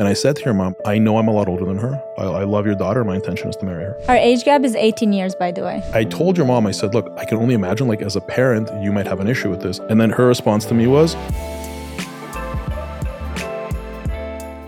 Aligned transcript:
And 0.00 0.08
I 0.08 0.14
said 0.14 0.34
to 0.36 0.44
your 0.46 0.54
mom, 0.54 0.74
I 0.86 0.96
know 0.96 1.18
I'm 1.18 1.28
a 1.28 1.30
lot 1.30 1.46
older 1.46 1.66
than 1.66 1.76
her. 1.76 2.02
I, 2.16 2.22
I 2.22 2.44
love 2.44 2.64
your 2.64 2.74
daughter. 2.74 3.04
My 3.04 3.16
intention 3.16 3.50
is 3.50 3.56
to 3.56 3.66
marry 3.66 3.84
her. 3.84 3.94
Our 4.08 4.16
age 4.16 4.44
gap 4.44 4.64
is 4.64 4.74
18 4.74 5.12
years, 5.12 5.34
by 5.34 5.52
the 5.52 5.62
way. 5.62 5.82
I 5.92 6.04
told 6.04 6.38
your 6.38 6.46
mom, 6.46 6.66
I 6.66 6.70
said, 6.70 6.94
look, 6.94 7.12
I 7.18 7.26
can 7.26 7.36
only 7.36 7.52
imagine, 7.52 7.86
like, 7.86 8.00
as 8.00 8.16
a 8.16 8.22
parent, 8.22 8.70
you 8.82 8.92
might 8.92 9.06
have 9.06 9.20
an 9.20 9.28
issue 9.28 9.50
with 9.50 9.60
this. 9.60 9.78
And 9.90 10.00
then 10.00 10.08
her 10.08 10.26
response 10.26 10.64
to 10.64 10.74
me 10.74 10.86
was, 10.86 11.12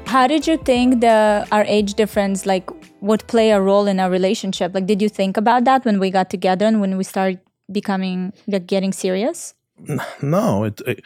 How 0.04 0.26
did 0.26 0.46
you 0.46 0.58
think 0.58 1.00
the 1.00 1.48
our 1.50 1.64
age 1.64 1.94
difference 1.94 2.44
like 2.44 2.68
would 3.00 3.26
play 3.26 3.52
a 3.52 3.60
role 3.62 3.86
in 3.86 4.00
our 4.00 4.10
relationship? 4.10 4.74
Like, 4.74 4.84
did 4.84 5.00
you 5.00 5.08
think 5.08 5.38
about 5.38 5.64
that 5.64 5.86
when 5.86 5.98
we 5.98 6.10
got 6.10 6.28
together 6.28 6.66
and 6.66 6.78
when 6.78 6.98
we 6.98 7.04
started 7.04 7.40
becoming 7.72 8.34
like 8.46 8.66
getting 8.66 8.92
serious? 8.92 9.54
no, 10.20 10.64
it, 10.64 10.82
it, 10.86 11.02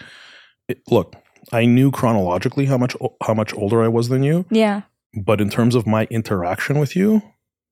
it 0.66 0.80
look, 0.90 1.14
I 1.52 1.64
knew 1.64 1.90
chronologically 1.90 2.66
how 2.66 2.78
much 2.78 2.96
how 3.24 3.34
much 3.34 3.54
older 3.54 3.82
I 3.82 3.88
was 3.88 4.08
than 4.08 4.22
you. 4.22 4.46
Yeah. 4.50 4.82
But 5.14 5.40
in 5.40 5.48
terms 5.48 5.74
of 5.74 5.86
my 5.86 6.04
interaction 6.10 6.78
with 6.78 6.94
you 6.96 7.22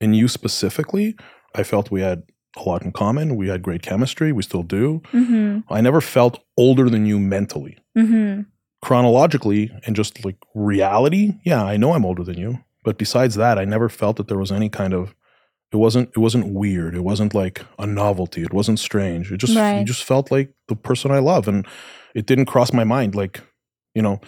and 0.00 0.16
you 0.16 0.28
specifically, 0.28 1.16
I 1.54 1.62
felt 1.62 1.90
we 1.90 2.00
had 2.00 2.22
a 2.56 2.62
lot 2.62 2.82
in 2.82 2.92
common. 2.92 3.36
We 3.36 3.48
had 3.48 3.62
great 3.62 3.82
chemistry. 3.82 4.32
We 4.32 4.42
still 4.42 4.62
do. 4.62 5.02
Mm-hmm. 5.12 5.60
I 5.72 5.80
never 5.80 6.00
felt 6.00 6.40
older 6.56 6.88
than 6.88 7.04
you 7.04 7.18
mentally. 7.18 7.78
Mm-hmm. 7.98 8.42
Chronologically 8.82 9.70
and 9.86 9.96
just 9.96 10.24
like 10.24 10.36
reality, 10.54 11.32
yeah, 11.44 11.64
I 11.64 11.76
know 11.76 11.92
I'm 11.94 12.04
older 12.04 12.22
than 12.22 12.38
you. 12.38 12.60
But 12.84 12.98
besides 12.98 13.34
that, 13.36 13.58
I 13.58 13.64
never 13.64 13.88
felt 13.88 14.16
that 14.16 14.28
there 14.28 14.38
was 14.38 14.52
any 14.52 14.68
kind 14.68 14.92
of 14.92 15.14
it 15.72 15.78
wasn't 15.78 16.10
it 16.10 16.18
wasn't 16.18 16.52
weird. 16.52 16.94
It 16.94 17.02
wasn't 17.02 17.34
like 17.34 17.62
a 17.78 17.86
novelty. 17.86 18.42
It 18.42 18.52
wasn't 18.52 18.78
strange. 18.78 19.32
It 19.32 19.38
just 19.38 19.56
Right. 19.56 19.80
you 19.80 19.84
just 19.84 20.04
felt 20.04 20.30
like 20.30 20.52
the 20.68 20.76
person 20.76 21.10
I 21.10 21.18
love. 21.18 21.48
And 21.48 21.66
it 22.14 22.26
didn't 22.26 22.44
cross 22.46 22.72
my 22.72 22.84
mind 22.84 23.14
like, 23.14 23.40
you 23.94 24.02
know, 24.02 24.20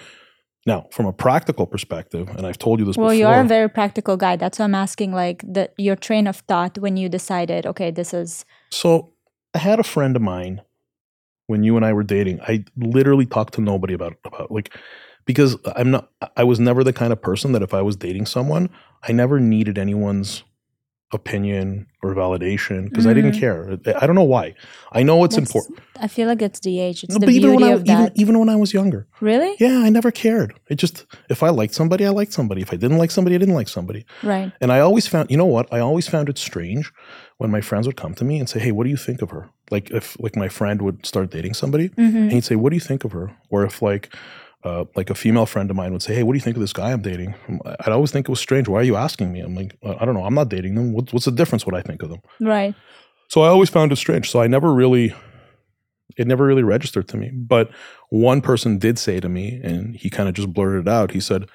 now 0.66 0.86
from 0.90 1.06
a 1.06 1.12
practical 1.12 1.66
perspective, 1.66 2.28
and 2.28 2.46
I've 2.46 2.58
told 2.58 2.78
you 2.80 2.84
this 2.86 2.96
Well, 2.96 3.08
before. 3.08 3.14
you 3.14 3.26
are 3.26 3.40
a 3.40 3.44
very 3.44 3.68
practical 3.68 4.16
guy. 4.16 4.36
That's 4.36 4.58
why 4.58 4.64
I'm 4.64 4.74
asking, 4.74 5.12
like, 5.12 5.42
the 5.46 5.70
your 5.76 5.96
train 5.96 6.26
of 6.26 6.36
thought 6.48 6.78
when 6.78 6.96
you 6.96 7.08
decided, 7.08 7.66
okay, 7.66 7.90
this 7.90 8.12
is 8.14 8.44
So 8.70 9.12
I 9.54 9.58
had 9.58 9.78
a 9.78 9.84
friend 9.84 10.16
of 10.16 10.22
mine 10.22 10.62
when 11.46 11.62
you 11.62 11.76
and 11.76 11.84
I 11.84 11.92
were 11.92 12.02
dating. 12.02 12.40
I 12.42 12.64
literally 12.76 13.26
talked 13.26 13.54
to 13.54 13.60
nobody 13.60 13.94
about 13.94 14.14
about 14.24 14.50
like 14.50 14.74
because 15.24 15.56
I'm 15.76 15.90
not 15.90 16.10
I 16.36 16.44
was 16.44 16.58
never 16.58 16.82
the 16.84 16.92
kind 16.92 17.12
of 17.12 17.20
person 17.22 17.52
that 17.52 17.62
if 17.62 17.72
I 17.72 17.82
was 17.82 17.96
dating 17.96 18.26
someone, 18.26 18.68
I 19.02 19.12
never 19.12 19.38
needed 19.40 19.78
anyone's 19.78 20.42
opinion 21.12 21.86
or 22.02 22.14
validation 22.14 22.88
because 22.88 23.06
I 23.06 23.14
didn't 23.14 23.32
Mhm. 23.32 23.40
care. 23.40 23.78
I 24.02 24.06
don't 24.06 24.16
know 24.16 24.24
why. 24.24 24.54
I 24.92 25.02
know 25.04 25.22
it's 25.24 25.36
that's- 25.36 25.48
important. 25.48 25.78
I 26.00 26.08
feel 26.08 26.26
like 26.28 26.42
it's 26.42 26.58
the 26.60 26.80
age. 26.80 27.04
It's 27.04 27.14
No, 27.14 27.20
the 27.20 27.26
but 27.26 27.34
even 27.34 27.54
when 27.54 27.62
I 27.64 27.74
even, 27.76 28.10
even 28.16 28.38
when 28.40 28.48
I 28.48 28.56
was 28.56 28.74
younger. 28.74 29.06
really? 29.20 29.54
Yeah, 29.60 29.78
I 29.86 29.88
never 29.88 30.10
cared. 30.10 30.54
It 30.68 30.76
just 30.76 31.06
if 31.30 31.42
I 31.44 31.50
liked 31.50 31.74
somebody, 31.74 32.04
I 32.04 32.10
liked 32.10 32.32
somebody. 32.32 32.60
If 32.60 32.72
I 32.72 32.76
didn't 32.76 32.98
like 32.98 33.10
somebody, 33.12 33.36
I 33.36 33.38
didn't 33.38 33.54
like 33.54 33.68
somebody. 33.68 34.04
Right. 34.22 34.50
And 34.60 34.72
I 34.72 34.80
always 34.80 35.06
found, 35.06 35.30
you 35.30 35.36
know 35.36 35.46
what? 35.46 35.66
I 35.72 35.78
always 35.78 36.08
found 36.08 36.28
it 36.28 36.38
strange 36.38 36.92
when 37.38 37.50
my 37.50 37.60
friends 37.60 37.86
would 37.86 37.96
come 37.96 38.14
to 38.14 38.24
me 38.24 38.38
and 38.40 38.48
say, 38.48 38.58
"Hey, 38.58 38.72
what 38.72 38.84
do 38.84 38.90
you 38.90 38.96
think 38.96 39.22
of 39.22 39.30
her?" 39.30 39.48
Like 39.70 39.90
if 39.90 40.16
like 40.20 40.34
my 40.36 40.48
friend 40.48 40.82
would 40.82 41.06
start 41.06 41.30
dating 41.30 41.54
somebody 41.54 41.90
Mm-hmm. 41.90 42.16
and 42.16 42.32
he'd 42.32 42.44
say, 42.44 42.56
"What 42.56 42.70
do 42.70 42.76
you 42.76 42.80
think 42.90 43.04
of 43.04 43.12
her?" 43.12 43.30
Or 43.50 43.64
if 43.64 43.80
like 43.80 44.12
uh, 44.66 44.84
like 44.96 45.10
a 45.10 45.14
female 45.14 45.46
friend 45.46 45.70
of 45.70 45.76
mine 45.76 45.92
would 45.92 46.02
say, 46.02 46.14
"Hey, 46.14 46.22
what 46.24 46.32
do 46.32 46.38
you 46.38 46.42
think 46.42 46.56
of 46.56 46.60
this 46.60 46.72
guy 46.72 46.90
I'm 46.92 47.02
dating?" 47.02 47.34
I'd 47.64 47.92
always 47.92 48.10
think 48.10 48.28
it 48.28 48.30
was 48.30 48.40
strange. 48.40 48.66
Why 48.68 48.80
are 48.80 48.88
you 48.90 48.96
asking 48.96 49.32
me? 49.32 49.40
I'm 49.40 49.54
like, 49.54 49.76
"Uh, 49.82 49.94
I 50.00 50.04
don't 50.04 50.14
know. 50.14 50.24
I'm 50.24 50.34
not 50.34 50.48
dating 50.48 50.74
them. 50.74 50.92
What's, 50.92 51.12
what's 51.12 51.24
the 51.26 51.30
difference? 51.30 51.64
What 51.64 51.76
I 51.76 51.82
think 51.82 52.02
of 52.02 52.10
them? 52.10 52.20
Right. 52.40 52.74
So 53.28 53.42
I 53.42 53.48
always 53.48 53.70
found 53.70 53.92
it 53.92 53.96
strange. 53.96 54.28
So 54.30 54.40
I 54.40 54.48
never 54.48 54.74
really, 54.74 55.14
it 56.16 56.26
never 56.26 56.44
really 56.44 56.64
registered 56.64 57.06
to 57.08 57.16
me. 57.16 57.30
But 57.32 57.70
one 58.10 58.40
person 58.40 58.78
did 58.78 58.98
say 58.98 59.20
to 59.20 59.28
me, 59.28 59.60
and 59.62 59.94
he 59.96 60.10
kind 60.10 60.28
of 60.28 60.34
just 60.34 60.52
blurted 60.52 60.86
it 60.86 60.88
out. 60.88 61.12
He 61.12 61.20
said, 61.20 61.48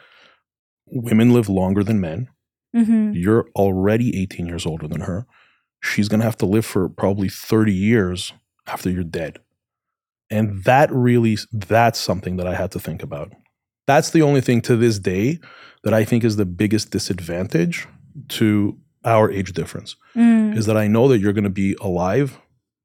"Women 0.85 1.33
live 1.33 1.49
longer 1.49 1.83
than 1.83 1.99
men." 1.99 2.29
Mm-hmm. 2.73 3.11
you're 3.11 3.49
already 3.53 4.17
18 4.21 4.45
years 4.45 4.65
older 4.65 4.87
than 4.87 5.01
her. 5.01 5.27
She's 5.81 6.07
going 6.07 6.21
to 6.21 6.25
have 6.25 6.37
to 6.37 6.45
live 6.45 6.65
for 6.65 6.87
probably 6.87 7.27
30 7.27 7.73
years 7.73 8.31
after 8.65 8.89
you're 8.89 9.03
dead. 9.03 9.39
And 10.31 10.63
that 10.63 10.91
really, 10.91 11.37
that's 11.51 11.99
something 11.99 12.37
that 12.37 12.47
I 12.47 12.55
had 12.55 12.71
to 12.71 12.79
think 12.79 13.03
about. 13.03 13.31
That's 13.85 14.09
the 14.11 14.21
only 14.21 14.41
thing 14.41 14.61
to 14.61 14.75
this 14.77 14.97
day 14.97 15.39
that 15.83 15.93
I 15.93 16.05
think 16.05 16.23
is 16.23 16.37
the 16.37 16.45
biggest 16.45 16.89
disadvantage 16.91 17.87
to 18.29 18.77
our 19.03 19.29
age 19.31 19.53
difference 19.53 19.95
Mm. 20.15 20.55
is 20.57 20.65
that 20.67 20.77
I 20.77 20.87
know 20.87 21.07
that 21.07 21.19
you're 21.19 21.33
going 21.33 21.43
to 21.45 21.49
be 21.49 21.75
alive 21.81 22.37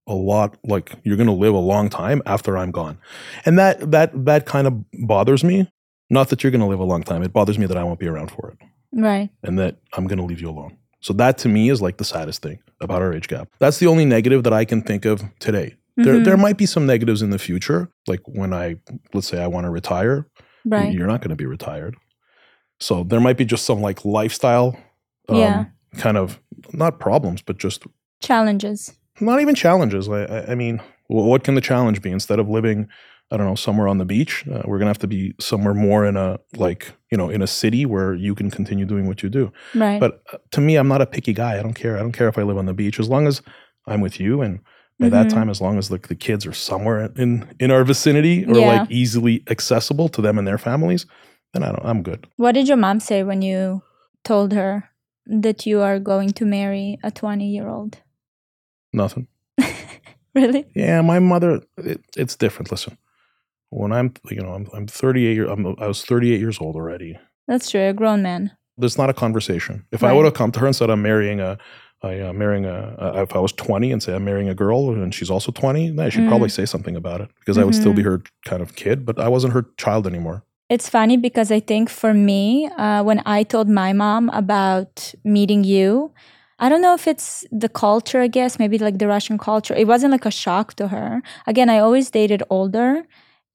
a 0.06 0.14
lot 0.14 0.56
like 0.64 0.92
you're 1.02 1.16
going 1.16 1.26
to 1.26 1.32
live 1.32 1.52
a 1.54 1.58
long 1.58 1.88
time 1.88 2.22
after 2.26 2.56
I'm 2.56 2.70
gone. 2.70 2.98
And 3.44 3.58
that 3.58 3.90
that 3.90 4.24
that 4.24 4.46
kind 4.46 4.66
of 4.66 4.84
bothers 4.92 5.42
me. 5.44 5.68
Not 6.08 6.28
that 6.28 6.42
you're 6.44 6.52
going 6.52 6.60
to 6.60 6.66
live 6.68 6.78
a 6.78 6.84
long 6.84 7.02
time. 7.02 7.22
It 7.24 7.32
bothers 7.32 7.58
me 7.58 7.66
that 7.66 7.76
I 7.76 7.82
won't 7.82 7.98
be 7.98 8.06
around 8.06 8.30
for 8.30 8.50
it 8.50 8.58
Right. 8.92 9.28
and 9.42 9.58
that 9.58 9.76
I'm 9.94 10.06
going 10.06 10.18
to 10.18 10.24
leave 10.24 10.40
you 10.40 10.48
alone. 10.48 10.76
So 11.00 11.12
that 11.14 11.36
to 11.38 11.48
me 11.48 11.68
is 11.68 11.82
like 11.82 11.96
the 11.98 12.04
saddest 12.04 12.40
thing 12.42 12.60
about 12.80 13.02
our 13.02 13.12
age 13.12 13.26
gap. 13.28 13.48
That's 13.58 13.78
the 13.78 13.88
only 13.88 14.04
negative 14.04 14.44
that 14.44 14.52
I 14.52 14.64
can 14.64 14.82
think 14.82 15.04
of 15.04 15.24
today. 15.40 15.74
There 15.96 16.14
Mhm. 16.20 16.24
there 16.24 16.36
might 16.36 16.56
be 16.58 16.66
some 16.66 16.86
negatives 16.86 17.22
in 17.22 17.30
the 17.30 17.38
future, 17.38 17.90
like 18.06 18.20
when 18.26 18.52
I 18.52 18.76
let's 19.14 19.28
say 19.28 19.42
I 19.42 19.46
want 19.46 19.64
to 19.64 19.70
retire, 19.70 20.26
Right. 20.64 20.92
you're 20.92 21.06
not 21.06 21.20
going 21.20 21.30
to 21.30 21.36
be 21.36 21.46
retired. 21.46 21.96
So 22.80 23.04
there 23.04 23.20
might 23.20 23.36
be 23.38 23.44
just 23.44 23.64
some 23.64 23.80
like 23.80 24.04
lifestyle 24.04 24.76
um, 25.28 25.36
Yeah. 25.38 25.64
kind 25.96 26.16
of 26.16 26.38
not 26.72 27.00
problems, 27.00 27.42
but 27.42 27.58
just 27.58 27.84
Challenges. 28.20 28.94
not 29.20 29.40
even 29.40 29.54
challenges. 29.54 30.08
I, 30.08 30.24
I, 30.24 30.52
I 30.52 30.54
mean, 30.54 30.80
what 31.08 31.42
can 31.44 31.54
the 31.54 31.60
challenge 31.60 32.00
be? 32.02 32.10
Instead 32.10 32.38
of 32.38 32.48
living, 32.48 32.86
I 33.32 33.36
don't 33.36 33.46
know, 33.46 33.54
somewhere 33.56 33.88
on 33.88 33.98
the 33.98 34.04
beach, 34.04 34.44
uh, 34.52 34.62
we're 34.66 34.78
gonna 34.78 34.90
have 34.90 34.98
to 35.00 35.06
be 35.08 35.34
somewhere 35.40 35.74
more 35.74 36.04
in 36.06 36.16
a 36.16 36.38
like 36.56 36.92
you 37.10 37.16
know 37.18 37.28
in 37.30 37.40
a 37.42 37.46
city 37.46 37.86
where 37.86 38.14
you 38.14 38.34
can 38.34 38.50
continue 38.50 38.84
doing 38.84 39.06
what 39.08 39.22
you 39.22 39.28
do. 39.30 39.50
Right. 39.74 39.98
But 39.98 40.22
uh, 40.32 40.38
to 40.52 40.60
me, 40.60 40.76
I'm 40.76 40.88
not 40.88 41.00
a 41.00 41.06
picky 41.06 41.32
guy. 41.32 41.58
I 41.58 41.62
don't 41.62 41.74
care. 41.74 41.96
I 41.96 42.00
don't 42.00 42.12
care 42.12 42.28
if 42.28 42.36
I 42.38 42.42
live 42.42 42.58
on 42.58 42.66
the 42.66 42.74
beach 42.74 43.00
as 43.00 43.08
long 43.08 43.26
as 43.26 43.40
I'm 43.86 44.00
with 44.02 44.20
you 44.20 44.42
and. 44.42 44.60
By 44.98 45.10
that 45.10 45.26
Mhm. 45.26 45.30
time, 45.34 45.50
as 45.50 45.60
long 45.60 45.76
as 45.78 45.90
like 45.90 46.08
the 46.08 46.14
kids 46.14 46.46
are 46.46 46.54
somewhere 46.54 47.10
in 47.16 47.44
in 47.60 47.70
our 47.70 47.84
vicinity 47.84 48.44
or 48.46 48.58
Yeah. 48.60 48.66
like 48.66 48.90
easily 48.90 49.42
accessible 49.50 50.08
to 50.10 50.22
them 50.22 50.38
and 50.38 50.46
their 50.48 50.58
families, 50.58 51.04
then 51.52 51.62
I 51.62 51.66
don't. 51.72 51.84
I'm 51.84 52.02
good. 52.02 52.26
what 52.36 52.52
did 52.54 52.66
your 52.68 52.78
mom 52.78 53.00
say 53.00 53.22
when 53.22 53.42
you 53.42 53.82
told 54.24 54.52
her 54.52 54.84
that 55.26 55.66
you 55.66 55.82
are 55.82 55.98
going 55.98 56.30
to 56.32 56.44
marry 56.46 56.98
a 57.02 57.10
20 57.10 57.46
year 57.48 57.68
old? 57.68 57.98
Nothing. 58.92 59.26
Really? 60.34 60.66
Yeah, 60.74 61.00
my 61.00 61.18
mother. 61.18 61.62
It, 61.78 62.00
it's 62.14 62.36
different. 62.36 62.70
Listen, 62.70 62.98
when 63.70 63.90
I'm 63.92 64.12
you 64.30 64.42
know 64.42 64.52
I'm 64.52 64.66
I'm 64.74 64.86
38 64.86 65.34
year 65.34 65.46
I'm, 65.48 65.66
I 65.78 65.86
was 65.86 66.04
38 66.04 66.40
years 66.40 66.58
old 66.60 66.76
already. 66.76 67.18
That's 67.48 67.70
true. 67.70 67.88
A 67.88 67.92
grown 67.94 68.22
man. 68.22 68.50
There's 68.76 68.98
not 68.98 69.08
a 69.08 69.14
conversation. 69.14 69.84
If 69.92 70.02
I 70.02 70.08
Right. 70.08 70.12
would 70.16 70.24
have 70.26 70.34
come 70.34 70.52
to 70.52 70.60
her 70.60 70.66
and 70.66 70.76
said 70.76 70.90
I'm 70.90 71.00
marrying 71.00 71.40
a, 71.40 71.56
I 72.02 72.20
uh, 72.20 72.32
marrying 72.32 72.66
a, 72.66 72.94
uh, 72.98 73.22
if 73.22 73.34
I 73.34 73.38
was 73.38 73.52
20 73.52 73.90
and 73.92 74.02
say 74.02 74.14
I'm 74.14 74.24
marrying 74.24 74.48
a 74.48 74.54
girl 74.54 74.90
and 74.90 75.14
she's 75.14 75.30
also 75.30 75.50
20, 75.52 75.90
then 75.90 76.10
she'd 76.10 76.24
Mm. 76.24 76.28
probably 76.28 76.48
say 76.50 76.66
something 76.66 76.94
about 76.96 77.20
it 77.20 77.30
because 77.40 77.56
I 77.58 77.64
would 77.64 77.74
still 77.74 77.92
be 77.94 78.02
Mm-hmm. 78.02 78.10
her 78.10 78.22
kind 78.44 78.62
of 78.62 78.74
kid, 78.76 79.06
but 79.06 79.18
I 79.18 79.28
wasn't 79.28 79.54
her 79.54 79.66
child 79.78 80.06
anymore. 80.06 80.42
It's 80.68 80.88
funny 80.88 81.16
because 81.16 81.50
I 81.52 81.60
think 81.60 81.88
for 81.88 82.12
me, 82.12 82.68
uh, 82.76 83.02
when 83.04 83.22
I 83.24 83.44
told 83.44 83.68
my 83.68 83.92
mom 83.92 84.28
about 84.30 85.14
meeting 85.24 85.64
you, 85.64 86.12
I 86.58 86.68
don't 86.68 86.82
know 86.82 86.94
if 86.94 87.06
it's 87.06 87.44
the 87.52 87.68
culture, 87.68 88.20
I 88.20 88.28
guess, 88.28 88.58
maybe 88.58 88.78
like 88.78 88.98
the 88.98 89.06
Russian 89.06 89.38
culture. 89.38 89.74
It 89.74 89.86
wasn't 89.86 90.10
like 90.12 90.26
a 90.26 90.30
shock 90.30 90.74
to 90.74 90.88
her. 90.88 91.22
Again, 91.46 91.70
I 91.70 91.78
always 91.78 92.10
dated 92.10 92.42
older. 92.50 93.04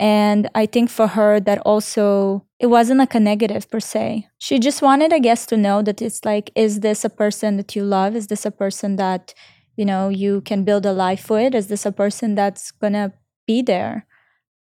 And 0.02 0.50
I 0.56 0.66
think 0.66 0.90
for 0.90 1.06
her, 1.06 1.40
that 1.42 1.60
also, 1.60 2.48
it 2.60 2.66
wasn't 2.66 2.98
like 2.98 3.14
a 3.14 3.20
negative 3.20 3.70
per 3.70 3.80
se. 3.80 4.28
She 4.40 4.58
just 4.58 4.82
wanted, 4.82 5.14
I 5.14 5.20
guess, 5.20 5.46
to 5.46 5.56
know 5.56 5.84
that 5.84 6.02
it's 6.02 6.26
like, 6.26 6.50
is 6.56 6.80
this 6.80 7.06
a 7.06 7.10
person 7.10 7.58
that 7.58 7.76
you 7.76 7.84
love? 7.84 8.16
Is 8.16 8.26
this 8.26 8.44
a 8.44 8.50
person 8.50 8.96
that, 8.96 9.36
you 9.76 9.86
know, 9.86 10.10
you 10.10 10.42
can 10.42 10.64
build 10.64 10.88
a 10.88 10.92
life 10.92 11.30
with? 11.30 11.54
Is 11.54 11.68
this 11.68 11.86
a 11.86 11.92
person 11.92 12.34
that's 12.34 12.72
going 12.72 12.94
to 12.94 13.14
be 13.46 13.62
there 13.62 14.08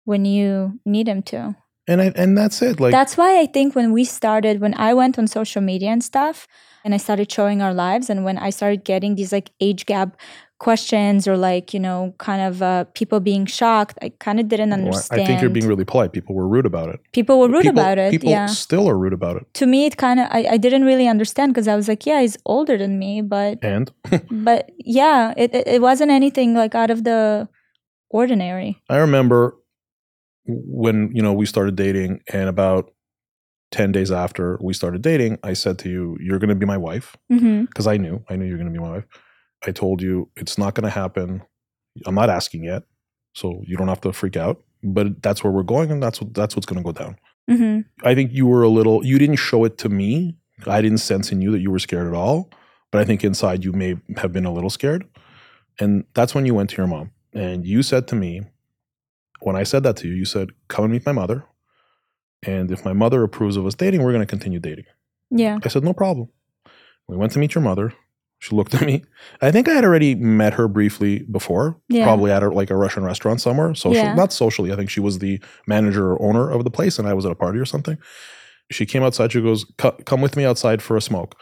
when 0.03 0.25
you 0.25 0.80
need 0.86 1.08
him 1.08 1.24
to? 1.24 1.56
And 1.88 2.01
I, 2.01 2.12
and 2.16 2.38
that's 2.38 2.62
it. 2.62 2.79
Like 2.79 2.91
That's 2.91 3.16
why 3.16 3.40
I 3.40 3.46
think 3.46 3.75
when 3.75 3.91
we 3.91 4.06
started, 4.06 4.59
when 4.59 4.73
I 4.73 4.94
went 4.94 5.19
on 5.19 5.28
social 5.28 5.62
media 5.62 5.89
and 5.89 6.04
stuff, 6.04 6.48
and 6.83 6.94
I 6.94 6.98
started 6.98 7.31
showing 7.31 7.62
our 7.62 7.74
lives, 7.74 8.09
and 8.09 8.24
when 8.24 8.38
I 8.38 8.50
started 8.50 8.83
getting 8.83 9.15
these 9.15 9.31
like 9.31 9.51
age 9.59 9.86
gap 9.86 10.18
questions 10.59 11.27
or 11.27 11.36
like, 11.36 11.74
you 11.74 11.80
know, 11.80 12.13
kind 12.18 12.42
of 12.42 12.62
uh, 12.62 12.86
people 12.94 13.19
being 13.19 13.45
shocked, 13.45 13.98
I 14.01 14.09
kind 14.19 14.39
of 14.39 14.48
didn't 14.48 14.71
understand. 14.71 15.21
I 15.21 15.25
think 15.25 15.42
you're 15.42 15.50
being 15.50 15.68
really 15.68 15.83
polite. 15.83 16.13
People 16.13 16.33
were 16.36 16.48
rude 16.48 16.65
about 16.65 16.89
it. 16.89 17.01
people 17.12 17.39
were 17.39 17.50
rude 17.50 17.63
people, 17.63 17.80
about 17.80 17.98
it. 17.98 18.12
People 18.12 18.30
yeah. 18.30 18.45
still 18.45 18.89
are 18.89 18.98
rude 18.98 19.13
about 19.13 19.36
it. 19.38 19.54
To 19.56 19.65
me, 19.65 19.86
it 19.86 19.98
kind 19.98 20.19
of, 20.19 20.27
I, 20.31 20.48
I 20.51 20.57
didn't 20.57 20.86
really 20.86 21.07
understand 21.07 21.54
because 21.54 21.68
I 21.68 21.75
was 21.75 21.88
like, 21.88 22.06
yeah, 22.06 22.21
he's 22.21 22.38
older 22.45 22.77
than 22.77 22.98
me, 22.98 23.21
but, 23.21 23.59
And 23.62 23.92
but 24.31 24.71
yeah, 24.77 25.33
it, 25.36 25.54
it, 25.54 25.68
it 25.68 25.81
wasn't 25.81 26.12
anything 26.12 26.54
like 26.54 26.74
out 26.74 26.89
of 26.89 27.04
the 27.04 27.50
ordinary. 28.09 28.81
I 28.89 28.98
remember 28.98 29.57
when 30.47 31.12
you 31.13 31.21
know 31.21 31.33
we 31.33 31.45
started 31.45 31.75
dating, 31.75 32.21
and 32.31 32.50
about 32.50 32.92
ten 33.71 33.92
days 33.92 34.12
after 34.12 34.57
we 34.62 34.74
started 34.74 35.01
dating, 35.01 35.39
I 35.44 35.53
said 35.53 35.80
to 35.80 35.89
you, 35.89 36.18
"You're 36.19 36.39
going 36.39 36.50
to 36.50 36.56
be 36.56 36.65
my 36.65 36.77
wife," 36.77 37.15
because 37.30 37.88
I 37.88 37.97
knew, 37.97 38.24
I 38.30 38.36
knew 38.36 38.45
you're 38.45 38.57
going 38.57 38.71
to 38.71 38.74
be 38.74 38.83
my 38.83 38.92
wife. 38.92 39.06
I 39.65 39.71
told 39.71 40.01
you 40.01 40.30
it's 40.36 40.57
not 40.57 40.75
going 40.75 40.83
to 40.83 40.89
happen. 40.89 41.42
I'm 42.06 42.15
not 42.15 42.30
asking 42.30 42.63
yet, 42.63 42.83
so 43.33 43.62
you 43.65 43.77
don't 43.77 43.88
have 43.88 44.01
to 44.01 44.13
freak 44.13 44.38
out. 44.38 44.62
But 44.83 45.24
that's 45.24 45.44
where 45.44 45.51
we're 45.51 45.63
going, 45.63 45.92
and 45.92 46.01
that's 46.01 46.21
what 46.21 46.33
that's 46.33 46.56
what's 46.56 46.65
going 46.65 46.83
to 46.83 46.83
go 46.83 46.92
down. 46.92 47.18
hmm 47.50 47.80
I 48.03 48.13
think 48.15 48.31
you 48.33 48.45
were 48.45 48.63
a 48.63 48.69
little, 48.69 49.06
you 49.06 49.18
didn't 49.18 49.38
show 49.38 49.63
it 49.65 49.77
to 49.80 49.89
me. 49.89 50.36
I 50.68 50.81
didn't 50.81 51.00
sense 51.00 51.31
in 51.31 51.42
you 51.42 51.51
that 51.51 51.59
you 51.59 51.71
were 51.71 51.80
scared 51.80 52.07
at 52.07 52.13
all. 52.13 52.50
But 52.92 53.01
I 53.01 53.06
think 53.06 53.24
inside 53.24 53.63
you 53.65 53.74
may 53.74 53.95
have 54.18 54.31
been 54.31 54.45
a 54.45 54.53
little 54.53 54.69
scared. 54.69 55.06
And 55.80 56.06
that's 56.13 56.33
when 56.36 56.45
you 56.45 56.53
went 56.53 56.69
to 56.71 56.77
your 56.77 56.88
mom. 56.88 57.12
And 57.33 57.65
you 57.65 57.83
said 57.83 58.07
to 58.09 58.15
me, 58.15 58.42
when 59.45 59.56
I 59.56 59.63
said 59.63 59.83
that 59.83 59.95
to 59.97 60.07
you, 60.07 60.13
you 60.15 60.25
said, 60.25 60.50
come 60.68 60.86
and 60.86 60.92
meet 60.94 61.06
my 61.06 61.12
mother. 61.12 61.45
And 62.45 62.71
if 62.71 62.83
my 62.83 62.94
mother 62.94 63.24
approves 63.24 63.57
of 63.57 63.65
us 63.65 63.75
dating, 63.75 64.01
we're 64.03 64.12
going 64.12 64.25
to 64.25 64.36
continue 64.36 64.59
dating. 64.59 64.86
Yeah. 65.30 65.59
I 65.63 65.68
said, 65.69 65.83
no 65.83 65.94
problem. 65.94 66.30
We 67.07 67.15
went 67.15 67.31
to 67.33 67.39
meet 67.39 67.53
your 67.56 67.62
mother. 67.63 67.94
She 68.39 68.56
looked 68.56 68.74
at 68.74 68.81
me. 68.81 69.03
I 69.42 69.51
think 69.51 69.68
I 69.69 69.74
had 69.74 69.86
already 69.86 70.15
met 70.15 70.53
her 70.56 70.68
briefly 70.68 71.19
before, 71.31 71.80
Yeah. 71.89 72.06
probably 72.06 72.31
at 72.31 72.44
a, 72.44 72.50
like 72.50 72.69
a 72.71 72.75
Russian 72.75 73.03
restaurant 73.03 73.39
somewhere. 73.39 73.74
Social, 73.75 73.94
Yeah. 74.03 74.13
not 74.15 74.33
socially. 74.33 74.71
I 74.74 74.75
think 74.75 74.89
she 74.89 75.00
was 75.00 75.19
the 75.19 75.39
manager 75.68 76.12
or 76.12 76.21
owner 76.21 76.50
of 76.51 76.63
the 76.63 76.71
place, 76.71 76.97
and 77.00 77.07
I 77.07 77.13
was 77.13 77.25
at 77.25 77.31
a 77.31 77.36
party 77.36 77.59
or 77.59 77.65
something. 77.65 77.97
She 78.71 78.86
came 78.86 79.03
outside. 79.03 79.31
She 79.31 79.42
goes, 79.42 79.63
"Come 80.06 80.21
with 80.21 80.36
me 80.36 80.44
outside 80.44 80.81
for 80.81 80.97
a 80.97 81.01
smoke." 81.01 81.39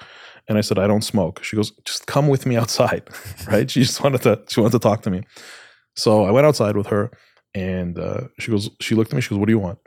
And 0.49 0.57
I 0.57 0.61
said, 0.61 0.77
"I 0.77 0.87
don't 0.87 1.03
smoke." 1.03 1.41
She 1.43 1.55
goes, 1.55 1.71
"Just 1.85 2.05
come 2.05 2.27
with 2.27 2.45
me 2.45 2.57
outside." 2.57 3.03
right? 3.47 3.69
She 3.71 3.81
just 3.81 4.03
wanted 4.03 4.21
to. 4.23 4.41
She 4.49 4.59
wanted 4.59 4.73
to 4.73 4.79
talk 4.79 5.01
to 5.03 5.09
me. 5.09 5.21
So 5.95 6.25
I 6.25 6.31
went 6.31 6.45
outside 6.45 6.75
with 6.77 6.87
her, 6.87 7.11
and 7.54 7.98
uh, 7.98 8.28
she 8.38 8.50
goes. 8.50 8.70
She 8.80 8.94
looked 8.94 9.12
at 9.12 9.16
me. 9.16 9.20
She 9.22 9.30
goes, 9.30 9.38
"What 9.38 9.46
do 9.46 9.52
you 9.52 9.58
want?" 9.58 9.78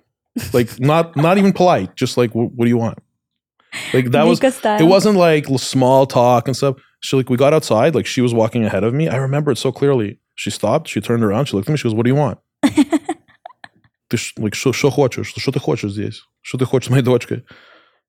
Like 0.53 0.79
not 0.79 1.15
not 1.15 1.37
even 1.37 1.53
polite. 1.53 1.95
Just 1.95 2.17
like, 2.17 2.33
"What, 2.35 2.51
what 2.53 2.65
do 2.65 2.69
you 2.69 2.77
want?" 2.77 2.99
Like 3.93 4.11
that 4.11 4.25
was 4.27 4.39
Vika 4.39 4.51
style. 4.51 4.79
it 4.81 4.85
wasn't 4.85 5.17
like 5.17 5.49
l- 5.49 5.57
small 5.57 6.05
talk 6.05 6.47
and 6.47 6.55
stuff. 6.57 6.75
She 7.01 7.15
like 7.15 7.29
we 7.29 7.37
got 7.37 7.53
outside, 7.53 7.95
like 7.95 8.05
she 8.05 8.21
was 8.21 8.33
walking 8.33 8.65
ahead 8.65 8.83
of 8.83 8.93
me. 8.93 9.07
I 9.07 9.15
remember 9.17 9.51
it 9.51 9.57
so 9.57 9.71
clearly. 9.71 10.19
She 10.35 10.49
stopped, 10.49 10.87
she 10.89 11.01
turned 11.01 11.23
around, 11.23 11.45
she 11.45 11.55
looked 11.55 11.69
at 11.69 11.71
me, 11.73 11.77
she 11.77 11.83
goes, 11.83 11.93
What 11.93 12.03
do 12.03 12.09
you 12.09 12.15
want? 12.15 12.39
Ты 14.09 14.17
ш- 14.17 14.33
like, 14.37 14.55
что, 14.55 14.73
что 14.73 14.89
хочешь? 14.89 15.27
Что 15.37 15.51
ты 15.51 15.59
хочешь 15.59 15.91
здесь? 15.91 16.23
Что 16.41 16.57
ты 16.57 16.65
хочешь 16.65 16.87
с 16.87 16.89
моей 16.89 17.03
дочкой? 17.03 17.45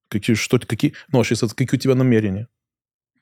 Какие, 0.09 0.35
что, 0.35 0.59
какие, 0.59 0.95
no, 1.13 1.23
she 1.23 1.35
says, 1.37 1.55
какие 1.55 1.77
у 1.79 1.81
тебя 1.81 1.95
намерения? 1.95 2.49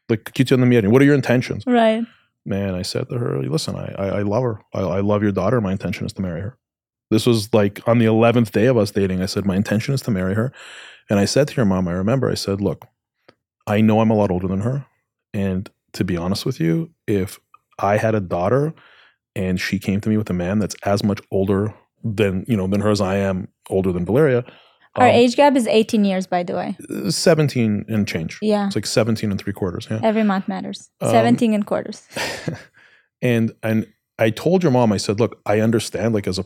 Like, 0.08 0.22
какие 0.24 0.44
у 0.44 0.48
тебя 0.48 0.56
намерения? 0.56 0.88
What 0.92 1.02
are 1.02 1.06
your 1.06 1.14
intentions? 1.14 1.64
Right. 1.66 2.04
Man, 2.45 2.75
I 2.75 2.83
said 2.83 3.09
to 3.09 3.17
her, 3.17 3.41
listen, 3.41 3.75
I, 3.75 3.93
I, 3.97 4.07
I 4.19 4.21
love 4.21 4.43
her. 4.43 4.61
I, 4.73 4.81
I 4.81 4.99
love 4.99 5.23
your 5.23 5.31
daughter. 5.31 5.59
My 5.61 5.71
intention 5.71 6.05
is 6.05 6.13
to 6.13 6.21
marry 6.21 6.41
her. 6.41 6.57
This 7.09 7.25
was 7.25 7.53
like 7.53 7.87
on 7.87 7.99
the 7.99 8.05
11th 8.05 8.51
day 8.51 8.65
of 8.65 8.77
us 8.77 8.91
dating. 8.91 9.21
I 9.21 9.25
said, 9.25 9.45
my 9.45 9.55
intention 9.55 9.93
is 9.93 10.01
to 10.01 10.11
marry 10.11 10.35
her. 10.35 10.51
And 11.09 11.19
I 11.19 11.25
said 11.25 11.47
to 11.47 11.55
your 11.55 11.65
mom, 11.65 11.87
I 11.87 11.93
remember, 11.93 12.29
I 12.29 12.35
said, 12.35 12.61
look, 12.61 12.87
I 13.67 13.81
know 13.81 13.99
I'm 13.99 14.09
a 14.11 14.15
lot 14.15 14.31
older 14.31 14.47
than 14.47 14.61
her. 14.61 14.85
And 15.33 15.69
to 15.93 16.03
be 16.03 16.17
honest 16.17 16.45
with 16.45 16.59
you, 16.59 16.91
if 17.07 17.39
I 17.79 17.97
had 17.97 18.15
a 18.15 18.19
daughter 18.19 18.73
and 19.35 19.59
she 19.59 19.79
came 19.79 20.01
to 20.01 20.09
me 20.09 20.17
with 20.17 20.29
a 20.29 20.33
man 20.33 20.59
that's 20.59 20.75
as 20.83 21.03
much 21.03 21.21
older 21.31 21.73
than, 22.03 22.45
you 22.47 22.57
know, 22.57 22.67
than 22.67 22.81
her 22.81 22.89
as 22.89 23.01
I 23.01 23.17
am, 23.17 23.49
older 23.69 23.91
than 23.91 24.05
Valeria, 24.05 24.45
Our 24.95 25.07
um, 25.07 25.13
age 25.13 25.35
gap 25.35 25.55
is 25.55 25.67
18 25.67 26.05
years, 26.05 26.25
by 26.25 26.43
the 26.43 26.55
way. 26.55 26.77
17 27.09 27.85
and 27.87 28.07
change. 28.07 28.39
Yeah. 28.41 28.67
It's 28.67 28.75
like 28.75 28.85
17 28.85 29.29
and 29.29 29.39
three 29.39 29.53
quarters. 29.53 29.87
Yeah. 29.89 29.99
Every 30.01 30.23
month 30.23 30.47
matters. 30.47 30.89
Um, 31.01 31.11
17 31.11 31.53
and 31.53 31.65
quarters. 31.65 32.07
and 33.21 33.53
and 33.61 33.87
I 34.17 34.29
told 34.29 34.63
your 34.63 34.71
mom, 34.71 34.93
I 34.93 34.97
said, 34.97 35.19
look, 35.19 35.41
I 35.45 35.59
understand, 35.59 36.13
like 36.13 36.27
as 36.27 36.39
a 36.39 36.45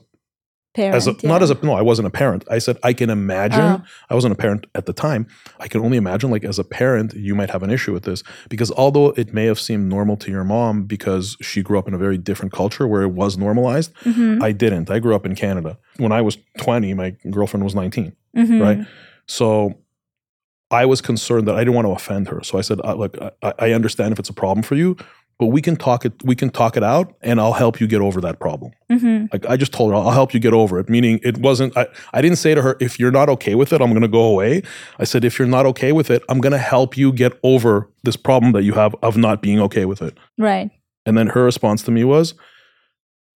Parent. 0.80 0.96
as 0.96 1.08
a 1.08 1.14
not 1.32 1.42
as 1.44 1.50
a 1.52 1.58
no, 1.62 1.74
I 1.74 1.82
wasn't 1.92 2.08
a 2.08 2.16
parent. 2.22 2.42
I 2.56 2.60
said 2.60 2.76
I 2.90 2.94
can 3.00 3.10
imagine. 3.10 3.60
Oh. 3.62 3.82
I 4.12 4.14
wasn't 4.16 4.34
a 4.34 4.40
parent 4.46 4.66
at 4.80 4.86
the 4.86 4.94
time. 4.94 5.28
I 5.60 5.68
can 5.72 5.82
only 5.82 5.98
imagine, 5.98 6.30
like 6.36 6.44
as 6.52 6.60
a 6.60 6.64
parent, 6.64 7.14
you 7.14 7.34
might 7.40 7.50
have 7.56 7.64
an 7.64 7.72
issue 7.78 7.94
with 7.94 8.04
this 8.10 8.24
because 8.54 8.72
although 8.84 9.08
it 9.22 9.34
may 9.34 9.46
have 9.52 9.60
seemed 9.60 9.86
normal 9.90 10.16
to 10.24 10.30
your 10.32 10.44
mom 10.44 10.84
because 10.96 11.26
she 11.42 11.62
grew 11.62 11.78
up 11.80 11.88
in 11.88 11.94
a 11.94 11.98
very 12.06 12.18
different 12.18 12.52
culture 12.54 12.86
where 12.92 13.04
it 13.04 13.14
was 13.22 13.38
normalized, 13.38 13.92
Mhm. 14.06 14.42
I 14.42 14.52
didn't. 14.54 14.90
I 14.90 15.00
grew 15.00 15.16
up 15.16 15.26
in 15.26 15.36
Canada. 15.36 15.78
When 15.98 16.12
I 16.12 16.22
was 16.22 16.38
twenty, 16.58 16.94
my 16.94 17.10
girlfriend 17.30 17.64
was 17.64 17.76
nineteen. 17.76 18.14
Mhm. 18.38 18.62
Right. 18.62 18.80
So 19.26 19.76
I 20.72 20.86
was 20.86 21.02
concerned 21.02 21.48
that 21.48 21.56
I 21.56 21.60
didn't 21.62 21.74
want 21.74 21.88
to 21.88 21.92
offend 22.00 22.28
her. 22.28 22.42
So 22.44 22.58
I 22.60 22.62
said, 22.62 22.80
uh, 22.84 22.94
"Look, 22.94 23.18
I, 23.42 23.54
I 23.58 23.72
understand 23.74 24.12
if 24.14 24.20
it's 24.20 24.30
a 24.30 24.34
problem 24.34 24.62
for 24.64 24.76
you, 24.76 24.96
but 25.40 25.48
we 25.48 25.62
can 25.62 25.76
talk 25.78 26.06
it. 26.06 26.14
We 26.24 26.36
can 26.36 26.50
talk 26.50 26.76
it 26.78 26.84
out, 26.84 27.16
and 27.22 27.40
I'll 27.40 27.54
help 27.54 27.80
you 27.80 27.88
get 27.88 28.02
over 28.02 28.20
that 28.22 28.40
problem." 28.40 28.72
Mhm. 28.92 29.32
Like 29.34 29.46
I 29.50 29.56
just 29.58 29.72
told 29.72 29.92
her, 29.92 29.96
"I'll 29.98 30.12
help 30.12 30.34
you 30.34 30.40
get 30.40 30.54
over 30.54 30.80
it." 30.80 30.90
Meaning, 30.90 31.20
it 31.24 31.38
wasn't. 31.38 31.76
I, 31.78 31.88
I 32.14 32.22
didn't 32.22 32.38
say 32.38 32.54
to 32.54 32.62
her, 32.62 32.76
"If 32.80 33.00
you're 33.00 33.12
not 33.12 33.30
okay 33.30 33.56
with 33.56 33.72
it, 33.74 33.82
I'm 33.82 33.90
going 33.92 34.02
to 34.02 34.08
go 34.10 34.22
away." 34.24 34.62
I 35.00 35.06
said, 35.06 35.24
"If 35.24 35.40
you're 35.40 35.48
not 35.48 35.66
okay 35.66 35.92
with 35.94 36.10
it, 36.12 36.22
I'm 36.30 36.40
going 36.42 36.52
to 36.52 36.58
help 36.60 36.98
you 36.98 37.12
get 37.14 37.34
over 37.44 37.90
this 38.04 38.18
problem 38.18 38.52
that 38.52 38.64
you 38.64 38.74
have 38.74 38.94
of 39.02 39.16
not 39.18 39.42
being 39.42 39.60
okay 39.62 39.86
with 39.86 40.02
it." 40.02 40.18
Right. 40.38 40.70
And 41.06 41.18
then 41.18 41.28
her 41.28 41.44
response 41.46 41.82
to 41.84 41.92
me 41.92 42.04
was, 42.04 42.34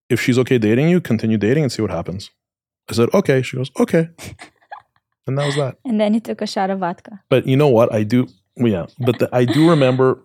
"If 0.09 0.19
she's 0.21 0.37
okay 0.39 0.57
dating 0.57 0.89
you, 0.89 0.99
continue 1.01 1.37
dating 1.37 1.63
and 1.63 1.71
see 1.71 1.81
what 1.81 1.91
happens." 1.91 2.29
I 2.89 2.93
said, 2.93 3.09
"Okay." 3.13 3.41
She 3.41 3.55
goes, 3.55 3.71
"Okay," 3.79 4.09
and 5.27 5.37
that 5.37 5.45
was 5.45 5.55
that. 5.55 5.77
And 5.85 6.01
then 6.01 6.13
he 6.13 6.19
took 6.19 6.41
a 6.41 6.47
shot 6.47 6.69
of 6.69 6.79
vodka. 6.79 7.21
But 7.29 7.47
you 7.47 7.55
know 7.55 7.69
what? 7.69 7.93
I 7.93 8.03
do. 8.03 8.27
Yeah, 8.57 8.87
but 8.99 9.19
the, 9.19 9.29
I 9.31 9.45
do 9.45 9.69
remember 9.69 10.21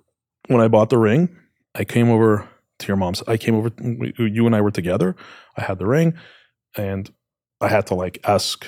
when 0.48 0.60
I 0.60 0.66
bought 0.68 0.90
the 0.90 0.98
ring. 0.98 1.28
I 1.74 1.84
came 1.84 2.10
over 2.10 2.48
to 2.80 2.86
your 2.86 2.96
mom's. 2.96 3.22
I 3.26 3.36
came 3.36 3.54
over. 3.54 3.70
we- 3.80 4.14
You 4.18 4.46
and 4.46 4.54
I 4.54 4.60
were 4.60 4.70
together. 4.70 5.14
I 5.56 5.62
had 5.62 5.78
the 5.78 5.86
ring, 5.86 6.14
and 6.76 7.10
I 7.60 7.68
had 7.68 7.86
to 7.88 7.94
like 7.94 8.18
ask. 8.24 8.64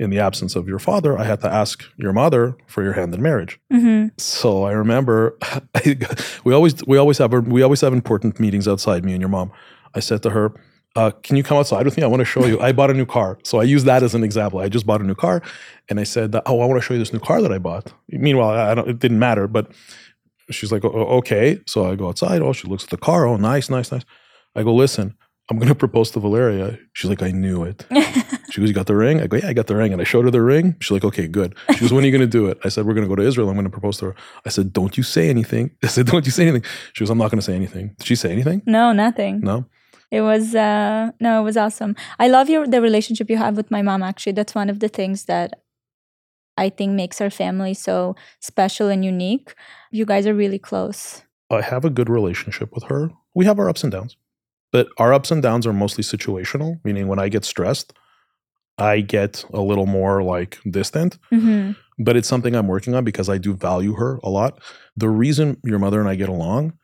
In 0.00 0.10
the 0.10 0.20
absence 0.20 0.54
of 0.54 0.68
your 0.68 0.78
father, 0.78 1.18
I 1.18 1.24
had 1.24 1.40
to 1.40 1.52
ask 1.52 1.82
your 1.96 2.12
mother 2.12 2.56
for 2.68 2.84
your 2.84 2.92
hand 2.92 3.12
in 3.12 3.20
marriage. 3.20 3.58
hmm 3.68 4.06
So 4.16 4.62
I 4.62 4.70
remember 4.70 5.36
we 6.44 6.54
always 6.54 6.74
we 6.86 6.98
always 6.98 7.18
have 7.18 7.32
we 7.48 7.62
always 7.62 7.80
have 7.80 7.92
important 7.92 8.38
meetings 8.38 8.68
outside. 8.68 9.04
Me 9.04 9.10
and 9.10 9.20
your 9.20 9.28
mom. 9.28 9.50
I 9.96 10.00
said 10.00 10.22
to 10.22 10.30
her, 10.30 10.52
uh, 10.94 11.10
"Can 11.24 11.36
you 11.36 11.42
come 11.42 11.58
outside 11.58 11.84
with 11.84 11.96
me? 11.96 12.04
I 12.04 12.06
want 12.06 12.20
to 12.20 12.24
show 12.24 12.46
you. 12.46 12.60
I 12.60 12.70
bought 12.70 12.90
a 12.90 12.94
new 12.94 13.06
car." 13.06 13.38
So 13.42 13.58
I 13.58 13.64
use 13.64 13.82
that 13.90 14.04
as 14.04 14.14
an 14.14 14.22
example. 14.22 14.60
I 14.60 14.68
just 14.68 14.86
bought 14.86 15.00
a 15.00 15.04
new 15.04 15.16
car, 15.16 15.42
and 15.88 15.98
I 15.98 16.04
said, 16.04 16.30
that, 16.30 16.44
"Oh, 16.46 16.60
I 16.60 16.66
want 16.66 16.80
to 16.80 16.84
show 16.86 16.94
you 16.94 17.00
this 17.00 17.12
new 17.12 17.18
car 17.18 17.42
that 17.42 17.50
I 17.52 17.58
bought." 17.58 17.92
Meanwhile, 18.08 18.50
I 18.50 18.74
don't. 18.76 18.88
It 18.88 19.00
didn't 19.00 19.18
matter, 19.18 19.48
but 19.48 19.72
she's 20.50 20.72
like, 20.72 20.84
"O- 20.84 21.18
"Okay." 21.18 21.60
So 21.66 21.90
I 21.90 21.94
go 21.96 22.08
outside. 22.08 22.42
Oh, 22.42 22.52
she 22.52 22.68
looks 22.68 22.84
at 22.84 22.90
the 22.90 22.96
car. 22.96 23.26
Oh, 23.26 23.36
nice, 23.36 23.68
nice, 23.70 23.92
nice. 23.92 24.04
I 24.54 24.62
go, 24.62 24.74
"Listen." 24.74 25.14
I'm 25.50 25.56
going 25.58 25.68
to 25.74 25.74
propose 25.74 26.10
to 26.10 26.20
Valeria. 26.20 26.78
She's 26.92 27.08
like, 27.08 27.22
I 27.22 27.30
knew 27.30 27.64
it. 27.64 27.86
She 28.50 28.60
goes, 28.60 28.68
You 28.68 28.74
got 28.74 28.86
the 28.86 28.94
ring? 28.96 29.20
I 29.22 29.26
go, 29.26 29.38
Yeah, 29.38 29.48
I 29.48 29.52
got 29.54 29.66
the 29.66 29.76
ring. 29.76 29.92
And 29.94 30.00
I 30.00 30.04
showed 30.04 30.24
her 30.26 30.30
the 30.30 30.42
ring. 30.42 30.76
She's 30.80 30.90
like, 30.90 31.04
Okay, 31.04 31.26
good. 31.26 31.54
She 31.72 31.80
goes, 31.80 31.92
When 31.92 32.02
are 32.04 32.06
you 32.06 32.12
going 32.12 32.20
to 32.30 32.38
do 32.40 32.46
it? 32.48 32.58
I 32.64 32.68
said, 32.68 32.84
We're 32.84 32.92
going 32.92 33.06
to 33.06 33.08
go 33.08 33.16
to 33.16 33.22
Israel. 33.22 33.48
I'm 33.48 33.54
going 33.54 33.64
to 33.64 33.70
propose 33.70 33.96
to 33.98 34.06
her. 34.06 34.14
I 34.44 34.50
said, 34.50 34.74
Don't 34.74 34.96
you 34.98 35.02
say 35.02 35.30
anything. 35.30 35.70
I 35.82 35.86
said, 35.86 36.04
Don't 36.06 36.26
you 36.26 36.32
say 36.32 36.42
anything. 36.48 36.64
She 36.92 37.00
goes, 37.04 37.08
I'm 37.10 37.16
not 37.18 37.30
going 37.30 37.38
to 37.40 37.44
say 37.44 37.54
anything. 37.54 37.94
Did 37.98 38.06
she 38.06 38.14
say 38.14 38.30
anything? 38.30 38.60
no, 38.66 38.92
nothing. 38.92 39.40
No. 39.40 39.64
It 40.10 40.20
was 40.22 40.54
uh 40.54 41.12
no, 41.20 41.40
it 41.40 41.44
was 41.44 41.56
awesome. 41.58 41.94
I 42.18 42.28
love 42.28 42.48
your 42.50 42.66
the 42.66 42.80
relationship 42.82 43.28
you 43.30 43.36
have 43.38 43.56
with 43.56 43.70
my 43.70 43.80
mom 43.82 44.02
actually. 44.02 44.32
That's 44.32 44.54
one 44.54 44.68
of 44.70 44.80
the 44.80 44.88
things 44.88 45.24
that 45.24 45.60
I 46.58 46.68
think 46.68 46.92
makes 46.92 47.20
our 47.20 47.30
family 47.30 47.72
so 47.72 48.16
special 48.40 48.88
and 48.88 49.04
unique. 49.04 49.54
You 49.90 50.04
guys 50.04 50.26
are 50.26 50.34
really 50.34 50.58
close. 50.58 51.22
I 51.50 51.62
have 51.62 51.84
a 51.84 51.90
good 51.90 52.10
relationship 52.10 52.74
with 52.74 52.84
her. 52.84 53.10
We 53.34 53.46
have 53.46 53.58
our 53.58 53.68
ups 53.70 53.82
and 53.82 53.92
downs, 53.92 54.16
but 54.72 54.88
our 54.98 55.14
ups 55.14 55.30
and 55.30 55.42
downs 55.42 55.66
are 55.66 55.72
mostly 55.72 56.04
situational, 56.04 56.80
meaning 56.84 57.08
when 57.08 57.18
I 57.18 57.28
get 57.28 57.44
stressed, 57.44 57.94
I 58.76 59.00
get 59.00 59.44
a 59.54 59.60
little 59.60 59.86
more 59.86 60.22
like 60.22 60.58
distant. 60.70 61.18
hmm 61.30 61.72
but 61.98 62.16
it's 62.16 62.28
something 62.28 62.54
I'm 62.54 62.68
working 62.68 62.94
on 62.94 63.04
because 63.04 63.28
I 63.28 63.38
do 63.38 63.54
value 63.54 63.94
her 63.94 64.20
a 64.22 64.30
lot. 64.30 64.60
The 64.96 65.08
reason 65.08 65.56
your 65.64 65.80
mother 65.80 65.98
and 66.00 66.08
I 66.08 66.14
get 66.14 66.28
along, 66.28 66.74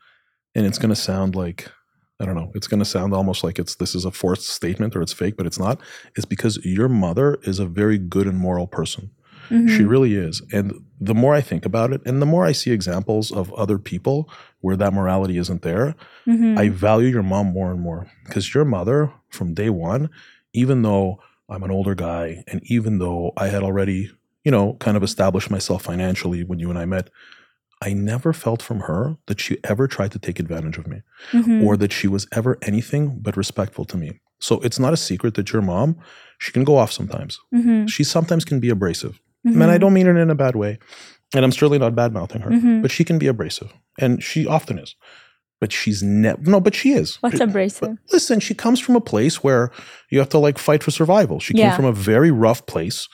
and 0.53 0.65
it's 0.65 0.77
going 0.77 0.89
to 0.89 0.95
sound 0.95 1.35
like 1.35 1.71
I 2.19 2.25
don't 2.25 2.35
know, 2.35 2.51
it's 2.55 2.67
going 2.67 2.79
to 2.79 2.85
sound 2.85 3.13
almost 3.13 3.43
like 3.43 3.59
it's 3.59 3.75
this 3.75 3.93
is 3.93 4.05
a 4.05 4.11
forced 4.11 4.47
statement 4.47 4.95
or 4.95 5.01
it's 5.01 5.13
fake, 5.13 5.35
but 5.37 5.45
it's 5.45 5.59
not. 5.59 5.81
Is 6.15 6.25
because 6.25 6.63
your 6.63 6.87
mother 6.87 7.39
is 7.43 7.59
a 7.59 7.65
very 7.65 7.97
good 7.97 8.27
and 8.27 8.37
moral 8.37 8.67
person. 8.67 9.11
She 9.49 9.55
Mhm. 9.83 9.89
really 9.89 10.15
is. 10.15 10.41
And 10.51 10.73
the 10.99 11.13
more 11.15 11.33
I 11.35 11.41
think 11.41 11.65
about 11.65 11.93
it, 11.93 12.01
and 12.05 12.21
the 12.21 12.25
more 12.25 12.45
I 12.45 12.51
see 12.51 12.71
examples 12.71 13.31
of 13.31 13.53
other 13.53 13.77
people 13.77 14.29
where 14.61 14.77
that 14.77 14.93
morality 14.93 15.37
isn't 15.37 15.61
there, 15.61 15.95
Mhm. 16.27 16.57
I 16.57 16.69
value 16.69 17.09
your 17.09 17.23
mom 17.23 17.47
more 17.47 17.71
and 17.71 17.81
more 17.81 18.07
because 18.25 18.53
your 18.53 18.65
mother, 18.65 19.11
from 19.29 19.53
day 19.53 19.69
one, 19.69 20.09
even 20.53 20.81
though 20.81 21.19
I'm 21.49 21.63
an 21.63 21.71
older 21.71 21.95
guy, 21.95 22.43
and 22.47 22.61
even 22.63 22.97
though 22.99 23.33
I 23.37 23.49
had 23.49 23.61
already, 23.61 24.09
you 24.43 24.51
know, 24.51 24.73
kind 24.79 24.97
of 24.97 25.03
established 25.03 25.51
myself 25.51 25.83
financially 25.83 26.43
when 26.43 26.59
you 26.59 26.69
and 26.69 26.79
I 26.79 26.85
met, 26.85 27.09
I 27.81 27.93
never 27.93 28.31
felt 28.33 28.61
from 28.61 28.79
her 28.81 29.17
that 29.27 29.39
she 29.39 29.57
ever 29.63 29.87
tried 29.87 30.11
to 30.13 30.19
take 30.19 30.39
advantage 30.39 30.77
of 30.77 30.87
me 30.87 31.01
Mhm. 31.33 31.63
or 31.63 31.75
that 31.77 31.91
she 31.91 32.07
was 32.07 32.25
ever 32.31 32.57
anything 32.61 33.19
but 33.21 33.35
respectful 33.37 33.85
to 33.85 33.97
me. 33.97 34.13
So 34.39 34.59
it's 34.61 34.79
not 34.79 34.93
a 34.93 34.97
secret 34.97 35.33
that 35.35 35.51
your 35.53 35.61
mom, 35.61 35.97
she 36.39 36.51
can 36.51 36.63
go 36.63 36.77
off 36.77 36.91
sometimes. 36.91 37.37
Mhm. 37.53 37.87
She 37.89 38.03
sometimes 38.03 38.43
can 38.45 38.59
be 38.59 38.69
abrasive. 38.69 39.19
Mhm. 39.45 39.61
And 39.61 39.71
I 39.71 39.77
don't 39.77 39.93
mean 39.93 40.07
it 40.07 40.15
in 40.17 40.29
a 40.29 40.35
bad 40.35 40.55
way. 40.55 40.79
And 41.33 41.43
I'm 41.45 41.51
certainly 41.51 41.79
not 41.79 41.95
bad 41.95 42.13
mouthing 42.13 42.41
her, 42.41 42.49
Mhm. 42.51 42.81
but 42.81 42.91
she 42.91 43.03
can 43.03 43.17
be 43.17 43.27
abrasive. 43.27 43.73
And 43.99 44.21
she 44.23 44.45
often 44.47 44.77
is. 44.79 44.95
But 45.61 45.71
she's 45.71 46.03
never, 46.03 46.41
no, 46.41 46.59
but 46.59 46.75
she 46.75 46.91
is. 46.93 47.17
What's 47.21 47.37
She- 47.37 47.43
abrasive? 47.43 47.97
Listen, 48.11 48.39
she 48.39 48.53
comes 48.53 48.79
from 48.79 48.95
a 48.95 49.01
place 49.01 49.43
where 49.43 49.71
you 50.09 50.19
have 50.19 50.29
to 50.29 50.37
like 50.37 50.57
fight 50.57 50.83
for 50.83 50.91
survival. 50.91 51.39
She 51.39 51.53
came 51.53 51.65
Yeah. 51.67 51.75
from 51.75 51.85
a 51.85 51.93
very 51.93 52.31
rough 52.31 52.65
place. 52.65 53.07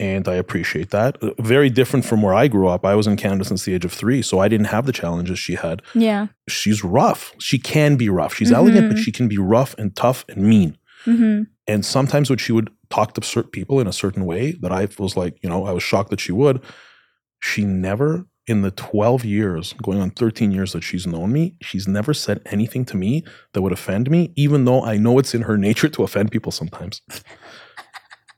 And 0.00 0.28
I 0.28 0.34
appreciate 0.34 0.90
that. 0.90 1.18
Uh, 1.20 1.30
Very 1.40 1.68
different 1.70 2.04
from 2.04 2.22
where 2.22 2.32
I 2.32 2.46
grew 2.46 2.68
up. 2.68 2.84
I 2.86 2.94
was 2.94 3.08
in 3.08 3.16
Canada 3.16 3.44
since 3.44 3.64
the 3.64 3.74
age 3.74 3.84
of 3.84 3.92
three, 3.92 4.22
so 4.22 4.38
I 4.38 4.46
didn't 4.46 4.66
have 4.68 4.86
the 4.86 4.92
challenges 4.92 5.40
she 5.40 5.56
had. 5.56 5.82
Yeah. 5.92 6.28
She's 6.48 6.84
rough. 6.84 7.32
She 7.40 7.58
can 7.58 7.96
be 7.96 8.08
rough. 8.08 8.32
She's 8.36 8.52
elegant, 8.52 8.88
but 8.90 8.96
Mhm. 8.98 9.02
she 9.02 9.10
can 9.10 9.26
be 9.26 9.38
rough 9.38 9.74
and 9.76 9.96
tough 9.96 10.24
and 10.28 10.44
mean. 10.46 10.76
hmm 11.04 11.42
And 11.66 11.84
sometimes 11.84 12.30
what 12.30 12.38
she 12.40 12.52
would 12.52 12.70
talk 12.90 13.14
to 13.14 13.22
certain 13.24 13.50
people 13.50 13.80
in 13.80 13.86
a 13.86 13.92
certain 13.92 14.24
way 14.24 14.52
that 14.60 14.72
I 14.72 14.88
was 14.98 15.16
like, 15.16 15.38
you 15.42 15.48
know, 15.48 15.64
I 15.66 15.72
was 15.72 15.82
shocked 15.82 16.10
that 16.10 16.20
she 16.20 16.32
would. 16.32 16.62
She 17.40 17.64
never, 17.64 18.26
in 18.46 18.62
the 18.62 18.70
12 18.70 19.24
years, 19.24 19.74
going 19.74 20.00
on 20.00 20.10
13 20.10 20.50
years 20.52 20.72
that 20.72 20.82
she's 20.82 21.06
known 21.06 21.32
me, 21.32 21.56
she's 21.62 21.86
never 21.86 22.14
said 22.14 22.40
anything 22.46 22.84
to 22.86 22.96
me 22.96 23.24
that 23.52 23.62
would 23.62 23.72
offend 23.72 24.10
me, 24.10 24.32
even 24.36 24.64
though 24.64 24.82
I 24.82 24.96
know 24.96 25.18
it's 25.18 25.34
in 25.34 25.42
her 25.42 25.58
nature 25.68 25.88
to 25.90 26.02
offend 26.02 26.30
people 26.32 26.50
sometimes. 26.52 27.02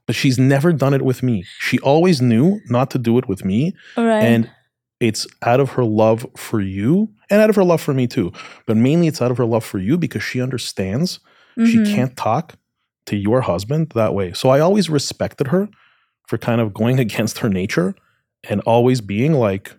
but 0.07 0.17
she's 0.17 0.39
never 0.39 0.73
done 0.73 0.95
it 0.95 1.03
with 1.03 1.23
me. 1.23 1.45
She 1.61 1.79
always 1.81 2.21
knew 2.21 2.61
not 2.69 2.91
to 2.91 2.99
do 2.99 3.17
it 3.19 3.29
with 3.29 3.45
me. 3.45 3.73
Right. 3.97 4.23
And 4.23 4.51
it's 4.99 5.27
out 5.43 5.61
of 5.61 5.71
her 5.71 5.85
love 5.85 6.27
for 6.37 6.61
you 6.61 7.09
and 7.31 7.41
out 7.41 7.49
of 7.49 7.57
her 7.57 7.65
love 7.65 7.81
for 7.81 7.95
me 7.95 8.07
too. 8.07 8.33
But 8.67 8.77
mainly 8.77 9.07
it's 9.07 9.23
out 9.23 9.31
of 9.31 9.39
her 9.39 9.47
love 9.47 9.65
for 9.65 9.79
you 9.79 9.97
because 9.97 10.23
she 10.23 10.43
understands 10.43 11.21
she 11.67 11.79
Mhm. 11.79 11.95
can't 11.95 12.17
talk 12.17 12.57
to 13.11 13.17
your 13.17 13.41
husband 13.43 13.91
that 13.95 14.15
way. 14.15 14.33
So 14.33 14.49
I 14.51 14.61
always 14.61 14.89
respected 14.89 15.49
her 15.49 15.69
for 16.29 16.39
kind 16.39 16.61
of 16.61 16.73
going 16.73 16.99
against 17.07 17.39
her 17.41 17.49
nature 17.49 17.95
and 18.49 18.61
always 18.63 19.01
being 19.01 19.33
like 19.35 19.77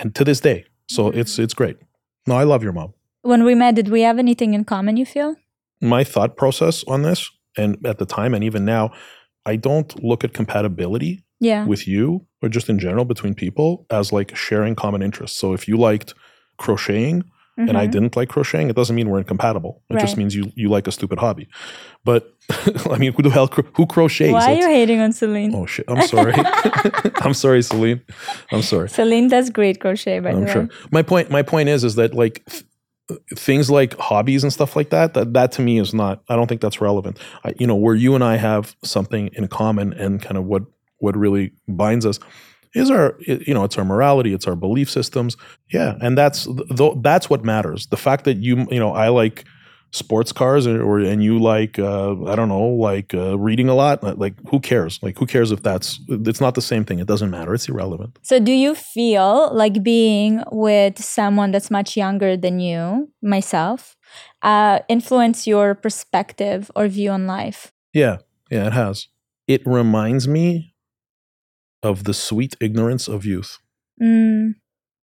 and 0.00 0.14
to 0.14 0.24
this 0.24 0.40
day. 0.40 0.64
So 0.88 1.10
Mhm. 1.10 1.16
it's 1.20 1.38
it's 1.38 1.54
great. 1.54 1.76
No, 2.26 2.36
I 2.36 2.44
love 2.44 2.62
your 2.62 2.72
mom. 2.72 2.94
When 3.22 3.42
we 3.44 3.54
met, 3.54 3.74
did 3.74 3.88
we 3.88 4.02
have 4.02 4.18
anything 4.18 4.54
in 4.54 4.64
common, 4.64 4.96
you 4.96 5.04
feel? 5.06 5.34
My 5.80 6.04
thought 6.04 6.36
process 6.36 6.84
on 6.86 7.02
this 7.02 7.28
and 7.56 7.76
at 7.84 7.98
the 7.98 8.06
time 8.06 8.34
and 8.34 8.44
even 8.44 8.64
now, 8.64 8.90
I 9.44 9.56
don't 9.56 9.90
look 10.02 10.24
at 10.24 10.32
compatibility 10.32 11.24
Yeah. 11.40 11.64
with 11.66 11.86
you 11.88 12.26
or 12.42 12.48
just 12.48 12.68
in 12.68 12.78
general 12.78 13.04
between 13.04 13.34
people 13.34 13.86
as 13.90 14.12
like 14.12 14.36
sharing 14.36 14.74
common 14.76 15.02
interests. 15.02 15.36
So 15.40 15.52
if 15.54 15.66
you 15.68 15.76
liked 15.76 16.14
crocheting 16.58 17.24
and 17.58 17.76
I 17.76 17.86
Mhm. 17.86 17.90
didn't 17.90 18.16
like 18.16 18.28
crocheting, 18.28 18.70
it 18.70 18.76
doesn't 18.76 18.94
mean 18.96 19.08
we're 19.10 19.18
incompatible. 19.18 19.82
It 19.90 19.98
just 19.98 20.16
means 20.16 20.34
you 20.34 20.52
you 20.54 20.68
like 20.70 20.86
a 20.86 20.92
stupid 20.92 21.18
hobby. 21.18 21.48
But 22.04 22.32
I 22.94 22.96
mean, 22.98 23.12
who 23.12 23.22
the 23.22 23.30
hell 23.30 23.48
who 23.76 23.84
crochets? 23.86 24.32
Why 24.32 24.52
are 24.54 24.58
you 24.62 24.66
hating 24.68 25.00
on 25.00 25.12
Celine? 25.12 25.52
oh 25.54 25.66
shit! 25.66 25.84
I'm 25.88 26.02
sorry. 26.06 26.34
I'm 27.24 27.34
sorry, 27.34 27.62
Celine. 27.62 28.00
I'm 28.52 28.62
sorry. 28.62 28.88
Celine 28.88 29.28
does 29.28 29.50
great 29.50 29.80
crochet, 29.80 30.20
by 30.20 30.30
I'm 30.30 30.40
the 30.40 30.46
way. 30.46 30.52
sure. 30.52 30.68
My 30.92 31.02
point. 31.02 31.30
My 31.30 31.42
point 31.42 31.68
is, 31.68 31.84
is 31.84 31.96
that 31.96 32.14
like 32.14 32.44
th- 32.46 32.64
things 33.36 33.70
like 33.70 33.96
hobbies 33.98 34.42
and 34.44 34.52
stuff 34.52 34.76
like 34.76 34.90
that. 34.90 35.14
That 35.14 35.32
that 35.34 35.52
to 35.52 35.62
me 35.62 35.78
is 35.80 35.92
not. 35.92 36.22
I 36.28 36.36
don't 36.36 36.46
think 36.46 36.60
that's 36.60 36.80
relevant. 36.80 37.18
I, 37.44 37.54
you 37.58 37.66
know, 37.66 37.76
where 37.76 37.94
you 37.94 38.14
and 38.14 38.22
I 38.22 38.36
have 38.36 38.76
something 38.84 39.30
in 39.34 39.48
common, 39.48 39.92
and 39.94 40.22
kind 40.22 40.36
of 40.38 40.44
what 40.44 40.62
what 40.98 41.16
really 41.16 41.52
binds 41.68 42.04
us 42.06 42.18
is 42.78 42.90
our 42.90 43.16
you 43.20 43.54
know 43.54 43.64
it's 43.64 43.76
our 43.78 43.84
morality 43.84 44.32
it's 44.32 44.46
our 44.46 44.56
belief 44.56 44.90
systems. 44.90 45.36
Yeah 45.72 45.96
and 46.00 46.16
that's 46.16 46.46
th- 46.46 46.94
that's 47.02 47.28
what 47.30 47.44
matters. 47.44 47.86
The 47.86 47.96
fact 47.96 48.24
that 48.24 48.38
you 48.38 48.66
you 48.70 48.78
know 48.78 48.92
i 48.92 49.08
like 49.08 49.44
sports 49.90 50.32
cars 50.32 50.66
or, 50.66 50.82
or 50.82 50.98
and 50.98 51.24
you 51.24 51.38
like 51.38 51.78
uh, 51.78 52.12
i 52.26 52.36
don't 52.36 52.50
know 52.50 52.66
like 52.66 53.14
uh, 53.14 53.38
reading 53.38 53.70
a 53.70 53.74
lot 53.74 54.02
like 54.18 54.34
who 54.50 54.60
cares? 54.60 54.98
Like 55.02 55.18
who 55.18 55.26
cares 55.26 55.50
if 55.50 55.62
that's 55.62 56.00
it's 56.08 56.40
not 56.40 56.54
the 56.54 56.62
same 56.62 56.84
thing. 56.84 56.98
It 56.98 57.06
doesn't 57.06 57.30
matter. 57.30 57.54
It's 57.54 57.68
irrelevant. 57.68 58.18
So, 58.22 58.38
do 58.38 58.52
you 58.52 58.74
feel 58.74 59.50
like 59.54 59.82
being 59.82 60.42
with 60.52 61.02
someone 61.02 61.50
that's 61.52 61.70
much 61.70 61.96
younger 61.96 62.36
than 62.36 62.60
you, 62.60 63.10
myself, 63.22 63.96
uh, 64.42 64.80
influence 64.88 65.46
your 65.46 65.74
perspective 65.74 66.70
or 66.76 66.88
view 66.88 67.10
on 67.10 67.26
life? 67.26 67.72
yeah. 67.92 68.18
Yeah 68.50 68.66
it 68.66 68.72
has. 68.72 69.08
It 69.46 69.62
reminds 69.66 70.26
me 70.28 70.67
of 71.82 72.04
the 72.04 72.14
sweet 72.14 72.56
ignorance 72.60 73.08
of 73.08 73.24
youth 73.24 73.58
Mm, 74.00 74.54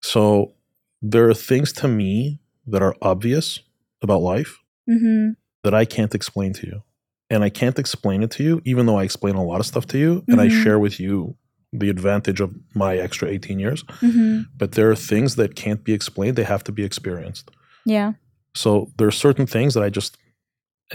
so 0.02 0.54
there 1.02 1.28
are 1.28 1.35
things 1.35 1.73
to 1.73 1.88
me 1.88 2.40
that 2.66 2.81
are 2.83 2.95
obvious 3.02 3.61
about 4.02 4.21
life 4.23 4.59
hmm 4.87 5.31
that 5.64 5.75
I 5.75 5.87
can't 5.87 6.14
explain 6.14 6.52
to 6.54 6.66
you. 6.66 6.83
And 7.31 7.43
I 7.43 7.49
can't 7.49 7.78
explain 7.78 8.23
it 8.23 8.31
to 8.33 8.45
you, 8.45 8.61
even 8.66 8.85
though 8.85 8.99
I 8.99 9.04
explain 9.04 9.35
a 9.35 9.43
lot 9.43 9.61
of 9.61 9.66
stuff 9.66 9.87
to 9.88 9.99
you 9.99 10.23
and 10.28 10.40
I 10.43 10.49
Mhm. 10.49 10.62
share 10.62 10.78
with 10.78 11.00
you 11.00 11.37
the 11.73 11.88
advantage 11.88 12.38
of 12.43 12.54
my 12.75 12.97
extra 12.99 13.28
18 13.31 13.59
years. 13.59 13.83
hmm 14.00 14.43
But 14.59 14.73
there 14.73 14.90
are 14.90 14.95
things 14.97 15.37
that 15.37 15.54
can't 15.57 15.83
be 15.83 15.93
explained, 15.95 16.37
they 16.37 16.45
have 16.45 16.62
to 16.64 16.73
be 16.73 16.85
experienced. 16.85 17.50
Yeah. 17.87 18.12
So 18.54 18.93
there 18.99 19.09
are 19.09 19.19
certain 19.26 19.47
things 19.47 19.73
that 19.75 19.83
I 19.83 19.88
just, 19.90 20.19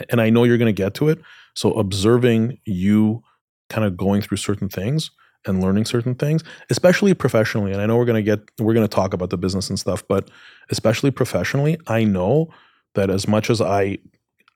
and 0.10 0.22
I 0.22 0.30
know 0.30 0.44
you're 0.44 0.60
going 0.60 0.76
to 0.76 0.84
get 0.84 0.94
to 0.96 1.10
it. 1.10 1.20
So 1.56 1.74
observing 1.74 2.60
you 2.66 3.24
kind 3.70 3.86
of 3.86 3.98
going 3.98 4.22
through 4.22 4.38
certain 4.38 4.70
things 4.70 5.10
and 5.46 5.62
learning 5.62 5.86
certain 5.86 6.16
things, 6.16 6.44
especially 6.70 7.14
professionally. 7.14 7.72
And 7.72 7.82
I 7.82 7.86
know 7.86 7.98
we're 7.98 8.06
going 8.06 8.24
to 8.24 8.38
get, 8.38 8.40
we're 8.60 8.74
going 8.74 8.88
to 8.88 8.94
talk 8.96 9.14
about 9.14 9.30
the 9.30 9.38
business 9.38 9.70
and 9.70 9.80
stuff, 9.80 10.04
but 10.08 10.30
especially 10.70 11.12
professionally, 11.12 11.78
I 11.88 12.04
know 12.04 12.50
that 12.96 13.10
as 13.10 13.28
much 13.28 13.50
as 13.50 13.62
I, 13.62 14.00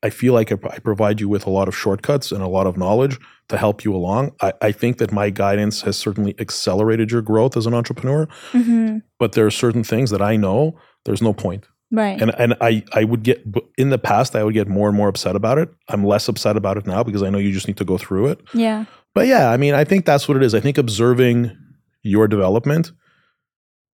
I 0.01 0.09
feel 0.09 0.33
like 0.33 0.51
I, 0.51 0.57
I 0.69 0.79
provide 0.79 1.21
you 1.21 1.29
with 1.29 1.45
a 1.45 1.49
lot 1.49 1.69
of 1.69 1.75
shortcuts 1.77 2.33
and 2.33 2.43
a 2.43 2.47
lot 2.47 2.67
of 2.67 2.75
knowledge 2.75 3.17
to 3.47 3.57
help 3.57 3.85
you 3.85 3.95
along. 3.95 4.33
I, 4.41 4.51
I 4.61 4.71
think 4.73 4.97
that 4.97 5.13
my 5.13 5.29
guidance 5.29 5.81
has 5.83 5.95
certainly 5.97 6.35
accelerated 6.39 7.09
your 7.11 7.21
growth 7.21 7.55
as 7.55 7.65
an 7.65 7.73
entrepreneur, 7.73 8.27
hmm 8.51 8.97
but 9.19 9.31
there 9.31 9.45
are 9.45 9.51
certain 9.51 9.85
things 9.85 10.09
that 10.09 10.21
I 10.21 10.35
know 10.35 10.77
there's 11.05 11.21
no 11.21 11.31
point 11.33 11.65
Right. 11.91 12.21
and 12.21 12.33
and 12.37 12.55
I 12.59 12.83
I 12.91 13.05
would 13.05 13.23
get 13.23 13.45
in 13.77 13.89
the 13.91 13.97
past 13.97 14.35
I 14.35 14.43
would 14.43 14.53
get 14.55 14.67
more 14.67 14.89
and 14.89 14.97
more 14.97 15.07
upset 15.07 15.35
about 15.37 15.57
it. 15.59 15.69
I'm 15.87 16.03
less 16.03 16.27
upset 16.27 16.57
about 16.57 16.75
it 16.77 16.85
now 16.85 17.03
because 17.03 17.23
I 17.23 17.29
know 17.29 17.37
you 17.37 17.53
just 17.53 17.67
need 17.67 17.77
to 17.77 17.85
go 17.85 17.97
through 17.97 18.27
it. 18.27 18.41
yeah. 18.53 18.83
But 19.13 19.27
yeah, 19.27 19.49
I 19.51 19.57
mean, 19.57 19.73
I 19.73 19.83
think 19.83 20.05
that's 20.05 20.27
what 20.27 20.37
it 20.37 20.43
is. 20.43 20.53
I 20.55 20.59
think 20.59 20.77
observing 20.77 21.55
your 22.01 22.27
development, 22.27 22.91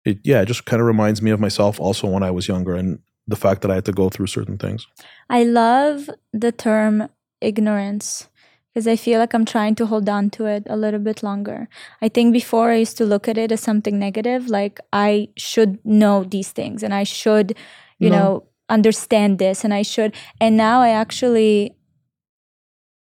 it 0.05 0.19
yeah, 0.23 0.41
it 0.41 0.45
just 0.45 0.65
kind 0.65 0.79
of 0.81 0.87
reminds 0.87 1.21
me 1.21 1.31
of 1.31 1.39
myself 1.39 1.79
also 1.79 2.07
when 2.07 2.23
I 2.23 2.31
was 2.31 2.47
younger 2.47 2.73
and 2.75 2.99
the 3.27 3.35
fact 3.35 3.61
that 3.61 3.71
I 3.71 3.75
had 3.75 3.85
to 3.85 3.91
go 3.91 4.09
through 4.09 4.27
certain 4.27 4.57
things. 4.57 4.87
I 5.29 5.43
love 5.43 6.09
the 6.33 6.51
term 6.51 7.09
ignorance 7.41 8.27
because 8.73 8.87
I 8.87 8.95
feel 8.95 9.19
like 9.19 9.33
I'm 9.33 9.45
trying 9.45 9.75
to 9.75 9.85
hold 9.85 10.07
on 10.09 10.29
to 10.31 10.45
it 10.45 10.63
a 10.69 10.77
little 10.77 10.99
bit 10.99 11.21
longer. 11.21 11.67
I 12.01 12.09
think 12.09 12.33
before 12.33 12.71
I 12.71 12.75
used 12.75 12.97
to 12.97 13.05
look 13.05 13.27
at 13.27 13.37
it 13.37 13.51
as 13.51 13.61
something 13.61 13.99
negative, 13.99 14.47
like 14.47 14.79
I 14.93 15.29
should 15.37 15.83
know 15.85 16.23
these 16.23 16.51
things 16.51 16.81
and 16.83 16.93
I 16.93 17.03
should, 17.03 17.55
you 17.99 18.09
No. 18.09 18.17
know, 18.17 18.43
understand 18.69 19.37
this 19.39 19.63
and 19.63 19.73
I 19.73 19.81
should. 19.81 20.15
And 20.39 20.55
now 20.55 20.81
I 20.81 20.89
actually, 20.89 21.75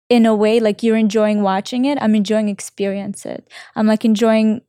in 0.10 0.26
a 0.26 0.36
way, 0.36 0.60
like 0.60 0.84
you're 0.84 0.98
enjoying 0.98 1.42
watching 1.42 1.86
it, 1.86 1.98
I'm 2.02 2.16
enjoying 2.16 2.50
experience 2.50 3.26
it. 3.26 3.50
I'm 3.76 3.88
like 3.88 4.06
enjoying 4.06 4.62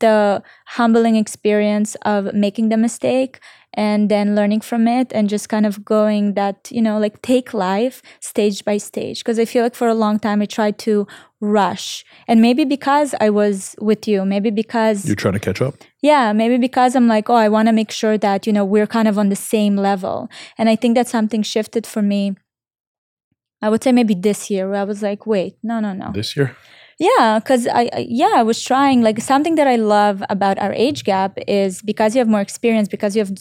the 0.00 0.42
humbling 0.66 1.16
experience 1.16 1.96
of 2.02 2.32
making 2.34 2.68
the 2.68 2.76
mistake 2.76 3.40
and 3.74 4.10
then 4.10 4.34
learning 4.34 4.60
from 4.60 4.86
it 4.88 5.10
and 5.12 5.28
just 5.28 5.48
kind 5.48 5.66
of 5.66 5.84
going 5.84 6.34
that 6.34 6.68
you 6.70 6.80
know 6.80 6.98
like 6.98 7.20
take 7.22 7.52
life 7.52 8.00
stage 8.20 8.64
by 8.64 8.76
stage 8.78 9.20
because 9.20 9.38
i 9.38 9.44
feel 9.44 9.62
like 9.62 9.74
for 9.74 9.88
a 9.88 9.94
long 9.94 10.18
time 10.18 10.40
i 10.40 10.46
tried 10.46 10.78
to 10.78 11.06
rush 11.40 12.04
and 12.28 12.40
maybe 12.40 12.64
because 12.64 13.14
i 13.20 13.28
was 13.28 13.74
with 13.80 14.06
you 14.06 14.24
maybe 14.24 14.50
because 14.50 15.06
You're 15.06 15.16
trying 15.16 15.34
to 15.34 15.40
catch 15.40 15.60
up. 15.60 15.74
yeah 16.00 16.32
maybe 16.32 16.58
because 16.58 16.94
i'm 16.94 17.08
like 17.08 17.28
oh 17.28 17.34
i 17.34 17.48
want 17.48 17.68
to 17.68 17.72
make 17.72 17.90
sure 17.90 18.16
that 18.16 18.46
you 18.46 18.52
know 18.52 18.64
we're 18.64 18.86
kind 18.86 19.08
of 19.08 19.18
on 19.18 19.28
the 19.30 19.36
same 19.36 19.76
level 19.76 20.30
and 20.56 20.68
i 20.68 20.76
think 20.76 20.94
that 20.94 21.08
something 21.08 21.42
shifted 21.42 21.86
for 21.86 22.02
me 22.02 22.34
i 23.66 23.68
would 23.70 23.82
say 23.84 23.92
maybe 24.00 24.14
this 24.28 24.40
year 24.52 24.64
where 24.70 24.80
i 24.84 24.88
was 24.92 25.00
like 25.08 25.22
wait 25.32 25.52
no 25.70 25.76
no 25.86 25.92
no 26.02 26.08
This 26.20 26.30
year, 26.36 26.48
yeah, 26.98 27.38
because 27.40 27.62
I, 27.80 27.82
I 27.98 28.00
yeah 28.22 28.34
I 28.40 28.42
was 28.50 28.58
trying 28.70 28.98
like 29.08 29.18
something 29.32 29.54
that 29.56 29.68
I 29.74 29.76
love 29.76 30.16
about 30.36 30.56
our 30.64 30.72
age 30.86 31.00
gap 31.10 31.32
is 31.62 31.72
because 31.90 32.10
you 32.14 32.20
have 32.24 32.28
more 32.36 32.40
experience, 32.48 32.88
because 32.96 33.12
you 33.14 33.20
have 33.24 33.32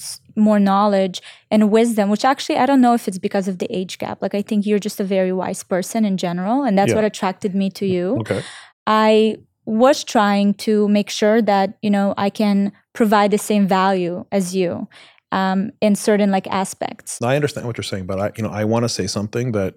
more 0.48 0.60
knowledge 0.60 1.18
and 1.54 1.62
wisdom. 1.78 2.06
Which 2.14 2.26
actually 2.26 2.58
I 2.64 2.66
don't 2.70 2.82
know 2.86 2.94
if 3.00 3.08
it's 3.10 3.22
because 3.28 3.48
of 3.52 3.56
the 3.62 3.70
age 3.80 3.94
gap. 4.04 4.18
Like 4.22 4.36
I 4.36 4.42
think 4.48 4.66
you're 4.66 4.84
just 4.88 5.00
a 5.00 5.08
very 5.18 5.32
wise 5.42 5.64
person 5.64 6.04
in 6.04 6.16
general, 6.18 6.58
and 6.68 6.74
that's 6.78 6.90
Yeah. 6.90 6.98
what 7.00 7.06
attracted 7.12 7.52
me 7.62 7.68
to 7.80 7.86
you. 7.96 8.06
okay. 8.24 8.42
I 8.88 9.38
was 9.66 10.04
trying 10.04 10.54
to 10.68 10.74
make 10.98 11.10
sure 11.10 11.42
that 11.42 11.68
you 11.86 11.92
know 11.96 12.08
I 12.28 12.30
can 12.30 12.58
provide 13.00 13.32
the 13.32 13.44
same 13.52 13.66
value 13.68 14.26
as 14.32 14.54
you 14.60 14.88
um, 15.32 15.72
in 15.80 15.96
certain 15.96 16.30
like 16.38 16.48
aspects. 16.64 17.22
I 17.22 17.36
understand 17.40 17.68
what 17.68 17.78
you're 17.78 17.92
saying, 17.94 18.06
but 18.12 18.18
I 18.20 18.28
you 18.38 18.44
know 18.44 18.54
I 18.62 18.64
want 18.66 18.84
to 18.84 18.90
say 18.90 19.08
something 19.08 19.54
that 19.54 19.76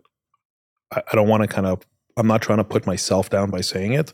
I, 0.95 1.02
I 1.12 1.16
don't 1.16 1.28
want 1.28 1.42
to 1.42 1.49
kind 1.49 1.66
of. 1.66 1.83
I'm 2.16 2.26
not 2.26 2.42
trying 2.42 2.59
to 2.59 2.64
put 2.64 2.87
myself 2.87 3.30
down 3.30 3.50
by 3.50 3.61
saying 3.61 3.92
it. 3.92 4.12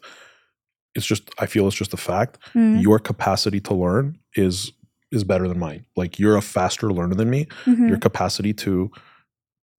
It's 0.94 1.06
just 1.06 1.30
I 1.38 1.46
feel 1.46 1.66
it's 1.66 1.76
just 1.76 1.94
a 1.94 1.96
fact. 1.98 2.38
Mm, 2.54 2.80
your 2.82 2.98
capacity 2.98 3.60
to 3.60 3.74
learn 3.74 4.18
is 4.36 4.72
is 5.10 5.24
better 5.24 5.48
than 5.48 5.58
mine. 5.58 5.86
Like 5.96 6.18
you're 6.18 6.36
a 6.36 6.42
faster 6.42 6.92
learner 6.92 7.14
than 7.14 7.30
me. 7.30 7.46
mhm, 7.66 7.88
Your 7.88 7.98
capacity 7.98 8.52
to 8.54 8.90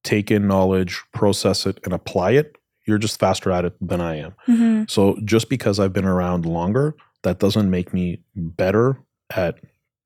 take 0.04 0.30
in 0.30 0.46
knowledge, 0.46 1.02
process 1.12 1.66
it, 1.66 1.78
and 1.84 1.92
apply 1.92 2.30
it, 2.32 2.56
you're 2.86 2.98
just 2.98 3.18
faster 3.18 3.50
at 3.50 3.64
it 3.64 3.74
than 3.80 4.00
I 4.00 4.16
am. 4.16 4.34
mhm. 4.46 4.90
So 4.90 5.18
just 5.24 5.48
because 5.48 5.78
I've 5.80 5.92
been 5.92 6.04
around 6.04 6.46
longer, 6.46 6.94
that 7.22 7.38
doesn't 7.38 7.68
make 7.70 7.92
me 7.92 8.22
better 8.34 9.00
at 9.34 9.58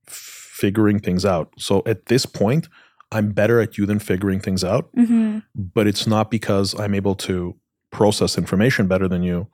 figuring 0.06 0.98
things 1.00 1.24
out. 1.24 1.52
So 1.58 1.82
at 1.86 2.06
this 2.06 2.26
point, 2.26 2.68
I'm 3.12 3.32
better 3.32 3.60
at 3.60 3.76
you 3.78 3.86
than 3.86 3.98
figuring 3.98 4.40
things 4.40 4.62
out, 4.64 4.88
mhm. 4.96 5.42
but 5.56 5.86
it's 5.86 6.06
not 6.06 6.30
because 6.30 6.78
I'm 6.78 6.94
able 6.94 7.14
to 7.16 7.56
process 7.90 8.38
information 8.38 8.86
better 8.86 9.08
than 9.08 9.22
you. 9.22 9.48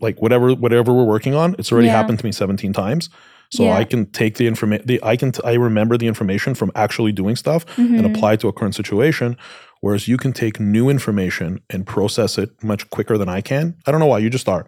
Like 0.00 0.20
whatever 0.22 0.54
whatever 0.54 0.92
we're 0.92 1.04
working 1.04 1.34
on, 1.34 1.54
it's 1.58 1.72
already 1.72 1.88
Yeah. 1.88 1.96
happened 1.96 2.18
to 2.20 2.24
me 2.24 2.32
17 2.32 2.72
times. 2.72 3.08
So 3.52 3.64
Yeah. 3.64 3.74
I 3.76 3.84
can 3.84 4.06
take 4.06 4.36
the 4.36 4.46
information 4.46 4.86
I 5.02 5.16
can 5.16 5.32
t- 5.32 5.40
I 5.44 5.54
remember 5.54 5.96
the 5.98 6.06
information 6.06 6.54
from 6.54 6.70
actually 6.76 7.10
doing 7.12 7.34
stuff 7.36 7.64
and 7.78 8.00
Mhm. 8.00 8.14
apply 8.14 8.34
it 8.34 8.40
to 8.40 8.48
a 8.48 8.52
current 8.52 8.74
situation 8.74 9.36
Whereas 9.82 10.06
you 10.06 10.18
can 10.18 10.34
take 10.34 10.60
new 10.60 10.90
information 10.90 11.58
and 11.70 11.86
process 11.86 12.36
it 12.36 12.50
much 12.62 12.90
quicker 12.90 13.16
than 13.16 13.30
I 13.30 13.40
can. 13.40 13.76
I 13.86 13.90
don't 13.90 13.98
know 13.98 14.04
why. 14.12 14.18
You 14.18 14.28
just 14.28 14.46
are. 14.46 14.66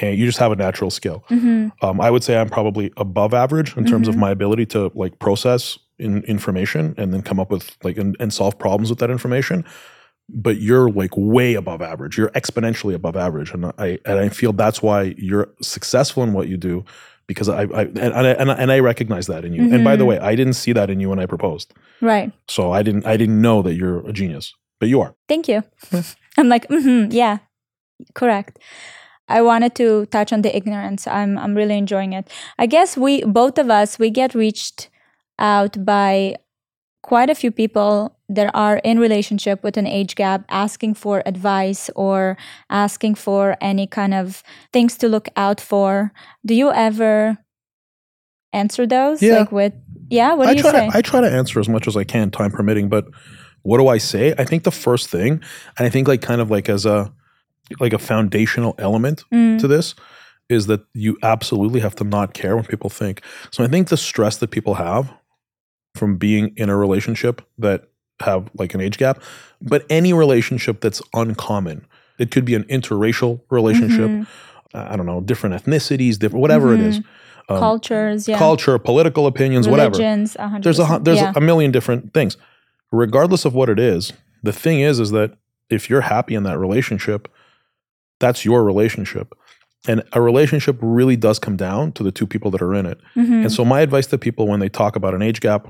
And 0.00 0.16
you 0.16 0.26
just 0.26 0.38
have 0.38 0.52
a 0.52 0.54
natural 0.56 0.92
skill. 0.92 1.24
hmm 1.28 1.70
Um, 1.82 2.00
I 2.00 2.08
would 2.08 2.22
say 2.22 2.38
I'm 2.38 2.48
probably 2.48 2.92
above 2.96 3.34
average 3.34 3.76
in 3.76 3.84
terms 3.84 4.06
of 4.06 4.14
Mhm. 4.14 4.18
my 4.20 4.30
ability 4.30 4.66
to 4.66 4.92
like 4.94 5.18
process 5.18 5.76
in, 5.98 6.22
information 6.24 6.94
and 6.98 7.12
then 7.12 7.22
come 7.22 7.38
up 7.40 7.50
with 7.50 7.76
like 7.82 7.96
and, 7.98 8.16
and 8.20 8.32
solve 8.32 8.58
problems 8.58 8.90
with 8.90 8.98
that 9.00 9.10
information. 9.10 9.64
But 10.28 10.56
you're 10.58 10.88
like 10.90 11.10
way 11.16 11.54
above 11.54 11.82
average. 11.82 12.16
You're 12.16 12.30
exponentially 12.30 12.94
above 12.94 13.14
average, 13.16 13.52
and 13.52 13.66
I 13.78 13.98
and 14.06 14.18
I 14.18 14.30
feel 14.30 14.52
that's 14.54 14.80
why 14.82 15.14
you're 15.18 15.48
successful 15.60 16.22
in 16.22 16.32
what 16.32 16.48
you 16.48 16.56
do 16.56 16.84
because 17.26 17.48
I, 17.48 17.62
I 17.64 17.82
and, 17.82 17.98
and 17.98 18.26
I 18.50 18.54
and 18.54 18.72
I 18.72 18.78
recognize 18.78 19.26
that 19.26 19.44
in 19.44 19.52
you. 19.52 19.70
And 19.70 19.84
by 19.84 19.96
the 19.96 20.04
Mhm. 20.04 20.08
way, 20.08 20.18
I 20.20 20.34
didn't 20.34 20.54
see 20.54 20.72
that 20.72 20.88
in 20.88 20.98
you 20.98 21.10
when 21.10 21.18
I 21.18 21.26
proposed, 21.26 21.74
Right. 22.00 22.32
so 22.48 22.72
I 22.72 22.82
didn't 22.82 23.04
I 23.06 23.18
didn't 23.18 23.40
know 23.42 23.60
that 23.62 23.74
you're 23.74 24.06
a 24.08 24.12
genius, 24.14 24.54
but 24.80 24.88
you 24.88 25.02
are. 25.02 25.14
Thank 25.28 25.46
you. 25.46 25.62
I'm 26.38 26.48
like, 26.48 26.68
mm-hmm, 26.68 27.12
yeah, 27.12 27.38
correct. 28.14 28.58
I 29.28 29.42
wanted 29.42 29.74
to 29.76 30.06
touch 30.06 30.32
on 30.32 30.40
the 30.42 30.54
ignorance. 30.56 31.06
I'm 31.06 31.36
I'm 31.38 31.54
really 31.54 31.76
enjoying 31.76 32.14
it. 32.14 32.28
I 32.58 32.64
guess 32.66 32.96
we 32.96 33.22
both 33.24 33.58
of 33.58 33.68
us 33.70 33.98
we 33.98 34.08
get 34.10 34.34
reached 34.34 34.88
out 35.38 35.84
by 35.84 36.36
quite 37.02 37.28
a 37.28 37.34
few 37.34 37.50
people 37.50 38.16
that 38.28 38.50
are 38.54 38.78
in 38.78 38.98
relationship 38.98 39.62
with 39.62 39.76
an 39.76 39.86
age 39.86 40.14
gap 40.14 40.44
asking 40.48 40.94
for 40.94 41.22
advice 41.26 41.90
or 41.94 42.36
asking 42.70 43.14
for 43.14 43.56
any 43.60 43.86
kind 43.86 44.14
of 44.14 44.42
things 44.72 44.96
to 44.96 45.08
look 45.08 45.28
out 45.36 45.60
for. 45.60 46.12
Do 46.46 46.54
you 46.54 46.72
ever 46.72 47.36
answer 48.52 48.86
those? 48.86 49.22
Yeah. 49.22 49.40
Like 49.40 49.52
with 49.52 49.74
yeah, 50.08 50.34
what 50.34 50.44
do 50.44 50.50
I 50.50 50.54
you 50.54 50.62
try 50.62 50.72
say? 50.72 50.90
to 50.90 50.96
I 50.96 51.02
try 51.02 51.20
to 51.20 51.30
answer 51.30 51.60
as 51.60 51.68
much 51.68 51.86
as 51.86 51.96
I 51.96 52.04
can, 52.04 52.30
time 52.30 52.50
permitting. 52.50 52.88
But 52.88 53.06
what 53.62 53.78
do 53.78 53.88
I 53.88 53.98
say? 53.98 54.34
I 54.38 54.44
think 54.44 54.64
the 54.64 54.70
first 54.70 55.08
thing, 55.10 55.40
and 55.78 55.86
I 55.86 55.90
think 55.90 56.08
like 56.08 56.22
kind 56.22 56.40
of 56.40 56.50
like 56.50 56.68
as 56.68 56.86
a 56.86 57.12
like 57.80 57.92
a 57.92 57.98
foundational 57.98 58.74
element 58.78 59.24
Mm, 59.32 59.58
to 59.58 59.66
this 59.68 59.94
is 60.50 60.66
that 60.66 60.82
you 60.92 61.16
absolutely 61.22 61.80
have 61.80 61.94
to 61.96 62.04
not 62.04 62.34
care 62.34 62.56
what 62.56 62.68
people 62.68 62.90
think. 62.90 63.22
So 63.50 63.64
I 63.64 63.68
think 63.68 63.88
the 63.88 63.96
stress 63.96 64.36
that 64.38 64.50
people 64.50 64.74
have 64.74 65.12
from 65.94 66.16
being 66.16 66.52
in 66.56 66.68
a 66.68 66.76
relationship 66.76 67.42
that 67.58 67.88
have 68.20 68.50
like 68.54 68.74
an 68.74 68.80
age 68.80 68.98
gap, 68.98 69.22
but 69.60 69.84
any 69.90 70.12
relationship 70.12 70.80
that's 70.80 71.02
uncommon. 71.14 71.86
It 72.18 72.30
could 72.30 72.44
be 72.44 72.54
an 72.54 72.64
interracial 72.64 73.40
relationship. 73.50 74.10
mhm. 74.10 74.26
I 74.76 74.96
don't 74.96 75.06
know, 75.06 75.20
different 75.20 75.54
ethnicities, 75.54 76.18
different 76.18 76.40
whatever 76.40 76.74
it 76.74 76.80
is. 76.80 76.96
Um, 77.48 77.58
Cultures, 77.58 78.26
yeah. 78.26 78.38
culture, 78.38 78.76
political 78.78 79.26
opinions, 79.26 79.68
whatever. 79.68 79.94
100%. 79.94 80.62
There's 80.62 80.80
a 80.80 80.98
there's 81.00 81.18
yeah. 81.18 81.32
a 81.36 81.40
million 81.40 81.70
different 81.70 82.12
things. 82.12 82.36
Regardless 82.90 83.44
of 83.44 83.54
what 83.54 83.68
it 83.68 83.78
is, 83.78 84.12
the 84.42 84.52
thing 84.52 84.80
is 84.80 84.98
is 84.98 85.10
that 85.12 85.36
if 85.70 85.88
you're 85.88 86.00
happy 86.00 86.34
in 86.34 86.42
that 86.44 86.58
relationship, 86.58 87.28
that's 88.18 88.44
your 88.44 88.64
relationship. 88.64 89.32
And 89.86 90.02
a 90.12 90.20
relationship 90.20 90.78
really 90.80 91.16
does 91.16 91.38
come 91.38 91.56
down 91.56 91.92
to 91.92 92.02
the 92.02 92.10
two 92.10 92.26
people 92.26 92.50
that 92.52 92.62
are 92.62 92.74
in 92.74 92.86
it. 92.86 92.98
Mhm. 93.14 93.42
And 93.42 93.52
so 93.52 93.64
my 93.64 93.80
advice 93.80 94.06
to 94.08 94.18
people 94.18 94.48
when 94.48 94.60
they 94.60 94.68
talk 94.68 94.96
about 94.96 95.14
an 95.14 95.22
age 95.22 95.40
gap, 95.40 95.68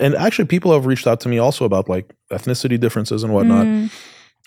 and 0.00 0.14
actually 0.14 0.46
people 0.46 0.72
have 0.72 0.86
reached 0.86 1.06
out 1.06 1.20
to 1.20 1.28
me 1.28 1.38
also 1.38 1.64
about 1.64 1.88
like 1.88 2.14
ethnicity 2.30 2.78
differences 2.78 3.22
and 3.22 3.32
whatnot. 3.32 3.66
Mm, 3.66 3.90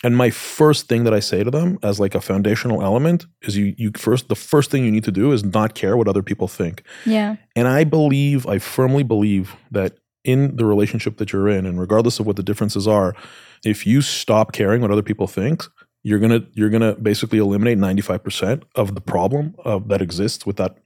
And 0.04 0.16
my 0.16 0.30
first 0.30 0.88
thing 0.88 1.06
that 1.06 1.14
I 1.14 1.20
say 1.20 1.44
to 1.44 1.50
them 1.52 1.80
as 1.82 2.00
like 2.00 2.14
a 2.16 2.22
foundational 2.22 2.84
element 2.84 3.26
is 3.42 3.58
you 3.58 3.74
you 3.78 3.92
first 3.96 4.30
the 4.30 4.36
first 4.36 4.70
thing 4.72 4.86
you 4.86 4.92
need 4.92 5.04
to 5.06 5.12
do 5.12 5.32
is 5.32 5.44
not 5.44 5.74
care 5.74 5.98
what 5.98 6.08
other 6.08 6.24
people 6.24 6.48
think. 6.48 6.84
yeah. 7.06 7.36
And 7.56 7.68
I 7.68 7.84
believe, 7.84 8.46
I 8.46 8.60
firmly 8.60 9.04
believe 9.04 9.56
that 9.72 9.98
in 10.24 10.56
the 10.58 10.66
relationship 10.66 11.18
that 11.18 11.32
you're 11.32 11.48
in, 11.48 11.66
and 11.66 11.80
regardless 11.80 12.20
of 12.20 12.26
what 12.28 12.36
the 12.36 12.44
differences 12.44 12.88
are, 12.88 13.16
if 13.64 13.88
you 13.88 14.02
stop 14.02 14.52
caring 14.52 14.82
what 14.82 14.92
other 14.92 15.02
people 15.02 15.26
think, 15.26 15.64
you're 16.04 16.20
gonna 16.20 16.42
you're 16.54 16.70
gonna 16.70 16.94
basically 16.96 17.40
eliminate 17.40 17.78
95% 17.78 18.64
of 18.76 18.94
the 18.94 19.02
problem 19.02 19.56
of, 19.66 19.88
that 19.88 20.02
exists 20.02 20.46
with 20.46 20.58
that 20.58 20.78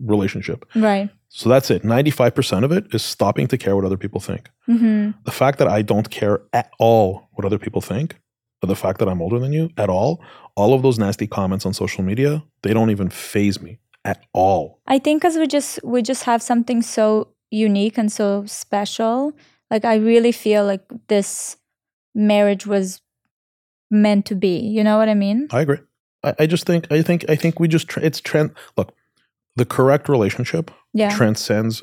relationship. 0.00 0.64
Right. 0.74 1.10
So 1.28 1.48
that's 1.48 1.70
it. 1.70 1.82
95% 1.82 2.64
of 2.64 2.72
it 2.72 2.86
is 2.94 3.02
stopping 3.02 3.46
to 3.48 3.58
care 3.58 3.74
what 3.76 3.84
other 3.84 3.96
people 3.96 4.20
think. 4.20 4.50
hmm 4.66 5.10
The 5.24 5.32
fact 5.32 5.58
that 5.58 5.68
I 5.68 5.82
don't 5.82 6.10
care 6.10 6.40
at 6.52 6.70
all 6.78 7.28
what 7.32 7.44
other 7.44 7.58
people 7.58 7.80
think, 7.80 8.16
or 8.62 8.66
the 8.68 8.76
fact 8.76 8.98
that 9.00 9.08
I'm 9.08 9.20
older 9.20 9.38
than 9.38 9.52
you 9.52 9.70
at 9.76 9.90
all, 9.90 10.22
all 10.56 10.72
of 10.74 10.82
those 10.82 10.98
nasty 10.98 11.26
comments 11.26 11.66
on 11.66 11.74
social 11.74 12.04
media, 12.04 12.42
they 12.62 12.72
don't 12.72 12.90
even 12.90 13.10
faze 13.10 13.60
me 13.60 13.78
at 14.04 14.24
all. 14.32 14.80
I 14.86 14.98
think 14.98 15.22
because 15.22 15.36
we 15.36 15.46
just 15.46 15.82
we 15.84 16.02
just 16.02 16.24
have 16.24 16.42
something 16.42 16.82
so 16.82 17.28
unique 17.50 17.98
and 17.98 18.10
so 18.12 18.44
special. 18.46 19.32
Like 19.70 19.84
I 19.84 19.96
really 19.96 20.32
feel 20.32 20.64
like 20.64 20.84
this 21.08 21.56
marriage 22.14 22.66
was 22.66 23.00
meant 23.90 24.26
to 24.26 24.34
be. 24.34 24.58
You 24.58 24.84
know 24.84 24.98
what 24.98 25.08
I 25.08 25.14
mean? 25.14 25.48
I 25.50 25.60
agree. 25.62 25.78
I, 26.22 26.34
I 26.40 26.46
just 26.46 26.66
think 26.66 26.90
I 26.92 27.02
think 27.02 27.24
I 27.28 27.36
think 27.36 27.58
we 27.60 27.68
just 27.68 27.88
tra- 27.88 28.02
it's 28.02 28.20
trend. 28.20 28.52
Look, 28.76 28.92
the 29.56 29.64
correct 29.64 30.08
relationship 30.08 30.70
Yeah. 30.92 31.10
transcends 31.16 31.82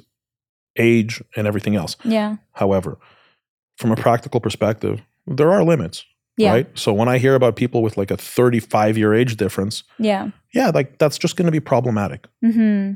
age 0.77 1.21
and 1.35 1.47
everything 1.47 1.75
else. 1.75 1.95
Yeah. 2.03 2.37
However, 2.53 2.97
from 3.77 3.91
a 3.91 3.95
practical 3.95 4.39
perspective, 4.39 5.01
there 5.27 5.51
are 5.51 5.63
limits, 5.63 6.05
Yeah. 6.37 6.51
right? 6.51 6.67
So 6.77 6.93
when 6.93 7.07
I 7.07 7.17
hear 7.17 7.35
about 7.35 7.55
people 7.55 7.81
with 7.81 7.97
like 7.97 8.11
a 8.11 8.17
35 8.17 8.97
year 8.97 9.13
age 9.13 9.35
difference, 9.37 9.83
Yeah. 9.99 10.29
yeah, 10.53 10.69
like 10.73 10.97
that's 10.97 11.17
just 11.17 11.35
going 11.35 11.45
to 11.47 11.51
be 11.51 11.59
problematic. 11.59 12.27
Mm-hmm. 12.43 12.93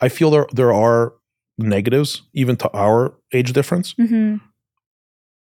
I 0.00 0.08
feel 0.08 0.30
there 0.30 0.46
there 0.52 0.72
are 0.72 1.14
negatives 1.58 2.22
even 2.34 2.56
to 2.56 2.68
our 2.72 3.14
age 3.32 3.52
difference, 3.52 3.94
hmm 3.96 4.36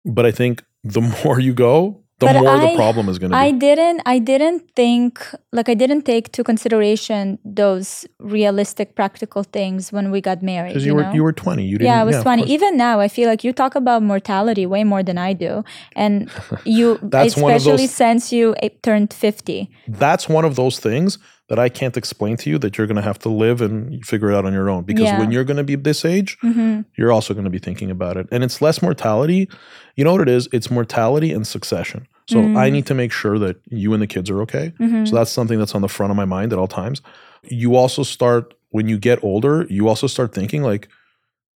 but 0.03 0.25
I 0.25 0.31
think 0.31 0.63
the 0.83 1.01
more 1.23 1.39
you 1.39 1.53
go, 1.53 2.03
the 2.21 2.27
But 2.27 2.35
more 2.43 2.57
the 2.65 2.71
I- 2.73 2.75
problem 2.83 3.05
is 3.11 3.17
going 3.21 3.31
to 3.31 3.35
be. 3.37 3.45
I 3.47 3.51
didn't 3.65 3.99
I 4.15 4.17
didn't 4.31 4.61
think 4.81 5.11
like 5.57 5.67
I 5.73 5.75
didn't 5.83 6.03
take 6.11 6.25
to 6.37 6.41
consideration 6.51 7.23
those 7.61 7.89
realistic 8.35 8.87
practical 8.99 9.43
things 9.57 9.91
when 9.95 10.05
we 10.13 10.19
got 10.29 10.39
married. 10.51 10.69
Because 10.71 10.85
You, 10.85 10.91
you, 10.91 10.95
were 10.97 11.03
know? 11.03 11.13
you 11.17 11.23
were 11.27 11.33
20. 11.33 11.63
You 11.65 11.77
didn't. 11.77 11.87
yeah, 11.91 12.01
I 12.01 12.05
was 12.09 12.17
of 12.17 12.23
20. 12.23 12.43
Even 12.55 12.71
now, 12.87 12.95
I 13.05 13.07
feel 13.17 13.27
like 13.31 13.43
you 13.47 13.51
talk 13.63 13.73
about 13.75 13.99
mortality 14.13 14.65
way 14.65 14.83
more 14.93 15.03
than 15.09 15.17
I 15.17 15.33
do. 15.33 15.63
And 15.95 16.13
you, 16.79 16.87
especially 17.13 17.87
those- 17.87 17.91
since 18.03 18.31
you 18.31 18.55
eh, 18.63 18.69
turned 18.87 19.13
50. 19.13 19.69
that's 19.87 20.25
one 20.37 20.45
of 20.45 20.55
those 20.55 20.79
things 20.79 21.17
that 21.49 21.59
I 21.59 21.67
can't 21.79 21.97
explain 21.97 22.37
to 22.37 22.49
you 22.49 22.57
that 22.59 22.77
you're 22.77 22.87
going 22.87 23.01
to 23.03 23.07
have 23.11 23.19
to 23.19 23.29
live 23.29 23.59
and 23.61 24.05
figure 24.05 24.31
it 24.31 24.35
out 24.37 24.45
on 24.45 24.53
your 24.53 24.69
own. 24.69 24.83
Because 24.85 25.09
Yeah. 25.11 25.19
when 25.19 25.31
you're 25.33 25.43
going 25.51 25.57
to 25.65 25.69
be 25.73 25.75
this 25.75 26.05
age, 26.05 26.37
hmm 26.41 26.81
you're 26.97 27.11
also 27.11 27.33
going 27.33 27.43
to 27.51 27.55
be 27.59 27.59
thinking 27.67 27.91
about 27.91 28.15
it. 28.15 28.25
And 28.31 28.39
it's 28.45 28.61
less 28.61 28.81
mortality. 28.81 29.49
You 29.97 30.03
know 30.05 30.13
what 30.13 30.21
it 30.21 30.29
is? 30.29 30.47
It's 30.53 30.69
mortality 30.71 31.33
and 31.33 31.45
succession. 31.45 32.07
So 32.27 32.51
I 32.55 32.69
Mm. 32.69 32.73
need 32.73 32.85
to 32.87 32.93
make 32.93 33.11
sure 33.11 33.37
that 33.39 33.57
you 33.69 33.93
and 33.93 34.01
the 34.01 34.07
kids 34.07 34.29
are 34.29 34.41
okay. 34.41 34.73
hmm 34.77 35.05
So 35.05 35.15
that's 35.15 35.31
something 35.31 35.59
that's 35.59 35.75
on 35.75 35.81
the 35.81 35.89
front 35.89 36.11
of 36.11 36.17
my 36.17 36.25
mind 36.25 36.53
at 36.53 36.59
all 36.59 36.67
times. 36.67 37.01
You 37.43 37.75
also 37.75 38.03
start, 38.03 38.53
when 38.69 38.87
you 38.87 38.97
get 38.97 39.23
older, 39.23 39.65
you 39.69 39.87
also 39.87 40.07
start 40.07 40.33
thinking 40.33 40.63
like, 40.63 40.87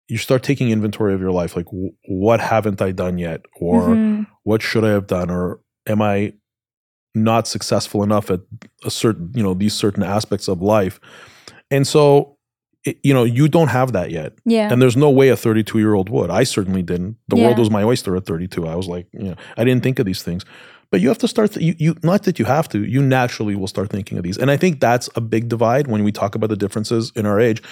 you 0.09 0.19
start 0.19 0.43
taking 0.43 0.71
inventory 0.71 1.15
of 1.15 1.21
your 1.21 1.33
life. 1.33 1.57
Like, 1.57 1.67
w- 1.67 1.93
what 2.09 2.41
haven't 2.41 2.83
I 2.83 2.93
done 2.93 3.19
yet? 3.19 3.43
Or 3.61 3.97
Mhm. 3.97 4.27
what 4.43 4.63
should 4.63 4.85
I 4.85 4.91
have 4.91 5.07
done? 5.07 5.31
Or 5.31 5.61
am 5.87 6.03
I 6.03 6.35
not 7.15 7.47
successful 7.47 8.03
enough 8.03 8.31
at 8.31 8.41
a 8.85 8.91
certain, 8.91 9.31
you 9.35 9.43
know, 9.43 9.55
these 9.55 9.75
certain 9.75 10.03
aspects 10.03 10.49
of 10.49 10.61
life? 10.61 11.01
And 11.71 11.87
so, 11.87 12.34
it, 12.85 12.99
you 13.03 13.15
know, 13.15 13.25
you 13.25 13.49
don't 13.49 13.69
have 13.69 13.93
that 13.93 14.11
yet. 14.11 14.35
yeah. 14.45 14.71
And 14.73 14.81
there's 14.83 14.97
no 14.97 15.11
way 15.11 15.29
a 15.31 15.37
32 15.37 15.79
year 15.79 15.95
old 15.95 16.09
would. 16.11 16.31
I 16.31 16.45
certainly 16.45 16.83
didn't. 16.83 17.17
The 17.29 17.37
world 17.37 17.59
was 17.59 17.71
my 17.71 17.83
oyster 17.83 18.15
at 18.17 18.27
32. 18.27 18.67
I 18.67 18.75
was 18.75 18.89
like, 18.89 19.07
you 19.13 19.23
know, 19.31 19.37
I 19.57 19.65
didn't 19.65 19.83
think 19.83 19.99
of 19.99 20.07
these 20.07 20.23
things. 20.23 20.45
But 20.91 21.01
you 21.01 21.09
have 21.09 21.19
to 21.19 21.29
start. 21.29 21.53
Th- 21.53 21.65
you, 21.67 21.75
you 21.79 21.97
not 22.03 22.23
that 22.25 22.39
you 22.39 22.45
have 22.45 22.69
to. 22.69 22.85
You 22.85 23.03
naturally 23.03 23.57
will 23.57 23.67
start 23.69 23.91
thinking 23.91 24.17
of 24.19 24.23
these. 24.25 24.37
And 24.39 24.51
I 24.51 24.57
think 24.57 24.81
that's 24.81 25.09
a 25.17 25.21
big 25.21 25.49
divide 25.49 25.87
when 25.89 26.05
we 26.05 26.13
talk 26.13 26.35
about 26.37 26.51
the 26.51 26.57
differences 26.57 27.11
in 27.17 27.27
our 27.27 27.41
age. 27.41 27.63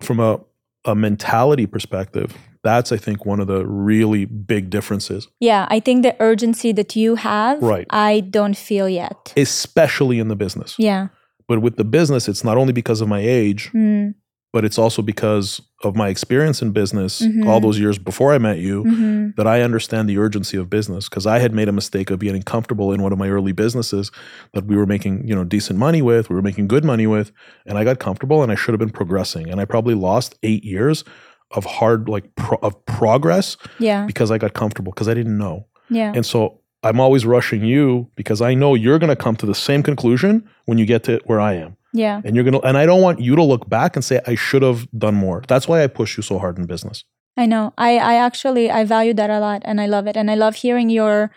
From 0.00 0.20
a 0.20 0.38
a 0.84 0.94
mentality 0.94 1.66
perspective, 1.66 2.36
that's 2.62 2.92
I 2.92 2.96
think 2.98 3.26
one 3.26 3.40
of 3.40 3.48
the 3.48 3.66
really 3.66 4.24
big 4.26 4.70
differences, 4.70 5.26
yeah. 5.40 5.66
I 5.68 5.80
think 5.80 6.02
the 6.04 6.14
urgency 6.20 6.70
that 6.72 6.94
you 6.94 7.16
have, 7.16 7.60
Right. 7.60 7.86
I 7.90 8.20
don't 8.20 8.56
feel 8.56 8.88
yet. 8.88 9.32
especially 9.36 10.20
in 10.20 10.28
the 10.28 10.36
business. 10.36 10.76
yeah. 10.78 11.08
But 11.48 11.60
with 11.62 11.76
the 11.76 11.84
business, 11.84 12.28
it's 12.28 12.44
not 12.44 12.56
only 12.56 12.72
because 12.72 13.00
of 13.00 13.08
my 13.08 13.20
age, 13.20 13.70
Mm. 13.74 14.14
But 14.56 14.64
it's 14.64 14.78
also 14.78 15.02
because 15.02 15.60
of 15.84 15.94
my 15.94 16.08
experience 16.08 16.62
in 16.64 16.70
business 16.72 17.20
Mhm. 17.20 17.46
all 17.46 17.60
those 17.60 17.78
years 17.78 17.98
before 17.98 18.30
I 18.32 18.38
met 18.38 18.58
you. 18.66 18.76
hmm 18.84 19.16
that 19.36 19.46
I 19.46 19.60
understand 19.68 20.08
the 20.08 20.16
urgency 20.26 20.56
of 20.56 20.70
business 20.70 21.08
because 21.10 21.26
I 21.26 21.38
had 21.40 21.52
made 21.52 21.68
a 21.68 21.72
mistake 21.80 22.08
of 22.10 22.18
getting 22.20 22.42
comfortable 22.54 22.88
in 22.94 23.02
one 23.02 23.12
of 23.12 23.18
my 23.18 23.28
early 23.28 23.52
businesses 23.52 24.10
that 24.54 24.64
we 24.64 24.76
were 24.76 24.86
making, 24.86 25.14
you 25.28 25.34
know, 25.36 25.44
decent 25.44 25.78
money 25.78 26.00
with, 26.00 26.30
we 26.30 26.36
were 26.36 26.46
making 26.50 26.68
good 26.68 26.84
money 26.92 27.06
with, 27.06 27.28
and 27.66 27.76
I 27.76 27.84
got 27.84 27.98
comfortable 27.98 28.42
and 28.42 28.50
I 28.50 28.54
should 28.54 28.72
have 28.72 28.78
been 28.86 28.96
progressing. 29.00 29.50
And 29.50 29.60
I 29.60 29.64
probably 29.66 29.94
lost 30.08 30.28
8 30.42 30.64
years 30.64 31.04
of 31.56 31.64
hard 31.78 32.08
like 32.08 32.24
pro- 32.36 32.58
of 32.62 32.72
progress 32.86 33.58
Yeah. 33.78 34.06
because 34.06 34.30
I 34.30 34.38
got 34.38 34.52
comfortable 34.54 34.92
because 34.92 35.08
I 35.12 35.14
didn't 35.20 35.36
know. 35.36 35.66
Yeah. 35.90 36.12
And 36.16 36.24
so 36.24 36.38
I'm 36.82 36.98
always 37.00 37.26
rushing 37.26 37.62
you 37.72 38.08
because 38.16 38.40
I 38.50 38.54
know 38.54 38.74
you're 38.74 38.98
going 39.02 39.14
to 39.16 39.22
come 39.26 39.36
to 39.36 39.46
the 39.46 39.54
same 39.68 39.82
conclusion 39.82 40.32
when 40.64 40.78
you 40.78 40.86
get 40.86 41.02
to 41.08 41.20
where 41.26 41.40
I 41.40 41.54
am. 41.64 41.76
Yeah. 41.96 42.20
And 42.24 42.34
you're 42.34 42.44
going 42.44 42.60
to 42.60 42.66
and 42.66 42.76
I 42.76 42.86
don't 42.86 43.02
want 43.02 43.20
you 43.20 43.36
to 43.36 43.42
look 43.42 43.68
back 43.68 43.96
and 43.96 44.04
say 44.04 44.20
I 44.26 44.34
should 44.34 44.62
have 44.62 44.88
done 44.92 45.14
more. 45.14 45.42
That's 45.48 45.66
why 45.68 45.82
I 45.82 45.86
push 45.86 46.16
you 46.16 46.22
so 46.22 46.38
hard 46.38 46.58
in 46.58 46.66
business. 46.66 47.04
I 47.36 47.46
know. 47.46 47.74
I, 47.76 47.98
I 47.98 48.14
actually 48.14 48.70
I 48.70 48.84
value 48.84 49.14
that 49.14 49.30
a 49.30 49.40
lot 49.40 49.62
and 49.64 49.80
I 49.80 49.86
love 49.86 50.06
it. 50.06 50.16
And 50.16 50.30
I 50.30 50.34
love 50.34 50.56
hearing 50.56 50.90
your 50.90 51.30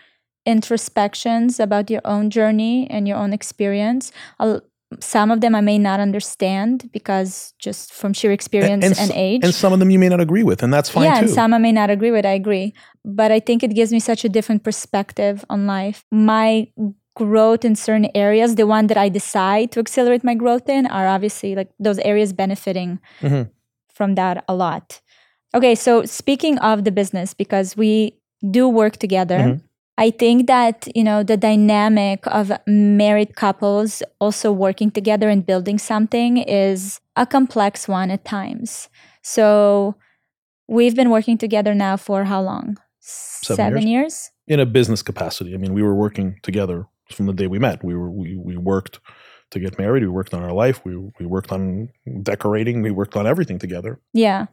introspections 0.46 1.60
about 1.60 1.90
your 1.90 2.00
own 2.04 2.30
journey 2.30 2.88
and 2.90 3.06
your 3.06 3.18
own 3.18 3.32
experience. 3.32 4.12
I'll, 4.38 4.62
some 4.98 5.30
of 5.30 5.40
them 5.40 5.54
I 5.54 5.60
may 5.60 5.78
not 5.78 6.00
understand 6.00 6.90
because 6.92 7.54
just 7.58 7.92
from 7.92 8.12
sheer 8.12 8.32
experience 8.32 8.84
and, 8.84 8.98
and, 8.98 9.10
and, 9.10 9.18
age. 9.18 9.40
And 9.44 9.54
some 9.54 9.72
of 9.72 9.78
them 9.78 9.90
you 9.90 9.98
may 9.98 10.08
not 10.08 10.20
agree 10.20 10.42
with, 10.42 10.64
and 10.64 10.74
that's 10.74 10.88
fine 10.88 11.04
yeah, 11.04 11.14
too. 11.14 11.26
and 11.26 11.30
some 11.30 11.54
I 11.54 11.58
may 11.58 11.70
not 11.70 11.90
agree 11.90 12.10
with. 12.10 12.26
I 12.26 12.32
agree, 12.32 12.74
but 13.04 13.30
I 13.30 13.38
think 13.38 13.62
it 13.62 13.74
gives 13.74 13.92
me 13.92 14.00
such 14.00 14.24
a 14.24 14.28
different 14.28 14.64
perspective 14.64 15.44
on 15.48 15.66
life. 15.66 16.04
My 16.10 16.68
growth 17.16 17.64
in 17.64 17.74
certain 17.76 18.08
areas, 18.14 18.54
the 18.54 18.66
one 18.66 18.86
that 18.86 18.96
I 18.96 19.08
decide 19.08 19.72
to 19.72 19.80
accelerate 19.80 20.24
my 20.24 20.34
growth 20.34 20.68
in, 20.68 20.86
are 20.86 21.06
obviously 21.06 21.54
like 21.54 21.68
those 21.78 21.98
areas 22.00 22.32
benefiting 22.32 22.98
Mhm. 23.20 23.50
from 23.92 24.14
that 24.14 24.44
a 24.48 24.54
lot. 24.54 25.00
Okay, 25.54 25.74
so 25.74 26.04
speaking 26.04 26.58
of 26.58 26.84
the 26.84 26.92
business, 26.92 27.34
because 27.34 27.76
we 27.76 28.14
do 28.50 28.68
work 28.68 28.96
together. 28.96 29.38
Mhm. 29.38 29.60
I 29.98 30.10
think 30.10 30.46
that 30.46 30.88
you 30.94 31.04
know 31.04 31.22
the 31.22 31.36
dynamic 31.36 32.26
of 32.26 32.52
married 32.66 33.34
couples 33.36 34.02
also 34.18 34.50
working 34.52 34.90
together 34.90 35.28
and 35.28 35.44
building 35.44 35.78
something 35.78 36.38
is 36.38 37.00
a 37.16 37.26
complex 37.26 37.86
one 37.88 38.10
at 38.10 38.24
times. 38.24 38.88
So 39.22 39.94
we've 40.68 40.94
been 40.96 41.10
working 41.10 41.36
together 41.36 41.74
now 41.74 41.96
for 41.98 42.24
how 42.24 42.40
long? 42.40 42.78
Seven 43.00 43.86
years. 43.86 44.30
in 44.46 44.58
a 44.58 44.66
business 44.66 45.00
capacity. 45.02 45.54
I 45.54 45.58
mean, 45.58 45.72
we 45.74 45.82
were 45.82 45.94
working 45.94 46.36
together 46.42 46.86
from 47.12 47.26
the 47.26 47.32
day 47.32 47.46
we 47.46 47.58
met. 47.58 47.84
We 47.84 47.94
were 47.94 48.10
we 48.10 48.36
we 48.36 48.56
worked 48.56 49.00
to 49.50 49.60
get 49.60 49.78
married. 49.78 50.02
We 50.02 50.08
worked 50.08 50.34
on 50.34 50.42
our 50.42 50.52
life. 50.52 50.80
We 50.84 50.96
we 51.18 51.26
worked 51.26 51.52
on 51.52 51.90
decorating. 52.22 52.82
We 52.82 52.90
worked 52.90 53.16
on 53.16 53.26
everything 53.26 53.58
together. 53.58 54.00
Yeah. 54.12 54.46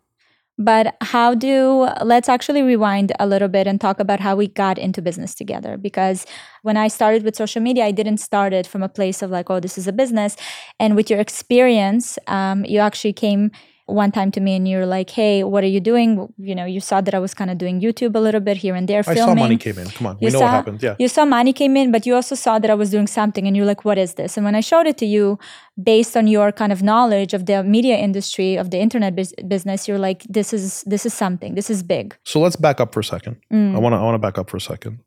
But 0.59 0.95
how 1.01 1.35
do, 1.35 1.87
let's 2.03 2.27
actually 2.27 2.63
rewind 2.63 3.11
a 3.19 3.27
little 3.27 3.47
bit 3.47 3.67
and 3.67 3.79
talk 3.79 3.99
about 3.99 4.19
how 4.19 4.35
we 4.35 4.47
got 4.47 4.79
into 4.79 5.03
business 5.03 5.35
together. 5.35 5.77
Because 5.77 6.25
when 6.63 6.77
I 6.77 6.87
started 6.87 7.21
with 7.21 7.35
social 7.35 7.61
media, 7.61 7.85
I 7.85 7.91
didn't 7.91 8.17
start 8.17 8.53
it 8.53 8.65
from 8.65 8.81
a 8.81 8.89
place 8.89 9.21
of 9.21 9.29
like, 9.29 9.51
oh, 9.51 9.59
this 9.59 9.77
is 9.77 9.87
a 9.87 9.93
business. 9.93 10.35
And 10.79 10.95
with 10.95 11.11
your 11.11 11.19
experience, 11.19 12.17
um, 12.25 12.65
you 12.65 12.79
actually 12.79 13.13
came 13.13 13.51
one 13.87 14.11
time 14.11 14.31
to 14.31 14.39
me 14.41 14.55
and 14.55 14.67
you're 14.67 14.85
like, 14.85 15.09
hey, 15.09 15.43
what 15.43 15.63
are 15.63 15.67
you 15.75 15.79
doing? 15.79 16.31
You 16.37 16.53
know, 16.53 16.65
you 16.65 16.79
saw 16.79 16.99
that 17.01 17.13
I 17.15 17.19
was 17.19 17.33
kind 17.33 17.49
of 17.49 17.57
doing 17.57 17.79
YouTube 17.81 18.15
a 18.15 18.19
little 18.19 18.41
bit 18.41 18.57
here 18.57 18.75
and 18.75 18.87
there, 18.87 19.01
I 19.07 19.15
saw 19.15 19.33
money 19.33 19.57
came 19.57 19.77
in. 19.79 19.87
Come 19.87 20.07
on, 20.07 20.17
we 20.19 20.27
You 20.27 20.33
know 20.33 20.39
what 20.39 20.45
saw- 20.45 20.51
happened. 20.51 20.83
Yeah. 20.83 20.95
You 20.99 21.07
saw 21.07 21.23
money 21.25 21.53
came 21.53 21.75
in, 21.77 21.91
but 21.91 22.05
you 22.05 22.13
also 22.13 22.35
saw 22.35 22.59
that 22.59 22.69
I 22.69 22.73
was 22.75 22.89
doing 22.91 23.07
something, 23.07 23.47
and 23.47 23.55
you're 23.55 23.65
like, 23.65 23.83
"What 23.85 23.97
is 23.97 24.13
this?" 24.15 24.37
And 24.37 24.43
when 24.45 24.55
I 24.55 24.59
showed 24.61 24.87
it 24.87 24.97
to 24.99 25.05
you, 25.05 25.39
based 25.81 26.17
on 26.17 26.27
your 26.27 26.51
kind 26.51 26.71
of 26.71 26.83
knowledge 26.83 27.33
of 27.33 27.45
the 27.45 27.63
media 27.63 27.97
industry 27.97 28.55
of 28.57 28.71
the 28.71 28.77
internet 28.79 29.15
bus- 29.15 29.33
business, 29.47 29.87
you're 29.87 29.99
like, 30.09 30.23
"This 30.37 30.53
is 30.53 30.83
this 30.93 31.05
is 31.05 31.13
something. 31.13 31.55
This 31.55 31.69
is 31.69 31.81
big." 31.81 32.15
So 32.25 32.39
let's 32.41 32.57
back 32.57 32.79
up 32.81 32.93
for 32.93 32.99
a 32.99 33.03
second. 33.15 33.37
Mm. 33.53 33.75
I 33.75 33.79
want 33.79 33.93
to 33.93 33.97
I 33.97 34.03
want 34.03 34.15
to 34.15 34.19
back 34.27 34.37
up 34.37 34.49
for 34.49 34.57
a 34.57 34.61
second. 34.73 34.99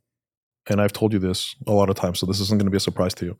And 0.70 0.80
I've 0.80 0.92
told 0.92 1.12
you 1.12 1.18
this 1.18 1.54
a 1.66 1.72
lot 1.72 1.88
of 1.90 1.96
times, 1.96 2.18
so 2.20 2.26
this 2.26 2.40
isn't 2.40 2.58
going 2.58 2.66
to 2.66 2.70
be 2.70 2.76
a 2.76 2.86
surprise 2.90 3.14
to 3.14 3.24
you. 3.26 3.36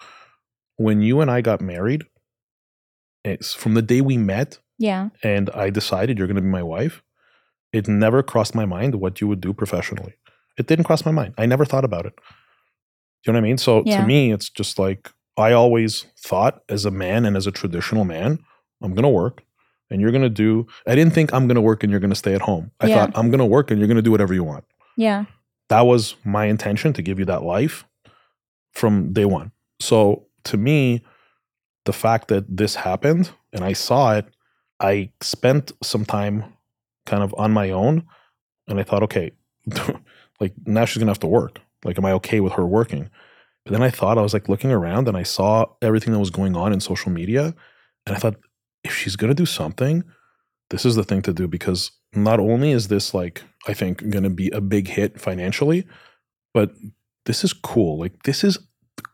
When 0.76 1.00
you 1.03 1.20
and 1.22 1.31
I 1.31 1.40
got 1.42 1.61
married, 1.61 2.03
it's 3.24 3.53
from 3.55 3.74
the 3.74 3.83
day 3.83 4.00
we 4.00 4.16
met 4.16 4.59
Yeah, 4.81 5.11
and 5.23 5.49
I 5.51 5.71
decided 5.71 6.19
you're 6.19 6.27
going 6.27 6.43
to 6.43 6.43
be 6.43 6.49
my 6.49 6.62
wife, 6.77 7.03
it 7.73 7.87
never 7.87 8.23
crossed 8.23 8.55
my 8.55 8.66
mind 8.66 8.97
what 8.97 9.21
you 9.21 9.29
would 9.29 9.40
do 9.40 9.53
professionally. 9.53 10.14
It 10.59 10.66
didn't 10.66 10.85
cross 10.87 11.05
my 11.05 11.12
mind. 11.12 11.35
I 11.38 11.47
never 11.47 11.64
thought 11.64 11.85
about 11.85 12.07
it. 12.07 12.14
You 13.25 13.33
know 13.33 13.38
what 13.38 13.45
I 13.45 13.49
mean? 13.49 13.59
So 13.59 13.83
Yeah. 13.87 13.99
to 13.99 14.03
me, 14.07 14.33
it's 14.33 14.49
just 14.51 14.79
like 14.79 15.12
I 15.37 15.53
always 15.53 16.07
thought 16.19 16.62
as 16.69 16.85
a 16.85 16.90
man 16.90 17.25
and 17.27 17.37
as 17.37 17.47
a 17.47 17.53
traditional 17.53 18.05
man, 18.05 18.38
I'm 18.83 18.93
going 18.95 19.05
to 19.05 19.09
work 19.25 19.43
and 19.90 20.01
you're 20.01 20.11
going 20.11 20.23
to 20.23 20.29
do. 20.47 20.66
I 20.87 20.95
didn't 20.95 21.12
think 21.14 21.33
I'm 21.33 21.47
going 21.47 21.55
to 21.57 21.61
work 21.71 21.83
and 21.83 21.90
you're 21.90 22.01
going 22.01 22.11
to 22.16 22.23
stay 22.25 22.35
at 22.35 22.43
home. 22.43 22.71
I 22.81 22.87
Yeah. 22.88 22.95
thought 22.95 23.11
I'm 23.19 23.31
going 23.31 23.38
to 23.47 23.53
work 23.57 23.71
and 23.71 23.79
you're 23.79 23.88
going 23.93 24.03
to 24.05 24.09
do 24.09 24.11
whatever 24.11 24.35
you 24.35 24.45
want. 24.45 24.64
yeah, 24.97 25.25
That 25.69 25.83
was 25.87 26.16
my 26.25 26.47
intention 26.47 26.93
to 26.95 27.03
give 27.03 27.19
you 27.19 27.25
that 27.27 27.43
life 27.43 27.85
from 28.73 29.12
day 29.12 29.25
one. 29.25 29.53
So 29.81 30.27
to 30.45 30.57
me, 30.57 31.03
the 31.85 31.93
fact 31.93 32.29
that 32.29 32.45
this 32.57 32.75
happened 32.75 33.31
and 33.53 33.62
I 33.64 33.73
saw 33.75 34.14
it, 34.19 34.27
I 34.81 35.11
spent 35.21 35.73
some 35.83 36.05
time 36.05 36.45
kind 37.07 37.23
of 37.23 37.35
on 37.37 37.53
my 37.53 37.71
own 37.71 38.07
and 38.69 38.81
I 38.81 38.83
thought, 38.83 39.03
okay, 39.05 39.33
like 40.40 40.55
now 40.66 40.85
she's 40.85 40.99
gonna 40.99 41.11
have 41.11 41.19
to 41.21 41.27
work. 41.27 41.61
Like, 41.85 41.99
am 41.99 42.05
I 42.05 42.12
okay 42.12 42.40
with 42.40 42.55
her 42.55 42.66
working? 42.66 43.11
But 43.64 43.73
then 43.73 43.83
I 43.83 43.90
thought, 43.90 44.19
I 44.19 44.23
was 44.23 44.33
like 44.33 44.49
looking 44.49 44.71
around 44.73 45.07
and 45.09 45.16
I 45.16 45.23
saw 45.23 45.66
everything 45.83 46.12
that 46.12 46.19
was 46.19 46.31
going 46.31 46.57
on 46.57 46.73
in 46.73 46.81
social 46.81 47.12
media. 47.12 47.55
And 48.07 48.16
I 48.16 48.19
thought, 48.19 48.37
if 48.85 48.95
she's 48.95 49.16
gonna 49.16 49.35
do 49.35 49.47
something, 49.47 50.03
this 50.71 50.85
is 50.85 50.95
the 50.97 51.05
thing 51.05 51.21
to 51.23 51.33
do 51.33 51.47
because 51.47 51.90
not 52.14 52.40
only 52.40 52.71
is 52.73 52.88
this 52.88 53.12
like, 53.12 53.43
I 53.69 53.75
think, 53.75 54.09
gonna 54.11 54.31
be 54.31 54.49
a 54.51 54.61
big 54.61 54.88
hit 54.88 55.21
financially, 55.21 55.87
but 56.55 56.73
this 57.27 57.45
is 57.45 57.53
cool. 57.53 57.99
Like, 57.99 58.23
this 58.23 58.43
is 58.45 58.59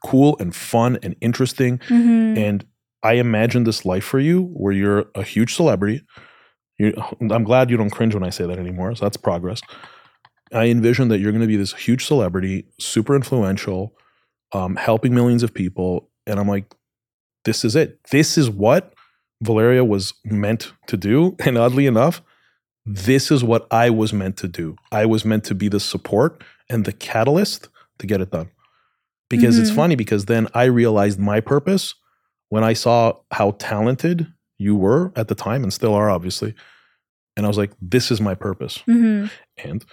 cool 0.04 0.36
and 0.38 0.54
fun 0.54 0.98
and 1.02 1.16
interesting. 1.20 1.78
Mhm. 1.88 2.38
And 2.38 2.64
I 3.06 3.14
imagine 3.14 3.64
this 3.64 3.84
life 3.84 4.04
for 4.04 4.18
you 4.18 4.36
where 4.52 4.72
you're 4.72 5.04
a 5.14 5.22
huge 5.22 5.54
celebrity. 5.54 6.02
You, 6.78 6.92
I'm 7.20 7.44
glad 7.44 7.70
you 7.70 7.76
don't 7.76 7.90
cringe 7.90 8.14
when 8.14 8.24
I 8.24 8.30
say 8.30 8.46
that 8.46 8.58
anymore. 8.58 8.94
So 8.96 9.04
that's 9.04 9.16
progress. 9.16 9.60
I 10.52 10.66
envision 10.66 11.08
that 11.08 11.18
you're 11.18 11.32
going 11.32 11.42
to 11.42 11.46
be 11.48 11.56
this 11.56 11.72
huge 11.74 12.04
celebrity, 12.04 12.66
super 12.80 13.14
influential, 13.14 13.94
um, 14.52 14.76
helping 14.76 15.14
millions 15.14 15.42
of 15.42 15.54
people. 15.54 16.10
And 16.26 16.38
I'm 16.40 16.48
like, 16.48 16.74
this 17.44 17.64
is 17.64 17.76
it. 17.76 17.98
This 18.10 18.36
is 18.36 18.50
what 18.50 18.92
Valeria 19.42 19.84
was 19.84 20.12
meant 20.24 20.72
to 20.88 20.96
do. 20.96 21.36
And 21.46 21.56
oddly 21.56 21.86
enough, 21.86 22.22
this 22.84 23.30
is 23.30 23.42
what 23.44 23.66
I 23.70 23.90
was 23.90 24.12
meant 24.12 24.36
to 24.38 24.48
do. 24.48 24.76
I 24.92 25.06
was 25.06 25.24
meant 25.24 25.44
to 25.44 25.54
be 25.54 25.68
the 25.68 25.80
support 25.80 26.42
and 26.68 26.84
the 26.84 26.92
catalyst 26.92 27.68
to 28.00 28.06
get 28.06 28.20
it 28.20 28.30
done. 28.30 28.50
Because 29.28 29.58
it's 29.58 29.70
Mhm. 29.70 29.76
funny 29.76 29.96
because 29.96 30.24
then 30.26 30.46
I 30.54 30.64
realized 30.64 31.18
my 31.18 31.40
purpose 31.40 31.94
when 32.48 32.64
I 32.64 32.72
saw 32.72 33.14
how 33.30 33.52
talented 33.58 34.26
you 34.58 34.74
were 34.76 35.12
at 35.16 35.28
the 35.28 35.34
time 35.34 35.62
and 35.62 35.72
still 35.72 35.94
are, 35.94 36.08
obviously. 36.10 36.54
And 37.36 37.44
I 37.44 37.48
was 37.48 37.58
like, 37.58 37.72
this 37.80 38.10
is 38.10 38.20
my 38.20 38.34
purpose. 38.34 38.78
Mhm. 38.88 39.30
And 39.62 39.84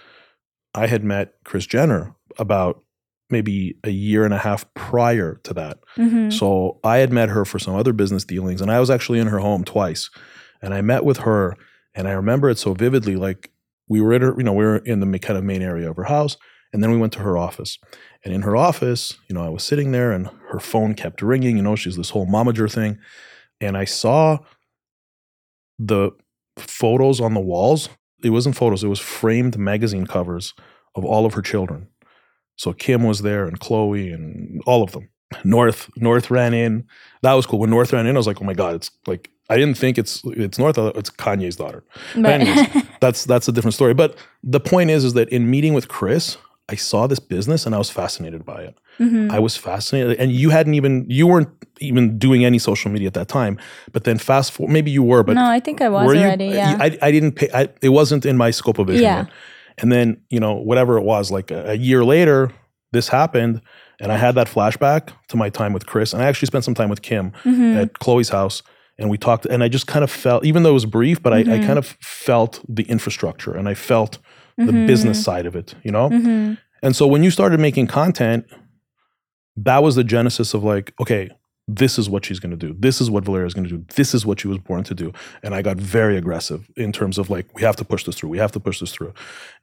I 0.74 0.86
had 0.86 1.04
met 1.04 1.34
Kris 1.44 1.66
Jenner 1.66 2.14
about 2.38 2.82
maybe 3.30 3.76
a 3.84 3.90
year 3.90 4.24
and 4.24 4.32
a 4.34 4.38
half 4.38 4.72
prior 4.74 5.36
to 5.44 5.54
that. 5.54 5.78
Mhm. 5.96 6.32
So 6.32 6.78
I 6.84 6.98
had 6.98 7.12
met 7.12 7.28
her 7.30 7.44
for 7.44 7.58
some 7.58 7.74
other 7.74 7.92
business 7.92 8.24
dealings, 8.24 8.60
and 8.60 8.70
I 8.70 8.80
was 8.80 8.90
actually 8.90 9.18
in 9.18 9.26
her 9.28 9.38
home 9.38 9.64
twice. 9.64 10.10
And 10.62 10.72
I 10.72 10.80
met 10.82 11.04
with 11.04 11.18
her, 11.18 11.56
and 11.94 12.06
I 12.08 12.12
remember 12.12 12.48
it 12.48 12.58
so 12.58 12.74
vividly. 12.74 13.16
Like 13.16 13.50
we 13.88 14.00
were 14.00 14.12
in 14.12 14.22
her, 14.22 14.34
you 14.36 14.44
know, 14.44 14.52
we 14.52 14.64
were 14.64 14.78
in 14.78 15.00
the 15.00 15.18
kind 15.18 15.38
of 15.38 15.44
main 15.44 15.62
area 15.62 15.90
of 15.90 15.96
her 15.96 16.04
house, 16.04 16.36
and 16.74 16.82
then 16.82 16.90
we 16.90 16.98
went 16.98 17.12
to 17.14 17.20
her 17.20 17.38
office. 17.38 17.78
And 18.24 18.34
in 18.34 18.42
her 18.42 18.56
office, 18.56 19.16
you 19.28 19.34
know, 19.34 19.44
I 19.44 19.48
was 19.48 19.62
sitting 19.62 19.92
there, 19.92 20.10
and 20.12 20.28
her 20.50 20.58
phone 20.58 20.94
kept 20.94 21.22
ringing. 21.22 21.56
You 21.56 21.62
know, 21.62 21.76
she's 21.76 21.96
this 21.96 22.10
whole 22.10 22.26
momager 22.26 22.70
thing, 22.70 22.98
and 23.60 23.76
I 23.78 23.84
saw 23.84 24.38
the 25.78 26.10
photos 26.58 27.20
on 27.20 27.34
the 27.34 27.40
walls. 27.40 27.88
It 28.22 28.30
wasn't 28.30 28.56
photos; 28.56 28.82
it 28.82 28.88
was 28.88 28.98
framed 28.98 29.56
magazine 29.56 30.06
covers 30.06 30.52
of 30.96 31.04
all 31.04 31.24
of 31.24 31.34
her 31.34 31.42
children. 31.42 31.86
So 32.56 32.72
Kim 32.72 33.04
was 33.04 33.22
there, 33.22 33.46
and 33.46 33.60
Khloé, 33.60 34.12
and 34.12 34.60
all 34.66 34.82
of 34.82 34.92
them. 34.92 35.08
North 35.44 35.90
North 35.96 36.30
ran 36.30 36.54
in. 36.54 36.86
That 37.22 37.34
was 37.34 37.46
cool. 37.46 37.60
When 37.60 37.70
North 37.70 37.92
ran 37.92 38.06
in, 38.06 38.16
I 38.16 38.18
was 38.18 38.26
like, 38.26 38.40
"Oh 38.42 38.44
my 38.44 38.54
god!" 38.54 38.74
It's 38.74 38.90
like 39.06 39.30
I 39.48 39.56
didn't 39.56 39.76
think 39.78 39.96
it's 39.96 40.22
it's 40.24 40.58
North. 40.58 40.78
Uh, 40.78 40.92
it's 40.96 41.10
Kanye's 41.10 41.56
daughter. 41.56 41.84
But- 42.16 42.40
anyways, 42.40 42.84
That's 43.00 43.24
that's 43.24 43.46
a 43.48 43.52
different 43.52 43.74
story. 43.74 43.94
But 43.94 44.16
the 44.42 44.60
point 44.60 44.90
is, 44.90 45.04
is 45.04 45.12
that 45.12 45.28
in 45.28 45.50
meeting 45.50 45.74
with 45.74 45.88
Kris, 45.88 46.36
I 46.68 46.76
saw 46.76 47.06
this 47.06 47.18
business 47.18 47.66
and 47.66 47.74
I 47.74 47.78
was 47.78 47.90
fascinated 47.90 48.44
by 48.44 48.62
it. 48.62 48.78
Mhm. 48.98 49.30
I 49.30 49.38
was 49.38 49.56
fascinated, 49.56 50.18
and 50.18 50.32
you 50.32 50.50
hadn't 50.50 50.74
even 50.74 51.04
you 51.08 51.26
weren't 51.26 51.48
even 51.80 52.18
doing 52.18 52.44
any 52.44 52.58
social 52.58 52.90
media 52.90 53.08
at 53.08 53.14
that 53.14 53.28
time. 53.28 53.58
But 53.92 54.04
then 54.04 54.18
fast 54.18 54.52
forward, 54.52 54.72
maybe 54.72 54.90
you 54.90 55.02
were, 55.02 55.22
but 55.22 55.34
no, 55.34 55.44
I 55.44 55.60
think 55.60 55.80
I 55.82 55.88
was 55.88 56.06
were 56.06 56.14
you? 56.14 56.20
already. 56.22 56.46
Yeah. 56.46 56.78
I, 56.80 56.96
I 57.02 57.10
didn't 57.10 57.32
pay. 57.32 57.48
I, 57.52 57.68
it 57.82 57.90
wasn't 57.90 58.24
in 58.24 58.36
my 58.36 58.50
scope 58.50 58.78
of 58.78 58.86
vision. 58.86 59.02
Yeah. 59.02 59.16
yet. 59.24 59.30
And 59.78 59.90
then 59.92 60.20
you 60.30 60.40
know 60.40 60.54
whatever 60.54 60.96
it 60.96 61.02
was, 61.04 61.30
like 61.30 61.50
a, 61.50 61.70
a 61.72 61.74
year 61.74 62.04
later, 62.04 62.50
this 62.92 63.08
happened, 63.08 63.60
and 64.00 64.10
I 64.12 64.16
had 64.16 64.34
that 64.36 64.46
flashback 64.46 65.10
to 65.28 65.36
my 65.36 65.50
time 65.50 65.72
with 65.72 65.84
Kris, 65.86 66.12
and 66.14 66.22
I 66.22 66.26
actually 66.26 66.46
spent 66.46 66.64
some 66.64 66.74
time 66.74 66.88
with 66.88 67.02
Kim 67.02 67.32
Mhm. 67.44 67.76
at 67.82 67.92
Khloé's 67.94 68.28
house, 68.30 68.62
and 68.98 69.10
we 69.10 69.18
talked, 69.18 69.44
and 69.46 69.62
I 69.64 69.68
just 69.68 69.86
kind 69.88 70.04
of 70.04 70.10
felt, 70.10 70.44
even 70.46 70.62
though 70.62 70.70
it 70.70 70.74
was 70.74 70.86
brief, 70.86 71.20
but 71.20 71.32
I, 71.34 71.38
I 71.40 71.58
kind 71.66 71.78
of 71.78 71.96
felt 72.00 72.60
the 72.68 72.84
infrastructure, 72.84 73.52
and 73.54 73.68
I 73.68 73.74
felt 73.74 74.18
the 74.56 74.64
Mhm. 74.72 74.86
business 74.86 75.22
side 75.22 75.46
of 75.46 75.56
it, 75.56 75.74
you 75.82 75.90
know. 75.90 76.10
Mhm. 76.10 76.58
And 76.82 76.94
so 76.96 77.06
when 77.06 77.22
you 77.22 77.30
started 77.30 77.60
making 77.60 77.86
content, 77.86 78.44
that 79.56 79.82
was 79.82 79.94
the 79.94 80.04
genesis 80.04 80.54
of 80.54 80.64
like, 80.64 80.92
okay, 81.00 81.30
this 81.66 81.98
is 81.98 82.10
what 82.10 82.24
she's 82.26 82.38
going 82.40 82.50
to 82.50 82.56
do. 82.56 82.76
This 82.78 83.00
is 83.00 83.10
what 83.10 83.24
Valeria 83.24 83.46
is 83.46 83.54
going 83.54 83.66
to 83.66 83.70
do. 83.78 83.84
This 83.96 84.12
is 84.14 84.26
what 84.26 84.40
she 84.40 84.48
was 84.48 84.58
born 84.58 84.84
to 84.84 84.94
do. 84.94 85.12
And 85.42 85.54
I 85.54 85.62
got 85.62 85.78
very 85.78 86.18
aggressive 86.18 86.68
in 86.76 86.92
terms 86.92 87.16
of 87.16 87.30
like, 87.30 87.46
we 87.54 87.62
have 87.62 87.76
to 87.76 87.84
push 87.84 88.04
this 88.04 88.16
through. 88.16 88.28
We 88.28 88.38
have 88.38 88.52
to 88.52 88.60
push 88.60 88.80
this 88.80 88.92
through. 88.92 89.14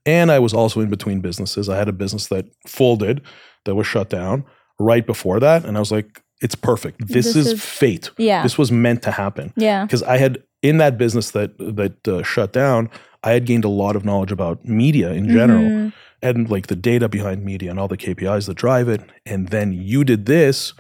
And 0.06 0.32
I 0.32 0.40
was 0.40 0.52
also 0.54 0.80
in 0.82 0.90
between 0.90 1.20
businesses. 1.22 1.70
I 1.70 1.78
had 1.78 1.88
a 1.88 1.94
business 1.94 2.28
that 2.28 2.46
folded, 2.68 3.22
that 3.66 3.76
was 3.76 3.86
shut 3.86 4.10
down 4.10 4.46
right 4.80 5.06
before 5.06 5.40
that. 5.42 5.64
And 5.64 5.78
I 5.78 5.80
was 5.80 5.92
like, 5.92 6.24
it's 6.42 6.56
perfect. 6.56 7.08
This, 7.08 7.28
This 7.28 7.36
is, 7.36 7.48
is- 7.54 7.64
fate. 7.64 8.10
Yeah. 8.18 8.42
This 8.42 8.58
was 8.58 8.72
meant 8.72 9.04
to 9.04 9.12
happen 9.12 9.54
yeah. 9.56 9.84
because 9.86 10.02
I 10.02 10.18
had 10.18 10.42
in 10.64 10.78
that 10.78 10.98
business 10.98 11.32
that 11.32 11.56
that 11.60 12.08
uh, 12.08 12.24
shut 12.24 12.52
down, 12.52 12.90
I 13.24 13.32
had 13.32 13.46
gained 13.46 13.66
a 13.66 13.70
lot 13.70 13.96
of 13.96 14.04
knowledge 14.06 14.32
about 14.32 14.66
media 14.66 15.12
in 15.12 15.30
general 15.30 15.62
Mhm. 15.64 15.94
and 16.22 16.50
like 16.50 16.68
the 16.68 16.76
data 16.76 17.08
behind 17.08 17.44
media 17.46 17.70
and 17.70 17.80
all 17.80 17.88
the 17.88 17.98
KPIs 17.98 18.48
that 18.48 18.56
drive 18.56 18.88
it. 18.90 19.02
And 19.26 19.50
then 19.50 19.74
you 19.74 20.04
did 20.04 20.26
this, 20.26 20.74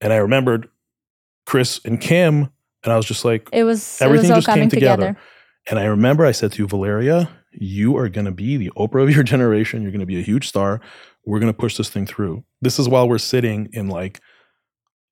and 0.00 0.12
I 0.12 0.16
remembered 0.16 0.68
Kris 1.46 1.80
and 1.84 2.00
Kim, 2.00 2.48
and 2.84 2.92
I 2.92 2.96
was 2.96 3.06
just 3.06 3.24
like, 3.24 3.48
It 3.52 3.64
was 3.64 4.00
Everything 4.00 4.30
it 4.30 4.34
was 4.36 4.44
just 4.44 4.56
came 4.56 4.68
together. 4.68 5.02
together. 5.08 5.18
and 5.68 5.78
I 5.78 5.84
remember 5.84 6.24
I 6.24 6.32
said 6.32 6.52
to 6.52 6.62
you, 6.62 6.68
Valeria, 6.68 7.28
you 7.52 7.96
are 7.96 8.08
going 8.08 8.24
to 8.26 8.30
be 8.32 8.56
the 8.56 8.70
Oprah 8.76 9.02
of 9.02 9.10
your 9.14 9.22
generation. 9.34 9.82
You're 9.82 9.90
going 9.90 10.00
to 10.00 10.06
be 10.06 10.18
a 10.18 10.22
huge 10.22 10.48
star. 10.48 10.80
We're 11.26 11.40
going 11.40 11.52
to 11.52 11.58
push 11.58 11.76
this 11.76 11.90
thing 11.90 12.06
through. 12.06 12.44
This 12.62 12.78
is 12.78 12.88
while 12.88 13.08
we're 13.08 13.18
sitting 13.18 13.68
in 13.72 13.88
like 13.88 14.20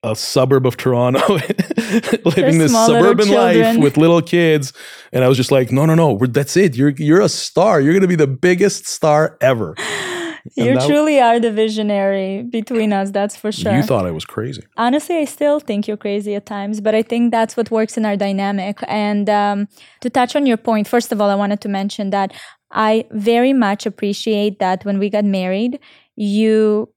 a 0.03 0.15
suburb 0.15 0.65
of 0.65 0.77
Toronto, 0.77 1.19
living 2.25 2.57
this 2.57 2.71
suburban 2.71 3.29
life 3.29 3.77
with 3.77 3.97
little 3.97 4.21
kids. 4.21 4.71
And 5.11 5.23
I 5.23 5.27
was 5.27 5.37
just 5.37 5.51
like, 5.51 5.71
no, 5.71 5.85
no, 5.85 5.95
no, 5.95 6.17
that's 6.17 6.55
it. 6.55 6.75
You're 6.75 6.91
you're 6.91 7.21
a 7.21 7.29
star. 7.29 7.81
You're 7.81 7.93
going 7.93 8.01
to 8.01 8.07
be 8.07 8.15
the 8.15 8.27
biggest 8.27 8.87
star 8.87 9.37
ever. 9.41 9.75
You 10.55 10.73
that- 10.75 10.87
truly 10.87 11.19
are 11.19 11.37
the 11.37 11.51
visionary 11.51 12.43
between 12.43 12.93
us, 12.93 13.11
that's 13.11 13.35
for 13.35 13.51
sure. 13.51 13.75
You 13.75 13.83
thought 13.83 14.05
I 14.07 14.11
was 14.11 14.23
crazy. 14.23 14.63
honestly 14.77 15.17
i 15.17 15.25
still 15.25 15.59
think 15.59 15.85
you're 15.85 15.97
crazy 15.97 16.33
at 16.33 16.45
times 16.45 16.79
but 16.79 16.95
i 16.95 17.01
think 17.01 17.31
that's 17.31 17.57
what 17.57 17.69
works 17.69 17.97
in 17.97 18.05
our 18.05 18.15
dynamic 18.15 18.79
and 18.87 19.29
um, 19.29 19.67
to 19.99 20.09
touch 20.09 20.37
on 20.37 20.45
your 20.45 20.55
point 20.57 20.87
first 20.87 21.11
of 21.11 21.19
all 21.19 21.29
i 21.29 21.35
wanted 21.35 21.59
to 21.61 21.67
mention 21.67 22.09
that 22.11 22.31
i 22.71 23.05
very 23.11 23.51
much 23.51 23.85
appreciate 23.85 24.59
that 24.59 24.83
when 24.85 24.97
we 24.97 25.09
got 25.09 25.25
married 25.25 25.77
you 26.15 26.87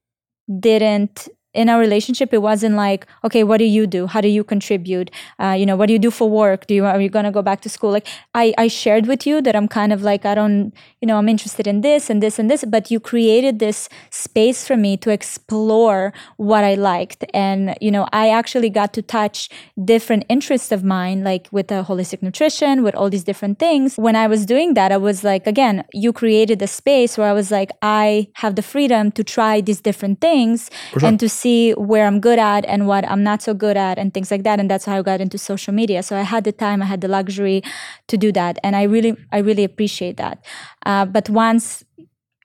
didn't 0.59 1.27
in 1.53 1.69
our 1.69 1.79
relationship 1.79 2.33
it 2.33 2.41
wasn't 2.41 2.75
like 2.75 3.05
okay 3.23 3.43
what 3.43 3.57
do 3.57 3.65
you 3.65 3.87
do? 3.87 4.07
How 4.07 4.21
do 4.21 4.27
you 4.27 4.43
contribute? 4.43 5.11
Uh, 5.39 5.55
you 5.59 5.65
know 5.65 5.75
what 5.75 5.87
do 5.87 5.93
you 5.93 5.99
do 5.99 6.11
for 6.11 6.29
work? 6.29 6.67
Do 6.67 6.73
you 6.73 6.85
are 6.85 7.01
you 7.01 7.09
going 7.09 7.25
to 7.25 7.31
go 7.31 7.41
back 7.41 7.61
to 7.61 7.69
school? 7.69 7.91
Like 7.91 8.07
I, 8.33 8.53
I 8.57 8.67
shared 8.67 9.07
with 9.07 9.25
you 9.27 9.41
that 9.41 9.55
i'm 9.55 9.67
kind 9.67 9.93
of 9.93 10.01
like 10.01 10.25
i 10.25 10.35
don't 10.35 10.73
you 11.01 11.07
know 11.07 11.17
i'm 11.17 11.29
interested 11.29 11.67
in 11.67 11.81
this 11.81 12.09
and 12.09 12.21
this 12.21 12.39
and 12.39 12.49
this 12.49 12.65
but 12.65 12.89
you 12.91 12.99
created 12.99 13.59
this 13.59 13.89
space 14.09 14.67
for 14.67 14.77
me 14.77 14.97
to 14.97 15.09
explore 15.09 16.13
what 16.37 16.63
i 16.63 16.75
liked. 16.75 17.23
And 17.33 17.75
you 17.81 17.91
know 17.91 18.07
i 18.11 18.29
actually 18.29 18.69
got 18.69 18.93
to 18.93 19.01
touch 19.01 19.49
different 19.83 20.25
interests 20.29 20.71
of 20.71 20.83
mine 20.83 21.23
like 21.23 21.47
with 21.51 21.67
the 21.67 21.83
holistic 21.87 22.21
nutrition 22.21 22.83
with 22.83 22.95
all 22.95 23.09
these 23.09 23.23
different 23.23 23.59
things. 23.59 23.95
When 23.97 24.15
i 24.15 24.27
was 24.27 24.45
doing 24.45 24.73
that 24.73 24.91
i 24.91 24.97
was 24.97 25.23
like 25.23 25.45
again 25.47 25.83
you 25.93 26.11
created 26.13 26.61
a 26.61 26.67
space 26.67 27.17
where 27.17 27.27
i 27.27 27.33
was 27.33 27.51
like 27.51 27.71
i 27.81 28.27
have 28.35 28.55
the 28.55 28.61
freedom 28.61 29.11
to 29.11 29.23
try 29.23 29.61
these 29.61 29.81
different 29.81 30.21
things 30.21 30.69
sure. 30.91 31.05
and 31.05 31.19
to 31.19 31.29
see 31.43 31.71
where 31.73 32.05
i'm 32.07 32.19
good 32.19 32.39
at 32.39 32.65
and 32.65 32.87
what 32.87 33.07
i'm 33.09 33.23
not 33.23 33.41
so 33.41 33.53
good 33.53 33.77
at 33.77 33.97
and 33.97 34.13
things 34.13 34.31
like 34.31 34.43
that 34.43 34.59
and 34.59 34.69
that's 34.71 34.85
how 34.85 34.97
i 34.97 35.01
got 35.01 35.21
into 35.21 35.37
social 35.37 35.73
media. 35.73 36.01
So 36.03 36.17
i 36.17 36.25
had 36.33 36.43
the 36.43 36.51
time 36.51 36.81
i 36.81 36.85
had 36.85 37.01
the 37.01 37.07
luxury 37.07 37.61
to 38.07 38.17
do 38.17 38.31
that 38.39 38.59
and 38.63 38.75
i 38.75 38.83
really 38.83 39.15
i 39.31 39.39
really 39.39 39.63
appreciate 39.63 40.17
that. 40.17 40.43
Uh, 40.85 41.05
but 41.05 41.29
once 41.29 41.83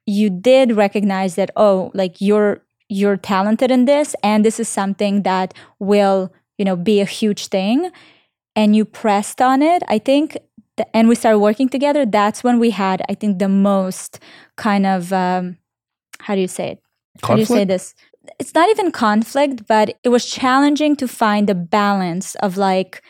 you 0.06 0.30
did 0.30 0.76
recognize 0.76 1.34
that 1.36 1.50
oh 1.56 1.90
like 1.94 2.20
you're 2.20 2.62
you're 2.88 3.18
talented 3.18 3.70
in 3.70 3.84
this 3.84 4.16
and 4.22 4.44
this 4.44 4.58
is 4.58 4.68
something 4.68 5.22
that 5.22 5.54
will 5.78 6.32
you 6.58 6.64
know 6.64 6.76
be 6.76 7.00
a 7.00 7.04
huge 7.04 7.46
thing 7.48 7.90
and 8.56 8.74
you 8.74 8.84
pressed 8.84 9.40
on 9.42 9.62
it 9.62 9.82
i 9.88 9.98
think 9.98 10.38
th- 10.78 10.88
and 10.94 11.08
we 11.08 11.14
started 11.14 11.38
working 11.38 11.68
together 11.68 12.06
that's 12.06 12.42
when 12.42 12.58
we 12.58 12.70
had 12.70 13.02
i 13.10 13.14
think 13.14 13.38
the 13.38 13.48
most 13.48 14.18
kind 14.56 14.86
of 14.86 15.12
um, 15.12 15.58
how 16.20 16.34
do 16.34 16.40
you 16.40 16.48
say 16.48 16.72
it? 16.72 16.82
How 17.22 17.34
do 17.34 17.40
you 17.40 17.46
say 17.46 17.64
this 17.64 17.94
it's 18.38 18.54
not 18.54 18.68
even 18.70 18.90
conflict 18.90 19.66
but 19.66 19.86
it 20.04 20.08
was 20.10 20.24
challenging 20.26 20.96
to 20.96 21.06
find 21.08 21.48
the 21.48 21.54
balance 21.54 22.34
of 22.36 22.56
like 22.56 23.02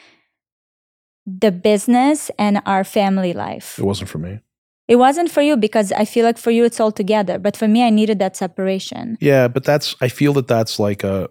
the 1.26 1.52
business 1.52 2.30
and 2.38 2.60
our 2.66 2.84
family 2.84 3.32
life 3.32 3.78
It 3.78 3.84
wasn't 3.84 4.08
for 4.10 4.18
me. 4.18 4.40
it 4.88 4.96
wasn't 4.96 5.30
for 5.30 5.42
you 5.42 5.56
because 5.56 5.92
i 5.92 6.04
feel 6.04 6.24
like 6.24 6.38
for 6.38 6.50
you 6.50 6.64
it's 6.64 6.80
all 6.80 6.92
together 6.92 7.38
but 7.38 7.56
for 7.56 7.68
me 7.68 7.82
i 7.86 7.90
needed 7.90 8.18
that 8.18 8.36
separation 8.36 9.16
Yeah, 9.20 9.48
but 9.48 9.64
that's 9.64 9.94
I 10.00 10.08
feel 10.08 10.32
that 10.34 10.48
that's 10.48 10.78
like 10.78 11.04
a 11.04 11.28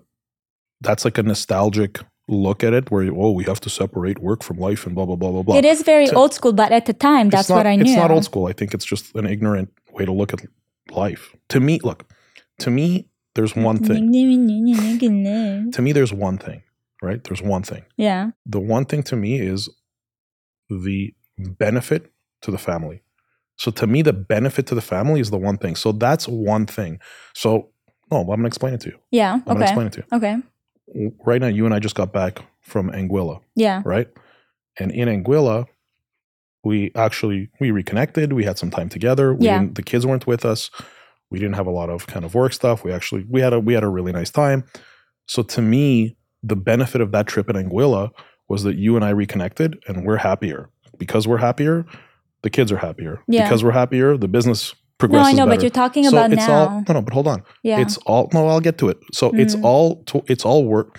that's 0.82 1.04
like 1.06 1.18
a 1.18 1.24
nostalgic 1.24 2.00
look 2.30 2.64
at 2.64 2.74
it 2.74 2.92
where 2.92 3.10
oh 3.22 3.32
we 3.32 3.44
have 3.46 3.60
to 3.62 3.70
separate 3.70 4.20
work 4.20 4.44
from 4.44 4.58
life 4.70 4.86
and 4.86 4.94
blah 4.96 5.06
blah 5.06 5.16
blah 5.16 5.32
blah 5.32 5.44
blah. 5.44 5.56
it 5.58 5.66
is 5.66 5.82
very 5.82 6.08
So- 6.08 6.18
old 6.18 6.34
school 6.34 6.54
but 6.54 6.72
at 6.72 6.86
the 6.86 6.94
time 6.94 7.30
that's 7.30 7.50
not- 7.50 7.58
what 7.58 7.66
i 7.68 7.76
knew 7.76 7.86
It's 7.92 7.96
not 8.04 8.12
old 8.12 8.26
school. 8.26 8.46
I 8.52 8.54
think 8.54 8.74
it's 8.76 8.86
just 8.94 9.16
an 9.16 9.26
ignorant 9.26 9.70
way 9.96 10.06
to 10.06 10.12
look 10.20 10.32
at 10.34 10.42
life. 10.92 11.24
To 11.54 11.60
me, 11.60 11.80
look, 11.90 12.00
to 12.60 12.70
me, 12.70 13.08
there's 13.38 13.56
one 13.56 13.78
thing. 13.88 14.04
To 15.76 15.82
me, 15.82 15.92
there's 15.94 16.14
one 16.14 16.38
thing, 16.38 16.62
right? 17.02 17.24
There's 17.24 17.42
one 17.42 17.64
thing. 17.64 17.84
yeah 17.96 18.32
The 18.46 18.60
one 18.60 18.86
thing 18.86 19.04
to 19.04 19.16
me 19.16 19.40
is 19.40 19.70
the 20.70 21.14
benefit 21.38 22.12
to 22.44 22.52
the 22.52 22.58
family. 22.58 23.02
So 23.56 23.72
to 23.72 23.88
me, 23.88 24.02
the 24.04 24.14
benefit 24.14 24.68
to 24.68 24.76
the 24.76 24.82
family 24.82 25.20
is 25.20 25.30
the 25.32 25.38
one 25.50 25.58
thing. 25.58 25.76
So 25.76 25.92
that's 25.92 26.28
one 26.28 26.66
thing. 26.66 27.00
So 27.34 27.70
no, 28.12 28.18
I'm 28.22 28.28
gonna 28.28 28.48
explain 28.54 28.74
it 28.74 28.82
to 28.82 28.90
you. 28.90 28.98
yeah 29.12 29.34
I'm 29.34 29.40
gonna 29.46 29.62
explain 29.70 29.88
it 29.88 29.94
to 29.94 30.00
you. 30.02 30.08
okay 30.18 30.36
Right 31.30 31.42
now, 31.42 31.48
you 31.58 31.66
and 31.66 31.74
I 31.74 31.80
just 31.80 31.96
got 31.96 32.10
back 32.14 32.34
from 32.62 32.90
Anguilla, 32.92 33.42
yeah 33.56 33.82
right? 33.94 34.08
And 34.80 34.90
in 34.92 35.08
Anguilla, 35.16 35.66
we 36.64 36.92
actually 36.96 37.50
we 37.62 37.72
reconnected. 37.72 38.28
We 38.34 38.44
had 38.50 38.58
some 38.58 38.72
time 38.78 38.90
together. 38.90 39.34
We 39.34 39.46
Yeah. 39.48 39.66
the 39.80 39.84
kids 39.92 40.04
weren't 40.06 40.26
with 40.28 40.44
us. 40.54 40.70
We 41.30 41.40
didn't 41.40 41.56
have 41.56 41.68
a 41.68 41.72
lot 41.72 41.90
of 41.90 42.08
kind 42.08 42.24
of 42.26 42.34
work 42.36 42.54
stuff. 42.54 42.84
We 42.84 42.92
actually 42.92 43.26
we 43.30 43.42
had 43.42 43.54
a 43.54 43.60
we 43.60 43.74
had 43.74 43.84
a 43.84 43.90
really 43.90 44.12
nice 44.12 44.30
time. 44.30 44.64
So 45.28 45.44
to 45.44 45.62
me, 45.62 46.16
the 46.44 46.56
benefit 46.56 47.02
of 47.02 47.12
that 47.12 47.28
trip 47.28 47.50
in 47.50 47.56
Anguilla 47.56 48.10
was 48.48 48.64
that 48.64 48.78
you 48.78 48.96
and 48.96 49.04
I 49.04 49.10
reconnected, 49.10 49.78
and 49.88 50.06
we're 50.06 50.18
happier 50.18 50.70
because 50.98 51.28
we're 51.28 51.38
happier. 51.38 51.86
The 52.44 52.50
kids 52.50 52.72
are 52.72 52.78
happier 52.78 53.22
Yeah. 53.28 53.44
because 53.44 53.64
we're 53.64 53.72
happier. 53.72 54.16
The 54.18 54.28
business 54.28 54.74
progresses 55.00 55.36
no 55.36 55.44
i 55.44 55.46
know 55.46 55.52
but 55.54 55.62
you're 55.62 55.70
talking 55.70 56.04
so 56.06 56.10
about 56.10 56.32
it's 56.34 56.48
now 56.48 56.54
all 56.70 56.84
no 56.88 56.94
no. 56.96 57.02
But 57.04 57.14
hold 57.14 57.28
on 57.28 57.44
yeah 57.62 57.80
it's 57.80 57.98
all 58.08 58.30
no 58.34 58.48
i'll 58.48 58.60
get 58.60 58.80
to 58.80 58.90
it 58.90 58.98
so 59.14 59.30
it's 59.36 59.56
Mm. 59.56 59.64
all 59.64 60.04
to, 60.06 60.24
it's 60.28 60.44
all 60.44 60.66
work 60.66 60.98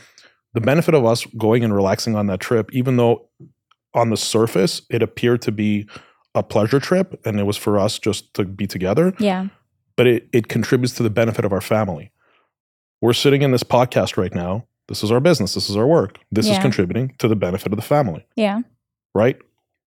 the 0.54 0.60
benefit 0.60 0.94
of 0.94 1.04
us 1.04 1.26
going 1.36 1.64
and 1.64 1.74
relaxing 1.74 2.14
on 2.14 2.28
that 2.28 2.38
trip 2.38 2.72
even 2.72 2.96
though 2.96 3.28
on 3.94 4.10
the 4.10 4.16
surface 4.16 4.82
it 4.88 5.02
appeared 5.02 5.42
to 5.42 5.50
be 5.50 5.88
a 6.36 6.44
pleasure 6.44 6.78
trip 6.78 7.20
and 7.24 7.40
it 7.40 7.42
was 7.42 7.56
for 7.56 7.76
us 7.76 7.98
just 7.98 8.32
to 8.34 8.44
be 8.44 8.68
together 8.68 9.12
yeah 9.18 9.48
but 9.98 10.06
it, 10.06 10.28
it 10.32 10.46
contributes 10.46 10.94
to 10.94 11.02
the 11.02 11.10
benefit 11.10 11.44
of 11.44 11.52
our 11.52 11.60
family. 11.60 12.12
We're 13.02 13.12
sitting 13.12 13.42
in 13.42 13.50
this 13.50 13.64
podcast 13.64 14.16
right 14.16 14.32
now. 14.32 14.64
This 14.86 15.02
is 15.02 15.10
our 15.10 15.20
business. 15.20 15.54
This 15.54 15.68
is 15.68 15.76
our 15.76 15.88
work. 15.88 16.18
This 16.30 16.48
is 16.48 16.56
contributing 16.58 17.14
to 17.18 17.26
the 17.28 17.36
benefit 17.36 17.72
of 17.72 17.76
the 17.76 17.82
family. 17.82 18.24
Yeah. 18.36 18.60
Right? 19.12 19.36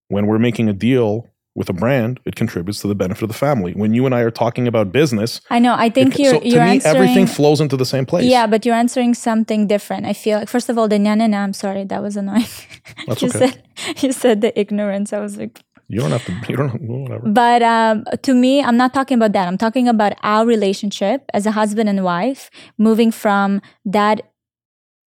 When 0.10 0.28
we're 0.28 0.38
making 0.38 0.68
a 0.68 0.74
deal 0.74 1.28
with 1.56 1.70
a 1.70 1.74
brand 1.74 2.20
it 2.26 2.36
contributes 2.36 2.80
to 2.82 2.88
the 2.88 2.96
benefit 2.96 3.24
of 3.24 3.28
the 3.30 3.34
family. 3.34 3.74
When 3.74 3.94
you 3.94 4.06
and 4.06 4.16
i 4.16 4.22
are 4.22 4.32
talking 4.32 4.68
about 4.68 4.92
business 4.92 5.42
i 5.50 5.60
know. 5.60 5.76
I 5.78 5.90
think 5.90 6.16
it- 6.16 6.22
you're 6.22 6.34
so 6.36 6.40
to 6.40 6.48
you're 6.48 6.64
me 6.64 6.72
answering 6.76 6.96
everything 6.96 7.28
flows 7.28 7.60
into 7.60 7.76
the 7.76 7.86
same 7.86 8.06
place. 8.06 8.24
Yeah 8.24 8.48
but 8.48 8.66
you're 8.66 8.76
answering 8.76 9.14
something 9.14 9.68
different. 9.68 10.06
I 10.06 10.14
feel 10.14 10.40
like 10.40 10.48
first 10.48 10.70
of 10.70 10.78
all 10.78 10.88
the 10.88 10.98
na 10.98 11.16
na 11.16 11.28
na 11.28 11.40
i'm 11.44 11.52
sorry 11.52 11.84
that 11.84 12.02
was 12.02 12.16
annoying. 12.16 12.46
That's 13.08 13.22
you 13.22 13.28
okay. 13.30 13.40
said 13.40 13.64
you 14.02 14.12
said 14.14 14.40
the 14.40 14.58
ignorance. 14.58 15.12
I 15.12 15.20
was 15.20 15.36
like 15.38 15.60
You 15.92 16.00
don't 16.00 16.12
have 16.12 16.26
to. 16.26 16.34
You 16.50 16.56
don't. 16.56 16.82
Whatever. 16.82 17.28
But 17.28 17.62
um, 17.62 18.06
to 18.24 18.34
me, 18.34 18.64
I'm 18.64 18.78
not 18.78 18.94
talking 18.94 19.16
about 19.16 19.34
that. 19.34 19.48
I'm 19.48 19.58
talking 19.58 19.88
about 19.90 20.14
our 20.24 20.46
relationship 20.46 21.26
as 21.34 21.46
a 21.46 21.52
husband 21.52 21.90
and 21.90 22.04
wife, 22.04 22.50
moving 22.78 23.12
from 23.12 23.62
that 23.84 24.32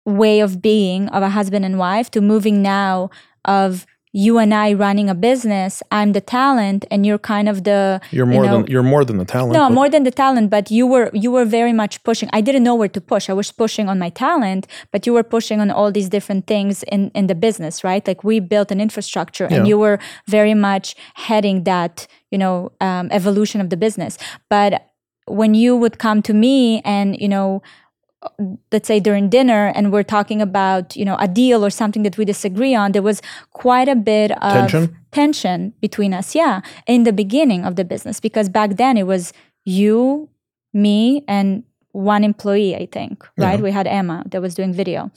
way 0.05 0.39
of 0.39 0.61
being 0.61 1.07
of 1.09 1.21
a 1.21 1.29
husband 1.29 1.63
and 1.65 1.77
wife 1.77 2.09
to 2.11 2.21
moving 2.21 2.63
now 2.63 3.11
of 3.45 3.85
you 4.13 4.37
and 4.39 4.53
I 4.53 4.73
running 4.73 5.09
a 5.09 5.15
business. 5.15 5.81
I'm 5.89 6.11
the 6.11 6.19
talent, 6.21 6.85
and 6.91 7.05
you're 7.05 7.17
kind 7.17 7.47
of 7.47 7.63
the 7.63 8.01
You're 8.11 8.25
more 8.25 8.45
know- 8.45 8.61
than. 8.63 8.67
You're 8.71 8.83
more 8.83 9.05
than 9.05 9.17
the 9.17 9.25
talent. 9.25 9.53
no 9.53 9.69
more 9.69 9.89
than 9.89 10.03
the 10.03 10.11
talent. 10.11 10.49
But 10.49 10.69
you 10.69 10.85
were 10.85 11.09
you 11.13 11.31
were 11.31 11.45
very 11.45 11.73
much 11.73 12.03
pushing. 12.03 12.29
I 12.33 12.41
didn't 12.41 12.63
know 12.63 12.75
where 12.75 12.89
to 12.89 13.01
push. 13.01 13.29
I 13.29 13.33
was 13.33 13.51
pushing 13.51 13.87
on 13.87 13.99
my 13.99 14.09
talent, 14.09 14.67
but 14.91 15.05
you 15.05 15.13
were 15.13 15.23
pushing 15.23 15.61
on 15.61 15.71
all 15.71 15.91
these 15.91 16.09
different 16.09 16.45
things 16.45 16.83
in 16.83 17.09
in 17.13 17.27
the 17.27 17.35
business, 17.35 17.83
right? 17.83 18.05
Like 18.05 18.23
we 18.23 18.39
built 18.39 18.71
an 18.71 18.81
infrastructure, 18.81 19.45
and 19.45 19.67
you 19.67 19.77
were 19.77 19.97
very 20.27 20.53
much 20.53 20.95
heading 21.13 21.63
that 21.63 22.07
you 22.31 22.37
know 22.37 22.71
um, 22.81 23.07
evolution 23.11 23.61
of 23.61 23.69
the 23.69 23.77
business. 23.77 24.17
But 24.49 24.87
when 25.27 25.53
you 25.53 25.77
would 25.77 25.99
come 25.99 26.21
to 26.23 26.33
me 26.33 26.81
and 26.83 27.19
you 27.19 27.29
know 27.29 27.61
let's 28.71 28.87
say 28.87 28.99
during 28.99 29.29
dinner 29.29 29.71
and 29.75 29.91
we're 29.91 30.03
talking 30.03 30.41
about 30.41 30.95
you 30.95 31.03
know 31.03 31.17
a 31.19 31.27
deal 31.27 31.65
or 31.65 31.69
something 31.69 32.03
that 32.03 32.17
we 32.17 32.25
disagree 32.25 32.75
on 32.75 32.91
there 32.91 33.01
was 33.01 33.21
quite 33.51 33.87
a 33.89 33.95
bit 33.95 34.31
of 34.43 34.53
Tension? 34.53 34.97
tension 35.11 35.73
between 35.81 36.13
us 36.13 36.35
yeah 36.35 36.61
in 36.87 37.03
the 37.03 37.13
beginning 37.13 37.65
of 37.65 37.75
the 37.75 37.83
business 37.83 38.19
because 38.19 38.47
back 38.49 38.77
then 38.77 38.95
it 38.97 39.07
was 39.07 39.33
you 39.65 40.29
me 40.73 41.23
and 41.27 41.63
one 41.93 42.23
employee 42.23 42.75
i 42.75 42.85
think 42.85 43.27
right 43.37 43.57
Yeah. 43.59 43.63
we 43.63 43.71
had 43.71 43.87
emma 43.87 44.23
that 44.27 44.41
was 44.41 44.53
doing 44.53 44.71
video 44.73 45.11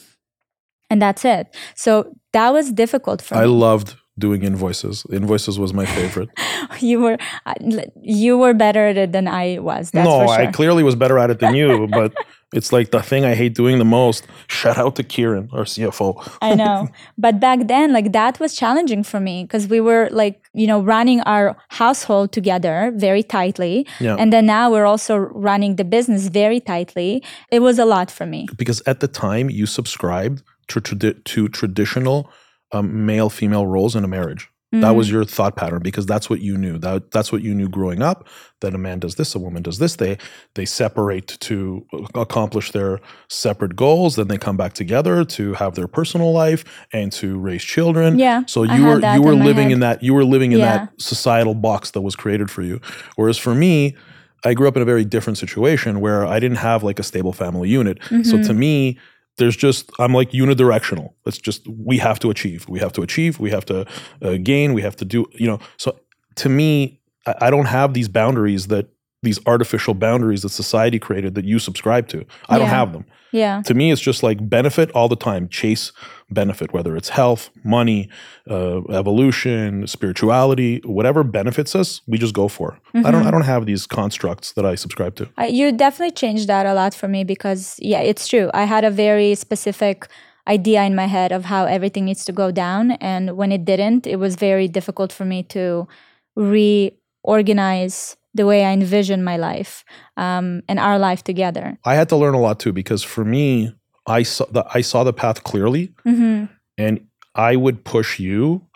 and 0.91 1.01
that's 1.01 1.25
it 1.25 1.55
so 1.75 2.17
that 2.33 2.51
was 2.53 2.73
difficult 2.73 3.21
for 3.21 3.37
I 3.37 3.43
me 3.43 3.49
loved 3.49 3.97
doing 4.17 4.45
invoices. 4.45 5.05
Invoices 5.11 5.59
was 5.59 5.75
my 5.75 5.85
favorite. 5.87 6.29
you 6.81 7.01
were 7.01 7.19
uh, 7.47 7.55
you 8.01 8.39
were 8.39 8.55
better 8.55 8.87
at 8.87 8.97
it 8.97 9.11
than 9.11 9.27
i 9.27 9.59
was 9.59 9.91
that's 9.91 10.07
no, 10.09 10.27
sure 10.27 10.29
I 10.31 10.47
clearly 10.53 10.85
was 10.85 10.95
better 10.95 11.19
at 11.19 11.31
it 11.31 11.41
than 11.41 11.55
you, 11.57 11.89
but 11.89 12.15
It's 12.57 12.73
like 12.73 12.91
the 12.91 13.03
thing 13.03 13.25
I 13.25 13.35
hate 13.35 13.55
doing 13.55 13.79
the 13.79 13.85
most. 13.85 14.27
Shout 14.47 14.79
out 14.79 14.95
to 14.97 15.03
Kieran, 15.03 15.49
our 15.53 15.65
CFO. 15.65 16.11
I 16.41 16.55
know. 16.55 16.89
But 17.19 17.41
back 17.41 17.67
then, 17.67 17.93
like 17.93 18.13
that 18.13 18.39
was 18.41 18.55
challenging 18.55 19.03
for 19.03 19.21
me 19.21 19.45
because 19.45 19.69
we 19.69 19.81
were 19.81 20.09
like, 20.11 20.37
you 20.53 20.67
know, 20.67 20.81
running 20.81 21.21
our 21.23 21.57
household 21.69 22.33
together 22.33 22.93
very 22.95 23.23
tightly. 23.23 23.87
Yeah. 24.01 24.17
And 24.19 24.33
then 24.33 24.47
now 24.47 24.71
we're 24.71 24.87
also 24.87 25.17
running 25.17 25.77
the 25.77 25.85
business 25.85 26.29
very 26.29 26.61
tightly. 26.61 27.23
It 27.51 27.61
was 27.61 27.79
a 27.79 27.85
lot 27.85 28.11
for 28.11 28.27
me. 28.27 28.47
because 28.57 28.81
at 28.87 29.01
the 29.01 29.09
time 29.09 29.51
you 29.51 29.67
subscribed 29.67 30.43
to, 30.69 30.81
tradi- 30.81 31.23
to 31.25 31.49
traditional 31.49 32.31
um, 32.73 33.07
male 33.07 33.31
female 33.31 33.67
roles 33.67 33.95
in 33.97 34.05
a 34.05 34.09
marriage. 34.09 34.49
That 34.81 34.95
was 34.97 35.11
your 35.11 35.25
thought 35.25 35.57
pattern 35.57 35.81
because 35.83 36.07
that's 36.07 36.29
what 36.31 36.41
you 36.41 36.57
knew. 36.57 36.79
That 36.79 37.11
that's 37.11 37.31
what 37.33 37.43
you 37.43 37.55
knew 37.55 37.69
growing 37.69 38.03
up. 38.03 38.27
That 38.61 38.75
a 38.75 38.79
man 38.79 38.99
does 38.99 39.15
this, 39.17 39.35
a 39.35 39.39
woman 39.39 39.63
does 39.63 39.79
this. 39.79 39.97
They 39.97 40.19
they 40.55 40.65
separate 40.65 41.37
to 41.41 41.87
accomplish 42.15 42.71
their 42.73 43.01
separate 43.29 43.77
goals. 43.77 44.17
Then 44.17 44.29
they 44.29 44.39
come 44.39 44.57
back 44.57 44.73
together 44.75 45.25
to 45.25 45.55
have 45.55 45.75
their 45.75 45.87
personal 45.89 46.33
life 46.33 46.65
and 46.93 47.13
to 47.13 47.39
raise 47.39 47.63
children. 47.63 48.19
Yeah, 48.19 48.43
So 48.47 48.63
you 48.63 48.85
were 48.85 49.01
you 49.15 49.23
were 49.23 49.33
in 49.33 49.45
living 49.45 49.71
in 49.71 49.81
that 49.81 50.03
you 50.03 50.15
were 50.15 50.25
living 50.25 50.53
in 50.53 50.59
Yeah. 50.61 50.77
that 50.79 50.93
societal 51.01 51.55
box 51.55 51.91
that 51.93 52.01
was 52.03 52.17
created 52.17 52.51
for 52.51 52.63
you. 52.63 52.81
Whereas 53.17 53.39
for 53.39 53.55
me, 53.55 53.97
I 54.45 54.55
grew 54.55 54.69
up 54.69 54.77
in 54.77 54.83
a 54.83 54.85
very 54.85 55.05
different 55.05 55.39
situation 55.39 56.01
where 56.01 56.27
I 56.27 56.39
didn't 56.39 56.59
have 56.59 56.83
like 56.83 56.99
a 56.99 57.03
stable 57.03 57.33
family 57.33 57.69
unit. 57.69 57.99
So 58.09 58.15
Mm-hmm. 58.17 58.43
to 58.43 58.55
me, 58.55 58.99
there's 59.37 59.57
just 59.57 59.91
I'm 59.99 60.13
like 60.13 60.31
unidirectional. 60.31 61.15
It's 61.27 61.39
just 61.39 61.67
we 61.69 61.99
have 61.99 62.19
to 62.21 62.31
achieve. 62.31 62.69
We 62.69 62.79
have 62.81 62.93
to 62.93 63.03
achieve. 63.03 63.41
We 63.41 63.51
have 63.51 63.65
to 63.67 63.87
uh, 64.23 64.37
gain. 64.43 64.75
We 64.75 64.83
have 64.83 64.97
to 64.97 65.05
do. 65.05 65.27
You 65.33 65.47
know. 65.47 65.59
So 65.77 65.99
to 66.37 66.49
me, 66.49 67.01
I, 67.27 67.35
I 67.43 67.51
don't 67.51 67.67
have 67.67 67.95
these 67.95 68.09
boundaries 68.09 68.69
that 68.69 68.89
these 69.23 69.41
artificial 69.47 69.95
boundaries 69.95 70.43
that 70.43 70.51
society 70.51 70.99
created 70.99 71.35
that 71.35 71.45
you 71.45 71.59
subscribe 71.59 72.09
to. 72.09 72.25
I 72.49 72.59
don't 72.59 72.69
have 72.69 72.93
them. 72.93 73.07
Yeah. 73.43 73.63
To 73.69 73.75
me, 73.75 73.91
it's 73.93 74.01
just 74.11 74.23
like 74.23 74.39
benefit 74.49 74.89
all 74.97 75.09
the 75.09 75.17
time. 75.31 75.49
Chase 75.49 75.93
benefit, 76.31 76.73
whether 76.73 76.97
it's 76.99 77.11
health, 77.21 77.51
money, 77.65 78.09
uh, 78.49 78.79
evolution, 79.01 79.87
spirituality, 79.87 80.81
whatever 80.85 81.25
benefits 81.25 81.75
us, 81.75 82.01
we 82.07 82.17
just 82.17 82.35
go 82.35 82.47
for. 82.49 82.69
I 82.73 82.79
Mm-hmm. 82.99 83.11
don't. 83.13 83.27
I 83.27 83.31
don't 83.35 83.49
have 83.55 83.67
these 83.67 83.85
constructs 83.87 84.53
that 84.57 84.65
I 84.73 84.77
subscribe 84.77 85.15
to. 85.17 85.25
I, 85.37 85.47
you 85.59 85.73
definitely 85.73 86.13
changed 86.13 86.47
that 86.49 86.65
a 86.67 86.75
lot 86.75 86.93
for 86.95 87.09
me 87.09 87.25
because 87.25 87.63
yeah 87.93 88.03
it's 88.11 88.25
true 88.33 88.49
i 88.55 88.65
had 88.75 88.85
a 88.85 88.91
very 89.07 89.35
specific 89.35 89.97
idea 90.57 90.81
in 90.89 90.95
my 90.95 91.07
head 91.17 91.31
of 91.33 91.43
how 91.53 91.63
everything 91.77 92.05
needs 92.05 92.25
to 92.29 92.33
go 92.43 92.49
down 92.65 92.93
and 93.13 93.25
when 93.39 93.51
it 93.57 93.65
didn't 93.65 94.07
it 94.07 94.19
was 94.25 94.33
very 94.49 94.69
difficult 94.79 95.11
for 95.19 95.25
me 95.33 95.43
to 95.57 95.65
reorganize 97.25 98.17
the 98.35 98.47
way 98.47 98.65
i 98.65 98.73
envision 98.73 99.23
my 99.23 99.37
life 99.37 99.85
um, 100.17 100.63
and 100.69 100.79
our 100.79 100.99
life 100.99 101.23
together. 101.25 101.79
I 101.85 101.95
had 101.95 102.09
to 102.11 102.17
learn 102.17 102.35
a 102.35 102.41
lot 102.41 102.61
too 102.61 102.73
because 102.73 103.03
for 103.03 103.25
me, 103.25 103.75
I 104.07 104.23
saw 104.23 104.45
the 104.47 104.65
I 104.75 104.81
saw 104.83 105.05
the 105.05 105.13
path 105.13 105.45
clearly, 105.45 105.95
hmm 106.03 106.45
and 106.77 107.07
I 107.35 107.57
would 107.57 107.85
push 107.85 108.19
you, 108.19 108.67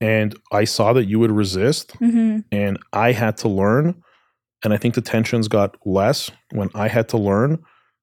and 0.00 0.34
I 0.52 0.64
saw 0.64 0.92
that 0.94 1.04
you 1.06 1.18
would 1.18 1.30
resist, 1.30 1.92
hmm 1.98 2.40
and 2.50 2.78
I 2.92 3.12
had 3.12 3.36
to 3.38 3.48
learn, 3.48 4.02
and 4.64 4.72
I 4.72 4.76
think 4.76 4.94
the 4.94 5.00
tensions 5.02 5.48
got 5.48 5.76
less 5.86 6.30
when 6.52 6.70
I 6.74 6.88
had 6.88 7.08
to 7.10 7.18
learn 7.18 7.62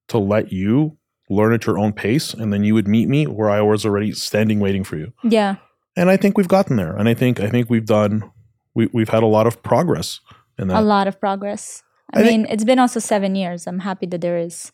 to 0.09 0.17
let 0.17 0.51
you 0.51 0.97
learn 1.29 1.53
at 1.53 1.65
your 1.65 1.79
own 1.79 1.93
pace, 1.93 2.33
and 2.33 2.51
then 2.53 2.63
you 2.63 2.73
would 2.73 2.87
meet 2.87 3.07
me 3.09 3.25
where 3.25 3.49
I 3.49 3.61
was 3.61 3.85
already 3.85 4.11
standing 4.11 4.59
waiting 4.59 4.83
for 4.83 4.97
you, 4.97 5.13
yeah. 5.23 5.55
And 5.95 6.09
I 6.09 6.17
think 6.17 6.37
we've 6.37 6.47
gotten 6.47 6.75
there, 6.77 6.95
and 6.95 7.07
I 7.07 7.13
think 7.13 7.39
I 7.39 7.49
think 7.49 7.69
we've 7.69 7.85
done 7.85 8.31
we 8.73 8.89
we've 8.93 9.09
had 9.09 9.23
a 9.23 9.27
lot 9.27 9.47
of 9.47 9.61
progress 9.61 10.19
a 10.59 10.81
lot 10.81 11.07
of 11.07 11.19
progress 11.19 11.83
i, 12.13 12.21
I 12.21 12.23
mean 12.23 12.45
it's 12.49 12.63
been 12.63 12.79
also 12.79 12.99
seven 12.99 13.35
years 13.35 13.67
i'm 13.67 13.79
happy 13.79 14.05
that 14.07 14.21
there 14.21 14.37
is 14.37 14.71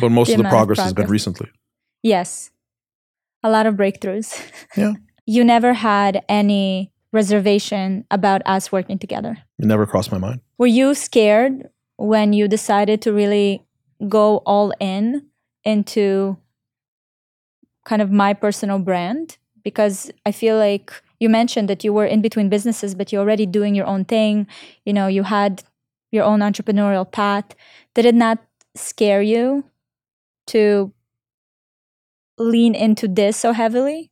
but 0.00 0.10
most 0.10 0.28
the 0.28 0.34
of 0.34 0.38
the 0.38 0.42
amount 0.42 0.54
of 0.54 0.58
progress 0.58 0.78
has 0.78 0.92
been 0.92 1.08
recently. 1.08 1.48
Yes. 2.02 2.50
A 3.42 3.50
lot 3.50 3.66
of 3.66 3.74
breakthroughs. 3.74 4.40
Yeah. 4.76 4.94
you 5.26 5.44
never 5.44 5.72
had 5.72 6.22
any 6.28 6.92
reservation 7.12 8.04
about 8.10 8.42
us 8.46 8.70
working 8.70 8.98
together. 8.98 9.38
It 9.58 9.66
never 9.66 9.86
crossed 9.86 10.12
my 10.12 10.18
mind. 10.18 10.40
Were 10.58 10.66
you 10.66 10.94
scared 10.94 11.68
when 11.96 12.32
you 12.32 12.46
decided 12.46 13.02
to 13.02 13.12
really 13.12 13.66
go 14.08 14.38
all 14.38 14.72
in 14.80 15.26
into 15.64 16.36
kind 17.84 18.02
of 18.02 18.10
my 18.10 18.34
personal 18.34 18.78
brand? 18.78 19.38
Because 19.64 20.10
I 20.24 20.32
feel 20.32 20.56
like 20.56 20.92
you 21.20 21.28
mentioned 21.28 21.68
that 21.68 21.84
you 21.84 21.92
were 21.92 22.06
in 22.06 22.22
between 22.22 22.48
businesses, 22.48 22.94
but 22.94 23.12
you're 23.12 23.20
already 23.20 23.46
doing 23.46 23.74
your 23.74 23.86
own 23.86 24.04
thing. 24.04 24.46
You 24.84 24.92
know, 24.92 25.06
you 25.06 25.22
had 25.22 25.62
your 26.10 26.24
own 26.24 26.40
entrepreneurial 26.40 27.10
path. 27.10 27.54
Did 27.94 28.06
it 28.06 28.14
not 28.14 28.38
scare 28.74 29.22
you 29.22 29.64
to 30.48 30.92
lean 32.38 32.74
into 32.74 33.06
this 33.06 33.36
so 33.36 33.52
heavily? 33.52 34.10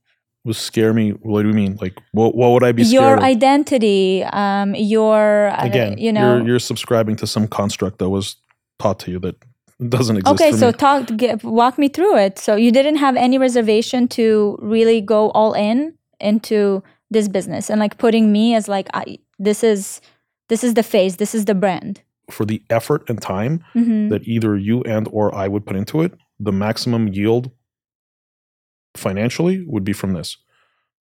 was 0.49 0.59
scare 0.59 0.93
me. 0.93 1.11
What 1.11 1.43
do 1.43 1.49
you 1.49 1.55
mean? 1.55 1.79
Like, 1.81 2.01
what, 2.13 2.35
what 2.35 2.51
would 2.53 2.65
I 2.65 2.73
be 2.73 2.83
your 2.83 3.03
scared 3.03 3.19
of? 3.19 3.25
identity, 3.25 4.25
um, 4.25 4.75
your 4.75 5.49
uh, 5.49 5.65
Again, 5.65 5.99
you 5.99 6.13
know. 6.13 6.37
you're, 6.37 6.47
you're 6.47 6.59
subscribing 6.59 7.17
to 7.17 7.27
some 7.27 7.47
construct 7.47 7.99
that 7.99 8.09
was 8.09 8.37
taught 8.79 8.99
to 9.01 9.11
you 9.11 9.19
that 9.21 9.37
doesn't 9.89 10.17
exist. 10.17 10.41
okay, 10.41 10.53
so 10.53 10.69
me. 10.69 10.73
talk, 10.73 11.17
get, 11.17 11.45
walk 11.45 11.79
me 11.79 11.89
through 11.89 12.17
it. 12.17 12.39
So 12.39 12.57
you 12.57 12.73
didn't 12.73 12.97
have 12.97 13.15
any 13.15 13.39
reservation 13.39 14.09
to 14.09 14.59
really 14.61 15.01
go 15.01 15.31
all 15.31 15.53
in 15.53 15.95
into 16.19 16.83
this 17.11 17.29
business 17.29 17.71
and 17.71 17.81
like 17.81 17.99
putting 17.99 18.31
me 18.33 18.55
as 18.55 18.69
like 18.69 18.89
I, 18.95 19.19
this 19.39 19.63
is 19.65 20.01
this 20.49 20.65
is 20.65 20.75
the 20.75 20.83
face, 20.83 21.17
this 21.17 21.35
is 21.35 21.45
the 21.45 21.55
brand. 21.55 22.03
for 22.31 22.45
the 22.45 22.63
effort 22.71 23.09
and 23.09 23.21
time 23.23 23.65
hmm 23.73 24.09
that 24.09 24.27
either 24.27 24.57
you 24.57 24.83
and 24.85 25.07
or 25.13 25.35
I 25.35 25.49
would 25.49 25.65
put 25.67 25.77
into 25.77 26.03
it, 26.03 26.13
the 26.41 26.53
maximum 26.53 27.09
yield 27.09 27.51
financially 28.97 29.65
would 29.67 29.85
be 29.85 29.93
from 29.93 30.13
this. 30.13 30.37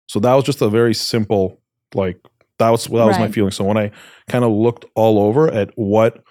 So 0.07 0.19
that 0.19 0.33
was 0.33 0.43
just 0.43 0.61
a 0.61 0.69
very 0.69 0.93
simple, 0.93 1.61
like 1.93 2.17
that 2.59 2.69
was 2.69 2.85
that 2.85 2.91
was 3.05 3.19
my 3.19 3.27
feeling. 3.29 3.51
So 3.51 3.63
when 3.65 3.77
I 3.77 3.91
kind 4.29 4.43
of 4.43 4.51
looked 4.51 4.85
all 4.95 5.19
over 5.19 5.49
at 5.51 5.71
what 5.75 6.23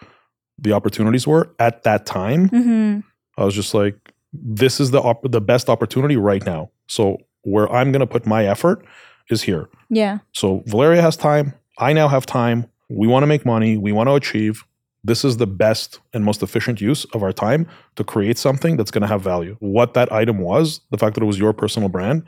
the 0.58 0.72
opportunities 0.72 1.26
were 1.26 1.54
at 1.58 1.82
that 1.84 2.06
time, 2.06 2.48
hmm 2.48 3.00
I 3.38 3.44
was 3.44 3.54
just 3.54 3.74
like, 3.74 3.96
this 4.32 4.80
is 4.80 4.90
the 4.92 5.00
op- 5.00 5.30
the 5.30 5.40
best 5.42 5.68
opportunity 5.68 6.16
right 6.16 6.44
now. 6.44 6.70
So 6.88 7.18
where 7.42 7.70
I'm 7.70 7.92
going 7.92 8.00
to 8.00 8.06
put 8.06 8.26
my 8.26 8.46
effort 8.46 8.84
is 9.30 9.42
here. 9.42 9.68
Yeah. 9.90 10.18
So 10.32 10.62
Valeria 10.66 11.02
has 11.02 11.16
time. 11.16 11.54
I 11.78 11.92
now 11.92 12.08
have 12.08 12.26
time. 12.26 12.66
We 12.88 13.06
want 13.06 13.22
to 13.22 13.26
make 13.26 13.44
money. 13.44 13.76
We 13.76 13.92
want 13.92 14.08
to 14.08 14.14
achieve. 14.14 14.64
This 15.04 15.24
is 15.24 15.36
the 15.36 15.46
best 15.46 16.00
and 16.14 16.24
most 16.24 16.42
efficient 16.42 16.80
use 16.80 17.04
of 17.14 17.22
our 17.22 17.32
time 17.32 17.66
to 17.96 18.02
create 18.04 18.38
something 18.38 18.76
that's 18.76 18.90
going 18.90 19.02
to 19.02 19.06
have 19.08 19.22
value. 19.22 19.56
What 19.60 19.94
that 19.94 20.10
item 20.12 20.38
was, 20.38 20.80
the 20.90 20.98
fact 20.98 21.14
that 21.14 21.22
it 21.22 21.26
was 21.26 21.38
your 21.38 21.52
personal 21.52 21.88
brand, 21.88 22.24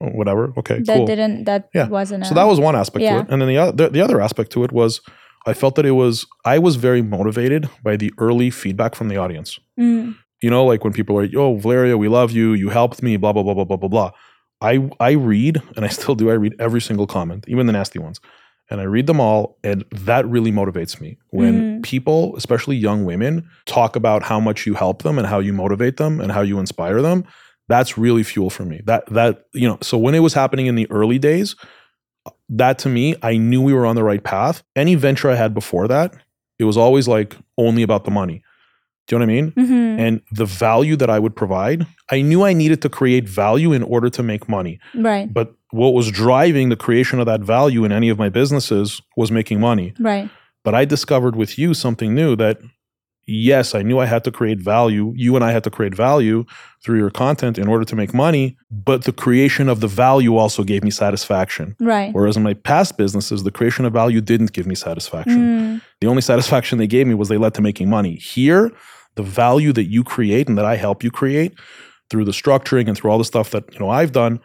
oh, 0.00 0.08
whatever. 0.10 0.52
Okay, 0.58 0.80
That 0.80 0.96
cool. 0.98 1.06
didn't 1.06 1.44
that 1.44 1.68
Yeah. 1.74 1.88
wasn't 1.88 2.26
So 2.26 2.34
that 2.34 2.44
was 2.44 2.60
one 2.60 2.76
aspect 2.76 3.02
to 3.04 3.18
it, 3.20 3.26
and 3.30 3.40
then 3.42 3.48
the 3.48 3.58
other 3.58 3.88
the 3.88 4.00
other 4.00 4.20
aspect 4.20 4.52
to 4.52 4.64
it 4.64 4.72
was 4.72 5.00
I 5.46 5.54
felt 5.54 5.74
that 5.74 5.84
it 5.86 5.92
was 5.92 6.26
I 6.44 6.58
was 6.58 6.76
very 6.76 7.02
motivated 7.02 7.68
by 7.82 7.96
the 7.96 8.12
early 8.18 8.50
feedback 8.50 8.94
from 8.94 9.08
the 9.08 9.16
audience. 9.16 9.58
Mm, 9.78 10.14
You 10.42 10.50
know, 10.50 10.64
like 10.64 10.82
when 10.84 10.92
people 10.92 11.16
are, 11.18 11.24
"Yo, 11.24 11.56
Valeria, 11.56 11.96
we 11.96 12.08
love 12.08 12.30
you. 12.32 12.52
You 12.52 12.68
helped 12.70 13.02
me." 13.02 13.16
Blah 13.16 13.32
blah 13.32 13.42
blah 13.42 13.54
blah 13.54 13.64
blah 13.64 13.76
blah 13.76 13.88
blah. 13.88 14.10
I 14.62 14.88
I 15.00 15.12
read 15.12 15.60
and 15.76 15.84
I 15.84 15.88
still 15.88 16.14
do. 16.14 16.30
I 16.30 16.34
read 16.34 16.54
every 16.58 16.80
single 16.80 17.06
comment, 17.06 17.44
even 17.48 17.66
the 17.66 17.72
nasty 17.72 17.98
ones, 17.98 18.20
and 18.70 18.80
I 18.80 18.84
read 18.84 19.06
them 19.06 19.20
all, 19.20 19.58
and 19.64 19.84
that 19.90 20.26
really 20.28 20.52
motivates 20.52 21.00
me 21.00 21.18
when 21.30 21.54
Mhm. 21.62 21.82
people, 21.82 22.34
especially 22.36 22.76
young 22.76 23.04
women, 23.04 23.44
talk 23.66 23.96
about 23.96 24.22
how 24.22 24.40
much 24.40 24.66
you 24.66 24.74
help 24.74 25.02
them 25.02 25.18
and 25.18 25.26
how 25.26 25.40
you 25.40 25.52
motivate 25.52 25.96
them 25.96 26.20
and 26.20 26.32
how 26.32 26.40
you 26.42 26.58
inspire 26.58 27.02
them. 27.02 27.24
That's 27.68 27.98
really 27.98 28.22
fuel 28.22 28.50
for 28.50 28.64
me. 28.64 28.80
That 28.86 29.04
that 29.12 29.44
you 29.52 29.68
know. 29.68 29.78
So 29.82 29.98
when 29.98 30.14
it 30.14 30.20
was 30.20 30.34
happening 30.34 30.66
in 30.66 30.74
the 30.76 30.90
early 30.90 31.18
days, 31.18 31.56
that 32.48 32.78
to 32.80 32.88
me, 32.88 33.16
I 33.22 33.36
knew 33.36 33.60
we 33.62 33.72
were 33.72 33.86
on 33.86 33.96
the 33.96 34.04
right 34.04 34.22
path. 34.22 34.62
Any 34.76 34.94
venture 34.94 35.30
I 35.30 35.34
had 35.36 35.54
before 35.54 35.88
that, 35.88 36.14
it 36.58 36.64
was 36.64 36.76
always 36.76 37.08
like 37.08 37.36
only 37.58 37.82
about 37.82 38.04
the 38.04 38.10
money. 38.10 38.42
Do 39.06 39.16
you 39.16 39.18
know 39.18 39.26
what 39.26 39.32
I 39.32 39.34
mean? 39.34 39.50
mhm, 39.52 39.98
and 39.98 40.20
the 40.30 40.44
value 40.44 40.96
that 40.96 41.10
I 41.10 41.18
would 41.18 41.34
provide, 41.34 41.86
I 42.10 42.22
knew 42.22 42.44
I 42.44 42.52
needed 42.52 42.80
to 42.82 42.88
create 42.88 43.28
value 43.28 43.72
in 43.72 43.82
order 43.82 44.08
to 44.10 44.22
make 44.22 44.48
money. 44.48 44.78
Right. 44.94 45.32
But 45.32 45.54
what 45.70 45.94
was 45.94 46.10
driving 46.10 46.68
the 46.68 46.76
creation 46.76 47.18
of 47.18 47.26
that 47.26 47.40
value 47.40 47.84
in 47.84 47.92
any 47.92 48.08
of 48.10 48.18
my 48.18 48.28
businesses 48.28 49.00
was 49.16 49.30
making 49.32 49.58
money. 49.60 49.92
Right. 49.98 50.30
But 50.64 50.74
I 50.74 50.84
discovered 50.84 51.34
with 51.34 51.58
you 51.58 51.74
something 51.74 52.14
new 52.14 52.36
that 52.36 52.58
yes, 53.26 53.74
I 53.74 53.82
knew 53.82 53.98
I 53.98 54.06
had 54.06 54.24
to 54.24 54.30
create 54.30 54.60
value. 54.60 55.12
You 55.16 55.36
and 55.36 55.44
I 55.44 55.52
had 55.52 55.64
to 55.64 55.70
create 55.70 55.94
value 55.94 56.44
through 56.82 56.98
your 56.98 57.10
content 57.10 57.58
in 57.58 57.68
order 57.68 57.84
to 57.84 57.96
make 57.96 58.12
money, 58.12 58.56
but 58.70 59.04
the 59.04 59.12
creation 59.12 59.68
of 59.68 59.80
the 59.80 59.86
value 59.86 60.36
also 60.36 60.64
gave 60.64 60.82
me 60.82 60.90
satisfaction. 60.90 61.76
Right. 61.80 62.12
Whereas 62.12 62.36
in 62.36 62.42
my 62.42 62.54
past 62.54 62.96
businesses, 62.96 63.42
the 63.44 63.50
creation 63.52 63.84
of 63.84 63.92
value 63.92 64.20
didn't 64.20 64.52
give 64.52 64.66
me 64.66 64.74
satisfaction. 64.74 65.38
Mm, 65.38 65.82
The 66.00 66.08
only 66.08 66.22
satisfaction 66.22 66.78
they 66.78 66.86
gave 66.86 67.06
me 67.06 67.14
was 67.14 67.28
they 67.28 67.38
led 67.38 67.54
to 67.54 67.62
making 67.62 67.88
money. 67.88 68.16
Here, 68.16 68.70
the 69.14 69.22
value 69.22 69.72
that 69.72 69.84
you 69.90 70.02
create 70.02 70.48
and 70.48 70.58
that 70.58 70.64
I 70.64 70.76
help 70.76 71.04
you 71.04 71.10
create 71.10 71.52
through 72.10 72.24
the 72.24 72.32
structuring 72.32 72.88
and 72.88 72.96
through 72.96 73.10
all 73.10 73.18
the 73.18 73.24
stuff 73.24 73.50
that 73.50 73.72
you 73.72 73.78
know 73.78 73.90
I've 73.90 74.12
done 74.12 74.40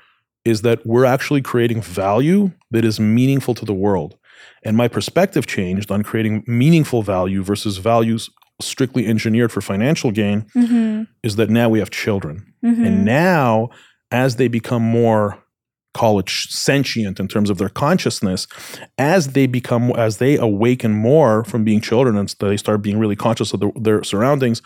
is 0.46 0.62
that 0.62 0.86
we're 0.86 1.06
actually 1.06 1.42
creating 1.42 1.82
value 1.82 2.52
that 2.72 2.86
is 2.86 3.00
meaningful 3.00 3.54
to 3.56 3.66
the 3.66 3.74
world. 3.74 4.18
And 4.64 4.78
my 4.78 4.88
perspective 4.88 5.46
changed 5.48 5.92
on 5.92 6.04
creating 6.04 6.44
meaningful 6.48 7.02
value 7.02 7.44
versus 7.44 7.78
values 7.78 8.30
strictly 8.60 9.06
engineered 9.06 9.52
for 9.52 9.62
financial 9.62 10.12
gain 10.12 10.46
hmm 10.54 11.04
is 11.24 11.36
that 11.36 11.50
now 11.50 11.70
we 11.70 11.80
have 11.80 11.90
children. 11.90 12.54
hmm 12.62 12.84
And 12.84 13.06
now, 13.06 13.70
as 14.12 14.38
they 14.38 14.48
become 14.48 14.84
more 14.84 15.44
it 16.20 16.30
sentient 16.30 17.20
in 17.20 17.28
terms 17.28 17.50
of 17.50 17.58
their 17.58 17.70
consciousness, 17.70 18.48
as 19.00 19.30
they 19.30 19.48
become 19.48 19.92
as 19.92 20.18
they 20.18 20.38
awaken 20.38 20.92
more 20.92 21.44
from 21.44 21.64
being 21.64 21.82
children 21.82 22.18
and 22.18 22.34
they 22.40 22.58
start 22.58 22.84
being 22.84 23.00
really 23.00 23.16
conscious 23.16 23.54
of 23.54 23.60
the, 23.60 23.72
their 23.76 24.04
surroundings, 24.04 24.62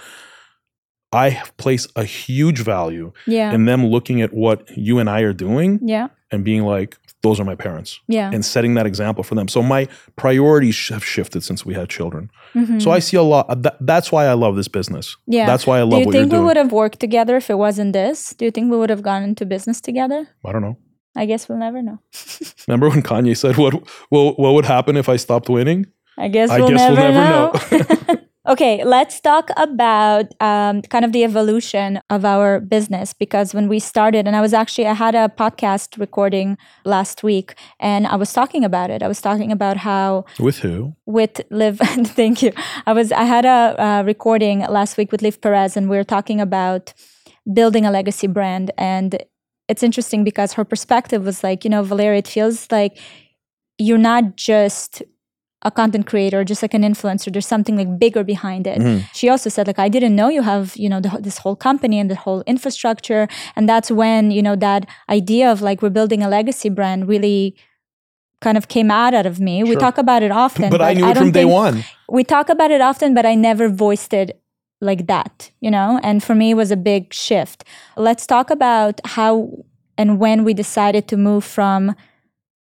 I 1.14 1.42
place 1.58 1.88
a 1.96 2.04
huge 2.04 2.60
value 2.60 3.12
yeah. 3.28 3.54
in 3.54 3.66
them 3.66 3.86
looking 3.86 4.22
at 4.22 4.34
what 4.34 4.70
you 4.78 5.00
and 5.00 5.10
I 5.10 5.22
are 5.22 5.34
doing 5.34 5.80
yeah. 5.82 6.08
and 6.32 6.44
being 6.44 6.64
like, 6.64 6.98
those 7.24 7.39
are 7.39 7.45
my 7.45 7.55
parents, 7.55 7.99
Yeah. 8.07 8.32
and 8.34 8.43
setting 8.43 8.74
that 8.76 8.86
example 8.88 9.24
for 9.24 9.36
them. 9.36 9.47
So 9.47 9.61
my 9.61 9.88
priorities 10.15 10.89
have 10.89 11.03
shifted 11.03 11.43
since 11.43 11.65
we 11.65 11.74
had 11.76 11.88
children. 11.89 12.30
Mhm. 12.55 12.82
So 12.82 12.91
I 12.91 12.99
see 12.99 13.17
a 13.17 13.22
lot. 13.24 13.61
That, 13.63 13.78
that's 13.82 14.11
why 14.11 14.26
I 14.26 14.34
love 14.34 14.55
this 14.55 14.67
business. 14.67 15.17
yeah. 15.28 15.45
That's 15.45 15.65
why 15.67 15.80
I 15.80 15.84
love 15.84 15.99
you 16.01 16.05
what 16.07 16.13
you're 16.15 16.24
think 16.24 16.32
we 16.32 16.38
doing. 16.38 16.45
would 16.47 16.57
have 16.57 16.72
worked 16.72 16.99
together 16.99 17.36
if 17.38 17.49
it 17.49 17.57
wasn't 17.57 17.93
this? 17.93 18.34
Do 18.38 18.45
you 18.45 18.51
think 18.51 18.72
we 18.72 18.78
would 18.78 18.89
have 18.89 19.01
gone 19.03 19.24
into 19.24 19.45
business 19.45 19.82
together? 19.82 20.28
I 20.45 20.51
don't 20.51 20.61
know. 20.61 20.78
I 21.15 21.26
guess 21.26 21.47
we'll 21.49 21.57
never 21.59 21.82
know. 21.82 21.99
Remember 22.67 22.89
when 22.89 23.01
Kanye 23.03 23.36
said, 23.36 23.57
"What, 23.57 23.74
what, 24.09 24.39
what 24.39 24.53
would 24.53 24.65
happen 24.65 24.95
if 24.97 25.09
I 25.09 25.17
stopped 25.17 25.49
winning?" 25.49 25.86
I 26.17 26.28
guess 26.30 26.49
I 26.49 26.59
we'll 26.59 26.69
guess 26.69 26.80
we'll 26.89 26.95
never, 26.95 27.11
never 27.13 28.07
know. 28.07 28.15
okay, 28.48 28.84
let's 28.84 29.20
talk 29.20 29.50
about 29.56 30.26
um, 30.42 30.82
kind 30.84 31.06
of 31.06 31.12
the 31.12 31.24
evolution 31.24 32.02
of 32.10 32.26
our 32.26 32.60
business 32.60 33.14
because 33.14 33.54
when 33.54 33.68
we 33.68 33.80
started, 33.80 34.26
and 34.26 34.36
I 34.36 34.42
was 34.42 34.54
actually, 34.54 34.88
I 34.88 34.94
had 34.94 35.14
a 35.14 35.30
podcast 35.30 36.00
recording 36.00 36.58
last 36.84 37.24
week 37.24 37.54
and 37.80 38.08
I 38.08 38.16
was 38.16 38.34
talking 38.34 38.66
about 38.66 38.89
it. 38.89 39.04
I 39.04 39.08
was 39.08 39.22
talking 39.22 39.52
about 39.52 39.78
how 39.78 40.26
With 40.39 40.60
who? 40.60 40.96
with 41.06 41.42
Liv, 41.52 41.78
thank 41.84 42.42
you. 42.42 42.52
I 42.88 42.94
was, 42.94 43.12
I 43.12 43.24
had 43.24 43.46
a 43.46 43.76
uh, 43.82 44.04
recording 44.06 44.60
last 44.62 44.98
week 44.98 45.12
with 45.12 45.22
Liv 45.22 45.39
Perez 45.39 45.78
and 45.78 45.89
we 45.89 45.98
were 45.98 46.04
talking 46.04 46.42
about 46.42 46.94
building 47.52 47.86
a 47.86 47.92
legacy 47.92 48.28
brand. 48.28 48.72
And 48.78 49.24
it's 49.68 49.84
interesting 49.84 50.24
because 50.24 50.54
her 50.54 50.66
perspective 50.66 51.26
was 51.26 51.44
like, 51.44 51.64
you 51.64 51.70
know, 51.70 51.84
Valeria, 51.84 52.20
it 52.20 52.28
feels 52.28 52.72
like 52.72 52.98
you're 53.78 53.98
not 53.98 54.36
just 54.36 55.02
a 55.64 55.70
content 55.72 56.07
creator, 56.07 56.43
just 56.43 56.62
like 56.64 56.74
an 56.74 56.82
influencer. 56.82 57.32
There's 57.32 57.45
something 57.45 57.78
like 57.78 57.99
bigger 57.99 58.24
behind 58.24 58.66
it. 58.66 58.80
Mhm. 58.80 59.03
She 59.14 59.30
also 59.30 59.49
said, 59.49 59.68
like, 59.68 59.78
I 59.78 59.89
didn't 59.89 60.16
know 60.16 60.28
you 60.28 60.41
have, 60.41 60.76
you 60.76 60.89
know, 60.89 60.99
the, 60.99 61.09
this 61.22 61.38
whole 61.38 61.55
company 61.55 61.99
and 61.99 62.09
the 62.09 62.16
whole 62.16 62.41
infrastructure. 62.47 63.28
And 63.55 63.70
that's 63.70 63.91
when, 63.91 64.32
you 64.32 64.41
know, 64.41 64.55
that 64.55 64.88
idea 65.09 65.51
of 65.51 65.62
like 65.62 65.82
we're 65.84 65.91
building 65.91 66.24
a 66.24 66.30
legacy 66.30 66.70
brand 66.70 67.07
really 67.07 67.55
kind 68.41 68.57
of 68.57 68.68
came 68.70 68.89
out 68.89 69.14
out 69.14 69.28
of 69.28 69.39
me. 69.39 69.64
We 69.64 69.76
talk 69.76 69.99
about 69.99 70.24
it 70.24 70.32
often, 70.32 70.72
But 70.72 70.82
I 70.82 70.93
knew 70.93 71.05
it 71.05 71.14
don't 71.14 71.26
from 71.26 71.32
day 71.32 71.41
think- 71.41 71.51
one. 71.53 71.84
we 72.09 72.24
talk 72.24 72.49
about 72.49 72.72
it 72.72 72.82
often, 72.82 73.14
but 73.14 73.24
I 73.26 73.36
never 73.36 73.70
voiced 73.70 74.14
it 74.14 74.41
like 74.82 75.05
that, 75.05 75.51
you 75.59 75.70
know? 75.70 75.99
And 76.01 76.24
for 76.24 76.34
me, 76.34 76.49
it 76.51 76.55
was 76.55 76.72
a 76.72 76.76
big 76.78 77.14
shift. 77.14 77.64
Let's 77.95 78.26
talk 78.26 78.49
about 78.49 78.99
how 79.05 79.64
and 79.95 80.18
when 80.18 80.43
we 80.43 80.55
decided 80.55 81.07
to 81.09 81.18
move 81.18 81.43
from, 81.43 81.95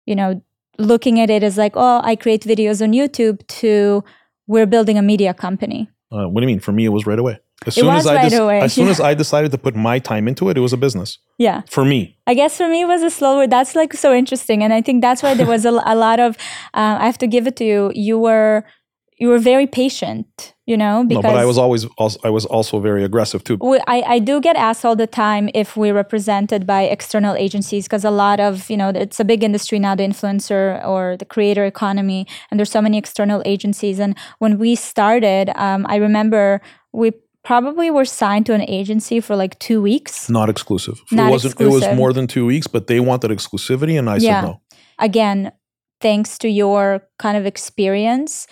you 0.05 0.15
know, 0.15 0.43
looking 0.79 1.21
at 1.21 1.31
it 1.31 1.43
as 1.43 1.57
like, 1.57 1.73
oh, 1.77 2.01
I 2.05 2.17
create 2.17 2.43
videos 2.43 2.83
on 2.83 2.93
YouTube 2.93 3.47
to 3.61 4.05
we're 4.47 4.67
building 4.67 4.99
a 4.99 5.03
media 5.03 5.33
company. 5.35 5.89
Uh, 6.13 6.29
what 6.29 6.41
do 6.41 6.47
you 6.47 6.53
mean? 6.53 6.61
For 6.61 6.73
me, 6.73 6.85
it 6.85 6.91
was 6.91 7.07
right 7.07 7.19
away. 7.19 7.39
As 7.67 7.77
It 7.77 7.81
soon 7.81 7.87
was 7.87 8.01
as 8.01 8.07
I 8.07 8.15
right 8.17 8.33
away, 8.33 8.61
as 8.61 8.73
soon 8.75 8.87
yeah. 8.87 8.91
as 8.91 9.01
I 9.11 9.15
decided 9.15 9.51
to 9.53 9.59
put 9.59 9.75
my 9.75 9.99
time 9.99 10.29
into 10.29 10.49
it, 10.51 10.57
it 10.57 10.61
was 10.61 10.73
a 10.73 10.77
business 10.77 11.19
Yeah. 11.39 11.63
for 11.69 11.85
me. 11.85 12.19
I 12.27 12.35
guess 12.35 12.57
for 12.59 12.69
me 12.69 12.83
it 12.83 12.87
was 12.87 13.03
a 13.03 13.11
slower. 13.11 13.47
That's 13.47 13.75
like 13.75 13.95
so 13.95 14.13
interesting, 14.13 14.63
and 14.63 14.73
I 14.73 14.83
think 14.83 15.01
that's 15.03 15.23
why 15.23 15.35
there 15.35 15.47
was 15.47 15.65
a, 15.65 15.71
a 15.71 15.95
lot 15.95 16.21
of. 16.21 16.37
Uh, 16.75 16.99
I 17.01 17.07
have 17.07 17.19
to 17.19 17.27
give 17.27 17.47
it 17.47 17.57
to 17.57 17.65
you. 17.65 17.91
You 17.95 18.19
were 18.19 18.65
you 19.19 19.29
were 19.29 19.39
very 19.39 19.67
patient, 19.67 20.54
you 20.67 20.77
know, 20.77 21.03
No, 21.03 21.09
because 21.09 21.23
but 21.23 21.37
I 21.37 21.45
was 21.45 21.59
always 21.59 21.85
also, 21.99 22.19
I 22.25 22.31
was 22.31 22.47
also 22.47 22.81
very 22.81 23.05
aggressive 23.05 23.45
too. 23.45 23.57
we, 23.61 23.79
I, 23.87 24.03
I 24.17 24.19
do 24.19 24.41
get 24.41 24.57
asked 24.57 24.85
all 24.85 24.97
the 24.97 25.07
time 25.07 25.51
if 25.55 25.77
we're 25.77 25.95
represented 25.95 26.67
by 26.67 26.83
external 26.83 27.35
agencies 27.37 27.85
because 27.87 28.05
a 28.05 28.11
lot 28.11 28.41
of 28.41 28.71
you 28.71 28.77
know 28.77 28.89
it's 28.89 29.21
a 29.21 29.25
big 29.25 29.43
industry 29.45 29.79
now 29.79 29.95
the 29.95 30.05
influencer 30.05 30.85
or 30.87 31.17
the 31.19 31.25
creator 31.27 31.65
economy 31.65 32.27
and 32.51 32.59
there's 32.59 32.71
so 32.71 32.81
many 32.81 32.97
external 32.97 33.43
agencies 33.45 33.99
and 33.99 34.17
when 34.39 34.59
we 34.59 34.75
started 34.75 35.51
um, 35.57 35.85
i 35.89 35.97
remember 35.97 36.61
we 36.93 37.13
probably 37.43 37.91
were 37.91 38.07
signed 38.07 38.47
to 38.47 38.55
an 38.55 38.63
agency 38.63 39.21
for 39.21 39.37
like 39.37 39.59
two 39.59 39.83
weeks 39.83 40.31
Not 40.31 40.49
exclusive. 40.49 40.97
Not 41.13 41.29
it 41.29 41.31
wasn't. 41.31 41.61
It 41.61 41.67
was 41.69 41.87
more 41.95 42.13
than 42.15 42.27
two 42.27 42.47
weeks, 42.47 42.67
but 42.67 42.87
they 42.87 43.01
wanted 43.01 43.31
exclusivity, 43.31 43.99
and 43.99 44.09
I 44.09 44.17
Yeah. 44.17 44.41
said 44.41 44.43
no. 44.49 44.61
again 44.99 45.53
thanks 46.01 46.39
to 46.39 46.49
your 46.49 47.03
kind 47.19 47.37
of 47.37 47.45
experience 47.47 48.47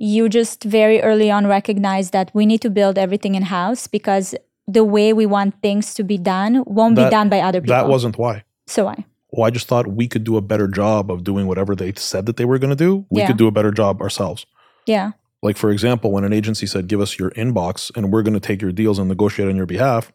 you 0.00 0.28
just 0.28 0.62
very 0.64 1.00
early 1.02 1.28
on 1.30 1.46
recognized 1.46 2.12
that 2.12 2.30
we 2.32 2.46
need 2.46 2.60
to 2.62 2.70
build 2.70 2.96
everything 2.98 3.34
in 3.34 3.42
house 3.42 3.86
because 3.88 4.34
the 4.66 4.84
way 4.84 5.12
we 5.12 5.26
want 5.26 5.60
things 5.60 5.92
to 5.94 6.04
be 6.04 6.16
done 6.18 6.62
won't 6.66 6.94
That- 6.96 7.10
be 7.10 7.10
done 7.10 7.28
by 7.28 7.40
other 7.40 7.60
people 7.60 7.74
That 7.74 7.88
wasn't 7.88 8.16
why. 8.16 8.44
so 8.66 8.84
why 8.84 9.04
Well, 9.32 9.46
I 9.46 9.50
just 9.50 9.66
thought 9.68 9.86
we 9.88 10.06
could 10.08 10.24
do 10.24 10.36
a 10.36 10.40
better 10.40 10.68
job 10.68 11.10
of 11.10 11.24
doing 11.24 11.46
whatever 11.46 11.74
they 11.76 11.92
said 11.96 12.26
that 12.26 12.36
they 12.38 12.44
were 12.46 12.58
going 12.58 12.70
to 12.70 12.84
do. 12.88 13.04
We 13.10 13.20
Yeah. 13.20 13.26
could 13.26 13.36
do 13.36 13.46
a 13.48 13.50
better 13.50 13.72
job 13.72 14.00
ourselves. 14.00 14.46
yeah 14.86 15.10
Like 15.42 15.56
for 15.56 15.70
example, 15.70 16.10
when 16.12 16.24
an 16.24 16.32
agency 16.32 16.66
said, 16.66 16.88
"Give 16.88 17.00
us 17.00 17.18
your 17.18 17.30
inbox, 17.32 17.90
and 17.96 18.10
we're 18.12 18.22
going 18.22 18.34
to 18.40 18.46
take 18.48 18.60
your 18.62 18.72
deals 18.72 18.98
and 18.98 19.06
negotiate 19.08 19.48
on 19.48 19.56
your 19.56 19.66
behalf," 19.66 20.12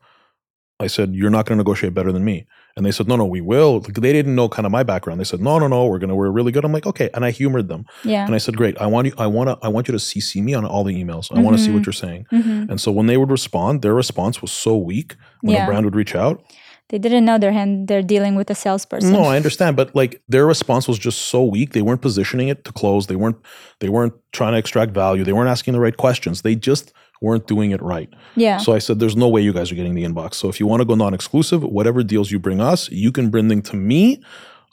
I 0.80 0.88
said, 0.88 1.14
"You're 1.16 1.30
not 1.30 1.46
going 1.46 1.58
to 1.58 1.64
negotiate 1.64 1.94
better 1.94 2.12
than 2.12 2.26
me." 2.26 2.46
And 2.76 2.84
they 2.86 2.92
said, 2.92 3.08
"No, 3.08 3.16
no, 3.16 3.26
we 3.26 3.40
will." 3.42 3.82
Like, 3.82 3.94
they 3.94 4.12
didn't 4.14 4.34
know 4.34 4.50
kind 4.50 4.66
of 4.66 4.72
my 4.72 4.82
background. 4.82 5.20
They 5.20 5.24
said, 5.26 5.40
"No, 5.42 5.60
no, 5.60 5.68
no, 5.68 5.86
we're 5.86 6.00
gonna, 6.00 6.16
we're 6.16 6.32
really 6.32 6.52
good." 6.52 6.66
I'm 6.66 6.72
like, 6.74 6.88
"Okay," 6.88 7.10
and 7.14 7.24
I 7.24 7.30
humored 7.32 7.68
them, 7.68 7.86
yeah 8.04 8.26
and 8.26 8.34
I 8.34 8.40
said, 8.40 8.58
"Great, 8.58 8.76
I 8.82 8.88
want 8.88 9.08
you, 9.08 9.14
I 9.18 9.28
want 9.28 9.50
to, 9.50 9.58
I 9.62 9.68
want 9.70 9.88
you 9.88 9.92
to 9.92 10.00
CC 10.00 10.42
me 10.42 10.56
on 10.56 10.66
all 10.66 10.84
the 10.84 10.96
emails. 11.04 11.32
I 11.36 11.40
want 11.40 11.56
to 11.58 11.64
see 11.64 11.72
what 11.72 11.84
Mhm. 11.84 11.86
you're 11.86 11.94
saying." 11.94 12.26
hmm 12.32 12.64
And 12.70 12.82
so 12.82 12.92
when 12.92 13.06
they 13.06 13.18
would 13.18 13.30
respond, 13.30 13.82
their 13.84 13.94
response 13.94 14.42
was 14.42 14.52
so 14.52 14.76
weak. 14.76 15.16
When 15.42 15.56
Yeah. 15.56 15.64
a 15.64 15.68
brand 15.68 15.86
would 15.86 15.96
reach 15.96 16.16
out, 16.16 16.42
they 16.90 16.98
didn't 16.98 17.26
know 17.26 17.38
their 17.38 17.52
hand 17.52 17.88
they're 17.88 18.02
dealing 18.16 18.36
with 18.36 18.50
a 18.50 18.56
salesperson 18.56 19.14
No, 19.14 19.22
I 19.34 19.36
understand, 19.38 19.76
but 19.76 19.94
like 19.96 20.22
their 20.28 20.46
response 20.48 20.88
was 20.88 20.98
just 20.98 21.20
so 21.34 21.44
weak. 21.44 21.74
They 21.74 21.82
weren't 21.84 22.02
positioning 22.02 22.48
it 22.48 22.66
to 22.66 22.72
close. 22.72 23.06
They 23.06 23.16
weren't 23.16 23.38
they 23.82 23.90
weren't 23.90 24.14
trying 24.32 24.54
to 24.54 24.58
extract 24.58 24.94
value. 24.94 25.24
They 25.24 25.34
weren't 25.34 25.50
asking 25.50 25.74
the 25.74 25.80
right 25.80 25.96
questions. 26.06 26.42
They 26.42 26.56
just 26.56 26.92
weren't 27.26 27.48
doing 27.54 27.70
it 27.76 27.82
right. 27.94 28.10
yeah 28.46 28.58
So 28.66 28.70
I 28.78 28.80
said, 28.86 28.96
"There's 29.02 29.16
no 29.26 29.30
way 29.34 29.42
you 29.48 29.54
guys 29.58 29.68
are 29.72 29.78
getting 29.82 29.96
the 30.00 30.06
inbox. 30.10 30.30
So 30.42 30.46
if 30.54 30.56
you 30.60 30.66
want 30.72 30.80
to 30.84 30.88
go 30.92 30.96
non-exclusive, 31.06 31.62
whatever 31.78 32.00
deals 32.14 32.28
you 32.34 32.40
bring 32.48 32.60
us, 32.72 32.80
you 33.06 33.12
can 33.18 33.26
bring 33.34 33.48
them 33.52 33.62
to 33.72 33.76
me. 33.92 34.02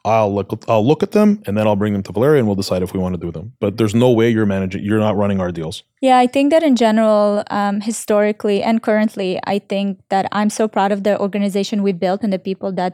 I'll 0.05 0.33
look 0.37 0.49
I'll 0.73 0.87
look 0.91 1.03
at 1.03 1.13
them 1.19 1.31
and 1.47 1.53
then 1.57 1.65
I'll 1.69 1.81
bring 1.83 1.93
them 1.97 2.03
to 2.09 2.13
Valeria 2.17 2.39
and 2.41 2.47
we'll 2.49 2.61
decide 2.65 2.81
if 2.87 2.91
we 2.95 3.01
want 3.05 3.15
to 3.19 3.23
do 3.27 3.31
them. 3.37 3.47
But 3.61 3.71
there's 3.79 3.95
no 4.05 4.11
way 4.19 4.27
you're 4.35 4.51
managing. 4.57 4.83
You're 4.87 5.05
not 5.09 5.15
running 5.23 5.39
our 5.45 5.53
deals. 5.61 5.77
yeah 6.09 6.17
i 6.25 6.27
think 6.35 6.47
that 6.53 6.63
in 6.71 6.75
general 6.87 7.25
um, 7.59 7.77
historically 7.91 8.59
and 8.69 8.77
currently 8.89 9.31
i 9.55 9.57
think 9.73 9.89
that 10.13 10.25
i'm 10.39 10.51
so 10.61 10.65
proud 10.77 10.91
of 10.97 11.01
the 11.07 11.15
organization 11.27 11.77
we 11.89 11.93
built 12.05 12.21
and 12.25 12.33
the 12.37 12.39
people 12.51 12.71
that 12.81 12.93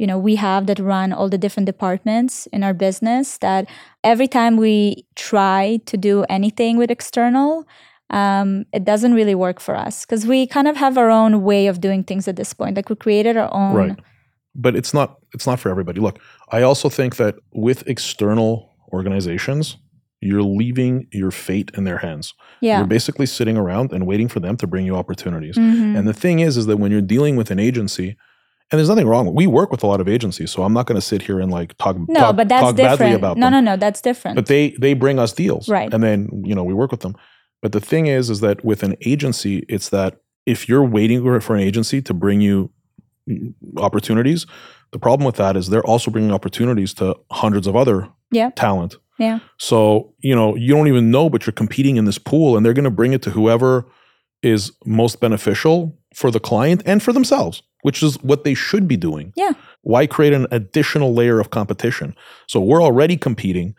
you 0.00 0.06
know 0.10 0.18
we 0.28 0.34
have 0.48 0.62
that 0.70 0.78
run 0.92 1.08
all 1.18 1.28
the 1.34 1.42
different 1.44 1.66
departments 1.74 2.34
in 2.56 2.60
our 2.66 2.74
business 2.86 3.26
that 3.46 3.62
every 4.12 4.28
time 4.38 4.54
we 4.66 4.76
try 5.30 5.62
to 5.90 5.96
do 6.10 6.14
anything 6.38 6.72
with 6.80 6.90
external 6.98 7.50
um, 8.10 8.64
it 8.72 8.84
doesn't 8.84 9.14
really 9.14 9.34
work 9.34 9.60
for 9.60 9.74
us 9.76 10.04
because 10.06 10.26
we 10.26 10.46
kind 10.46 10.66
of 10.68 10.76
have 10.76 10.96
our 10.96 11.10
own 11.10 11.42
way 11.42 11.66
of 11.66 11.80
doing 11.80 12.02
things 12.04 12.26
at 12.28 12.36
this 12.36 12.54
point 12.54 12.74
like 12.76 12.88
we 12.88 12.96
created 12.96 13.36
our 13.36 13.52
own 13.52 13.74
Right. 13.74 13.98
But 14.54 14.74
it's 14.74 14.92
not 14.92 15.18
it's 15.34 15.46
not 15.46 15.60
for 15.60 15.68
everybody. 15.70 16.00
Look, 16.00 16.18
I 16.50 16.62
also 16.62 16.88
think 16.88 17.16
that 17.16 17.34
with 17.52 17.86
external 17.86 18.74
organizations, 18.92 19.76
you're 20.20 20.42
leaving 20.42 21.06
your 21.12 21.30
fate 21.30 21.70
in 21.76 21.84
their 21.84 21.98
hands. 21.98 22.34
yeah 22.60 22.78
You're 22.78 22.86
basically 22.86 23.26
sitting 23.26 23.56
around 23.56 23.92
and 23.92 24.04
waiting 24.06 24.26
for 24.28 24.40
them 24.40 24.56
to 24.56 24.66
bring 24.66 24.84
you 24.86 24.96
opportunities. 24.96 25.56
Mhm. 25.56 25.96
And 25.96 26.08
the 26.08 26.14
thing 26.14 26.40
is, 26.40 26.56
is 26.56 26.66
that 26.66 26.78
when 26.78 26.90
you're 26.90 27.00
dealing 27.16 27.36
with 27.36 27.50
an 27.50 27.58
agency, 27.60 28.16
and 28.70 28.78
there's 28.78 28.88
nothing 28.88 29.06
wrong. 29.06 29.34
We 29.34 29.46
work 29.46 29.70
with 29.70 29.82
a 29.82 29.86
lot 29.86 30.00
of 30.00 30.08
agencies, 30.08 30.50
so 30.50 30.62
I'm 30.62 30.74
not 30.74 30.86
going 30.86 31.00
to 31.00 31.06
sit 31.12 31.22
here 31.22 31.38
and 31.40 31.50
like 31.50 31.76
talk 31.78 31.96
no 31.96 32.14
talk, 32.20 32.36
but 32.36 32.48
that's 32.48 32.72
different 32.74 33.14
about 33.14 33.36
no 33.38 33.46
them. 33.50 33.64
no 33.64 33.72
no 33.72 33.76
that's 33.78 34.00
different 34.02 34.34
But 34.36 34.46
they 34.46 34.74
they 34.80 34.92
bring 34.94 35.18
us 35.18 35.32
deals, 35.32 35.68
Right. 35.68 35.92
And 35.94 36.02
then 36.02 36.28
you 36.44 36.54
know 36.54 36.64
we 36.64 36.74
work 36.74 36.90
with 36.90 37.00
them. 37.00 37.14
But 37.62 37.72
the 37.72 37.80
thing 37.80 38.06
is, 38.06 38.30
is 38.30 38.40
that 38.40 38.64
with 38.64 38.82
an 38.82 38.96
agency, 39.04 39.64
it's 39.68 39.88
that 39.90 40.16
if 40.46 40.68
you're 40.68 40.84
waiting 40.84 41.40
for 41.40 41.54
an 41.56 41.60
agency 41.62 42.00
to 42.02 42.14
bring 42.14 42.40
you 42.40 42.70
mm, 43.28 43.52
opportunities, 43.76 44.46
the 44.92 44.98
problem 44.98 45.26
with 45.26 45.36
that 45.36 45.56
is 45.56 45.68
they're 45.68 45.84
also 45.86 46.10
bringing 46.10 46.32
opportunities 46.32 46.94
to 46.94 47.14
hundreds 47.30 47.66
of 47.66 47.76
other 47.76 48.08
Yeah. 48.30 48.50
talent. 48.50 48.96
yeah 49.18 49.40
So, 49.58 50.14
you 50.20 50.34
know, 50.34 50.56
you 50.56 50.72
don't 50.74 50.88
even 50.88 51.10
know, 51.10 51.28
but 51.28 51.44
you're 51.46 51.52
competing 51.52 51.96
in 51.96 52.04
this 52.04 52.18
pool 52.18 52.56
and 52.56 52.64
they're 52.64 52.72
going 52.74 52.84
to 52.84 52.90
bring 52.90 53.12
it 53.12 53.22
to 53.22 53.30
whoever 53.30 53.84
is 54.42 54.72
most 54.86 55.20
beneficial 55.20 55.98
for 56.14 56.30
the 56.30 56.40
client 56.40 56.82
and 56.86 57.02
for 57.02 57.12
themselves, 57.12 57.62
which 57.82 58.02
is 58.02 58.14
what 58.22 58.44
they 58.44 58.54
should 58.54 58.86
be 58.88 58.96
doing. 58.96 59.32
Yeah. 59.36 59.52
Why 59.82 60.06
create 60.06 60.32
an 60.32 60.46
additional 60.50 61.12
layer 61.12 61.40
of 61.40 61.50
competition? 61.50 62.14
So 62.46 62.60
we're 62.60 62.82
already 62.82 63.16
competing 63.16 63.74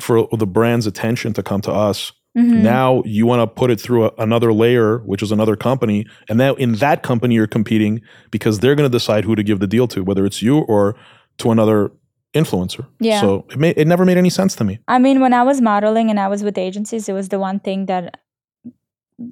for 0.00 0.28
the 0.32 0.46
brand's 0.46 0.86
attention 0.86 1.32
to 1.34 1.42
come 1.42 1.60
to 1.62 1.72
us. 1.72 2.12
Mhm. 2.36 2.62
Now 2.62 3.02
you 3.04 3.26
want 3.26 3.40
to 3.40 3.46
put 3.46 3.70
it 3.70 3.80
through 3.80 4.06
a, 4.06 4.10
another 4.18 4.52
layer, 4.52 4.98
which 5.06 5.22
is 5.22 5.30
another 5.30 5.54
company. 5.56 6.04
And 6.28 6.36
now 6.38 6.54
in 6.54 6.72
that 6.76 7.02
company, 7.02 7.36
you're 7.36 7.46
competing 7.46 8.00
because 8.30 8.58
they're 8.58 8.74
going 8.74 8.90
to 8.90 8.92
decide 8.98 9.24
who 9.24 9.34
to 9.36 9.42
give 9.42 9.60
the 9.60 9.66
deal 9.68 9.86
to, 9.88 10.02
whether 10.02 10.24
it's 10.26 10.42
you 10.42 10.58
or 10.58 10.96
to 11.38 11.50
another 11.52 11.92
influencer. 12.34 12.86
Yeah. 12.98 13.20
So 13.20 13.46
it, 13.50 13.58
made, 13.58 13.78
it 13.78 13.86
never 13.86 14.04
made 14.04 14.16
any 14.18 14.30
sense 14.30 14.56
to 14.56 14.64
me. 14.64 14.80
I 14.88 14.98
mean, 14.98 15.20
when 15.20 15.32
I 15.32 15.44
was 15.44 15.60
modeling 15.60 16.10
and 16.10 16.18
I 16.18 16.26
was 16.26 16.42
with 16.42 16.58
agencies, 16.58 17.08
it 17.08 17.12
was 17.12 17.28
the 17.28 17.38
one 17.38 17.60
thing 17.60 17.86
that 17.86 18.18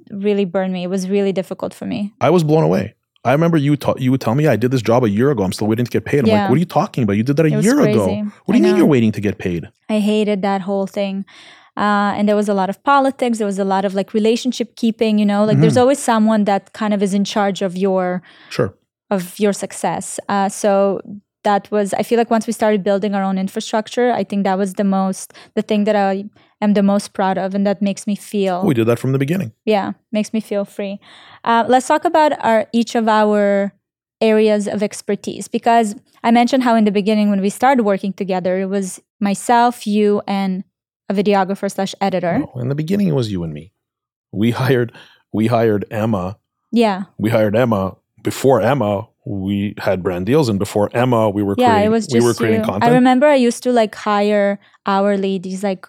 really 0.09 0.45
burned 0.45 0.71
me. 0.73 0.83
It 0.83 0.89
was 0.89 1.09
really 1.09 1.33
difficult 1.33 1.73
for 1.73 1.85
me. 1.85 2.13
I 2.21 2.29
was 2.29 2.43
blown 2.43 2.63
away. 2.63 2.95
I 3.25 3.31
remember 3.31 3.57
you 3.57 3.75
ta- 3.77 3.95
you 3.97 4.11
would 4.11 4.19
tell 4.21 4.35
me 4.35 4.47
I 4.47 4.55
did 4.57 4.71
this 4.71 4.81
job 4.81 5.03
a 5.03 5.09
year 5.09 5.31
ago. 5.31 5.43
I'm 5.43 5.53
still 5.53 5.67
waiting 5.67 5.85
to 5.85 5.91
get 5.91 6.03
paid. 6.05 6.19
I'm 6.21 6.25
Yeah. 6.27 6.41
like, 6.41 6.49
what 6.49 6.55
are 6.55 6.59
you 6.59 6.65
talking 6.65 7.03
about? 7.03 7.13
You 7.13 7.23
did 7.23 7.37
that 7.37 7.45
a 7.45 7.49
year 7.61 7.79
ago. 7.81 8.05
What 8.45 8.53
do 8.53 8.57
you 8.57 8.63
mean 8.63 8.75
you're 8.77 8.85
waiting 8.85 9.11
to 9.13 9.21
get 9.21 9.37
paid? 9.37 9.69
I 9.89 9.99
hated 9.99 10.41
that 10.41 10.61
whole 10.61 10.87
thing. 10.87 11.25
Uh, 11.75 12.13
and 12.15 12.27
there 12.29 12.35
was 12.35 12.47
a 12.49 12.53
lot 12.53 12.69
of 12.69 12.83
politics. 12.83 13.37
There 13.39 13.47
was 13.47 13.59
a 13.59 13.65
lot 13.65 13.83
of 13.85 13.93
like 13.95 14.13
relationship 14.13 14.75
keeping, 14.75 15.17
you 15.19 15.25
know, 15.25 15.43
like 15.45 15.59
there's 15.59 15.75
Mhm. 15.75 15.81
always 15.81 15.99
someone 15.99 16.43
that 16.45 16.73
kind 16.73 16.93
of 16.93 17.01
is 17.01 17.13
in 17.13 17.23
charge 17.23 17.61
of 17.61 17.75
your 17.75 18.21
Sure. 18.49 18.73
of 19.09 19.39
your 19.39 19.53
success. 19.53 20.19
Uh, 20.29 20.49
so 20.49 21.01
that 21.43 21.69
was 21.71 21.93
I 21.93 22.03
feel 22.03 22.17
like 22.17 22.29
once 22.31 22.45
we 22.47 22.53
started 22.53 22.83
building 22.83 23.13
our 23.15 23.23
own 23.23 23.37
infrastructure, 23.37 24.11
I 24.11 24.23
think 24.23 24.43
that 24.45 24.57
was 24.57 24.73
the 24.75 24.83
most 24.83 25.33
the 25.55 25.61
thing 25.61 25.83
that 25.85 25.95
I 25.95 26.25
am 26.61 26.73
the 26.73 26.83
most 26.83 27.13
proud 27.13 27.37
of, 27.37 27.53
and 27.55 27.65
that 27.67 27.81
makes 27.81 28.07
me 28.07 28.15
feel 28.15 28.63
We 28.65 28.73
did 28.73 28.87
that 28.87 28.99
from 28.99 29.11
the 29.11 29.19
beginning. 29.19 29.51
yeah 29.65 29.91
makes 30.11 30.31
me 30.33 30.39
feel 30.41 30.65
free. 30.65 30.99
Uh, 31.43 31.63
let's 31.67 31.87
talk 31.87 32.05
about 32.05 32.31
our 32.45 32.67
each 32.71 32.95
of 32.95 33.07
our 33.07 33.73
areas 34.21 34.67
of 34.67 34.81
expertise 34.81 35.47
because 35.49 35.95
I 36.23 36.31
mentioned 36.31 36.63
how 36.63 36.75
in 36.75 36.85
the 36.85 36.91
beginning 36.91 37.29
when 37.29 37.41
we 37.41 37.49
started 37.49 37.83
working 37.83 38.13
together, 38.13 38.57
it 38.61 38.67
was 38.69 39.01
myself, 39.19 39.85
you, 39.85 40.21
and 40.27 40.63
a 41.09 41.13
videographer 41.13 41.71
slash 41.71 41.93
editor. 42.01 42.39
No, 42.39 42.51
in 42.61 42.69
the 42.69 42.75
beginning, 42.75 43.07
it 43.07 43.15
was 43.15 43.31
you 43.31 43.43
and 43.43 43.53
me. 43.53 43.71
We 44.31 44.51
hired 44.51 44.91
we 45.31 45.47
hired 45.47 45.85
Emma. 45.91 46.37
Yeah, 46.71 47.03
We 47.17 47.29
hired 47.29 47.55
Emma. 47.55 47.95
Before 48.23 48.59
Emma, 48.61 49.07
we 49.25 49.75
had 49.77 50.01
brand 50.01 50.25
deals, 50.25 50.49
and 50.49 50.57
before 50.57 50.89
Emma, 50.93 51.29
we 51.29 51.43
were 51.43 51.55
yeah, 51.57 51.71
creating, 51.71 51.85
it 51.85 51.89
was 51.89 52.07
just 52.07 52.13
we 52.21 52.25
were 52.25 52.33
creating 52.33 52.61
you. 52.61 52.65
content. 52.65 52.85
I 52.91 52.95
remember 52.95 53.27
I 53.27 53.35
used 53.35 53.61
to 53.63 53.71
like 53.71 53.93
hire 53.95 54.59
hourly 54.85 55.37
these 55.37 55.63
like 55.63 55.85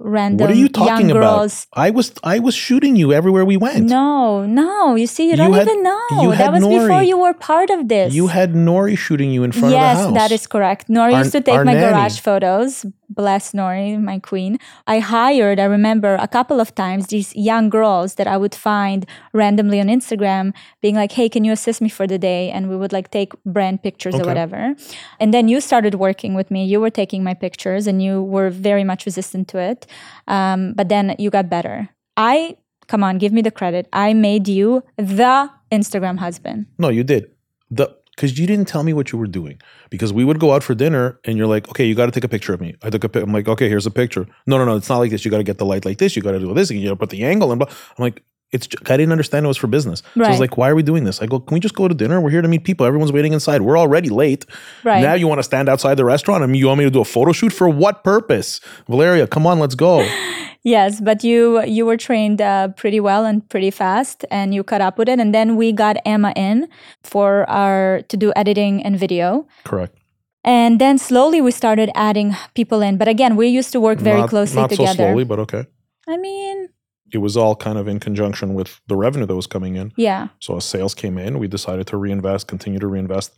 random 0.00 0.46
what 0.46 0.50
are 0.54 0.58
you 0.58 0.68
talking 0.68 1.08
young 1.08 1.16
about? 1.16 1.36
girls. 1.38 1.66
I 1.74 1.90
was 1.90 2.12
I 2.24 2.38
was 2.38 2.54
shooting 2.54 2.96
you 2.96 3.12
everywhere 3.12 3.44
we 3.44 3.56
went. 3.56 3.84
No, 3.86 4.46
no. 4.46 4.94
You 4.94 5.06
see, 5.06 5.24
you, 5.24 5.30
You 5.30 5.36
don't 5.36 5.52
had- 5.52 5.68
even 5.68 5.82
know. 5.82 6.32
That 6.36 6.52
was 6.52 6.64
before 6.66 7.02
you 7.02 7.18
were 7.18 7.34
part 7.34 7.70
of 7.70 7.88
this. 7.88 8.14
You 8.14 8.26
had 8.28 8.54
Nori 8.54 8.96
shooting 8.96 9.30
you 9.30 9.42
in 9.44 9.52
front 9.52 9.72
yes, 9.74 9.80
of 9.80 9.80
the 9.80 10.02
house. 10.02 10.14
Yes, 10.14 10.22
that 10.22 10.34
is 10.34 10.46
correct. 10.46 10.88
Nori 10.88 11.12
Our- 11.12 11.20
used 11.20 11.32
to 11.32 11.40
take 11.40 11.64
my 11.64 11.74
nanny. 11.74 11.92
garage 11.92 12.18
photos. 12.20 12.86
Bless 13.12 13.50
Nori, 13.50 14.00
my 14.00 14.20
queen. 14.20 14.56
I 14.86 15.00
hired, 15.00 15.58
I 15.58 15.64
remember 15.64 16.14
a 16.20 16.28
couple 16.28 16.60
of 16.60 16.72
times, 16.76 17.08
these 17.08 17.34
young 17.34 17.68
girls 17.68 18.14
that 18.14 18.28
I 18.28 18.36
would 18.36 18.54
find 18.54 19.04
randomly 19.32 19.80
on 19.80 19.88
Instagram 19.88 20.54
being 20.80 20.94
like, 20.94 21.10
hey, 21.10 21.28
can 21.28 21.42
you 21.42 21.50
assist 21.50 21.80
me 21.80 21.88
for 21.88 22.06
the 22.06 22.18
day? 22.18 22.52
And 22.52 22.70
we 22.70 22.76
would 22.76 22.92
like 22.92 23.10
take 23.10 23.32
brand 23.44 23.82
pictures 23.82 24.14
or 24.14 24.22
whatever. 24.24 24.76
And 25.18 25.34
then 25.34 25.48
you 25.48 25.60
started 25.60 25.96
working 25.96 26.34
with 26.34 26.52
me. 26.52 26.64
You 26.64 26.78
were 26.80 26.88
taking 27.02 27.24
my 27.24 27.34
pictures 27.34 27.88
and 27.88 28.00
you 28.00 28.22
were 28.22 28.48
very 28.48 28.84
much 28.84 29.04
resistant 29.06 29.48
to 29.48 29.58
it. 29.58 29.88
Um, 30.28 30.74
but 30.74 30.88
then 30.88 31.16
you 31.18 31.30
got 31.30 31.48
better. 31.48 31.88
I, 32.16 32.56
come 32.88 33.02
on, 33.02 33.18
give 33.18 33.32
me 33.32 33.42
the 33.42 33.50
credit. 33.50 33.88
I 33.92 34.14
made 34.14 34.48
you 34.48 34.82
the 34.96 35.50
Instagram 35.72 36.18
husband. 36.18 36.66
No, 36.78 36.88
you 36.88 37.04
did. 37.04 37.30
The 37.70 38.00
because 38.20 38.38
you 38.38 38.46
didn't 38.46 38.66
tell 38.66 38.82
me 38.82 38.92
what 38.92 39.12
you 39.12 39.18
were 39.18 39.26
doing. 39.26 39.58
Because 39.88 40.12
we 40.12 40.24
would 40.26 40.38
go 40.38 40.52
out 40.52 40.62
for 40.62 40.74
dinner 40.74 41.18
and 41.24 41.38
you're 41.38 41.46
like, 41.46 41.66
okay, 41.70 41.86
you 41.86 41.94
got 41.94 42.04
to 42.04 42.12
take 42.12 42.22
a 42.22 42.28
picture 42.28 42.52
of 42.52 42.60
me. 42.60 42.76
I 42.82 42.90
took 42.90 43.02
a 43.02 43.08
pic. 43.08 43.22
I'm 43.22 43.32
like, 43.32 43.48
okay, 43.48 43.66
here's 43.66 43.86
a 43.86 43.90
picture. 43.90 44.26
No, 44.46 44.58
no, 44.58 44.66
no, 44.66 44.76
it's 44.76 44.90
not 44.90 44.98
like 44.98 45.10
this. 45.10 45.24
You 45.24 45.30
got 45.30 45.38
to 45.38 45.42
get 45.42 45.56
the 45.56 45.64
light 45.64 45.86
like 45.86 45.96
this. 45.96 46.16
You 46.16 46.22
got 46.22 46.32
to 46.32 46.38
do 46.38 46.52
this. 46.52 46.70
You 46.70 46.84
got 46.84 46.90
to 46.90 46.96
put 46.96 47.08
the 47.08 47.24
angle 47.24 47.50
and 47.50 47.58
blah. 47.58 47.68
I'm 47.68 48.02
like, 48.02 48.22
it's. 48.52 48.68
I 48.86 48.96
didn't 48.96 49.12
understand 49.12 49.44
it 49.44 49.48
was 49.48 49.56
for 49.56 49.66
business. 49.66 50.02
So 50.14 50.24
I 50.24 50.30
was 50.30 50.40
like, 50.40 50.56
why 50.56 50.68
are 50.68 50.74
we 50.74 50.82
doing 50.82 51.04
this? 51.04 51.22
I 51.22 51.26
go, 51.26 51.40
can 51.40 51.54
we 51.54 51.60
just 51.60 51.74
go 51.74 51.88
to 51.88 51.94
dinner? 51.94 52.20
We're 52.20 52.30
here 52.30 52.42
to 52.42 52.48
meet 52.48 52.64
people. 52.64 52.86
Everyone's 52.86 53.12
waiting 53.12 53.32
inside. 53.32 53.62
We're 53.62 53.78
already 53.78 54.08
late. 54.08 54.46
Right. 54.84 55.02
Now 55.02 55.14
you 55.14 55.28
want 55.28 55.38
to 55.38 55.44
stand 55.44 55.68
outside 55.68 55.96
the 55.96 56.04
restaurant 56.04 56.42
I 56.42 56.44
and 56.44 56.52
mean, 56.52 56.60
you 56.60 56.66
want 56.66 56.78
me 56.78 56.84
to 56.84 56.90
do 56.90 57.00
a 57.00 57.04
photo 57.04 57.32
shoot 57.32 57.52
for 57.52 57.68
what 57.68 58.04
purpose? 58.04 58.60
Valeria, 58.88 59.26
come 59.26 59.46
on, 59.46 59.58
let's 59.58 59.74
go. 59.74 60.08
Yes, 60.62 61.00
but 61.00 61.24
you 61.24 61.64
you 61.64 61.86
were 61.86 61.96
trained 61.96 62.40
uh, 62.42 62.68
pretty 62.76 63.00
well 63.00 63.24
and 63.24 63.48
pretty 63.48 63.70
fast, 63.70 64.26
and 64.30 64.52
you 64.52 64.62
caught 64.62 64.82
up 64.82 64.98
with 64.98 65.08
it. 65.08 65.18
And 65.18 65.34
then 65.34 65.56
we 65.56 65.72
got 65.72 65.96
Emma 66.04 66.34
in 66.36 66.68
for 67.02 67.48
our 67.48 68.02
to 68.08 68.16
do 68.16 68.32
editing 68.36 68.82
and 68.82 68.98
video. 68.98 69.46
Correct. 69.64 69.96
And 70.44 70.78
then 70.78 70.98
slowly 70.98 71.40
we 71.40 71.50
started 71.50 71.90
adding 71.94 72.36
people 72.54 72.82
in. 72.82 72.98
But 72.98 73.08
again, 73.08 73.36
we 73.36 73.48
used 73.48 73.72
to 73.72 73.80
work 73.80 73.98
very 73.98 74.20
not, 74.20 74.28
closely 74.28 74.60
not 74.60 74.70
together. 74.70 74.92
so 74.92 74.96
slowly, 74.96 75.24
but 75.24 75.38
okay. 75.38 75.66
I 76.08 76.16
mean, 76.16 76.68
It 77.12 77.18
was 77.18 77.36
all 77.36 77.56
kind 77.56 77.78
of 77.78 77.88
in 77.88 78.00
conjunction 78.00 78.54
with 78.54 78.80
the 78.86 78.96
revenue 78.96 79.26
that 79.26 79.36
was 79.36 79.46
coming 79.46 79.76
in. 79.76 79.92
yeah, 79.96 80.28
So 80.40 80.56
as 80.56 80.64
sales 80.64 80.94
came 80.94 81.18
in, 81.18 81.38
we 81.38 81.48
decided 81.48 81.86
to 81.88 81.96
reinvest, 81.96 82.46
continue 82.46 82.78
to 82.78 82.86
reinvest 82.86 83.34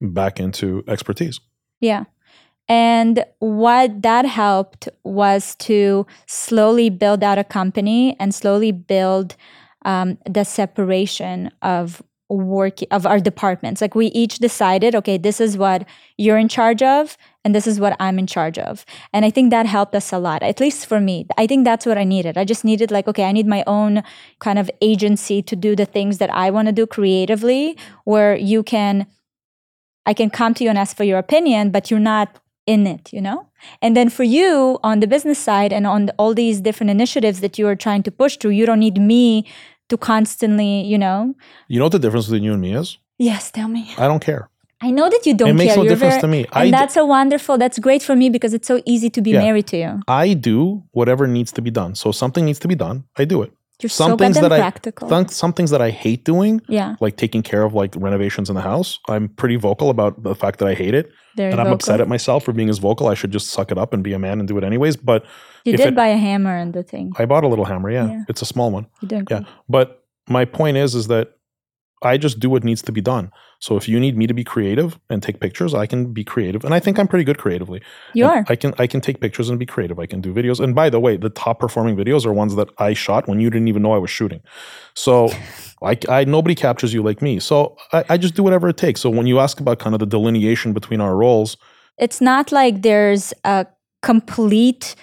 back 0.00 0.40
into 0.40 0.82
expertise. 0.88 1.40
yeah. 1.80 2.04
And 2.68 3.24
what 3.40 4.02
that 4.02 4.24
helped 4.26 4.88
was 5.02 5.56
to 5.56 6.06
slowly 6.26 6.88
build 6.88 7.24
out 7.24 7.36
a 7.36 7.42
company 7.42 8.16
and 8.20 8.32
slowly 8.32 8.70
build 8.70 9.34
um, 9.84 10.18
the 10.24 10.44
separation 10.44 11.50
of 11.62 12.00
work 12.28 12.78
of 12.92 13.06
our 13.06 13.18
departments. 13.18 13.80
Like 13.80 13.96
we 13.96 14.06
each 14.06 14.38
decided, 14.38 14.94
okay, 14.94 15.18
this 15.18 15.40
is 15.40 15.58
what 15.58 15.84
you're 16.16 16.38
in 16.38 16.48
charge 16.48 16.80
of, 16.80 17.16
and 17.44 17.54
this 17.54 17.66
is 17.66 17.80
what 17.80 17.96
I'm 17.98 18.18
in 18.18 18.26
charge 18.26 18.58
of. 18.58 18.84
And 19.12 19.24
I 19.24 19.30
think 19.30 19.50
that 19.50 19.66
helped 19.66 19.94
us 19.94 20.12
a 20.12 20.18
lot, 20.18 20.42
at 20.42 20.60
least 20.60 20.86
for 20.86 21.00
me. 21.00 21.26
I 21.38 21.46
think 21.46 21.64
that's 21.64 21.86
what 21.86 21.96
I 21.96 22.04
needed. 22.04 22.36
I 22.36 22.44
just 22.44 22.64
needed, 22.64 22.90
like, 22.90 23.08
okay, 23.08 23.24
I 23.24 23.32
need 23.32 23.46
my 23.46 23.64
own 23.66 24.02
kind 24.40 24.58
of 24.58 24.70
agency 24.82 25.40
to 25.42 25.56
do 25.56 25.74
the 25.74 25.86
things 25.86 26.18
that 26.18 26.30
I 26.30 26.50
want 26.50 26.66
to 26.66 26.72
do 26.72 26.86
creatively, 26.86 27.78
where 28.04 28.36
you 28.36 28.62
can, 28.62 29.06
I 30.04 30.12
can 30.12 30.28
come 30.28 30.52
to 30.54 30.64
you 30.64 30.70
and 30.70 30.78
ask 30.78 30.96
for 30.96 31.04
your 31.04 31.18
opinion, 31.18 31.70
but 31.70 31.90
you're 31.90 31.98
not 32.00 32.40
in 32.66 32.86
it, 32.86 33.12
you 33.12 33.22
know? 33.22 33.46
And 33.80 33.96
then 33.96 34.10
for 34.10 34.22
you 34.22 34.78
on 34.82 35.00
the 35.00 35.06
business 35.06 35.38
side 35.38 35.72
and 35.72 35.86
on 35.86 36.06
the, 36.06 36.14
all 36.18 36.34
these 36.34 36.60
different 36.60 36.90
initiatives 36.90 37.40
that 37.40 37.58
you 37.58 37.66
are 37.66 37.76
trying 37.76 38.02
to 38.02 38.10
push 38.10 38.36
through, 38.36 38.52
you 38.52 38.66
don't 38.66 38.80
need 38.80 39.00
me 39.00 39.46
to 39.88 39.96
constantly, 39.96 40.82
you 40.82 40.98
know? 40.98 41.34
You 41.68 41.78
know 41.78 41.86
what 41.86 41.92
the 41.92 41.98
difference 41.98 42.26
between 42.26 42.42
you 42.42 42.52
and 42.52 42.60
me 42.60 42.74
is? 42.74 42.98
Yes, 43.18 43.50
tell 43.50 43.68
me. 43.68 43.94
I 43.96 44.06
don't 44.06 44.22
care. 44.22 44.49
I 44.82 44.90
know 44.90 45.08
that 45.10 45.26
you 45.26 45.34
don't 45.34 45.50
it 45.50 45.52
makes 45.54 45.68
care. 45.74 45.76
no 45.76 45.82
You're 45.84 45.90
difference 45.94 46.14
very- 46.14 46.20
to 46.22 46.28
me. 46.28 46.46
I 46.52 46.64
And 46.64 46.72
that's 46.72 46.96
a 46.96 47.04
wonderful, 47.04 47.58
that's 47.58 47.78
great 47.78 48.02
for 48.02 48.16
me 48.16 48.30
because 48.30 48.54
it's 48.54 48.66
so 48.66 48.80
easy 48.86 49.10
to 49.10 49.20
be 49.20 49.30
Yeah. 49.32 49.40
married 49.42 49.66
to 49.68 49.76
you. 49.76 50.00
I 50.08 50.32
do 50.34 50.82
whatever 50.92 51.26
needs 51.26 51.52
to 51.52 51.62
be 51.62 51.70
done. 51.70 51.94
So 51.94 52.12
something 52.12 52.44
needs 52.44 52.58
to 52.60 52.68
be 52.68 52.74
done, 52.74 53.04
I 53.18 53.24
do 53.24 53.42
it. 53.42 53.52
You're 53.82 53.88
Some 53.88 54.10
so 54.12 54.16
things 54.18 54.38
that 54.38 54.52
I 54.52 54.58
practical. 54.58 55.08
some, 55.08 55.26
some 55.28 55.52
things 55.54 55.70
that 55.70 55.80
I 55.80 55.88
hate 55.88 56.24
doing, 56.26 56.60
yeah, 56.68 56.96
like 57.00 57.16
taking 57.16 57.42
care 57.42 57.62
of 57.62 57.72
like 57.72 57.94
renovations 57.96 58.50
in 58.50 58.54
the 58.54 58.60
house, 58.60 58.98
I'm 59.08 59.28
pretty 59.28 59.56
vocal 59.56 59.88
about 59.88 60.22
the 60.22 60.34
fact 60.34 60.58
that 60.58 60.68
I 60.68 60.74
hate 60.74 60.92
it. 60.94 61.06
very 61.36 61.52
and 61.52 61.60
I'm 61.60 61.68
upset 61.72 62.00
at 62.00 62.08
myself 62.08 62.44
for 62.44 62.52
being 62.52 62.68
as 62.68 62.78
vocal. 62.78 63.06
I 63.06 63.14
should 63.14 63.30
just 63.30 63.48
suck 63.50 63.70
it 63.72 63.78
up 63.78 63.94
and 63.94 64.02
be 64.02 64.12
a 64.12 64.18
man 64.18 64.38
and 64.40 64.46
do 64.48 64.58
it 64.58 64.64
anyways. 64.64 64.96
But 64.96 65.24
You 65.64 65.76
did 65.76 65.86
it- 65.86 65.94
buy 65.94 66.08
a 66.08 66.16
hammer 66.16 66.54
and 66.62 66.74
the 66.74 66.82
thing. 66.82 67.12
I 67.18 67.24
bought 67.24 67.44
a 67.44 67.48
little 67.48 67.64
hammer, 67.64 67.88
yeah. 67.90 68.06
Yeah. 68.08 68.24
It's 68.28 68.42
a 68.42 68.46
small 68.46 68.70
one. 68.70 68.86
You're 69.00 69.08
doing 69.08 69.26
Yeah. 69.30 69.42
But 69.68 70.02
my 70.28 70.44
point 70.44 70.76
is 70.76 70.94
is 70.94 71.06
that 71.06 71.28
I 72.02 72.16
just 72.16 72.40
do 72.40 72.48
what 72.48 72.64
needs 72.64 72.82
to 72.82 72.92
be 72.92 73.00
done. 73.00 73.30
So 73.58 73.76
if 73.76 73.88
you 73.88 74.00
need 74.00 74.16
me 74.16 74.26
to 74.26 74.32
be 74.34 74.42
creative 74.42 74.98
and 75.10 75.22
take 75.22 75.38
pictures, 75.40 75.74
I 75.74 75.86
can 75.86 76.12
be 76.12 76.24
creative. 76.24 76.64
And 76.64 76.72
I 76.72 76.80
think 76.80 76.98
I'm 76.98 77.06
pretty 77.06 77.24
good 77.24 77.38
creatively. 77.38 77.82
You 78.14 78.24
And 78.24 78.32
are. 78.32 78.44
I 78.48 78.56
can 78.56 78.72
I 78.78 78.86
can 78.86 79.00
take 79.00 79.20
pictures 79.20 79.50
and 79.50 79.58
be 79.58 79.66
creative. 79.66 79.98
I 79.98 80.06
can 80.06 80.20
do 80.20 80.32
videos. 80.32 80.60
And 80.60 80.74
by 80.74 80.88
the 80.90 80.98
way, 80.98 81.16
the 81.16 81.28
top 81.30 81.60
performing 81.60 81.96
videos 81.96 82.24
are 82.24 82.32
ones 82.32 82.56
that 82.56 82.68
I 82.78 82.94
shot 82.94 83.28
when 83.28 83.38
you 83.40 83.50
didn't 83.50 83.68
even 83.68 83.82
know 83.82 83.92
I 83.92 83.98
was 83.98 84.10
shooting. 84.10 84.40
So 84.94 85.28
I, 85.82 85.98
I 86.08 86.24
nobody 86.24 86.54
captures 86.54 86.94
you 86.94 87.02
like 87.02 87.20
me. 87.20 87.38
So 87.40 87.76
I, 87.92 88.04
I 88.10 88.16
just 88.16 88.34
do 88.34 88.42
whatever 88.42 88.68
it 88.68 88.76
takes. 88.76 89.00
So 89.00 89.10
when 89.10 89.26
you 89.26 89.38
ask 89.38 89.60
about 89.60 89.78
kind 89.78 89.94
of 89.94 90.00
the 90.00 90.06
delineation 90.06 90.72
between 90.72 91.00
our 91.00 91.16
roles, 91.16 91.56
It's 91.98 92.20
not 92.20 92.50
like 92.50 92.82
there's 92.82 93.34
a 93.44 93.66
complete 94.02 94.94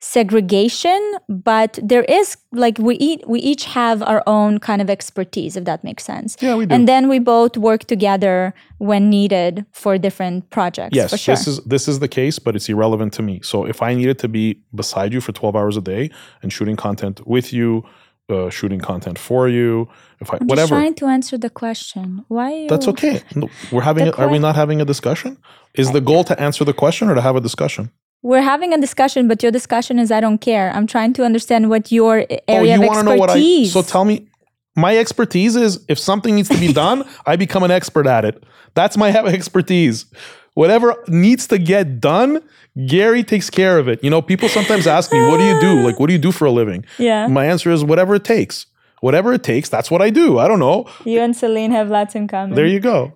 segregation, 0.00 1.00
but 1.28 1.78
there 1.82 2.04
is 2.04 2.36
like 2.52 2.78
we 2.78 2.96
eat 2.96 3.28
we 3.28 3.40
each 3.40 3.64
have 3.64 4.02
our 4.02 4.22
own 4.26 4.58
kind 4.58 4.80
of 4.80 4.88
expertise, 4.88 5.56
if 5.56 5.64
that 5.64 5.82
makes 5.82 6.04
sense. 6.04 6.36
yeah, 6.40 6.54
we 6.54 6.66
do. 6.66 6.74
And 6.74 6.86
then 6.86 7.08
we 7.08 7.18
both 7.18 7.56
work 7.56 7.84
together 7.84 8.54
when 8.78 9.10
needed 9.10 9.66
for 9.72 9.98
different 9.98 10.50
projects. 10.50 10.94
yes, 10.94 11.10
for 11.10 11.18
sure. 11.18 11.34
this 11.34 11.46
is 11.48 11.60
this 11.64 11.88
is 11.88 11.98
the 11.98 12.08
case, 12.08 12.38
but 12.38 12.54
it's 12.54 12.68
irrelevant 12.68 13.12
to 13.14 13.22
me. 13.22 13.40
So 13.42 13.64
if 13.64 13.82
I 13.82 13.94
needed 13.94 14.18
to 14.20 14.28
be 14.28 14.62
beside 14.74 15.12
you 15.12 15.20
for 15.20 15.32
12 15.32 15.56
hours 15.56 15.76
a 15.76 15.80
day 15.80 16.10
and 16.42 16.52
shooting 16.52 16.76
content 16.76 17.26
with 17.26 17.52
you, 17.52 17.84
uh, 18.28 18.50
shooting 18.50 18.78
content 18.78 19.18
for 19.18 19.48
you, 19.48 19.88
if 20.20 20.30
I 20.30 20.34
I'm 20.34 20.40
just 20.40 20.48
whatever, 20.48 20.68
trying 20.68 20.94
to 20.94 21.06
answer 21.06 21.36
the 21.36 21.50
question. 21.50 22.24
Why? 22.28 22.66
That's 22.68 22.86
okay. 22.88 23.22
We're 23.72 23.82
having. 23.82 24.08
A, 24.08 24.12
are 24.12 24.28
we 24.28 24.38
not 24.38 24.54
having 24.54 24.80
a 24.80 24.84
discussion? 24.84 25.38
Is 25.74 25.90
the 25.90 26.00
goal 26.00 26.24
to 26.24 26.40
answer 26.40 26.64
the 26.64 26.72
question 26.72 27.08
or 27.08 27.14
to 27.14 27.20
have 27.20 27.36
a 27.36 27.40
discussion? 27.40 27.90
We're 28.22 28.42
having 28.42 28.72
a 28.72 28.80
discussion, 28.80 29.28
but 29.28 29.42
your 29.42 29.52
discussion 29.52 29.98
is 29.98 30.10
I 30.10 30.20
don't 30.20 30.38
care. 30.38 30.70
I'm 30.74 30.86
trying 30.86 31.12
to 31.14 31.24
understand 31.24 31.70
what 31.70 31.92
your 31.92 32.26
oh, 32.28 32.36
area 32.48 32.74
oh, 32.74 32.76
you 32.76 32.82
of 32.82 32.86
want 32.88 32.98
to 32.98 33.04
know 33.04 33.14
what 33.16 33.30
I? 33.30 33.34
expertise. 33.34 33.72
So 33.72 33.82
tell 33.82 34.04
me. 34.04 34.28
My 34.76 34.96
expertise 34.96 35.56
is 35.56 35.84
if 35.88 35.98
something 35.98 36.36
needs 36.36 36.48
to 36.50 36.58
be 36.58 36.72
done, 36.84 37.04
I 37.26 37.34
become 37.36 37.64
an 37.64 37.70
expert 37.70 38.06
at 38.06 38.24
it. 38.24 38.44
That's 38.74 38.96
my 38.96 39.08
expertise. 39.26 40.06
Whatever 40.54 40.96
needs 41.08 41.46
to 41.48 41.58
get 41.58 42.00
done, 42.00 42.42
Gary 42.86 43.22
takes 43.22 43.50
care 43.50 43.78
of 43.78 43.88
it. 43.88 44.02
You 44.02 44.10
know, 44.10 44.22
people 44.22 44.48
sometimes 44.48 44.86
ask 44.86 45.12
me, 45.12 45.20
"What 45.26 45.38
do 45.38 45.44
you 45.44 45.60
do? 45.60 45.82
Like, 45.86 46.00
what 46.00 46.08
do 46.08 46.12
you 46.12 46.18
do 46.18 46.32
for 46.32 46.46
a 46.46 46.50
living?" 46.50 46.84
yeah, 46.98 47.26
My 47.28 47.46
answer 47.46 47.70
is 47.70 47.84
whatever 47.84 48.14
it 48.16 48.24
takes. 48.24 48.66
Whatever 49.00 49.32
it 49.32 49.44
takes, 49.44 49.68
that's 49.68 49.90
what 49.90 50.02
I 50.02 50.10
do. 50.10 50.38
I 50.38 50.48
don't 50.48 50.58
know. 50.58 50.86
you 51.04 51.20
and 51.20 51.36
Celine 51.36 51.70
have 51.70 51.88
lots 51.88 52.16
in 52.16 52.26
common. 52.26 52.56
There 52.56 52.66
you 52.66 52.80
go. 52.80 53.12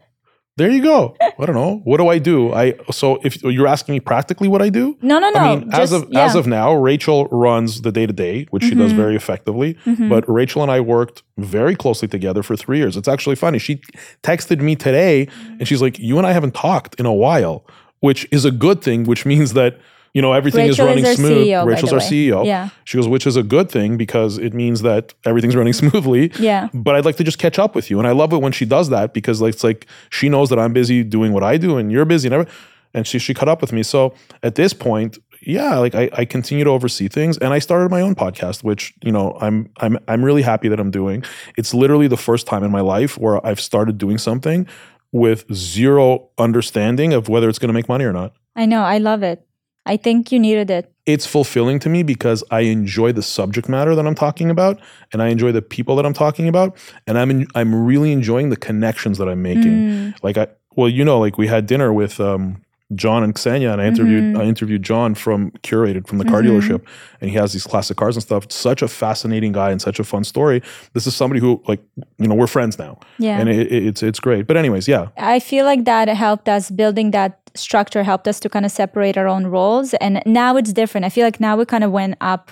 There 0.59 0.70
you 0.70 0.82
go. 0.82 1.16
I 1.20 1.46
don't 1.46 1.55
know. 1.55 1.80
What 1.84 1.96
do 1.96 2.09
I 2.09 2.18
do? 2.18 2.53
I 2.53 2.74
so 2.90 3.18
if 3.24 3.42
you're 3.42 3.66
asking 3.66 3.94
me 3.94 4.00
practically 4.00 4.48
what 4.48 4.61
I 4.61 4.68
do, 4.68 4.98
No, 5.00 5.18
no, 5.18 5.30
no. 5.30 5.40
I 5.40 5.57
mean, 5.57 5.70
as 5.72 5.92
of 5.92 6.09
yeah. 6.11 6.24
as 6.26 6.34
of 6.34 6.46
now, 6.46 6.74
Rachel 6.74 7.24
runs 7.28 7.80
the 7.80 7.90
day 7.90 8.05
to 8.07 8.12
day, 8.12 8.46
which 8.50 8.64
she 8.64 8.74
does 8.74 8.92
Mhm. 8.92 8.96
very 8.96 9.16
effectively. 9.16 9.76
Mhm. 9.86 10.11
But 10.11 10.28
Rachel 10.28 10.62
and 10.62 10.70
I 10.70 10.80
worked 10.80 11.22
very 11.38 11.74
closely 11.74 12.07
together 12.07 12.42
for 12.42 12.55
three 12.55 12.76
years. 12.78 12.98
It's 12.98 13.09
actually 13.09 13.36
funny. 13.36 13.59
She 13.59 13.80
texted 14.22 14.61
me 14.61 14.76
today, 14.76 15.26
and 15.59 15.66
she's 15.66 15.80
like, 15.80 15.98
"You 15.98 16.18
and 16.18 16.26
I 16.26 16.32
haven't 16.32 16.53
talked 16.55 16.96
in 17.00 17.07
a 17.07 17.14
while," 17.14 17.64
which 18.00 18.28
is 18.30 18.44
a 18.44 18.50
good 18.50 18.82
thing. 18.82 19.05
Which 19.05 19.24
means 19.24 19.55
that 19.55 19.78
you 20.14 20.20
know 20.22 20.32
everything 20.32 20.66
Rachel 20.68 20.72
is 20.72 20.78
running 20.90 21.06
our 21.06 21.14
smooth. 21.14 21.46
CEO, 21.46 21.66
Rachel's 21.66 21.92
our 21.92 21.98
way. 21.98 22.04
CEO. 22.04 22.44
Yeah, 22.46 22.68
She 22.84 22.98
goes, 22.98 23.08
which 23.08 23.26
is 23.26 23.36
a 23.36 23.42
good 23.42 23.70
thing 23.70 23.96
because 23.96 24.38
it 24.38 24.52
means 24.52 24.82
that 24.82 25.14
everything's 25.24 25.56
running 25.56 25.72
smoothly. 25.82 26.32
yeah, 26.38 26.68
But 26.74 26.94
I'd 26.96 27.04
like 27.04 27.16
to 27.16 27.24
just 27.24 27.38
catch 27.38 27.58
up 27.58 27.74
with 27.74 27.90
you, 27.90 27.98
and 27.98 28.06
I 28.06 28.12
love 28.12 28.32
it 28.32 28.38
when 28.42 28.52
she 28.52 28.64
does 28.64 28.90
that 28.90 29.14
because 29.14 29.40
like 29.40 29.54
it's 29.54 29.64
like 29.64 29.86
she 30.10 30.28
knows 30.28 30.50
that 30.50 30.58
I'm 30.58 30.72
busy 30.72 31.02
doing 31.04 31.32
what 31.32 31.42
I 31.42 31.56
do, 31.56 31.76
and 31.78 31.90
you're 31.90 32.04
busy, 32.04 32.28
and 32.28 32.34
every, 32.34 32.46
and 32.94 33.06
she 33.06 33.18
she 33.18 33.32
caught 33.34 33.48
up 33.48 33.60
with 33.60 33.72
me. 33.72 33.82
So 33.82 34.14
at 34.42 34.54
this 34.54 34.72
point, 34.74 35.18
yeah, 35.40 35.76
like 35.78 35.94
I, 35.94 36.08
I 36.12 36.24
continue 36.24 36.64
to 36.64 36.70
oversee 36.70 37.08
things, 37.08 37.38
and 37.38 37.52
I 37.52 37.58
started 37.58 37.90
my 37.90 38.00
own 38.00 38.14
podcast, 38.14 38.62
which 38.62 38.92
you 39.02 39.12
know 39.12 39.36
I'm 39.40 39.70
I'm 39.78 39.98
I'm 40.08 40.24
really 40.24 40.42
happy 40.42 40.68
that 40.68 40.78
I'm 40.78 40.90
doing. 40.90 41.24
It's 41.56 41.72
literally 41.74 42.06
the 42.06 42.16
first 42.18 42.46
time 42.46 42.62
in 42.62 42.70
my 42.70 42.80
life 42.82 43.16
where 43.18 43.44
I've 43.46 43.60
started 43.60 43.98
doing 43.98 44.18
something 44.18 44.66
with 45.10 45.44
zero 45.52 46.28
understanding 46.38 47.12
of 47.12 47.28
whether 47.28 47.48
it's 47.48 47.58
going 47.58 47.68
to 47.68 47.74
make 47.74 47.88
money 47.88 48.04
or 48.04 48.12
not. 48.12 48.34
I 48.56 48.66
know. 48.66 48.82
I 48.82 48.98
love 48.98 49.22
it. 49.22 49.46
I 49.84 49.96
think 49.96 50.30
you 50.32 50.38
needed 50.38 50.70
it. 50.70 50.92
it's 51.06 51.26
fulfilling 51.26 51.80
to 51.80 51.88
me 51.88 52.04
because 52.04 52.44
I 52.50 52.60
enjoy 52.60 53.10
the 53.12 53.22
subject 53.22 53.68
matter 53.68 53.94
that 53.96 54.06
I'm 54.06 54.14
talking 54.14 54.50
about, 54.50 54.80
and 55.12 55.20
I 55.20 55.28
enjoy 55.28 55.50
the 55.52 55.62
people 55.62 55.96
that 55.96 56.06
I'm 56.06 56.12
talking 56.14 56.46
about, 56.48 56.76
and 57.06 57.18
I'm 57.18 57.30
in, 57.30 57.46
I'm 57.56 57.74
really 57.74 58.12
enjoying 58.12 58.50
the 58.50 58.56
connections 58.56 59.18
that 59.18 59.28
I'm 59.28 59.42
making. 59.42 59.72
Mm, 59.72 60.14
Like 60.22 60.38
I, 60.38 60.46
well, 60.76 60.88
you 60.88 61.04
know, 61.04 61.18
like 61.18 61.36
we 61.38 61.48
had 61.48 61.66
dinner 61.66 61.92
with 61.92 62.20
um, 62.20 62.62
John 62.95 63.22
and 63.22 63.34
Ksenia, 63.34 63.72
and 63.72 63.80
I 63.80 63.86
interviewed 63.86 64.22
Mhm. 64.34 64.40
I 64.40 64.45
interviewed 64.45 64.82
John 64.82 65.14
from 65.14 65.51
Curated 65.62 66.07
from 66.07 66.18
the 66.18 66.24
car 66.24 66.43
Mhm. 66.43 66.47
dealership, 66.49 66.80
and 67.20 67.30
he 67.30 67.36
has 67.36 67.53
these 67.53 67.64
classic 67.64 67.97
cars 67.97 68.16
and 68.16 68.22
stuff. 68.22 68.47
Such 68.51 68.82
a 68.82 68.88
fascinating 68.88 69.53
guy 69.53 69.70
and 69.70 69.80
such 69.80 69.99
a 70.01 70.05
fun 70.05 70.24
story. 70.24 70.62
This 70.95 71.07
is 71.07 71.14
somebody 71.14 71.40
who, 71.40 71.62
like, 71.68 71.80
you 72.18 72.28
know, 72.28 72.34
we're 72.34 72.47
friends 72.47 72.78
now, 72.78 72.99
yeah. 73.18 73.38
and 73.40 73.49
it, 73.49 73.72
it- 73.72 73.86
it's 73.86 74.03
it's 74.03 74.20
great. 74.20 74.47
But 74.47 74.57
anyways, 74.57 74.88
yeah, 74.88 75.07
I 75.16 75.38
feel 75.40 75.64
like 75.64 75.84
that 75.84 76.09
helped 76.09 76.49
us 76.49 76.70
building 76.70 77.11
that 77.12 77.38
structure 77.55 78.03
helped 78.03 78.26
us 78.26 78.40
to 78.40 78.49
kind 78.49 78.64
of 78.64 78.72
separate 78.72 79.18
our 79.18 79.28
own 79.28 79.47
roles 79.47 79.93
and 79.95 80.22
now 80.24 80.57
it's 80.57 80.72
different. 80.72 81.05
I 81.05 81.11
feel 81.11 81.24
like 81.24 81.38
now 81.38 81.55
we 81.57 81.64
kind 81.66 81.84
of 81.84 81.90
went 81.93 82.14
up 82.20 82.51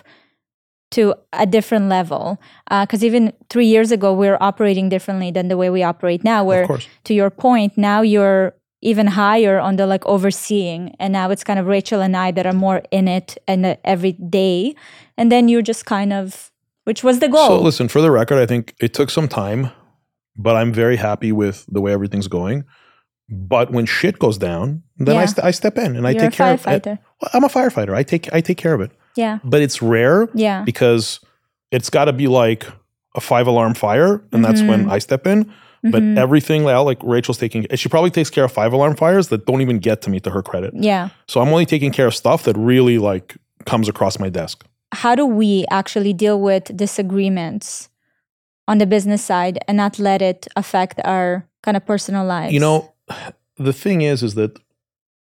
to 0.90 1.14
a 1.32 1.46
different 1.46 1.88
level 1.88 2.38
because 2.68 3.04
even 3.04 3.32
three 3.48 3.66
years 3.66 3.92
ago 3.92 4.12
we 4.12 4.26
were 4.28 4.42
operating 4.42 4.88
differently 4.88 5.30
than 5.30 5.48
the 5.48 5.56
way 5.56 5.70
we 5.70 5.82
operate 5.84 6.22
now. 6.24 6.44
Where 6.44 6.66
to 7.04 7.14
your 7.14 7.30
point, 7.30 7.78
now 7.78 8.02
you're 8.02 8.52
even 8.82 9.06
higher 9.06 9.58
on 9.60 9.76
the 9.76 9.86
like 9.86 10.04
overseeing, 10.06 10.94
and 10.98 11.12
now 11.12 11.30
it's 11.30 11.44
kind 11.44 11.58
of 11.58 11.66
Rachel 11.66 12.00
and 12.00 12.16
I 12.16 12.30
that 12.32 12.46
are 12.46 12.52
more 12.52 12.82
in 12.90 13.08
it 13.08 13.36
and 13.46 13.66
uh, 13.66 13.76
every 13.84 14.12
day, 14.12 14.74
and 15.16 15.30
then 15.30 15.48
you're 15.48 15.62
just 15.62 15.84
kind 15.86 16.12
of 16.12 16.50
which 16.84 17.04
was 17.04 17.18
the 17.20 17.28
goal. 17.28 17.46
So 17.48 17.60
listen, 17.60 17.88
for 17.88 18.00
the 18.00 18.10
record, 18.10 18.38
I 18.38 18.46
think 18.46 18.74
it 18.80 18.94
took 18.94 19.10
some 19.10 19.28
time, 19.28 19.70
but 20.36 20.56
I'm 20.56 20.72
very 20.72 20.96
happy 20.96 21.30
with 21.32 21.66
the 21.68 21.80
way 21.80 21.92
everything's 21.92 22.28
going. 22.28 22.64
But 23.28 23.70
when 23.70 23.86
shit 23.86 24.18
goes 24.18 24.38
down, 24.38 24.82
then 24.98 25.16
I, 25.16 25.26
st- 25.26 25.44
I 25.44 25.52
step 25.52 25.78
in 25.78 25.94
and 25.94 26.04
I 26.06 26.10
you're 26.10 26.22
take 26.22 26.32
care 26.32 26.52
of 26.54 26.66
it. 26.66 26.84
Well, 26.86 27.30
I'm 27.32 27.44
a 27.44 27.48
firefighter. 27.48 27.94
I 27.94 28.02
take 28.02 28.32
I 28.32 28.40
take 28.40 28.58
care 28.58 28.74
of 28.74 28.80
it. 28.80 28.90
Yeah, 29.16 29.38
But 29.44 29.60
it's 29.62 29.82
rare 29.82 30.28
yeah, 30.34 30.62
because 30.64 31.20
it's 31.70 31.90
got 31.90 32.06
to 32.06 32.12
be 32.12 32.26
like 32.28 32.64
a 33.14 33.20
five 33.20 33.46
alarm 33.46 33.74
fire, 33.74 34.24
and 34.32 34.44
that's 34.44 34.62
when 34.62 34.86
Mhm. 34.86 34.90
I 34.90 34.98
step 35.00 35.26
in. 35.26 35.52
But 35.82 36.02
Mhm. 36.02 36.18
everything 36.18 36.64
now, 36.64 36.82
like 36.82 36.98
Rachel's 37.02 37.38
taking, 37.38 37.66
she 37.74 37.88
probably 37.88 38.10
takes 38.10 38.28
care 38.28 38.44
of 38.44 38.52
five 38.52 38.72
alarm 38.74 38.96
fires 38.96 39.28
that 39.28 39.46
don't 39.46 39.62
even 39.62 39.78
get 39.78 40.02
to 40.02 40.10
me 40.10 40.20
to 40.20 40.30
her 40.30 40.42
credit. 40.42 40.74
yeah. 40.74 41.08
So 41.26 41.40
I'm 41.40 41.48
only 41.48 41.64
taking 41.66 41.90
care 41.90 42.06
of 42.06 42.14
stuff 42.14 42.42
that 42.44 42.56
really 42.56 42.98
like 42.98 43.36
comes 43.66 43.88
across 43.88 44.18
my 44.18 44.28
desk. 44.30 44.64
how 44.92 45.14
do 45.14 45.24
we 45.24 45.64
actually 45.70 46.12
deal 46.12 46.38
with 46.40 46.64
disagreements 46.76 47.88
on 48.66 48.78
the 48.78 48.86
business 48.86 49.22
side 49.24 49.56
and 49.68 49.76
not 49.76 49.98
let 49.98 50.20
it 50.20 50.48
affect 50.56 51.00
our 51.04 51.46
kind 51.62 51.76
of 51.76 51.86
personal 51.86 52.24
lives? 52.26 52.52
You 52.52 52.60
know, 52.60 52.92
the 53.56 53.72
thing 53.72 54.02
is, 54.02 54.22
is 54.22 54.34
that 54.34 54.58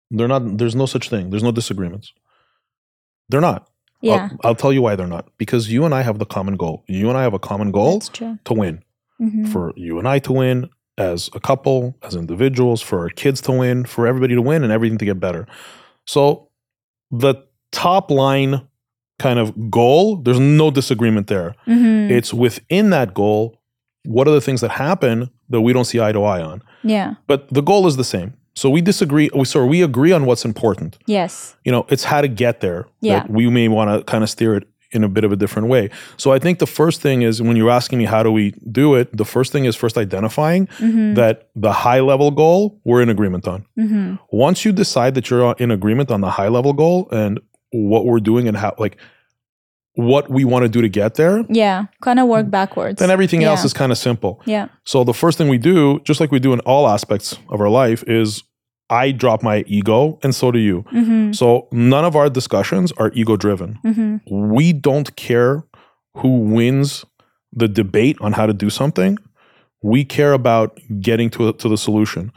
they're 0.10 0.28
not. 0.28 0.58
There's 0.58 0.76
no 0.76 0.86
such 0.88 1.10
thing. 1.10 1.30
There's 1.30 1.44
no 1.44 1.52
disagreements. 1.52 2.12
They're 3.30 3.40
not. 3.52 3.68
yeah, 4.02 4.30
I'll, 4.32 4.38
I'll 4.50 4.56
tell 4.56 4.74
you 4.74 4.82
why 4.82 4.96
they're 4.98 5.08
not. 5.18 5.26
Because 5.38 5.72
you 5.72 5.86
and 5.86 5.94
I 5.94 6.02
have 6.02 6.18
the 6.20 6.26
common 6.26 6.56
goal. 6.58 6.84
You 6.88 7.08
and 7.10 7.18
I 7.18 7.22
have 7.24 7.34
a 7.36 7.40
common 7.40 7.72
goal 7.72 8.00
to 8.02 8.54
win. 8.54 8.84
Mhm. 9.22 9.48
For 9.48 9.74
you 9.76 10.00
and 10.00 10.08
I 10.08 10.20
to 10.20 10.34
win 10.34 10.70
as 10.98 11.30
a 11.34 11.40
couple, 11.40 11.96
as 12.04 12.16
individuals, 12.16 12.82
for 12.82 13.00
our 13.00 13.10
kids 13.10 13.40
to 13.42 13.52
win, 13.52 13.86
for 13.86 14.08
everybody 14.08 14.36
to 14.36 14.42
win, 14.42 14.64
and 14.64 14.72
everything 14.72 14.98
to 14.98 15.06
get 15.06 15.20
better. 15.20 15.48
So 16.06 16.50
the 17.12 17.36
top 17.72 18.10
line 18.12 18.62
kind 19.20 19.40
of 19.40 19.70
goal, 19.70 20.16
there's 20.18 20.40
no 20.40 20.72
disagreement 20.72 21.28
there. 21.28 21.56
Mhm. 21.68 22.10
It's 22.10 22.34
within 22.34 22.90
that 22.90 23.14
goal. 23.14 23.58
What 24.06 24.28
are 24.28 24.32
the 24.32 24.42
things 24.42 24.62
that 24.62 24.72
happen 24.72 25.30
that 25.50 25.62
we 25.62 25.74
don't 25.74 25.86
see 25.86 26.00
eye 26.02 26.12
to 26.12 26.24
eye 26.24 26.42
on? 26.42 26.64
yeah, 26.84 27.14
but 27.28 27.48
the 27.54 27.62
goal 27.62 27.86
is 27.86 27.98
the 27.98 28.04
same. 28.04 28.34
So 28.56 28.70
we 28.70 28.82
disagree. 28.82 29.30
We 29.36 29.46
sorry, 29.46 29.68
we 29.68 29.82
agree 29.84 30.12
on 30.12 30.26
what's 30.26 30.44
important. 30.44 30.98
yes, 31.06 31.56
You 31.64 31.72
know, 31.72 31.86
it's 31.90 32.04
how 32.04 32.22
to 32.22 32.28
get 32.28 32.60
there. 32.62 32.88
Yeah. 33.02 33.26
We 33.30 33.48
may 33.50 33.68
want 33.68 33.92
to 33.92 34.04
kind 34.12 34.24
of 34.24 34.30
steer 34.30 34.56
it 34.56 34.68
in 34.94 35.04
a 35.04 35.10
bit 35.10 35.24
of 35.24 35.32
a 35.32 35.36
different 35.36 35.68
way. 35.68 35.90
So 36.18 36.32
I 36.32 36.40
think 36.40 36.60
the 36.60 36.66
first 36.68 37.02
thing 37.02 37.22
is 37.22 37.42
when 37.42 37.56
you're 37.56 37.70
asking 37.72 38.00
me 38.00 38.06
how 38.06 38.24
do 38.24 38.32
we 38.32 38.52
do 38.72 38.96
it, 38.96 39.16
the 39.16 39.26
first 39.26 39.52
thing 39.52 39.66
is 39.66 39.76
first 39.76 39.98
identifying 39.98 40.68
Mhm. 40.80 41.16
that 41.16 41.50
the 41.56 41.72
high 41.72 42.00
level 42.02 42.32
goal 42.32 42.80
we're 42.84 43.02
in 43.02 43.10
agreement 43.10 43.48
on. 43.48 43.66
Mhm. 43.78 44.20
Once 44.32 44.66
you 44.66 44.72
decide 44.72 45.16
that 45.16 45.30
you're 45.30 45.56
in 45.60 45.72
agreement 45.72 46.12
on 46.12 46.22
the 46.22 46.30
high 46.32 46.50
level 46.50 46.74
goal 46.74 47.08
and 47.12 47.40
what 47.72 48.06
we're 48.06 48.20
doing 48.20 48.48
and 48.48 48.58
how 48.58 48.74
like 48.78 48.98
what 49.96 50.30
we 50.30 50.46
want 50.46 50.64
to 50.64 50.70
do 50.70 50.82
to 50.82 50.88
get 50.90 51.16
there, 51.16 51.44
yeah, 51.50 51.86
kind 52.02 52.20
of 52.20 52.28
work 52.28 52.50
backwards. 52.50 53.00
then 53.00 53.10
everything 53.12 53.44
else 53.44 53.66
is 53.66 53.74
kind 53.74 53.92
of 53.92 53.98
simple. 53.98 54.42
yeah, 54.46 54.68
So 54.86 55.04
the 55.04 55.14
first 55.14 55.38
thing 55.38 55.50
we 55.50 55.58
do, 55.58 56.00
just 56.06 56.20
like 56.22 56.32
we 56.32 56.40
do 56.40 56.54
in 56.54 56.60
all 56.62 56.88
aspects 56.88 57.38
of 57.50 57.60
our 57.60 57.70
life, 57.70 58.02
is 58.08 58.44
I 58.92 59.12
drop 59.12 59.42
my 59.42 59.64
ego 59.68 60.20
and 60.22 60.36
so 60.36 60.52
do 60.52 60.60
you. 60.60 60.82
hmm 60.90 61.32
So 61.32 61.68
none 61.72 62.06
of 62.06 62.16
our 62.16 62.30
discussions 62.30 62.92
are 62.98 63.10
ego 63.14 63.38
driven. 63.38 63.80
hmm 63.84 64.18
We 64.30 64.74
don't 64.74 65.16
care 65.16 65.64
who 66.18 66.40
wins 66.56 67.06
the 67.54 67.68
debate 67.68 68.18
on 68.22 68.34
how 68.34 68.46
to 68.46 68.54
do 68.54 68.70
something. 68.70 69.18
We 69.82 70.06
care 70.06 70.34
about 70.34 70.80
getting 71.00 71.30
to, 71.32 71.54
to 71.54 71.70
the 71.70 71.78
solution. 71.78 72.32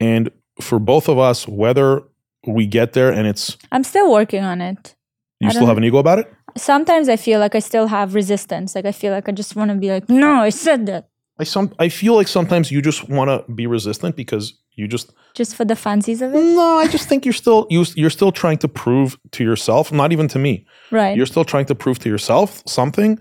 And 0.00 0.30
for 0.60 0.78
both 0.78 1.08
of 1.08 1.18
us, 1.18 1.46
whether 1.48 2.02
we 2.46 2.66
get 2.66 2.92
there 2.92 3.12
and 3.12 3.26
it's 3.26 3.56
I'm 3.72 3.84
still 3.84 4.10
working 4.12 4.44
on 4.44 4.60
it. 4.60 4.94
you 5.40 5.48
I 5.48 5.52
still 5.52 5.66
have 5.66 5.76
an 5.78 5.84
ego 5.84 5.98
about 5.98 6.18
it, 6.20 6.32
Sometimes 6.56 7.08
I 7.08 7.16
feel 7.16 7.38
like 7.38 7.54
I 7.54 7.60
still 7.60 7.86
have 7.88 8.14
resistance. 8.14 8.74
Like 8.74 8.86
I 8.86 8.92
feel 8.92 9.12
like 9.12 9.28
I 9.28 9.32
just 9.32 9.56
want 9.56 9.70
to 9.70 9.76
be 9.76 9.90
like, 9.90 10.08
no, 10.08 10.40
I 10.40 10.48
said 10.50 10.86
that. 10.86 11.08
I 11.38 11.44
some 11.44 11.68
I 11.78 11.90
feel 11.90 12.14
like 12.14 12.28
sometimes 12.28 12.70
you 12.70 12.80
just 12.80 13.08
want 13.10 13.28
to 13.28 13.52
be 13.52 13.66
resistant 13.66 14.16
because 14.16 14.54
you 14.74 14.88
just 14.88 15.12
Just 15.36 15.54
for 15.56 15.64
the 15.66 15.74
funsies 15.74 16.20
of 16.22 16.34
it, 16.34 16.42
No, 16.56 16.78
I 16.84 16.86
just 16.88 17.08
think 17.08 17.24
you're 17.26 17.40
still 17.44 17.66
you, 17.70 17.84
you're 17.94 18.10
still 18.18 18.32
trying 18.32 18.58
to 18.58 18.68
prove 18.68 19.08
to 19.32 19.44
yourself, 19.44 19.92
not 19.92 20.10
even 20.12 20.28
to 20.28 20.38
me. 20.38 20.52
right? 20.90 21.14
You're 21.16 21.26
still 21.34 21.44
trying 21.44 21.66
to 21.66 21.74
prove 21.74 21.98
to 22.00 22.08
yourself 22.08 22.62
something, 22.66 23.18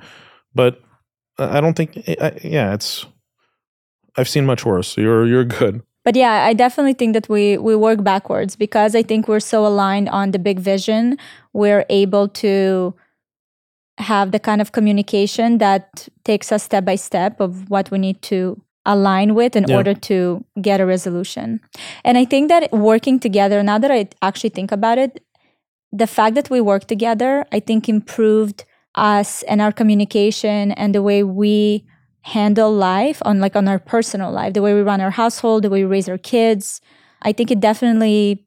but 0.54 0.74
I 1.38 1.60
don't 1.62 1.76
think. 1.76 1.90
I, 2.08 2.16
I- 2.28 2.40
yeah, 2.58 2.74
it's. 2.74 3.06
I've 4.18 4.30
seen 4.30 4.46
much 4.46 4.66
worse. 4.66 4.98
You're 4.98 5.26
you're 5.28 5.44
good. 5.60 5.82
but 6.06 6.16
yeah 6.16 6.46
i 6.50 6.54
definitely 6.54 6.94
think 7.00 7.14
that 7.18 7.28
we 7.36 7.44
we 7.68 7.74
work 7.88 8.00
backwards 8.04 8.56
because 8.66 8.92
i 9.00 9.04
think 9.10 9.22
we're 9.28 9.46
so 9.54 9.60
aligned 9.72 10.08
on 10.20 10.26
the 10.32 10.40
big 10.50 10.60
vision 10.72 11.18
we're 11.62 11.84
able 11.90 12.26
to 12.44 12.94
have 13.98 14.28
the 14.32 14.40
kind 14.40 14.62
of 14.62 14.72
communication 14.72 15.58
that 15.58 16.08
takes 16.24 16.52
us 16.52 16.64
step 16.64 16.84
by 16.86 16.96
step 17.10 17.40
of 17.40 17.52
what 17.74 17.90
we 17.92 17.98
need 17.98 18.22
to 18.32 18.38
align 18.86 19.36
with 19.36 19.56
in 19.56 19.66
Yeah. 19.68 19.78
order 19.78 19.94
to 19.94 20.46
get 20.62 20.80
a 20.80 20.86
resolution 20.86 21.60
and 22.04 22.18
i 22.18 22.26
think 22.26 22.50
that 22.50 22.72
working 22.72 23.20
together 23.20 23.64
now 23.64 23.78
that 23.80 23.92
i 23.92 24.08
actually 24.22 24.50
think 24.52 24.72
about 24.72 24.98
it 24.98 25.24
the 25.92 26.08
fact 26.08 26.36
that 26.36 26.50
we 26.50 26.62
work 26.62 26.86
together 26.88 27.46
i 27.52 27.60
think 27.60 27.90
improved 27.90 28.66
us 28.96 29.44
and 29.44 29.62
our 29.62 29.72
communication 29.72 30.72
and 30.74 30.96
the 30.96 31.02
way 31.02 31.24
we 31.24 31.86
handle 32.22 32.72
life 32.74 33.22
on 33.26 33.40
like 33.40 33.56
on 33.56 33.68
our 33.68 33.80
personal 33.80 34.32
life 34.32 34.54
the 34.54 34.62
way 34.62 34.74
we 34.74 34.82
run 34.82 35.02
our 35.02 35.12
household 35.12 35.64
the 35.64 35.70
way 35.70 35.84
we 35.84 35.90
raise 35.90 36.10
our 36.10 36.18
kids 36.18 36.82
i 37.22 37.32
think 37.32 37.52
it 37.52 37.60
definitely 37.60 38.45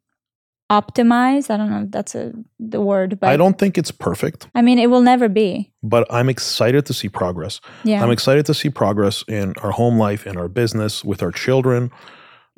optimized 0.70 1.50
i 1.50 1.56
don't 1.56 1.70
know 1.70 1.82
if 1.82 1.90
that's 1.90 2.14
a, 2.14 2.32
the 2.60 2.80
word 2.80 3.18
but 3.18 3.30
I 3.30 3.36
don't 3.36 3.58
think 3.58 3.78
it's 3.78 3.90
perfect, 3.90 4.48
I 4.54 4.62
mean 4.62 4.78
it 4.78 4.88
will 4.90 5.00
never 5.00 5.28
be 5.28 5.70
but 5.82 6.06
I'm 6.10 6.28
excited 6.28 6.84
to 6.86 6.94
see 6.94 7.08
progress. 7.08 7.60
yeah 7.84 8.02
I'm 8.02 8.10
excited 8.10 8.44
to 8.46 8.54
see 8.54 8.68
progress 8.70 9.24
in 9.28 9.54
our 9.62 9.70
home 9.70 9.98
life, 9.98 10.26
in 10.26 10.36
our 10.36 10.48
business, 10.48 11.04
with 11.04 11.22
our 11.22 11.32
children. 11.32 11.90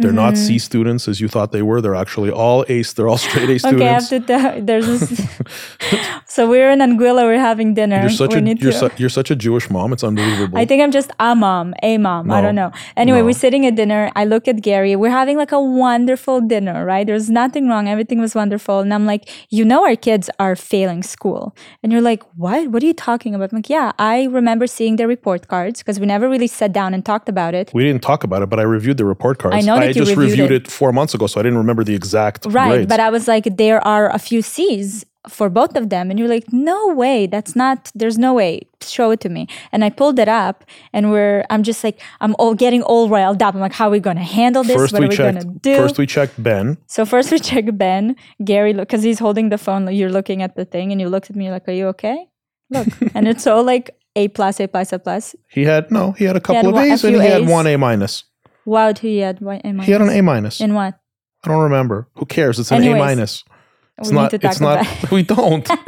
They're 0.01 0.13
not 0.25 0.35
Mhm. 0.35 0.47
C 0.47 0.59
students 0.59 1.09
as 1.09 1.21
you 1.21 1.29
thought 1.29 1.53
they 1.53 1.63
were. 1.63 1.81
They're 1.81 1.95
actually 2.05 2.31
all 2.31 2.65
Ace. 2.69 2.93
They're 2.95 3.09
all 3.09 3.19
straight 3.19 3.51
A 3.51 3.59
students. 3.59 3.83
okay 3.83 3.89
I 3.89 3.93
have 3.93 4.09
to 4.09 4.21
tell 4.21 4.61
there's 4.63 4.87
this 4.87 5.11
So 6.27 6.49
we're 6.49 6.71
in 6.71 6.79
Anguilla. 6.79 7.23
We're 7.25 7.39
having 7.41 7.75
dinner. 7.75 8.01
You're 8.01 8.11
such 8.11 8.35
we 8.35 8.41
a 8.51 8.55
you're, 8.55 8.73
su- 8.73 8.91
you're 8.97 9.09
such 9.21 9.31
a 9.31 9.37
Jewish 9.37 9.69
mom. 9.69 9.93
It's 9.93 10.05
unbelievable. 10.05 10.57
I 10.59 10.65
think 10.65 10.83
I'm 10.83 10.93
just 10.93 11.11
a 11.19 11.35
mom, 11.35 11.75
a 11.83 11.99
mom. 11.99 12.31
I 12.31 12.41
don't 12.41 12.55
know. 12.55 12.71
Anyway, 12.97 13.19
No. 13.19 13.25
we're 13.25 13.33
sitting 13.47 13.67
at 13.67 13.75
dinner. 13.75 14.11
I 14.15 14.25
look 14.25 14.47
at 14.47 14.63
Gary. 14.63 14.95
We're 14.97 15.11
having 15.11 15.37
like 15.37 15.53
a 15.53 15.61
wonderful 15.61 16.41
dinner, 16.41 16.85
right? 16.85 17.05
There's 17.07 17.29
nothing 17.31 17.69
wrong. 17.69 17.89
Everything 17.89 18.21
was 18.21 18.35
wonderful. 18.35 18.79
And 18.81 18.95
I'm 18.95 19.07
like, 19.07 19.29
you 19.51 19.65
know, 19.65 19.85
our 19.85 19.97
kids 19.97 20.31
are 20.39 20.55
failing 20.55 21.03
school. 21.03 21.55
And 21.83 21.91
you're 21.93 22.01
like, 22.01 22.23
what? 22.37 22.69
What 22.71 22.83
are 22.83 22.87
you 22.87 22.95
talking 22.95 23.35
about? 23.35 23.53
I'm 23.53 23.59
like, 23.59 23.69
yeah, 23.71 23.91
I 23.99 24.25
remember 24.25 24.67
seeing 24.69 24.97
their 24.97 25.09
report 25.09 25.49
cards 25.49 25.81
because 25.81 25.99
we 25.99 26.07
never 26.07 26.29
really 26.29 26.47
sat 26.47 26.73
down 26.73 26.95
and 26.95 27.05
talked 27.05 27.29
about 27.29 27.55
it. 27.55 27.71
we 27.75 27.83
didn't 27.85 28.03
talk 28.03 28.23
about 28.25 28.43
it, 28.43 28.49
but 28.49 28.61
I 28.61 28.63
reviewed 28.63 28.99
the 28.99 29.05
report 29.05 29.39
cards. 29.39 29.57
I 29.57 29.61
know 29.63 29.79
you 29.97 30.05
just 30.05 30.17
reviewed 30.17 30.39
reviewed 30.39 30.53
it. 30.53 30.67
it. 30.67 30.71
four 30.71 30.93
months 30.93 31.15
ago, 31.15 31.27
so 31.27 31.41
I 31.41 31.43
didn't 31.43 31.59
remember 31.59 31.85
the 31.85 31.95
exact 31.95 32.47
Right. 32.47 32.69
grades. 32.69 32.89
But 32.89 33.01
I 33.01 33.11
was 33.11 33.29
like, 33.29 33.45
there 33.57 33.87
are 33.87 34.13
a 34.15 34.19
few 34.19 34.43
C's 34.43 35.05
for 35.29 35.51
both 35.51 35.77
of 35.77 35.91
them. 35.91 36.11
And 36.11 36.19
you're 36.19 36.29
like, 36.29 36.53
no 36.53 36.89
way. 36.89 37.27
That's 37.27 37.55
not, 37.55 37.91
there's 37.95 38.17
no 38.17 38.33
way. 38.35 38.63
Show 38.83 39.11
it 39.11 39.21
to 39.21 39.29
me. 39.29 39.49
And 39.71 39.85
I 39.85 39.91
pulled 39.91 40.19
it 40.19 40.29
up 40.29 40.65
and 40.93 41.11
we're, 41.11 41.45
I'm 41.51 41.63
just 41.63 41.85
like, 41.85 42.01
I'm 42.21 42.35
all 42.39 42.55
getting 42.55 42.83
all 42.83 43.09
riled 43.09 43.43
up. 43.43 43.55
I'm 43.55 43.61
like, 43.61 43.73
how 43.73 43.89
are 43.89 43.91
we 43.91 44.01
going 44.01 44.17
to 44.17 44.23
handle 44.23 44.63
this? 44.65 44.77
first 44.77 44.93
what 44.93 45.01
we 45.01 45.07
are 45.07 45.11
we 45.11 45.17
checked. 45.17 45.41
to 45.41 45.47
do? 45.47 45.77
First 45.77 45.99
we 45.99 46.07
checked 46.07 46.43
Ben. 46.43 46.79
so 46.87 47.05
first 47.05 47.31
we 47.31 47.39
check 47.39 47.67
Ben, 47.75 48.17
Gary, 48.43 48.73
because 48.73 49.03
he's 49.03 49.19
holding 49.19 49.51
the 49.51 49.59
phone. 49.59 49.93
You're 49.93 50.11
looking 50.11 50.43
at 50.43 50.57
the 50.57 50.65
thing 50.65 50.91
and 50.91 51.01
you 51.01 51.09
looked 51.09 51.29
at 51.29 51.37
me 51.37 51.51
like, 51.51 51.69
are 51.69 51.73
you 51.73 51.89
okay? 51.89 52.27
Look. 52.71 52.89
and 53.15 53.29
it's 53.29 53.47
all 53.47 53.63
like 53.63 53.91
A 54.17 54.29
plus, 54.29 54.59
A 54.59 54.69
plus, 54.69 54.93
A 54.93 54.99
plus. 54.99 55.37
He 55.49 55.65
had 55.65 55.91
no. 55.91 56.13
He 56.13 56.25
had 56.25 56.37
a 56.37 56.41
couple 56.41 56.71
of 56.71 56.83
A's 56.83 57.05
and 57.05 57.17
he 57.17 57.29
had 57.29 57.47
one 57.47 57.67
A 57.67 57.77
minus. 57.77 58.25
Wow, 58.65 58.93
he 58.95 59.19
had 59.19 59.41
what? 59.41 59.61
A 59.65 59.73
minus. 59.73 59.87
He 59.87 59.93
had 59.93 60.03
an 60.03 60.11
A 60.11 60.21
minus. 60.23 60.61
In 60.61 60.75
what? 60.75 60.99
I 61.45 61.49
don't 61.49 61.63
remember. 61.63 62.09
Who 62.17 62.27
cares? 62.27 62.59
It's 62.59 62.71
an 62.71 62.83
A 62.83 62.95
minus. 62.95 63.45
It's 63.99 64.11
we 64.11 64.15
not. 64.15 64.23
need 64.25 64.31
to 64.33 64.39
talk 64.39 64.51
It's 64.53 64.61
not. 64.61 64.87
it. 65.05 65.11
We 65.13 65.23
don't. 65.23 65.69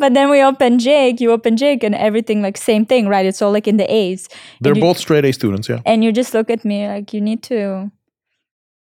But 0.00 0.14
then 0.14 0.30
we 0.30 0.40
open 0.40 0.78
Jake, 0.78 1.20
you 1.20 1.32
open 1.32 1.56
Jake, 1.56 1.82
and 1.82 1.92
everything 1.92 2.40
like 2.40 2.56
same 2.56 2.86
thing, 2.86 3.08
right? 3.08 3.26
It's 3.26 3.42
all 3.42 3.50
like 3.50 3.66
in 3.66 3.76
the 3.78 3.92
A's. 3.92 4.28
They're 4.60 4.76
you- 4.76 4.80
both 4.80 4.96
straight 4.98 5.24
A 5.24 5.32
students. 5.32 5.68
Yeah. 5.68 5.80
And 5.84 6.04
you 6.04 6.12
just 6.12 6.32
look 6.34 6.48
at 6.50 6.64
me 6.64 6.86
like 6.86 7.12
you 7.12 7.20
need 7.20 7.42
to. 7.44 7.90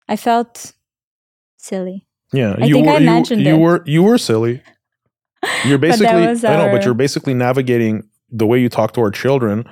I 0.08 0.16
felt 0.16 0.72
silly. 1.58 2.08
Yeah. 2.32 2.56
I 2.58 2.66
you 2.66 2.76
think 2.76 2.88
were, 2.88 2.94
I 2.94 2.98
you- 3.00 3.06
mentioned 3.06 3.42
you, 3.42 3.56
it. 3.56 3.58
were 3.58 3.84
you 3.86 4.04
were 4.04 4.18
silly. 4.18 4.62
You're 5.66 5.78
basically 5.78 6.26
was 6.26 6.46
I 6.46 6.56
know, 6.56 6.72
but 6.72 6.86
you're 6.86 6.94
basically 6.94 7.34
navigating 7.34 8.08
the 8.30 8.48
way 8.48 8.60
you 8.62 8.70
talk 8.70 8.94
to 8.94 9.02
our 9.02 9.12
children 9.12 9.66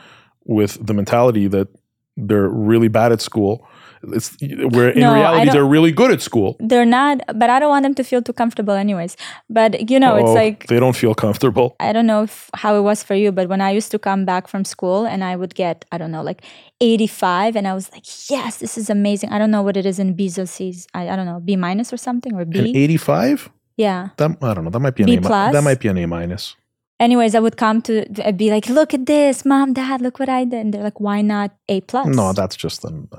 with 0.43 0.85
the 0.85 0.93
mentality 0.93 1.47
that 1.47 1.69
they're 2.17 2.49
really 2.49 2.87
bad 2.87 3.11
at 3.11 3.21
school. 3.21 3.67
It's 4.03 4.35
where 4.71 4.89
in 4.89 5.01
No, 5.01 5.13
reality 5.13 5.51
they're 5.51 5.63
really 5.63 5.91
good 5.91 6.09
at 6.11 6.21
school. 6.23 6.57
They're 6.59 6.85
not, 6.85 7.21
but 7.35 7.51
I 7.51 7.59
don't 7.59 7.69
want 7.69 7.83
them 7.83 7.93
to 7.95 8.03
feel 8.03 8.21
too 8.23 8.33
comfortable, 8.33 8.73
anyways. 8.73 9.15
But 9.47 9.91
you 9.91 9.99
know, 9.99 10.15
it's 10.15 10.29
Oh, 10.29 10.33
like 10.33 10.65
they 10.67 10.79
don't 10.79 10.95
feel 10.95 11.13
comfortable. 11.13 11.75
I 11.79 11.93
don't 11.93 12.07
know 12.07 12.23
if, 12.23 12.49
how 12.55 12.75
it 12.75 12.81
was 12.81 13.03
for 13.03 13.13
you, 13.13 13.31
but 13.31 13.47
when 13.47 13.61
I 13.61 13.69
used 13.69 13.91
to 13.91 13.99
come 13.99 14.25
back 14.25 14.47
from 14.47 14.65
school 14.65 15.05
and 15.05 15.23
I 15.23 15.35
would 15.35 15.53
get, 15.53 15.85
I 15.91 15.99
don't 15.99 16.09
know, 16.11 16.23
like 16.23 16.41
85, 16.81 17.55
and 17.55 17.67
I 17.67 17.75
was 17.75 17.91
like, 17.91 18.05
yes, 18.29 18.57
this 18.57 18.75
is 18.75 18.89
amazing. 18.89 19.29
I 19.31 19.37
don't 19.37 19.51
know 19.51 19.61
what 19.61 19.77
it 19.77 19.85
is 19.85 19.99
in 19.99 20.15
B's 20.15 20.39
or 20.39 20.47
C's. 20.47 20.87
I, 20.95 21.09
I 21.09 21.15
don't 21.15 21.27
know, 21.27 21.39
B 21.39 21.55
minus 21.55 21.93
or 21.93 21.97
something, 21.97 22.33
or 22.33 22.41
An 22.41 22.49
B. 22.49 22.73
85? 22.75 23.51
Yeah. 23.77 24.09
That 24.17 24.31
I 24.41 24.53
don't 24.55 24.63
know. 24.63 24.71
That 24.71 24.79
might 24.79 24.95
be 24.95 25.03
an 25.03 25.09
B 25.09 25.17
A. 25.17 25.21
plus? 25.21 25.53
That 25.53 25.63
might 25.63 25.79
be 25.79 25.89
an 25.89 25.97
A 25.99 26.07
minus. 26.07 26.55
Anyways, 27.01 27.33
I 27.33 27.39
would 27.39 27.57
come 27.57 27.81
to 27.81 28.05
I'd 28.23 28.37
be 28.37 28.51
like, 28.51 28.69
look 28.69 28.93
at 28.93 29.07
this, 29.07 29.43
mom, 29.43 29.73
dad, 29.73 30.01
look 30.01 30.19
what 30.19 30.29
I 30.29 30.45
did. 30.45 30.59
And 30.59 30.73
they're 30.73 30.83
like, 30.83 30.99
why 30.99 31.21
not 31.21 31.49
A 31.67 31.81
plus? 31.81 32.05
No, 32.15 32.31
that's 32.31 32.55
just 32.55 32.83
them. 32.83 33.09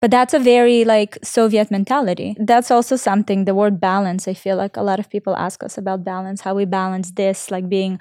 But 0.00 0.10
that's 0.10 0.34
a 0.34 0.40
very 0.40 0.84
like 0.84 1.16
Soviet 1.22 1.70
mentality. 1.70 2.34
That's 2.40 2.72
also 2.72 2.96
something, 2.96 3.44
the 3.44 3.54
word 3.54 3.80
balance. 3.80 4.26
I 4.26 4.34
feel 4.34 4.56
like 4.56 4.76
a 4.76 4.82
lot 4.82 4.98
of 4.98 5.08
people 5.08 5.36
ask 5.36 5.62
us 5.62 5.78
about 5.78 6.02
balance, 6.02 6.40
how 6.40 6.54
we 6.54 6.64
balance 6.64 7.12
this, 7.12 7.52
like 7.52 7.68
being 7.68 8.00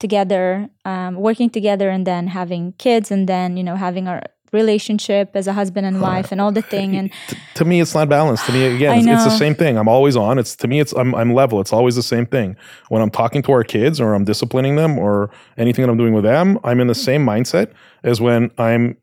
together, 0.00 0.68
um, 0.84 1.14
working 1.16 1.50
together, 1.50 1.88
and 1.90 2.04
then 2.04 2.26
having 2.26 2.72
kids, 2.78 3.12
and 3.12 3.28
then, 3.28 3.56
you 3.56 3.62
know, 3.62 3.76
having 3.76 4.08
our 4.08 4.22
relationship 4.52 5.30
as 5.34 5.46
a 5.46 5.52
husband 5.52 5.86
and 5.86 6.00
wife 6.00 6.32
and 6.32 6.40
all 6.40 6.52
the 6.52 6.62
thing. 6.62 6.96
And 6.96 7.12
to 7.54 7.64
me, 7.64 7.80
it's 7.80 7.94
not 7.94 8.08
balanced. 8.08 8.46
To 8.46 8.52
me, 8.52 8.64
again, 8.64 8.98
it's, 8.98 9.06
it's 9.06 9.24
the 9.24 9.38
same 9.38 9.54
thing. 9.54 9.76
I'm 9.76 9.88
always 9.88 10.16
on. 10.16 10.38
It's 10.38 10.56
to 10.56 10.68
me, 10.68 10.80
it's 10.80 10.92
I'm 10.92 11.14
I'm 11.14 11.34
level. 11.34 11.60
It's 11.60 11.72
always 11.72 11.96
the 11.96 12.02
same 12.02 12.26
thing. 12.26 12.56
When 12.88 13.02
I'm 13.02 13.10
talking 13.10 13.42
to 13.42 13.52
our 13.52 13.64
kids 13.64 14.00
or 14.00 14.14
I'm 14.14 14.24
disciplining 14.24 14.76
them 14.76 14.98
or 14.98 15.30
anything 15.56 15.84
that 15.84 15.90
I'm 15.90 15.98
doing 15.98 16.14
with 16.14 16.24
them, 16.24 16.58
I'm 16.64 16.80
in 16.80 16.86
the 16.86 16.94
same 16.94 17.24
mindset 17.24 17.72
as 18.02 18.20
when 18.20 18.50
I'm 18.58 18.96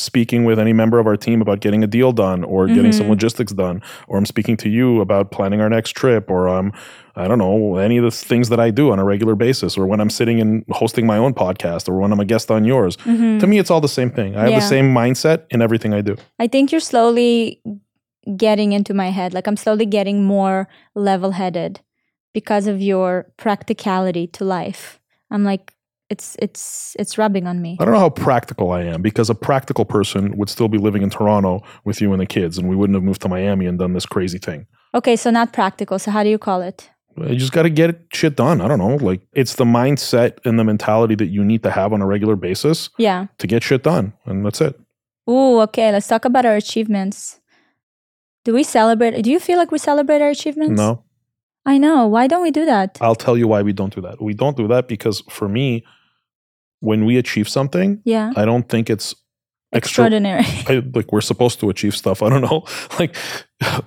speaking 0.00 0.44
with 0.44 0.58
any 0.58 0.72
member 0.72 0.98
of 0.98 1.06
our 1.06 1.16
team 1.16 1.40
about 1.42 1.60
getting 1.60 1.84
a 1.84 1.86
deal 1.86 2.12
done 2.12 2.42
or 2.44 2.66
getting 2.66 2.92
some 2.92 3.08
logistics 3.08 3.52
done 3.52 3.82
or 4.08 4.18
I'm 4.18 4.26
speaking 4.26 4.56
to 4.58 4.68
you 4.68 5.00
about 5.00 5.30
planning 5.30 5.60
our 5.60 5.68
next 5.68 5.90
trip 5.92 6.30
or 6.30 6.48
um 6.48 6.72
I 7.16 7.28
don't 7.28 7.38
know 7.38 7.76
any 7.76 7.98
of 7.98 8.04
the 8.04 8.10
things 8.10 8.48
that 8.48 8.60
I 8.60 8.70
do 8.70 8.90
on 8.92 8.98
a 8.98 9.04
regular 9.04 9.34
basis 9.34 9.76
or 9.76 9.86
when 9.86 10.00
I'm 10.00 10.10
sitting 10.10 10.40
and 10.40 10.64
hosting 10.70 11.06
my 11.06 11.18
own 11.18 11.34
podcast 11.34 11.88
or 11.88 11.98
when 11.98 12.12
I'm 12.12 12.20
a 12.20 12.24
guest 12.24 12.50
on 12.50 12.64
yours. 12.64 12.96
Mhm. 12.98 13.40
To 13.40 13.46
me 13.46 13.58
it's 13.58 13.70
all 13.70 13.80
the 13.80 13.88
same 13.88 14.10
thing. 14.10 14.36
I 14.36 14.42
have 14.50 14.60
the 14.62 14.68
same 14.76 14.94
mindset 14.94 15.38
in 15.50 15.60
everything 15.62 15.92
I 15.94 16.00
do. 16.00 16.16
I 16.38 16.46
think 16.46 16.72
you're 16.72 16.80
slowly 16.80 17.60
getting 18.36 18.72
into 18.72 18.94
my 18.94 19.10
head. 19.10 19.34
Like 19.34 19.46
I'm 19.46 19.56
slowly 19.56 19.86
getting 19.86 20.24
more 20.24 20.68
level 20.94 21.32
headed 21.32 21.80
because 22.32 22.66
of 22.66 22.80
your 22.80 23.26
practicality 23.36 24.26
to 24.28 24.44
life. 24.44 25.00
I'm 25.30 25.44
like, 25.44 25.72
it's 26.10 26.36
it's 26.40 26.94
it's 26.98 27.16
rubbing 27.16 27.46
on 27.46 27.62
me. 27.62 27.76
I 27.80 27.84
don't 27.84 27.94
know 27.94 28.00
how 28.00 28.10
practical 28.10 28.72
I 28.72 28.82
am 28.82 29.00
because 29.00 29.30
a 29.30 29.34
practical 29.34 29.84
person 29.84 30.36
would 30.36 30.50
still 30.50 30.68
be 30.68 30.76
living 30.78 31.02
in 31.02 31.10
Toronto 31.10 31.62
with 31.84 32.00
you 32.00 32.12
and 32.12 32.20
the 32.20 32.26
kids, 32.26 32.58
and 32.58 32.68
we 32.68 32.76
wouldn't 32.76 32.96
have 32.96 33.02
moved 33.04 33.22
to 33.22 33.28
Miami 33.28 33.66
and 33.66 33.78
done 33.78 33.92
this 33.94 34.06
crazy 34.06 34.38
thing. 34.38 34.66
Okay, 34.94 35.16
so 35.16 35.30
not 35.30 35.52
practical. 35.52 35.98
So 35.98 36.10
how 36.10 36.22
do 36.24 36.28
you 36.28 36.38
call 36.38 36.62
it? 36.62 36.90
You 37.16 37.36
just 37.36 37.52
got 37.52 37.62
to 37.62 37.70
get 37.70 38.06
shit 38.12 38.36
done. 38.36 38.60
I 38.60 38.68
don't 38.68 38.78
know. 38.78 38.94
Like, 38.96 39.20
it's 39.32 39.56
the 39.56 39.64
mindset 39.64 40.38
and 40.44 40.58
the 40.58 40.64
mentality 40.64 41.14
that 41.16 41.26
you 41.26 41.44
need 41.44 41.62
to 41.64 41.70
have 41.70 41.92
on 41.92 42.00
a 42.00 42.06
regular 42.06 42.36
basis 42.36 42.88
Yeah. 42.98 43.26
to 43.38 43.46
get 43.46 43.62
shit 43.62 43.82
done. 43.82 44.12
And 44.26 44.46
that's 44.46 44.60
it. 44.60 44.78
Ooh, 45.28 45.60
okay. 45.60 45.92
Let's 45.92 46.06
talk 46.06 46.24
about 46.24 46.46
our 46.46 46.54
achievements. 46.56 47.40
Do 48.44 48.54
we 48.54 48.62
celebrate? 48.62 49.20
Do 49.22 49.30
you 49.30 49.38
feel 49.40 49.58
like 49.58 49.70
we 49.70 49.78
celebrate 49.78 50.22
our 50.22 50.30
achievements? 50.30 50.78
No, 50.80 51.04
I 51.66 51.78
know. 51.78 52.06
Why 52.06 52.26
don't 52.26 52.42
we 52.42 52.50
do 52.50 52.64
that? 52.64 52.96
I'll 53.00 53.14
tell 53.16 53.36
you 53.36 53.46
why 53.48 53.60
we 53.62 53.72
don't 53.72 53.94
do 53.94 54.00
that. 54.00 54.22
We 54.22 54.32
don't 54.32 54.56
do 54.56 54.66
that 54.68 54.88
because 54.88 55.22
for 55.28 55.48
me, 55.48 55.84
when 56.80 57.04
we 57.04 57.16
achieve 57.18 57.48
something, 57.48 58.00
Yeah. 58.04 58.32
I 58.36 58.44
don't 58.44 58.68
think 58.68 58.90
it's 58.90 59.14
extra 59.72 60.04
Extraordinary. 60.06 60.44
I, 60.66 60.82
like 60.94 61.12
we're 61.12 61.20
supposed 61.20 61.60
to 61.60 61.70
achieve 61.70 61.94
stuff. 61.94 62.22
I 62.22 62.28
don't 62.28 62.40
know. 62.42 62.64
Like, 62.98 63.14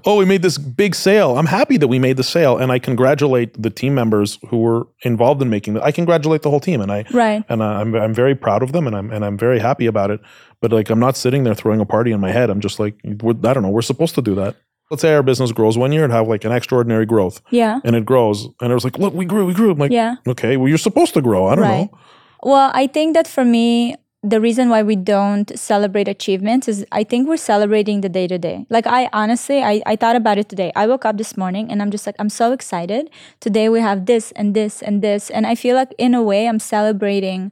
oh, 0.05 0.17
we 0.17 0.25
made 0.25 0.41
this 0.41 0.57
big 0.57 0.95
sale. 0.95 1.37
I'm 1.37 1.45
happy 1.45 1.77
that 1.77 1.87
we 1.87 1.99
made 1.99 2.15
the 2.17 2.23
sale, 2.23 2.57
and 2.57 2.71
I 2.71 2.79
congratulate 2.79 3.61
the 3.61 3.69
team 3.69 3.93
members 3.93 4.39
who 4.49 4.57
were 4.59 4.87
involved 5.03 5.41
in 5.41 5.49
making 5.49 5.75
it. 5.75 5.83
I 5.83 5.91
congratulate 5.91 6.41
the 6.43 6.49
whole 6.49 6.59
team, 6.61 6.79
and 6.81 6.91
I 6.91 7.03
right. 7.11 7.43
and 7.49 7.61
I'm 7.63 7.93
I'm 7.95 8.13
very 8.13 8.33
proud 8.35 8.63
of 8.63 8.71
them, 8.71 8.87
and 8.87 8.95
I'm 8.95 9.11
and 9.11 9.25
I'm 9.25 9.37
very 9.37 9.59
happy 9.59 9.85
about 9.85 10.09
it. 10.09 10.21
But 10.61 10.71
like, 10.71 10.89
I'm 10.89 10.99
not 10.99 11.17
sitting 11.17 11.43
there 11.43 11.53
throwing 11.55 11.79
a 11.81 11.85
party 11.85 12.11
in 12.11 12.19
my 12.21 12.31
head. 12.31 12.49
I'm 12.49 12.61
just 12.61 12.79
like, 12.79 12.95
we're, 13.03 13.31
I 13.33 13.53
don't 13.53 13.61
know. 13.63 13.69
We're 13.69 13.81
supposed 13.81 14.15
to 14.15 14.21
do 14.21 14.35
that. 14.35 14.55
Let's 14.89 15.01
say 15.01 15.13
our 15.13 15.23
business 15.23 15.51
grows 15.51 15.77
one 15.77 15.91
year 15.91 16.03
and 16.03 16.13
have 16.13 16.27
like 16.27 16.45
an 16.45 16.51
extraordinary 16.51 17.05
growth, 17.05 17.41
Yeah. 17.51 17.79
and 17.83 17.95
it 17.95 18.05
grows, 18.05 18.47
and 18.61 18.71
it 18.71 18.73
was 18.75 18.83
like, 18.85 18.97
look, 18.99 19.13
we 19.13 19.25
grew, 19.25 19.45
we 19.45 19.53
grew. 19.53 19.71
I'm 19.71 19.77
like, 19.79 19.91
Yeah. 19.91 20.15
okay, 20.27 20.55
well, 20.57 20.69
you're 20.69 20.77
supposed 20.77 21.13
to 21.15 21.21
grow. 21.21 21.47
I 21.47 21.55
don't 21.55 21.63
Right. 21.65 21.91
know. 21.91 21.99
Well, 22.43 22.71
I 22.73 22.87
think 22.87 23.13
that 23.13 23.27
for 23.27 23.45
me, 23.45 23.95
the 24.21 24.39
reason 24.39 24.69
why 24.69 24.83
we 24.83 24.95
don't 24.95 25.57
celebrate 25.57 26.07
achievements 26.07 26.67
is 26.67 26.85
I 26.91 27.03
think 27.03 27.27
we're 27.27 27.37
celebrating 27.37 28.01
the 28.01 28.09
day 28.09 28.27
to 28.27 28.37
day. 28.37 28.65
Like 28.69 28.87
I 28.87 29.09
honestly, 29.11 29.61
I, 29.63 29.81
I 29.85 29.95
thought 29.97 30.15
about 30.15 30.37
it 30.37 30.47
today. 30.47 30.71
I 30.75 30.87
woke 30.87 31.05
up 31.05 31.17
this 31.17 31.35
morning 31.35 31.69
and 31.69 31.81
I'm 31.81 31.91
just 31.91 32.05
like, 32.05 32.15
I'm 32.19 32.29
so 32.29 32.53
excited. 32.53 33.09
Today 33.41 33.67
we 33.67 33.81
have 33.81 34.05
this 34.05 34.31
and 34.33 34.53
this 34.53 34.81
and 34.81 35.01
this. 35.01 35.29
And 35.29 35.45
I 35.45 35.55
feel 35.55 35.75
like 35.75 35.93
in 35.97 36.13
a 36.13 36.23
way 36.23 36.47
I'm 36.47 36.59
celebrating 36.59 37.51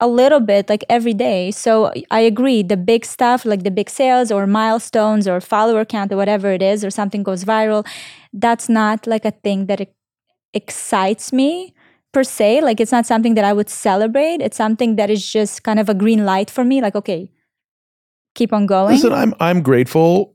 a 0.00 0.08
little 0.08 0.40
bit 0.40 0.68
like 0.68 0.84
every 0.88 1.14
day. 1.14 1.52
So 1.52 1.92
I 2.10 2.20
agree, 2.20 2.62
the 2.62 2.76
big 2.76 3.04
stuff 3.04 3.44
like 3.44 3.62
the 3.64 3.70
big 3.70 3.90
sales 3.90 4.30
or 4.32 4.46
milestones 4.46 5.28
or 5.28 5.40
follower 5.40 5.84
count 5.84 6.12
or 6.12 6.16
whatever 6.16 6.52
it 6.52 6.62
is, 6.62 6.84
or 6.84 6.90
something 6.90 7.24
goes 7.24 7.44
viral, 7.44 7.86
that's 8.32 8.68
not 8.68 9.06
like 9.06 9.24
a 9.24 9.32
thing 9.32 9.66
that 9.66 9.80
it 9.80 9.94
excites 10.54 11.32
me 11.32 11.74
per 12.12 12.24
se. 12.24 12.60
Like 12.62 12.80
it's 12.80 12.92
not 12.92 13.06
something 13.06 13.34
that 13.34 13.44
I 13.44 13.52
would 13.52 13.68
celebrate. 13.68 14.40
It's 14.40 14.56
something 14.56 14.96
that 14.96 15.10
is 15.10 15.26
just 15.30 15.62
kind 15.62 15.78
of 15.78 15.88
a 15.88 15.94
green 15.94 16.24
light 16.24 16.50
for 16.50 16.64
me. 16.64 16.80
Like, 16.80 16.94
okay, 16.96 17.30
keep 18.34 18.52
on 18.52 18.66
going. 18.66 18.94
Listen, 18.94 19.12
I'm 19.12 19.34
I'm 19.40 19.62
grateful 19.62 20.34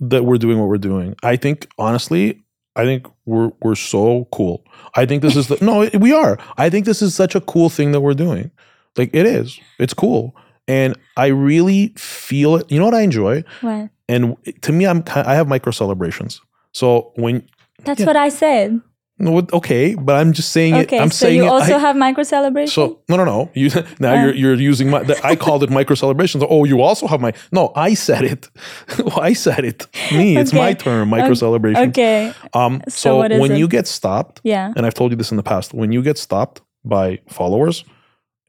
that 0.00 0.24
we're 0.24 0.38
doing 0.38 0.58
what 0.58 0.68
we're 0.68 0.78
doing. 0.78 1.14
I 1.22 1.36
think 1.36 1.68
honestly, 1.78 2.42
I 2.76 2.84
think 2.84 3.06
we're 3.26 3.50
we're 3.62 3.74
so 3.76 4.26
cool. 4.32 4.64
I 4.96 5.06
think 5.06 5.22
this 5.22 5.36
is 5.36 5.48
the 5.48 5.58
no, 5.60 5.88
we 5.98 6.12
are. 6.12 6.38
I 6.56 6.70
think 6.70 6.86
this 6.86 7.02
is 7.02 7.14
such 7.14 7.34
a 7.34 7.40
cool 7.40 7.68
thing 7.70 7.92
that 7.92 8.00
we're 8.00 8.14
doing. 8.14 8.50
Like 8.96 9.10
it 9.14 9.26
is. 9.26 9.58
It's 9.78 9.94
cool. 9.94 10.34
And 10.68 10.96
I 11.16 11.26
really 11.26 11.88
feel 11.96 12.56
it. 12.56 12.70
You 12.70 12.78
know 12.78 12.84
what 12.84 12.94
I 12.94 13.02
enjoy? 13.02 13.42
What? 13.62 13.90
And 14.08 14.36
to 14.62 14.72
me, 14.72 14.86
I'm 14.86 15.02
I 15.14 15.34
have 15.34 15.48
micro 15.48 15.72
celebrations. 15.72 16.40
So 16.72 17.12
when 17.16 17.46
That's 17.84 18.00
Yeah. 18.00 18.06
what 18.06 18.16
I 18.16 18.28
said. 18.28 18.80
No, 19.24 19.40
okay, 19.52 19.94
but 19.94 20.14
I'm 20.16 20.32
just 20.32 20.50
saying 20.50 20.74
Okay, 20.74 20.96
it. 20.96 21.00
I'm 21.02 21.10
so 21.12 21.26
saying 21.26 21.36
you 21.38 21.44
it. 21.44 21.48
also 21.48 21.76
I- 21.76 21.78
have 21.86 21.96
micro 21.96 22.24
celebration. 22.24 22.72
so 22.72 22.98
no, 23.08 23.16
no, 23.16 23.24
no. 23.24 23.50
You 23.54 23.70
now 24.00 24.14
you're 24.22 24.34
you're 24.34 24.54
using 24.70 24.90
my. 24.90 25.02
The, 25.04 25.14
I 25.24 25.36
called 25.36 25.62
it 25.62 25.70
micro 25.70 25.94
celebrations. 25.94 26.42
Oh, 26.54 26.64
you 26.64 26.82
also 26.82 27.06
have 27.06 27.20
my. 27.20 27.32
No, 27.52 27.70
I 27.88 27.94
said 27.94 28.24
it. 28.24 28.48
I 29.28 29.32
said 29.34 29.64
it. 29.64 29.86
Me. 30.10 30.36
It's 30.36 30.52
my 30.52 30.70
Okay. 30.70 30.74
term. 30.84 31.08
Micro 31.10 31.26
Okay. 31.26 31.34
celebration. 31.46 31.88
okay, 31.90 32.32
Um. 32.52 32.82
So 32.88 33.22
So, 33.22 33.38
when 33.42 33.52
it? 33.52 33.58
you 33.58 33.68
get 33.68 33.86
stopped, 33.86 34.40
yeah, 34.44 34.72
and 34.76 34.84
I've 34.86 34.94
told 34.94 35.12
you 35.12 35.16
this 35.16 35.30
in 35.30 35.36
the 35.36 35.42
past, 35.52 35.72
when 35.72 35.92
you 35.92 36.02
get 36.02 36.18
stopped 36.18 36.60
by 36.84 37.18
followers, 37.28 37.84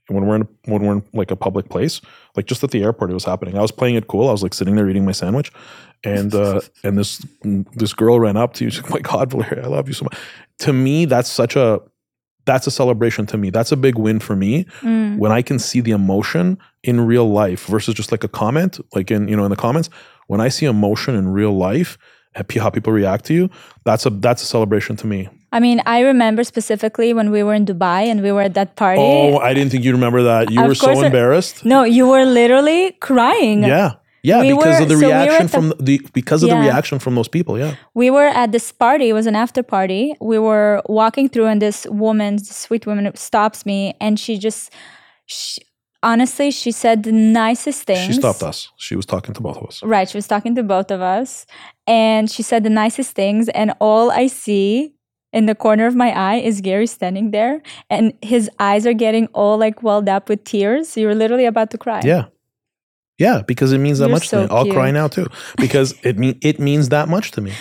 when 0.10 0.26
we're 0.26 0.38
in 0.42 0.48
when 0.72 0.82
we're 0.84 0.94
in 0.98 1.04
like 1.14 1.32
a 1.32 1.36
public 1.36 1.70
place, 1.70 2.02
like 2.36 2.46
just 2.46 2.64
at 2.64 2.72
the 2.72 2.84
airport, 2.84 3.12
it 3.12 3.14
was 3.14 3.26
happening. 3.26 3.58
I 3.58 3.62
was 3.62 3.72
playing 3.72 3.96
it 3.96 4.08
cool. 4.08 4.28
I 4.30 4.32
was 4.32 4.44
like 4.44 4.54
sitting 4.54 4.76
there 4.76 4.90
eating 4.90 5.06
my 5.06 5.12
sandwich, 5.12 5.52
and 6.04 6.34
uh, 6.34 6.62
and 6.84 6.98
this 6.98 7.26
this 7.44 7.94
girl 7.94 8.20
ran 8.20 8.38
up 8.38 8.54
to 8.56 8.66
you. 8.66 8.70
She's 8.72 8.84
like, 8.84 8.92
"Oh 8.92 8.96
"My 8.96 9.02
God, 9.20 9.32
Valeria, 9.32 9.64
I 9.64 9.68
love 9.68 9.88
you 9.88 9.94
so 9.94 10.06
much." 10.06 10.18
To 10.60 10.74
me, 10.74 11.06
that's 11.06 11.30
such 11.30 11.56
a 11.56 11.82
that's 12.46 12.68
a 12.68 12.72
celebration. 12.72 13.26
To 13.28 13.38
me, 13.38 13.50
that's 13.50 13.72
a 13.72 13.78
big 13.78 13.98
win 13.98 14.20
for 14.20 14.36
me 14.36 14.66
Mm. 14.82 15.18
when 15.18 15.32
I 15.32 15.42
can 15.42 15.60
see 15.60 15.80
the 15.82 15.92
emotion 15.92 16.58
in 16.84 17.02
real 17.02 17.30
life 17.32 17.66
versus 17.68 17.94
just 17.96 18.12
like 18.12 18.24
a 18.24 18.28
comment, 18.28 18.80
like 18.94 19.12
in 19.12 19.28
you 19.28 19.36
know 19.36 19.46
in 19.46 19.50
the 19.50 19.56
comments. 19.56 19.90
When 20.28 20.42
I 20.42 20.50
see 20.50 20.66
emotion 20.66 21.16
in 21.16 21.30
real 21.30 21.56
life, 21.56 21.98
and 22.36 22.50
how 22.52 22.70
people 22.70 22.92
react 22.94 23.26
to 23.26 23.34
you, 23.34 23.50
that's 23.86 24.06
a 24.06 24.10
that's 24.10 24.42
a 24.42 24.46
celebration 24.46 24.96
to 24.98 25.08
me. 25.08 25.30
I 25.56 25.60
mean, 25.66 25.80
I 25.86 26.00
remember 26.12 26.44
specifically 26.44 27.10
when 27.14 27.28
we 27.36 27.42
were 27.48 27.54
in 27.54 27.66
Dubai 27.72 28.02
and 28.12 28.18
we 28.26 28.32
were 28.36 28.42
at 28.50 28.56
that 28.60 28.76
party. 28.84 29.02
Oh, 29.02 29.38
I 29.38 29.54
didn't 29.54 29.72
think 29.72 29.84
you 29.88 29.92
remember 30.00 30.22
that. 30.32 30.44
You 30.52 30.60
Of 30.62 30.68
were 30.70 30.76
so 30.76 30.92
embarrassed. 31.10 31.64
No, 31.74 31.80
you 31.98 32.08
were 32.14 32.26
literally 32.26 32.82
crying. 33.10 33.60
Yeah. 33.64 33.92
Yeah, 34.30 34.40
We 34.42 34.54
because 34.54 34.78
were- 34.78 34.84
of 34.84 34.90
the 34.90 34.96
so 34.96 35.02
we 35.02 35.14
reaction 35.14 35.46
at 35.46 35.52
the- 35.52 35.58
from 35.58 35.66
the, 35.88 35.96
because 36.14 36.42
of 36.44 36.50
the 36.50 36.56
reaction 36.68 36.98
from 37.06 37.14
those 37.16 37.28
people. 37.28 37.60
Yeah. 37.60 37.74
We 37.94 38.10
were 38.10 38.30
at 38.44 38.52
this 38.56 38.72
party, 38.72 39.10
it 39.10 39.14
was 39.14 39.28
an 39.28 39.36
after 39.36 39.62
party. 39.64 40.16
We 40.22 40.40
were 40.40 40.82
walking 41.00 41.28
through, 41.30 41.48
and 41.48 41.62
this 41.62 41.86
woman, 42.06 42.38
this 42.38 42.56
sweet 42.66 42.84
woman, 42.88 43.04
stops 43.16 43.60
me 43.66 43.80
and 44.00 44.18
she 44.18 44.38
just, 44.48 44.72
she, 45.26 45.62
honestly, 46.02 46.52
she 46.52 46.72
said 46.72 47.04
the 47.04 47.12
nicest 47.12 47.84
things. 47.84 48.06
She 48.08 48.14
stopped 48.14 48.44
us. 48.44 48.70
She 48.78 48.96
was 48.96 49.06
talking 49.06 49.34
to 49.36 49.42
both 49.42 49.58
of 49.58 49.66
us. 49.68 49.84
Right. 49.84 50.10
She 50.10 50.18
was 50.18 50.28
talking 50.28 50.56
to 50.56 50.64
both 50.64 50.90
of 50.90 51.02
us. 51.02 51.46
And 51.86 52.32
she 52.32 52.44
said 52.44 52.64
the 52.64 52.70
nicest 52.84 53.12
things. 53.22 53.50
And 53.50 53.74
all 53.80 54.10
I 54.10 54.28
see 54.28 54.93
in 55.34 55.48
the 55.48 55.56
corner 55.56 55.88
of 55.88 55.96
my 55.96 56.12
eye 56.12 56.36
is 56.36 56.62
Gary 56.62 56.88
standing 56.88 57.32
there. 57.32 57.62
And 57.90 58.14
his 58.22 58.50
eyes 58.60 58.86
are 58.86 58.94
getting 58.94 59.28
all 59.28 59.58
like 59.58 59.84
welled 59.84 60.08
up 60.08 60.30
with 60.30 60.44
tears. 60.44 60.96
You're 60.96 61.16
literally 61.16 61.46
about 61.46 61.72
to 61.72 61.78
cry. 61.78 62.02
Yeah. 62.04 62.26
Yeah, 63.18 63.42
because 63.42 63.72
it 63.72 63.80
means 63.80 64.00
that 64.00 64.08
You're 64.08 64.16
much 64.16 64.30
so 64.30 64.48
to 64.48 64.54
me. 64.54 64.58
I'll 64.58 64.72
cry 64.72 64.92
now 64.92 65.08
too. 65.08 65.28
Because 65.58 65.94
it 66.04 66.18
mean 66.18 66.40
it 66.42 66.60
means 66.60 66.90
that 66.90 67.10
much 67.10 67.32
to 67.32 67.42
me. 67.42 67.54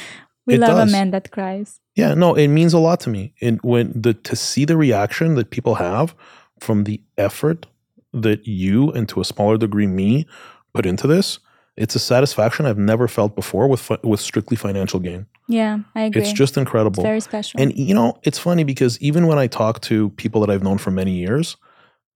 We 0.47 0.55
it 0.55 0.61
love 0.61 0.77
does. 0.77 0.91
a 0.91 0.93
man 0.93 1.11
that 1.11 1.31
cries. 1.31 1.81
Yeah, 1.95 2.14
no, 2.14 2.35
it 2.35 2.49
means 2.49 2.73
a 2.73 2.79
lot 2.79 3.01
to 3.01 3.11
me. 3.11 3.35
And 3.41 3.61
when 3.62 3.93
the 3.95 4.14
to 4.14 4.37
see 4.37 4.64
the 4.64 4.77
reaction 4.77 5.35
that 5.35 5.51
people 5.51 5.75
have 5.75 6.14
from 6.59 6.85
the 6.85 7.03
effort 7.18 7.66
that 8.12 8.47
you 8.47 8.91
and 8.93 9.09
to 9.11 9.20
a 9.20 9.25
smaller 9.25 9.59
degree 9.59 9.87
me 9.87 10.27
put 10.73 10.87
into 10.87 11.07
this, 11.07 11.39
it's 11.77 11.95
a 11.95 11.99
satisfaction 11.99 12.66
I've 12.66 12.79
never 12.79 13.09
felt 13.09 13.35
before 13.35 13.66
with 13.68 13.81
fi- 13.81 13.99
with 14.03 14.20
strictly 14.20 14.57
financial 14.57 15.01
gain. 15.01 15.27
Yeah, 15.49 15.81
I 15.95 16.03
agree. 16.03 16.20
It's 16.23 16.33
just 16.33 16.53
It's 16.53 16.59
incredible. 16.59 17.03
very 17.03 17.20
special. 17.20 17.61
And 17.61 17.77
you 17.77 17.95
know, 17.95 18.18
it's 18.23 18.39
funny 18.39 18.64
because 18.64 19.01
even 19.01 19.27
when 19.27 19.39
I 19.39 19.47
talk 19.47 19.81
to 19.83 20.11
people 20.11 20.41
that 20.43 20.51
I've 20.51 20.62
known 20.62 20.79
for 20.79 20.91
many 20.91 21.12
years, 21.12 21.57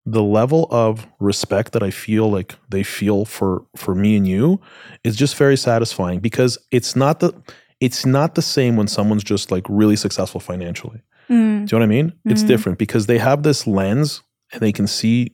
the 0.05 0.23
level 0.23 0.69
of 0.71 1.07
respect 1.19 1.73
that 1.73 1.83
I 1.83 1.91
feel 1.91 2.31
like 2.31 2.55
they 2.69 2.83
feel 2.83 3.25
for 3.25 3.65
for 3.77 3.95
me 3.95 4.17
and 4.17 4.27
you 4.29 4.61
is 5.05 5.17
just 5.17 5.37
very 5.37 5.57
satisfying 5.57 6.21
because 6.21 6.59
it's 6.71 6.95
not 6.95 7.21
the 7.21 7.33
it's 7.81 8.07
not 8.07 8.35
the 8.37 8.43
same 8.43 8.77
when 8.77 8.87
someone's 8.89 9.25
just 9.25 9.51
like 9.51 9.65
really 9.69 9.97
successful 9.97 10.41
financially. 10.41 11.03
Mm, 11.29 11.67
Do 11.67 11.75
you 11.77 11.81
know 11.81 11.87
what 11.87 11.93
I 11.93 11.97
mean? 12.03 12.13
It's 12.25 12.43
Mhm. 12.45 12.47
different 12.47 12.79
because 12.79 13.07
they 13.07 13.19
have 13.19 13.43
this 13.43 13.67
lens 13.67 14.23
and 14.53 14.61
they 14.63 14.73
can 14.73 14.87
see, 14.87 15.33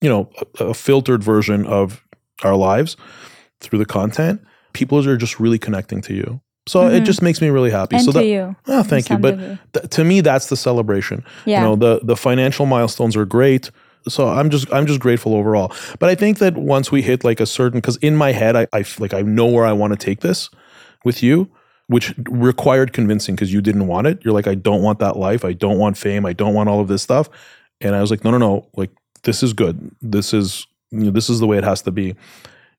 you 0.00 0.08
know, 0.08 0.30
a, 0.60 0.66
a 0.66 0.74
filtered 0.74 1.22
version 1.24 1.66
of 1.66 2.02
our 2.44 2.56
lives 2.56 2.96
through 3.60 3.78
the 3.78 3.84
content. 3.86 4.40
People 4.72 5.06
are 5.06 5.16
just 5.16 5.38
really 5.40 5.58
connecting 5.58 6.00
to 6.02 6.14
you. 6.14 6.40
So 6.66 6.86
it 6.86 7.02
Mhm. 7.02 7.06
just 7.06 7.22
makes 7.22 7.40
me 7.40 7.48
really 7.48 7.70
happy. 7.70 7.96
and 7.96 8.04
so 8.04 8.12
to 8.12 8.18
that, 8.18 8.24
you. 8.26 8.54
oh, 8.68 8.82
thank 8.84 9.10
you. 9.10 9.18
But 9.18 9.36
th- 9.72 9.88
to 9.90 10.04
me, 10.04 10.20
that's 10.20 10.46
the 10.46 10.56
celebration. 10.56 11.24
yeah. 11.44 11.60
You 11.62 11.68
know, 11.68 11.76
the 11.76 12.00
the 12.04 12.16
financial 12.16 12.66
milestones 12.66 13.16
are 13.16 13.24
great. 13.26 13.70
So 14.08 14.28
I'm 14.28 14.48
just 14.50 14.72
I'm 14.72 14.86
just 14.86 15.00
grateful 15.00 15.34
overall. 15.34 15.72
But 15.98 16.08
I 16.08 16.14
think 16.14 16.38
that 16.38 16.56
once 16.56 16.90
we 16.92 17.02
hit 17.02 17.24
like 17.24 17.40
a 17.40 17.46
certain, 17.46 17.78
because 17.80 17.96
in 17.98 18.16
my 18.16 18.32
head 18.32 18.54
I, 18.56 18.66
I 18.72 18.84
like 18.98 19.12
I 19.14 19.22
know 19.22 19.46
where 19.46 19.64
I 19.66 19.72
want 19.72 19.92
to 19.92 19.96
take 20.06 20.20
this 20.20 20.50
with 21.04 21.22
you, 21.22 21.48
which 21.88 22.14
required 22.30 22.92
convincing 22.92 23.34
because 23.34 23.52
you 23.52 23.60
didn't 23.60 23.86
want 23.88 24.06
it. 24.06 24.20
You're 24.24 24.34
like, 24.34 24.46
I 24.46 24.54
don't 24.54 24.82
want 24.82 24.98
that 25.00 25.16
life. 25.16 25.44
I 25.44 25.52
don't 25.52 25.78
want 25.78 25.96
fame. 25.98 26.24
I 26.26 26.32
don't 26.32 26.54
want 26.54 26.68
all 26.68 26.80
of 26.80 26.86
this 26.88 27.02
stuff. 27.02 27.28
And 27.80 27.94
I 27.96 28.00
was 28.00 28.10
like, 28.12 28.22
no, 28.24 28.30
no, 28.30 28.38
no. 28.38 28.68
Like 28.76 28.90
this 29.24 29.42
is 29.42 29.52
good. 29.52 29.90
This 30.00 30.32
is 30.32 30.66
you 30.92 31.04
know, 31.06 31.10
this 31.10 31.28
is 31.28 31.40
the 31.40 31.46
way 31.46 31.58
it 31.58 31.64
has 31.64 31.82
to 31.82 31.90
be. 31.90 32.14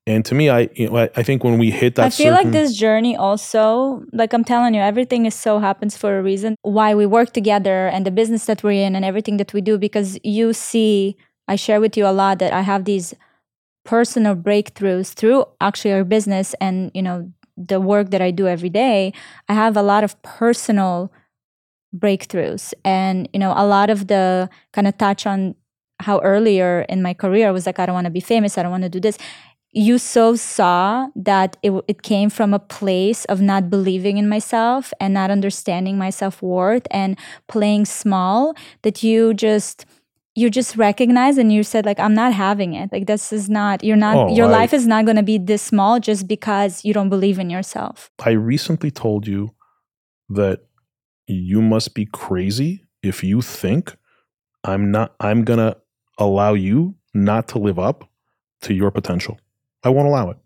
And 0.06 0.26
to 0.26 0.36
me, 0.36 0.50
I 0.50 0.70
you 0.76 0.90
know 0.90 0.98
I, 0.98 1.10
I 1.16 1.24
think 1.24 1.44
when 1.44 1.58
we 1.58 1.72
hit 1.72 1.96
that, 1.96 2.06
I 2.08 2.10
feel 2.10 2.34
certain, 2.36 2.52
like 2.52 2.52
this 2.52 2.76
journey 2.76 3.16
also, 3.16 4.04
like 4.12 4.34
I'm 4.34 4.44
telling 4.44 4.74
you, 4.74 4.82
everything 4.82 5.26
is 5.26 5.34
so 5.34 5.60
happens 5.60 5.96
for 5.96 6.20
a 6.20 6.22
reason. 6.22 6.56
Why 6.62 6.94
we 6.94 7.06
work 7.06 7.32
together 7.32 7.88
and 7.88 8.06
the 8.06 8.12
business 8.12 8.46
that 8.46 8.64
we're 8.64 8.86
in 8.86 8.96
and 8.96 9.06
everything 9.06 9.38
that 9.38 9.54
we 9.54 9.62
do, 9.62 9.78
because 9.78 10.20
you 10.24 10.52
see, 10.54 11.16
I 11.48 11.56
share 11.56 11.80
with 11.80 11.96
you 11.96 12.06
a 12.06 12.12
lot 12.12 12.40
that 12.40 12.52
I 12.52 12.62
have 12.62 12.84
these 12.84 13.14
personal 13.86 14.36
breakthroughs 14.36 15.14
through 15.14 15.46
actually 15.62 15.94
our 15.94 16.04
business 16.04 16.54
and 16.62 16.92
you 16.94 17.02
know 17.02 17.32
the 17.56 17.80
work 17.80 18.10
that 18.10 18.22
I 18.22 18.32
do 18.32 18.48
every 18.48 18.70
day. 18.70 19.14
I 19.48 19.54
have 19.54 19.78
a 19.78 19.84
lot 19.84 20.04
of 20.04 20.22
personal 20.22 21.14
breakthroughs, 21.96 22.74
and 22.84 23.30
you 23.32 23.40
know 23.40 23.54
a 23.56 23.66
lot 23.66 23.90
of 23.90 24.08
the 24.08 24.50
kind 24.74 24.88
of 24.88 24.98
touch 24.98 25.26
on 25.26 25.56
how 26.04 26.20
earlier 26.22 26.86
in 26.90 27.02
my 27.02 27.14
career 27.14 27.48
I 27.48 27.52
was 27.52 27.66
like, 27.66 27.80
I 27.80 27.86
don't 27.86 27.96
want 28.00 28.06
to 28.06 28.12
be 28.12 28.20
famous, 28.34 28.58
I 28.58 28.64
don't 28.64 28.72
want 28.72 28.84
to 28.84 28.90
do 28.90 29.00
this. 29.00 29.18
You 29.76 29.98
so 29.98 30.36
saw 30.36 31.08
that 31.16 31.58
it, 31.64 31.72
it 31.88 32.04
came 32.04 32.30
from 32.30 32.54
a 32.54 32.60
place 32.60 33.26
of 33.26 33.42
not 33.42 33.72
believing 33.72 34.18
in 34.18 34.30
myself 34.30 34.94
and 35.00 35.14
not 35.16 35.32
understanding 35.32 35.98
my 35.98 36.12
self-worth 36.12 36.86
and 36.92 37.18
playing 37.48 37.86
small 37.86 38.54
that 38.84 39.02
you 39.02 39.34
just 39.34 39.86
you 40.36 40.50
just 40.50 40.76
recognize 40.78 41.38
and 41.38 41.52
you 41.54 41.64
said 41.64 41.86
like 41.86 42.00
i'm 42.00 42.16
not 42.16 42.34
having 42.34 42.74
it. 42.74 42.92
Like 42.92 43.06
this 43.08 43.32
is 43.34 43.50
not 43.50 43.84
you're 43.84 44.04
not 44.08 44.16
Oh, 44.18 44.36
your 44.36 44.48
I- 44.48 44.52
life 44.60 44.74
is 44.74 44.86
not 44.88 45.06
going 45.06 45.18
to 45.18 45.24
be 45.24 45.38
this 45.40 45.62
small 45.62 46.00
just 46.00 46.28
because 46.28 46.86
you 46.86 46.94
don't 46.94 47.10
believe 47.10 47.38
in 47.40 47.50
yourself. 47.50 48.10
I 48.24 48.32
recently 48.32 48.92
told 48.92 49.26
you 49.28 49.42
that 50.30 50.60
you 51.28 51.62
must 51.62 51.94
be 51.96 52.06
crazy 52.06 52.86
if 53.02 53.24
you 53.24 53.42
think 53.42 53.96
I'm 54.64 54.92
not 54.92 55.14
I'm 55.20 55.44
going 55.44 55.60
to 55.60 55.78
allow 56.18 56.54
you 56.54 56.96
not 57.14 57.48
to 57.50 57.60
live 57.60 57.80
up 57.80 58.10
to 58.62 58.74
your 58.74 58.92
potential. 58.92 59.40
I 59.84 59.90
won't 59.90 60.08
allow 60.08 60.30
it. 60.30 60.38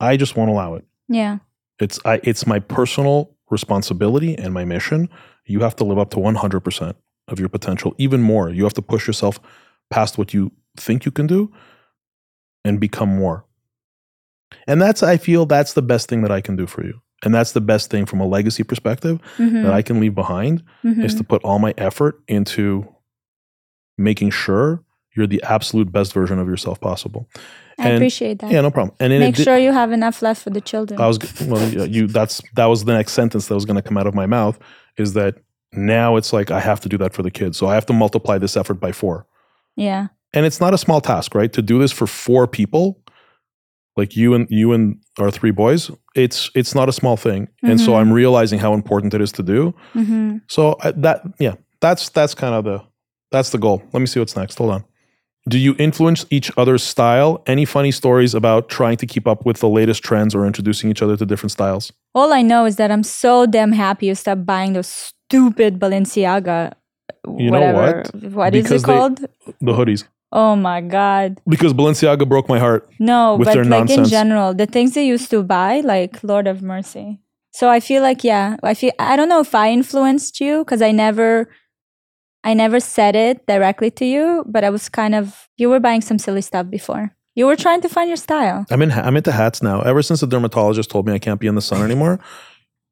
I 0.00 0.16
just 0.16 0.36
won't 0.36 0.50
allow 0.50 0.74
it. 0.74 0.84
yeah 1.08 1.38
It's 1.78 1.98
I 2.04 2.20
it's 2.22 2.46
my 2.46 2.58
personal 2.60 3.36
responsibility 3.50 4.36
and 4.36 4.52
my 4.54 4.64
mission. 4.64 5.08
You 5.46 5.60
have 5.60 5.76
to 5.76 5.84
live 5.84 5.98
up 5.98 6.10
to 6.10 6.16
100% 6.18 6.94
of 7.28 7.38
your 7.40 7.48
potential, 7.48 7.94
even 7.98 8.22
more. 8.22 8.50
You 8.50 8.64
have 8.64 8.74
to 8.74 8.82
push 8.82 9.06
yourself 9.06 9.40
past 9.90 10.18
what 10.18 10.32
you 10.34 10.52
think 10.76 11.04
you 11.04 11.10
can 11.12 11.26
do 11.26 11.52
and 12.64 12.78
become 12.80 13.08
more. 13.08 13.44
And 14.66 14.80
that's 14.80 15.02
I 15.02 15.16
feel 15.16 15.46
that's 15.46 15.72
the 15.74 15.82
best 15.82 16.08
thing 16.08 16.22
that 16.22 16.30
I 16.30 16.40
can 16.40 16.56
do 16.56 16.66
for 16.66 16.84
you. 16.84 17.00
And 17.24 17.34
that's 17.34 17.52
the 17.52 17.60
best 17.60 17.90
thing 17.90 18.06
from 18.06 18.20
a 18.20 18.26
legacy 18.26 18.62
perspective 18.62 19.20
Mhm, 19.36 19.62
that 19.64 19.72
I 19.72 19.82
can 19.82 20.00
leave 20.00 20.14
behind 20.14 20.62
is 20.84 21.14
mhm. 21.14 21.18
to 21.18 21.24
put 21.24 21.42
all 21.44 21.58
my 21.58 21.74
effort 21.76 22.20
into 22.28 22.86
making 23.98 24.30
sure 24.30 24.82
you're 25.16 25.26
the 25.26 25.42
absolute 25.42 25.90
best 25.92 26.12
version 26.12 26.38
of 26.38 26.46
yourself 26.48 26.80
possible. 26.80 27.28
i 27.78 27.88
and- 27.88 27.96
appreciate 27.96 28.38
that 28.40 28.50
Yeah, 28.52 28.60
no 28.62 28.70
problem. 28.70 28.94
And 29.00 29.12
make 29.18 29.34
addi- 29.34 29.44
sure 29.44 29.58
you 29.58 29.72
have 29.72 29.90
enough 29.92 30.22
left 30.22 30.42
for 30.42 30.50
the 30.50 30.60
children 30.60 31.00
I 31.00 31.06
was 31.06 31.18
well, 31.42 31.68
yeah, 31.68 31.84
you. 31.84 32.06
That's 32.06 32.40
that 32.56 32.66
was 32.66 32.84
the 32.84 32.92
next 32.92 33.12
sentence 33.12 33.46
that 33.48 33.54
was 33.54 33.64
going 33.64 33.76
to 33.82 33.86
come 33.88 33.96
out 34.00 34.06
of 34.06 34.14
my 34.14 34.26
mouth. 34.26 34.58
Is 34.96 35.12
that 35.14 35.34
now 35.72 36.16
it's 36.16 36.32
like 36.32 36.50
I 36.50 36.60
have 36.60 36.80
to 36.80 36.88
do 36.88 36.98
that 36.98 37.12
for 37.14 37.22
the 37.22 37.30
kids, 37.30 37.56
so 37.58 37.66
I 37.68 37.74
have 37.74 37.86
to 37.86 37.92
multiply 37.92 38.38
this 38.38 38.56
effort 38.56 38.74
by 38.80 38.92
four, 38.92 39.26
yeah 39.76 40.08
and 40.32 40.46
it's 40.46 40.60
not 40.60 40.72
a 40.74 40.78
small 40.78 41.00
task, 41.00 41.34
right? 41.34 41.52
To 41.52 41.62
do 41.62 41.78
this 41.80 41.90
for 41.92 42.06
four 42.06 42.46
people, 42.46 43.02
like 43.96 44.16
you 44.16 44.34
and 44.34 44.46
you 44.50 44.72
and 44.72 44.96
our 45.18 45.30
three 45.30 45.50
boys, 45.52 45.90
it's 46.14 46.50
it's 46.54 46.74
not 46.74 46.88
a 46.88 46.92
small 46.92 47.16
thing, 47.16 47.48
and 47.62 47.80
so 47.80 47.92
Mhm. 47.92 48.00
I'm 48.00 48.12
realizing 48.12 48.60
how 48.60 48.74
important 48.74 49.14
it 49.14 49.20
is 49.20 49.32
to 49.32 49.42
do. 49.42 49.74
hmm 49.92 50.36
So 50.48 50.76
I, 50.84 50.92
that 51.02 51.22
yeah, 51.38 51.54
that's 51.80 52.08
that's 52.10 52.34
kind 52.34 52.54
of 52.54 52.64
the 52.64 52.80
that's 53.32 53.50
the 53.50 53.58
goal. 53.58 53.82
Let 53.92 54.00
me 54.00 54.06
see 54.06 54.20
what's 54.20 54.36
next. 54.36 54.58
Hold 54.58 54.70
on. 54.70 54.84
Do 55.48 55.58
you 55.58 55.74
influence 55.78 56.26
each 56.30 56.50
other's 56.56 56.82
style? 56.82 57.42
Any 57.46 57.64
funny 57.64 57.90
stories 57.92 58.34
about 58.34 58.68
trying 58.68 58.96
to 58.98 59.06
keep 59.06 59.26
up 59.26 59.46
with 59.46 59.58
the 59.60 59.68
latest 59.68 60.02
trends 60.04 60.34
or 60.34 60.46
introducing 60.46 60.90
each 60.90 61.02
other 61.02 61.16
to 61.16 61.26
different 61.26 61.52
styles? 61.52 61.92
all 62.12 62.32
i 62.32 62.42
know 62.42 62.64
is 62.66 62.74
that 62.74 62.90
i'm 62.90 63.04
so 63.04 63.46
damn 63.46 63.70
happy 63.70 64.06
you 64.06 64.14
stopped 64.16 64.44
buying 64.44 64.72
those 64.72 64.88
stupid 64.88 65.78
balenciaga 65.78 66.72
You 67.38 67.50
know 67.52 67.60
whatever 67.60 68.02
what? 68.22 68.32
what 68.38 68.54
is 68.54 68.64
Because 68.64 68.82
it 68.82 68.86
they- 68.86 68.92
called 68.92 69.18
The 69.68 69.72
hoodies. 69.78 70.02
Oh 70.32 70.54
my 70.56 70.80
god. 70.80 71.40
Because 71.54 71.72
Balenciaga 71.74 72.24
broke 72.32 72.48
my 72.48 72.58
heart. 72.60 72.88
No, 73.00 73.36
but 73.36 73.56
like 73.66 73.90
in 73.90 74.04
general, 74.04 74.54
the 74.54 74.66
things 74.66 74.94
they 74.94 75.04
used 75.14 75.28
to 75.34 75.42
buy, 75.42 75.80
like 75.80 76.22
Lord 76.22 76.46
of 76.46 76.62
Mercy. 76.62 77.18
So 77.58 77.68
I 77.68 77.80
feel 77.80 78.00
like 78.08 78.22
yeah, 78.22 78.46
I 78.62 78.74
feel 78.74 78.92
I 79.00 79.16
don't 79.16 79.28
know 79.28 79.40
if 79.40 79.54
I 79.56 79.66
influenced 79.72 80.38
you 80.40 80.54
because 80.64 80.82
I 80.88 80.92
never 80.92 81.50
I 82.42 82.54
never 82.54 82.80
said 82.80 83.16
it 83.16 83.46
directly 83.46 83.90
to 83.92 84.04
you, 84.04 84.44
but 84.46 84.64
I 84.64 84.70
was 84.70 84.88
kind 84.88 85.14
of 85.14 85.48
you 85.56 85.68
were 85.68 85.80
buying 85.80 86.00
some 86.00 86.18
silly 86.18 86.42
stuff 86.42 86.70
before. 86.70 87.14
You 87.34 87.46
were 87.46 87.56
trying 87.56 87.80
to 87.82 87.88
find 87.88 88.08
your 88.08 88.16
style. 88.16 88.66
I'm 88.70 88.82
in. 88.82 88.90
I'm 88.92 89.16
into 89.16 89.32
hats 89.32 89.62
now. 89.62 89.82
Ever 89.82 90.02
since 90.02 90.20
the 90.20 90.26
dermatologist 90.26 90.90
told 90.90 91.06
me 91.06 91.12
I 91.12 91.18
can't 91.18 91.40
be 91.40 91.46
in 91.46 91.54
the 91.54 91.62
sun 91.62 91.82
anymore. 91.82 92.18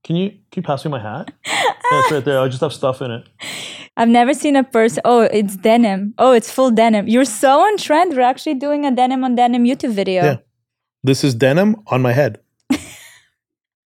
Can 0.04 0.16
you 0.16 0.30
can 0.30 0.56
you 0.56 0.62
pass 0.62 0.84
me 0.84 0.90
my 0.90 1.00
hat? 1.00 1.32
yeah, 1.46 1.64
it's 1.92 2.12
right 2.12 2.24
there. 2.24 2.40
I 2.40 2.48
just 2.48 2.60
have 2.60 2.72
stuff 2.72 3.02
in 3.02 3.10
it. 3.10 3.28
I've 3.96 4.08
never 4.08 4.32
seen 4.32 4.54
a 4.54 4.62
person. 4.62 5.02
Oh, 5.04 5.22
it's 5.22 5.56
denim. 5.56 6.14
Oh, 6.18 6.32
it's 6.32 6.52
full 6.52 6.70
denim. 6.70 7.08
You're 7.08 7.24
so 7.24 7.60
on 7.60 7.76
trend. 7.78 8.14
We're 8.14 8.20
actually 8.20 8.54
doing 8.54 8.86
a 8.86 8.94
denim 8.94 9.24
on 9.24 9.34
denim 9.34 9.64
YouTube 9.64 9.90
video. 9.90 10.22
Yeah. 10.22 10.36
This 11.02 11.24
is 11.24 11.34
denim 11.34 11.76
on 11.88 12.00
my 12.00 12.12
head. 12.12 12.38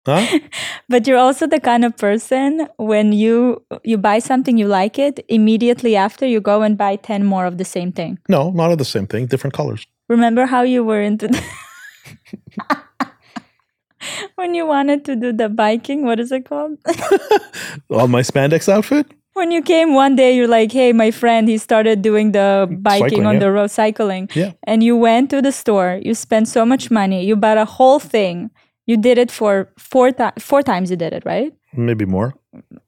Huh? 0.10 0.40
But 0.90 1.08
you're 1.08 1.18
also 1.18 1.48
the 1.48 1.60
kind 1.60 1.86
of 1.86 1.96
person 1.98 2.68
when 2.78 3.14
you 3.14 3.64
you 3.84 3.98
buy 3.98 4.20
something 4.20 4.58
you 4.58 4.68
like 4.68 5.00
it, 5.00 5.26
immediately 5.28 5.96
after 5.96 6.26
you 6.26 6.42
go 6.42 6.62
and 6.62 6.78
buy 6.78 6.96
10 6.96 7.26
more 7.26 7.46
of 7.46 7.58
the 7.58 7.66
same 7.66 7.92
thing. 7.92 8.20
No, 8.28 8.52
not 8.52 8.72
of 8.72 8.78
the 8.78 8.86
same 8.86 9.08
thing. 9.08 9.28
Different 9.28 9.54
colors. 9.54 9.86
Remember 10.08 10.46
how 10.46 10.64
you 10.64 10.84
were 10.84 11.02
into 11.02 11.28
the 11.28 11.42
when 14.36 14.56
you 14.56 14.66
wanted 14.66 15.06
to 15.06 15.16
do 15.16 15.32
the 15.32 15.50
biking, 15.50 16.06
what 16.06 16.20
is 16.20 16.32
it 16.32 16.46
called? 16.46 16.78
on 17.90 18.12
my 18.12 18.22
spandex 18.22 18.70
outfit? 18.70 19.14
when 19.40 19.52
you 19.52 19.62
came 19.62 19.94
one 19.94 20.16
day, 20.16 20.36
you're 20.36 20.48
like, 20.48 20.72
"Hey, 20.72 20.94
my 20.94 21.12
friend, 21.12 21.48
he 21.48 21.58
started 21.58 22.02
doing 22.02 22.34
the 22.34 22.68
biking 22.82 23.10
Cycling, 23.10 23.26
on 23.26 23.36
yeah. 23.36 23.40
the 23.40 23.52
road, 23.52 23.72
cycling." 23.72 24.30
Yeah. 24.36 24.52
And 24.64 24.84
you 24.84 24.98
went 24.98 25.30
to 25.32 25.42
the 25.42 25.52
store. 25.52 26.00
You 26.04 26.14
spent 26.14 26.48
so 26.48 26.66
much 26.66 26.92
money. 26.92 27.26
You 27.26 27.36
bought 27.36 27.58
a 27.58 27.66
whole 27.66 28.00
thing. 28.00 28.52
You 28.90 28.98
did 28.98 29.18
it 29.24 29.30
for 29.40 29.54
four 29.78 30.12
times. 30.12 30.44
Four 30.50 30.62
times 30.64 30.90
you 30.92 30.98
did 30.98 31.14
it, 31.18 31.24
right? 31.34 31.52
Maybe 31.74 32.06
more. 32.06 32.34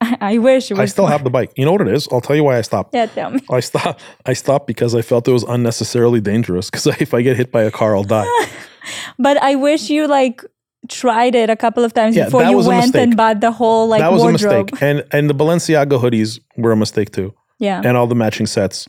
I 0.32 0.38
wish 0.38 0.70
it 0.70 0.74
was. 0.74 0.80
I 0.80 0.86
still 0.94 1.04
more. 1.04 1.12
have 1.14 1.22
the 1.22 1.30
bike. 1.30 1.52
You 1.56 1.64
know 1.66 1.72
what 1.76 1.82
it 1.86 1.94
is? 1.98 2.08
I'll 2.10 2.20
tell 2.20 2.34
you 2.34 2.42
why 2.48 2.58
I 2.58 2.62
stopped. 2.62 2.90
Yeah, 2.92 3.06
tell 3.06 3.30
me. 3.30 3.40
I 3.58 3.60
stopped. 3.60 4.02
I 4.26 4.32
stopped 4.32 4.66
because 4.66 4.92
I 5.00 5.02
felt 5.10 5.28
it 5.28 5.32
was 5.32 5.44
unnecessarily 5.56 6.20
dangerous. 6.20 6.70
Because 6.70 6.86
if 7.06 7.14
I 7.14 7.22
get 7.22 7.36
hit 7.36 7.52
by 7.52 7.62
a 7.62 7.70
car, 7.70 7.94
I'll 7.96 8.10
die. 8.18 8.26
But 9.26 9.36
I 9.50 9.54
wish 9.54 9.90
you 9.90 10.08
like 10.08 10.42
tried 10.88 11.34
it 11.36 11.48
a 11.50 11.54
couple 11.64 11.84
of 11.84 11.92
times 11.94 12.16
Yeah, 12.16 12.24
before 12.24 12.42
you 12.42 12.58
went 12.66 12.96
and 12.96 13.16
bought 13.16 13.38
the 13.40 13.52
whole 13.52 13.86
like 13.92 14.00
that 14.00 14.10
was 14.12 14.22
wardrobe. 14.22 14.52
a 14.52 14.72
mistake. 14.72 14.82
And 14.88 15.04
and 15.16 15.30
the 15.30 15.36
Balenciaga 15.40 15.96
hoodies 16.02 16.40
were 16.62 16.72
a 16.72 16.76
mistake 16.84 17.10
too, 17.18 17.28
Yeah. 17.60 17.86
and 17.86 17.96
all 17.96 18.08
the 18.08 18.16
matching 18.24 18.48
sets. 18.48 18.88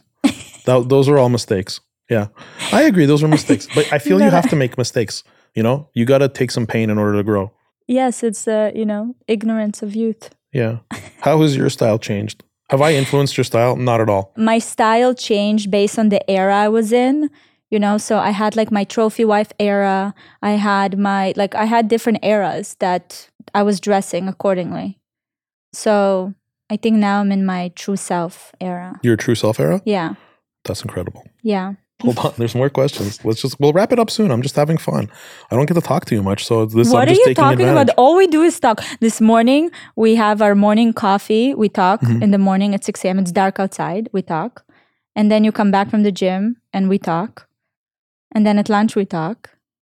Tho- 0.66 0.84
those 0.94 1.08
are 1.12 1.18
all 1.22 1.30
mistakes. 1.30 1.80
Yeah, 2.10 2.28
I 2.72 2.82
agree. 2.90 3.06
Those 3.06 3.22
are 3.26 3.30
mistakes. 3.38 3.68
But 3.76 3.86
I 3.94 4.00
feel 4.00 4.18
you 4.20 4.32
have 4.40 4.50
to 4.50 4.56
make 4.56 4.78
mistakes. 4.78 5.24
You 5.56 5.64
know, 5.64 5.90
you 5.94 6.06
got 6.06 6.20
to 6.20 6.30
take 6.30 6.52
some 6.52 6.66
pain 6.68 6.90
in 6.90 6.98
order 6.98 7.18
to 7.18 7.24
grow. 7.24 7.52
yes, 7.88 8.24
it's 8.24 8.46
the 8.46 8.72
you 8.76 8.86
know 8.86 9.16
ignorance 9.28 9.82
of 9.84 9.96
youth. 9.96 10.30
Yeah. 10.52 10.78
How 11.22 11.42
has 11.42 11.56
your 11.56 11.70
style 11.70 12.00
changed? 12.00 12.44
Have 12.70 12.82
I 12.82 12.94
influenced 12.96 13.38
your 13.38 13.44
style? 13.44 13.76
Not 13.76 14.02
at 14.02 14.10
all. 14.10 14.32
my 14.38 14.60
style 14.60 15.14
changed 15.14 15.70
based 15.70 16.00
on 16.00 16.10
the 16.10 16.22
era 16.30 16.56
I 16.56 16.70
was 16.70 16.92
in. 16.92 17.30
You 17.70 17.80
know, 17.80 17.98
so 17.98 18.20
I 18.20 18.30
had 18.32 18.56
like 18.56 18.72
my 18.72 18.84
trophy 18.84 19.26
wife 19.26 19.52
era. 19.60 20.14
I 20.42 20.52
had 20.52 20.98
my 20.98 21.34
like 21.36 21.56
I 21.56 21.66
had 21.66 21.88
different 21.88 22.20
eras 22.24 22.76
that 22.80 23.30
I 23.54 23.64
was 23.64 23.80
dressing 23.80 24.28
accordingly. 24.28 25.00
So 25.74 26.34
I 26.70 26.78
think 26.78 26.98
now 26.98 27.20
I'm 27.22 27.32
in 27.32 27.46
my 27.46 27.70
true 27.76 27.96
self 27.98 28.52
era. 28.62 29.00
Your 29.04 29.18
true 29.18 29.36
self 29.36 29.60
era? 29.60 29.82
Yeah. 29.86 30.14
That's 30.66 30.82
incredible. 30.82 31.24
Yeah. 31.42 31.74
Hold 32.02 32.18
on, 32.20 32.34
there's 32.38 32.54
more 32.56 32.70
questions. 32.70 33.24
Let's 33.24 33.42
just 33.42 33.58
we'll 33.62 33.72
wrap 33.72 33.94
it 33.94 34.00
up 34.00 34.10
soon. 34.10 34.30
I'm 34.32 34.42
just 34.42 34.56
having 34.58 34.78
fun. 34.78 35.10
I 35.52 35.56
don't 35.56 35.68
get 35.68 35.76
to 35.76 35.82
talk 35.82 36.04
to 36.06 36.16
you 36.16 36.22
much, 36.24 36.46
so 36.46 36.66
this 36.66 36.92
what 36.92 37.08
I'm 37.08 37.14
are 37.16 37.18
you 37.18 37.34
talking 37.34 37.62
advantage. 37.62 37.84
about? 37.94 37.96
All 37.98 38.18
we 38.18 38.28
do 38.28 38.42
is 38.42 38.60
talk. 38.60 38.82
This 39.00 39.22
morning 39.22 39.72
we 39.96 40.16
have 40.16 40.42
our 40.42 40.54
morning 40.56 40.92
coffee. 40.92 41.54
We 41.54 41.70
talk 41.70 42.02
Mhm. 42.02 42.22
in 42.22 42.32
the 42.32 42.38
morning 42.38 42.74
at 42.76 42.84
6 42.84 43.06
a.m. 43.06 43.20
It's 43.20 43.32
dark 43.32 43.58
outside. 43.60 44.10
We 44.12 44.22
talk. 44.22 44.66
And 45.16 45.32
then 45.32 45.44
you 45.46 45.52
come 45.54 45.72
back 45.72 45.90
from 45.90 46.04
the 46.04 46.12
gym 46.12 46.58
and 46.74 46.90
we 46.90 46.98
talk. 46.98 47.48
And 48.36 48.46
then 48.46 48.58
at 48.60 48.68
lunch 48.68 48.96
we 48.98 49.06
talk. 49.06 49.52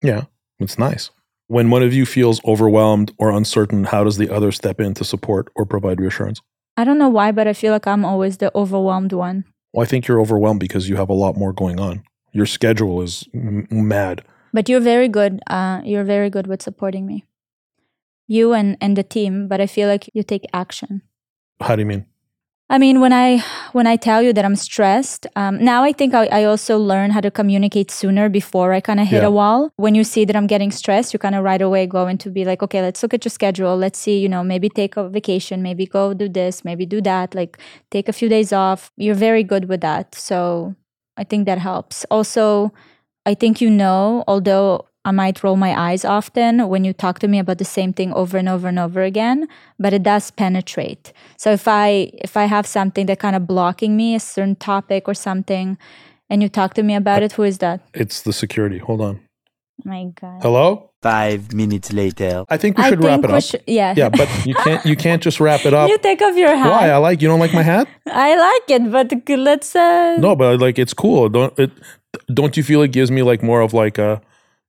Yeah, 0.03 0.23
it's 0.59 0.77
nice. 0.77 1.09
When 1.47 1.69
one 1.71 1.81
of 1.81 1.93
you 1.93 2.05
feels 2.05 2.39
overwhelmed 2.45 3.13
or 3.17 3.31
uncertain, 3.31 3.85
how 3.85 4.03
does 4.03 4.17
the 4.17 4.29
other 4.29 4.51
step 4.51 4.79
in 4.79 4.93
to 4.95 5.03
support 5.03 5.47
or 5.55 5.65
provide 5.65 5.99
reassurance? 6.01 6.41
I 6.77 6.83
don't 6.83 6.97
know 6.99 7.09
why, 7.09 7.31
but 7.31 7.47
I 7.47 7.53
feel 7.53 7.71
like 7.71 7.87
I'm 7.87 8.03
always 8.05 8.37
the 8.37 8.51
overwhelmed 8.53 9.13
one. 9.13 9.45
Well, 9.75 9.83
I 9.83 9.87
think 9.87 10.07
you're 10.07 10.21
overwhelmed 10.21 10.61
because 10.61 10.87
you 10.87 10.95
have 10.95 11.09
a 11.09 11.13
lot 11.13 11.35
more 11.35 11.51
going 11.51 11.81
on. 11.81 12.03
Your 12.31 12.45
schedule 12.45 13.01
is 13.01 13.27
m- 13.33 13.67
mad. 13.69 14.23
But 14.53 14.69
you're 14.69 14.79
very 14.79 15.09
good. 15.09 15.41
Uh, 15.47 15.81
you're 15.83 16.05
very 16.05 16.29
good 16.29 16.47
with 16.47 16.61
supporting 16.61 17.05
me. 17.05 17.25
You 18.25 18.53
and, 18.53 18.77
and 18.79 18.95
the 18.95 19.03
team, 19.03 19.49
but 19.49 19.59
I 19.59 19.67
feel 19.67 19.89
like 19.89 20.09
you 20.13 20.23
take 20.23 20.45
action. 20.53 21.01
How 21.59 21.75
do 21.75 21.81
you 21.81 21.85
mean? 21.85 22.05
I 22.67 22.79
mean, 22.79 22.99
when 22.99 23.13
I 23.13 23.43
when 23.73 23.85
I 23.85 23.95
tell 23.95 24.23
you 24.23 24.33
that 24.33 24.43
I'm 24.43 24.55
stressed, 24.55 25.27
um, 25.35 25.63
now 25.63 25.83
I 25.83 25.91
think 25.93 26.15
I, 26.15 26.25
I 26.27 26.43
also 26.45 26.79
learn 26.79 27.11
how 27.11 27.21
to 27.21 27.29
communicate 27.29 27.91
sooner 27.91 28.27
before 28.27 28.73
I 28.73 28.79
kind 28.81 28.99
of 28.99 29.07
hit 29.07 29.21
Yeah. 29.21 29.27
a 29.27 29.31
wall. 29.31 29.69
When 29.75 29.93
you 29.93 30.03
see 30.03 30.25
that 30.25 30.35
I'm 30.35 30.47
getting 30.47 30.71
stressed, 30.71 31.13
you 31.13 31.19
kind 31.19 31.35
of 31.35 31.43
right 31.43 31.61
away 31.61 31.85
go 31.85 32.07
into 32.07 32.31
be 32.31 32.43
like, 32.43 32.63
okay, 32.63 32.81
let's 32.81 33.03
look 33.03 33.13
at 33.13 33.23
your 33.23 33.29
schedule. 33.29 33.77
Let's 33.77 33.99
see, 33.99 34.17
you 34.17 34.27
know, 34.27 34.43
maybe 34.43 34.67
take 34.69 34.97
a 34.97 35.07
vacation, 35.07 35.61
maybe 35.61 35.85
go 35.85 36.15
do 36.15 36.27
this, 36.27 36.65
maybe 36.65 36.87
do 36.87 37.01
that. 37.01 37.35
Like 37.35 37.59
take 37.91 38.09
a 38.09 38.13
few 38.13 38.29
days 38.29 38.51
off. 38.51 38.91
You're 38.97 39.13
very 39.29 39.43
good 39.43 39.65
with 39.69 39.81
that, 39.81 40.15
so 40.15 40.73
I 41.17 41.23
think 41.23 41.45
that 41.45 41.59
helps. 41.59 42.03
Also, 42.09 42.73
I 43.27 43.35
think 43.35 43.61
you 43.61 43.69
know, 43.69 44.23
although 44.27 44.87
I 45.05 45.11
might 45.11 45.43
roll 45.43 45.55
my 45.55 45.73
eyes 45.89 46.03
often 46.03 46.67
when 46.67 46.83
you 46.83 46.91
talk 46.91 47.19
to 47.19 47.27
me 47.27 47.37
about 47.39 47.59
the 47.59 47.65
same 47.77 47.93
thing 47.93 48.11
over 48.13 48.37
and 48.37 48.49
over 48.49 48.67
and 48.67 48.79
over 48.79 49.01
again, 49.03 49.47
but 49.79 49.93
it 49.93 50.03
does 50.03 50.31
penetrate. 50.31 51.13
So 51.37 51.51
if 51.51 51.67
I 51.67 52.11
if 52.27 52.35
I 52.35 52.45
have 52.45 52.65
something 52.65 53.05
that 53.05 53.19
kind 53.19 53.35
of 53.35 53.45
blocking 53.47 53.95
me, 53.95 54.15
a 54.15 54.19
certain 54.19 54.55
topic 54.55 55.07
or 55.07 55.13
something, 55.13 55.77
and 56.29 56.41
you 56.41 56.49
talk 56.49 56.73
to 56.73 56.83
me 56.83 56.95
about 56.95 57.21
it, 57.23 57.33
who 57.33 57.43
is 57.43 57.59
that? 57.59 57.81
It's 57.93 58.23
the 58.23 58.33
security. 58.33 58.79
Hold 58.79 59.01
on. 59.01 59.19
My 59.83 60.05
God. 60.19 60.41
Hello? 60.41 60.89
Five 61.01 61.53
minutes 61.53 61.93
later. 61.93 62.43
I 62.49 62.57
think 62.57 62.77
we 62.79 62.83
I 62.85 62.89
should 62.89 63.03
wrap 63.03 63.23
it 63.23 63.29
up. 63.29 63.43
should- 63.43 63.61
yeah. 63.67 63.93
yeah, 63.95 64.09
but 64.09 64.27
you 64.45 64.55
can't 64.55 64.83
you 64.85 64.95
can't 64.95 65.21
just 65.21 65.39
wrap 65.39 65.65
it 65.67 65.73
up. 65.73 65.87
you 65.91 65.97
take 65.99 66.21
off 66.23 66.35
your 66.35 66.55
hat. 66.55 66.71
Why? 66.71 66.89
I 66.89 66.97
like 66.97 67.21
you 67.21 67.27
don't 67.27 67.39
like 67.39 67.53
my 67.53 67.61
hat? 67.61 67.87
I 68.07 68.35
like 68.49 68.65
it, 68.75 68.91
but 68.91 69.07
g- 69.27 69.37
let's. 69.37 69.75
Uh, 69.75 70.17
No, 70.19 70.35
but 70.35 70.59
like 70.59 70.79
it's 70.79 70.95
cool. 70.95 71.29
Don't 71.29 71.53
it 71.59 71.69
don't 72.33 72.57
you 72.57 72.63
feel 72.63 72.81
it 72.81 72.91
gives 72.91 73.11
me 73.11 73.21
like 73.21 73.43
more 73.43 73.61
of 73.61 73.71
like 73.73 73.99
a 73.99 74.19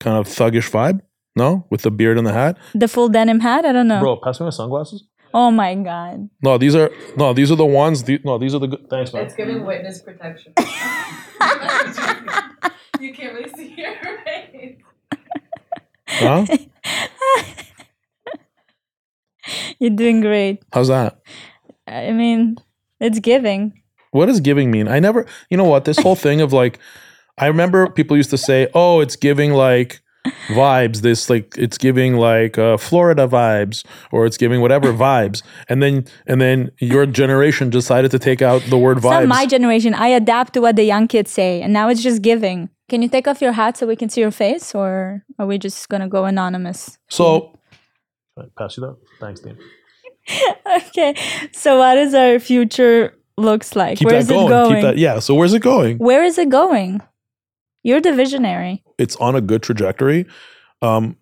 kind 0.01 0.16
of 0.16 0.26
thuggish 0.26 0.70
vibe? 0.70 1.01
No? 1.34 1.66
With 1.70 1.82
the 1.82 1.90
beard 1.90 2.18
and 2.18 2.26
the 2.26 2.32
hat? 2.32 2.59
The 2.74 2.88
full 2.88 3.09
denim 3.09 3.40
hat. 3.40 3.64
I 3.64 3.72
don't 3.72 3.88
know. 3.88 4.01
Bro, 4.01 4.16
pass 4.16 4.40
me 4.40 4.44
my 4.44 4.51
sunglasses. 4.51 5.05
Oh 5.34 5.51
my 5.51 5.74
God. 5.74 6.30
No, 6.42 6.57
these 6.57 6.74
are 6.74 6.90
no, 7.16 7.34
these 7.34 7.53
are 7.53 7.57
the 7.57 7.66
ones. 7.66 8.05
The, 8.05 8.20
no, 8.24 8.38
these 8.38 8.55
are 8.55 8.59
the 8.59 8.68
good. 8.68 8.88
Thanks, 8.88 9.12
man. 9.12 9.24
It's 9.24 9.34
giving 9.34 9.66
witness 9.66 10.01
protection. 10.01 10.55
you 13.01 13.12
can't 13.12 13.34
really 13.34 13.51
see 13.51 13.74
your 13.76 13.92
face. 14.24 14.76
Huh? 16.09 16.47
You're 19.78 19.90
doing 19.90 20.22
great. 20.22 20.62
How's 20.72 20.88
that? 20.88 21.20
I 21.86 22.12
mean, 22.12 22.57
it's 23.01 23.18
giving. 23.18 23.82
What 24.11 24.26
does 24.26 24.40
giving 24.40 24.70
mean? 24.70 24.88
I 24.88 25.01
never. 25.01 25.26
You 25.51 25.57
know 25.57 25.64
what? 25.64 25.84
This 25.84 25.99
whole 25.99 26.16
thing 26.16 26.40
of 26.40 26.53
like, 26.53 26.78
I 27.39 27.47
remember 27.47 27.89
people 27.91 28.16
used 28.16 28.30
to 28.30 28.39
say, 28.39 28.68
"Oh, 28.74 29.01
it's 29.01 29.16
giving 29.16 29.53
like." 29.53 30.01
vibes 30.49 31.03
this 31.03 31.30
like 31.30 31.55
it's 31.57 31.78
giving 31.78 32.16
like 32.16 32.59
uh, 32.59 32.76
florida 32.76 33.28
vibes 33.28 33.84
or 34.11 34.26
it's 34.26 34.37
giving 34.37 34.61
whatever 34.61 34.93
vibes 35.07 35.41
and 35.68 35.80
then 35.80 36.05
and 36.26 36.41
then 36.41 36.68
your 36.80 37.07
generation 37.07 37.70
decided 37.70 38.11
to 38.11 38.18
take 38.18 38.43
out 38.43 38.61
the 38.62 38.76
word 38.76 38.97
It's 38.97 39.07
not 39.07 39.22
vibes 39.22 39.28
my 39.28 39.47
generation. 39.47 39.95
I 39.95 40.09
adapt 40.09 40.55
to 40.55 40.61
what 40.61 40.74
the 40.74 40.82
young 40.82 41.07
kids 41.07 41.30
say, 41.30 41.62
and 41.62 41.72
now 41.72 41.89
it's 41.89 42.03
just 42.03 42.22
giving. 42.22 42.70
Can 42.89 43.03
you 43.03 43.09
take 43.09 43.28
off 43.28 43.41
your 43.41 43.53
hat 43.53 43.76
so 43.76 43.87
we 43.87 43.95
can 43.95 44.09
see 44.09 44.20
your 44.20 44.32
face, 44.32 44.74
or 44.74 45.22
are 45.39 45.47
we 45.47 45.59
just 45.59 45.89
gonna 45.89 46.09
go 46.09 46.24
anonymous? 46.24 46.99
so 47.09 47.57
pass 48.59 48.76
you 48.76 48.80
that 48.82 48.97
thanks 49.20 49.41
dean 49.41 49.57
okay. 50.89 51.14
So, 51.53 51.78
what 51.78 51.99
is 51.99 52.14
our 52.14 52.39
future 52.39 53.14
looks 53.37 53.76
like? 53.76 53.99
keep 53.99 54.07
Where 54.07 54.14
that 54.14 54.22
is 54.22 54.30
it 54.30 54.34
going. 54.34 54.49
going? 54.49 54.74
Keep 54.74 54.82
that. 54.82 54.99
Yeah. 54.99 55.20
So 55.20 55.34
where's 55.34 55.55
it 55.55 55.62
going? 55.62 55.99
Where 55.99 56.24
is 56.24 56.37
it 56.39 56.49
going? 56.49 57.01
You're 57.87 58.01
the 58.01 58.14
visionary. 58.14 58.82
It's 58.99 59.14
on 59.16 59.37
a 59.37 59.41
good 59.41 59.62
trajectory. 59.62 60.26
Um, 60.82 61.16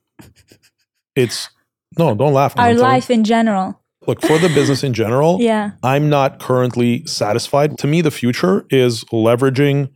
it's 1.14 1.50
no, 1.98 2.14
don't 2.14 2.32
laugh. 2.32 2.54
Our 2.56 2.72
life 2.72 3.10
in 3.10 3.22
general. 3.22 3.82
Look 4.06 4.22
for 4.22 4.38
the 4.38 4.48
business 4.48 4.82
in 4.82 4.94
general. 4.94 5.38
Yeah. 5.42 5.72
I'm 5.82 6.08
not 6.08 6.40
currently 6.40 7.04
satisfied. 7.04 7.76
To 7.78 7.86
me, 7.86 8.00
the 8.00 8.10
future 8.10 8.64
is 8.70 9.04
leveraging 9.12 9.90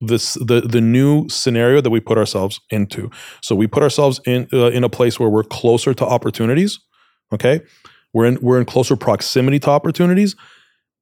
this 0.00 0.34
the 0.34 0.62
the 0.62 0.80
new 0.80 1.28
scenario 1.28 1.80
that 1.80 1.90
we 1.90 2.00
put 2.00 2.18
ourselves 2.18 2.60
into. 2.70 3.08
So 3.40 3.54
we 3.54 3.68
put 3.68 3.84
ourselves 3.84 4.20
in 4.26 4.48
uh, 4.52 4.72
in 4.72 4.82
a 4.82 4.88
place 4.88 5.20
where 5.20 5.30
we're 5.30 5.44
closer 5.44 5.94
to 5.94 6.04
opportunities. 6.04 6.80
Okay, 7.32 7.60
we're 8.12 8.26
in 8.26 8.38
we're 8.42 8.58
in 8.58 8.64
closer 8.64 8.96
proximity 8.96 9.60
to 9.60 9.70
opportunities, 9.70 10.34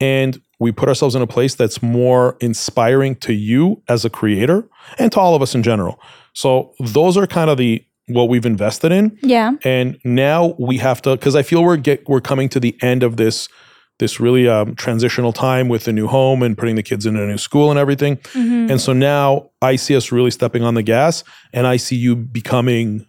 and 0.01 0.40
we 0.59 0.72
put 0.72 0.88
ourselves 0.88 1.14
in 1.14 1.22
a 1.22 1.26
place 1.26 1.55
that's 1.55 1.82
more 1.82 2.36
inspiring 2.40 3.14
to 3.16 3.32
you 3.32 3.82
as 3.88 4.05
a 4.05 4.11
creator 4.11 4.68
and 4.98 5.11
to 5.12 5.20
all 5.20 5.34
of 5.34 5.42
us 5.42 5.55
in 5.55 5.62
general. 5.62 6.01
So 6.34 6.72
those 6.80 7.16
are 7.16 7.26
kind 7.26 7.51
of 7.51 7.57
the 7.59 7.84
what 8.09 8.28
we've 8.28 8.44
invested 8.46 8.90
in 8.90 9.16
Yeah. 9.22 9.53
and 9.62 9.96
now 10.05 10.57
we 10.59 10.78
have 10.78 11.01
to 11.03 11.11
because 11.12 11.36
i 11.36 11.42
feel 11.44 11.62
we're 11.62 11.76
get 11.76 12.03
we're 12.09 12.20
coming 12.20 12.48
to 12.48 12.59
the 12.59 12.76
end 12.82 13.05
of 13.05 13.16
this 13.18 13.48
this 14.01 14.18
really 14.18 14.48
um, 14.48 14.74
transitional 14.74 15.32
time 15.32 15.68
with 15.68 15.84
the 15.84 15.92
new 15.92 16.09
home 16.09 16.42
and 16.42 16.59
putting 16.59 16.74
the 16.74 16.82
kids 16.82 17.07
in 17.07 17.14
a 17.14 17.24
new 17.24 17.38
school 17.38 17.70
and 17.70 17.78
everything 17.78 18.16
Mhm. 18.34 18.68
and 18.68 18.80
so 18.80 18.92
now 18.92 19.51
i 19.62 19.76
see 19.76 19.94
us 19.94 20.11
really 20.11 20.32
stepping 20.32 20.64
on 20.64 20.74
the 20.74 20.82
gas 20.82 21.22
and 21.53 21.68
i 21.68 21.76
see 21.76 21.94
you 21.94 22.16
becoming 22.16 23.07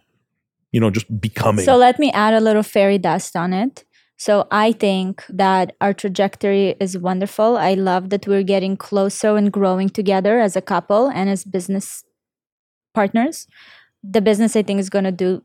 you 0.70 0.78
know 0.80 0.88
just 0.90 1.06
becoming 1.20 1.64
So 1.64 1.76
let 1.76 1.98
me 1.98 2.12
add 2.12 2.32
a 2.34 2.40
little 2.40 2.62
fairy 2.62 2.98
dust 2.98 3.34
on 3.34 3.52
it. 3.52 3.84
So 4.22 4.46
I 4.52 4.70
think 4.70 5.24
that 5.28 5.74
our 5.80 5.92
trajectory 5.92 6.76
is 6.78 6.96
wonderful. 6.96 7.56
I 7.56 7.74
love 7.74 8.10
that 8.10 8.28
we're 8.28 8.44
getting 8.44 8.76
closer 8.76 9.36
and 9.36 9.50
growing 9.50 9.88
together 9.88 10.38
as 10.38 10.54
a 10.54 10.62
couple 10.62 11.08
and 11.08 11.28
as 11.28 11.42
business 11.44 12.04
partners. 12.94 13.48
The 14.04 14.20
business 14.20 14.54
I 14.54 14.62
think 14.62 14.78
is 14.78 14.90
going 14.90 15.06
to 15.06 15.10
do 15.26 15.42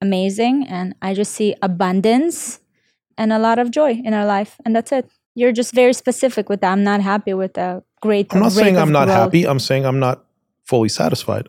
amazing 0.00 0.66
and 0.66 0.96
I 1.00 1.14
just 1.14 1.34
see 1.34 1.54
abundance 1.62 2.58
and 3.16 3.32
a 3.32 3.38
lot 3.38 3.60
of 3.60 3.70
joy 3.70 3.92
in 4.04 4.12
our 4.12 4.26
life 4.26 4.56
and 4.64 4.74
that's 4.74 4.90
it. 4.90 5.08
You're 5.36 5.52
just 5.52 5.72
very 5.72 5.92
specific 5.92 6.48
with 6.48 6.62
that. 6.62 6.72
I'm 6.72 6.82
not 6.82 7.02
happy 7.02 7.32
with 7.32 7.54
the 7.54 7.84
great 8.00 8.34
i'm 8.34 8.40
not 8.40 8.52
saying 8.52 8.76
i'm 8.76 8.92
not 8.92 9.06
growth. 9.06 9.18
happy 9.18 9.46
i'm 9.46 9.58
saying 9.58 9.86
i'm 9.86 9.98
not 9.98 10.24
fully 10.64 10.88
satisfied 10.88 11.48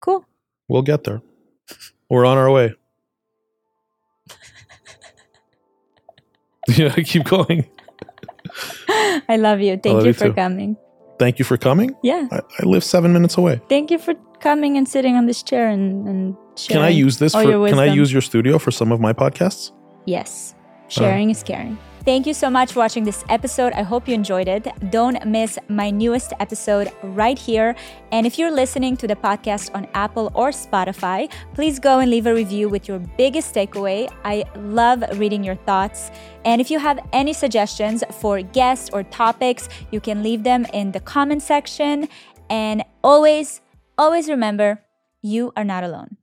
Cool. 0.00 0.24
we'll 0.68 0.82
get 0.82 1.04
there 1.04 1.20
we're 2.10 2.24
on 2.24 2.38
our 2.38 2.50
way 2.50 2.74
yeah 6.76 6.94
keep 6.96 7.24
going 7.24 7.66
I 9.28 9.36
love 9.36 9.60
you. 9.60 9.76
Thank 9.76 9.94
love 9.94 10.04
you 10.04 10.08
you 10.08 10.14
for 10.14 10.32
coming. 10.32 10.76
thank 11.18 11.38
you 11.38 11.44
for 11.44 11.56
coming 11.56 11.94
Yeah. 12.02 12.28
I, 12.30 12.40
I 12.60 12.64
live 12.64 12.84
seven 12.84 13.12
minutes 13.12 13.36
away 13.36 13.60
Thank 13.68 13.90
you 13.90 13.98
for 13.98 14.14
coming 14.40 14.76
and 14.76 14.88
sitting 14.88 15.16
on 15.16 15.26
this 15.26 15.42
chair 15.42 15.68
and, 15.68 16.06
and 16.08 16.36
sharing. 16.56 16.82
Can 16.82 16.86
I 16.86 16.90
use 16.90 17.18
this 17.18 17.32
for? 17.32 17.42
Can 17.68 17.78
I 17.78 17.86
use 17.86 18.12
your 18.12 18.22
studio 18.22 18.58
for 18.58 18.70
some 18.70 18.92
of 18.92 19.00
my 19.00 19.12
podcasts? 19.12 19.72
Yes. 20.04 20.54
Sharing 20.88 21.30
is 21.30 21.42
caring. 21.42 21.78
Thank 22.06 22.28
you 22.28 22.34
so 22.34 22.48
much 22.48 22.70
for 22.70 22.78
watching 22.78 23.02
this 23.02 23.24
episode. 23.28 23.72
I 23.72 23.82
hope 23.82 24.06
you 24.06 24.14
enjoyed 24.14 24.46
it. 24.46 24.68
Don't 24.92 25.26
miss 25.26 25.58
my 25.68 25.90
newest 25.90 26.32
episode 26.38 26.92
right 27.02 27.36
here. 27.36 27.74
And 28.12 28.24
if 28.24 28.38
you're 28.38 28.52
listening 28.52 28.96
to 28.98 29.08
the 29.08 29.16
podcast 29.16 29.74
on 29.74 29.88
Apple 29.92 30.30
or 30.32 30.50
Spotify, 30.50 31.28
please 31.52 31.80
go 31.80 31.98
and 31.98 32.08
leave 32.08 32.26
a 32.26 32.32
review 32.32 32.68
with 32.68 32.86
your 32.86 33.00
biggest 33.00 33.56
takeaway. 33.56 34.08
I 34.24 34.44
love 34.54 35.02
reading 35.18 35.42
your 35.42 35.56
thoughts. 35.56 36.12
And 36.44 36.60
if 36.60 36.70
you 36.70 36.78
have 36.78 37.00
any 37.12 37.32
suggestions 37.32 38.04
for 38.20 38.40
guests 38.40 38.88
or 38.92 39.02
topics, 39.02 39.68
you 39.90 39.98
can 39.98 40.22
leave 40.22 40.44
them 40.44 40.64
in 40.72 40.92
the 40.92 41.00
comment 41.00 41.42
section. 41.42 42.08
And 42.48 42.84
always, 43.02 43.62
always 43.98 44.28
remember 44.28 44.80
you 45.22 45.52
are 45.56 45.64
not 45.64 45.82
alone. 45.82 46.18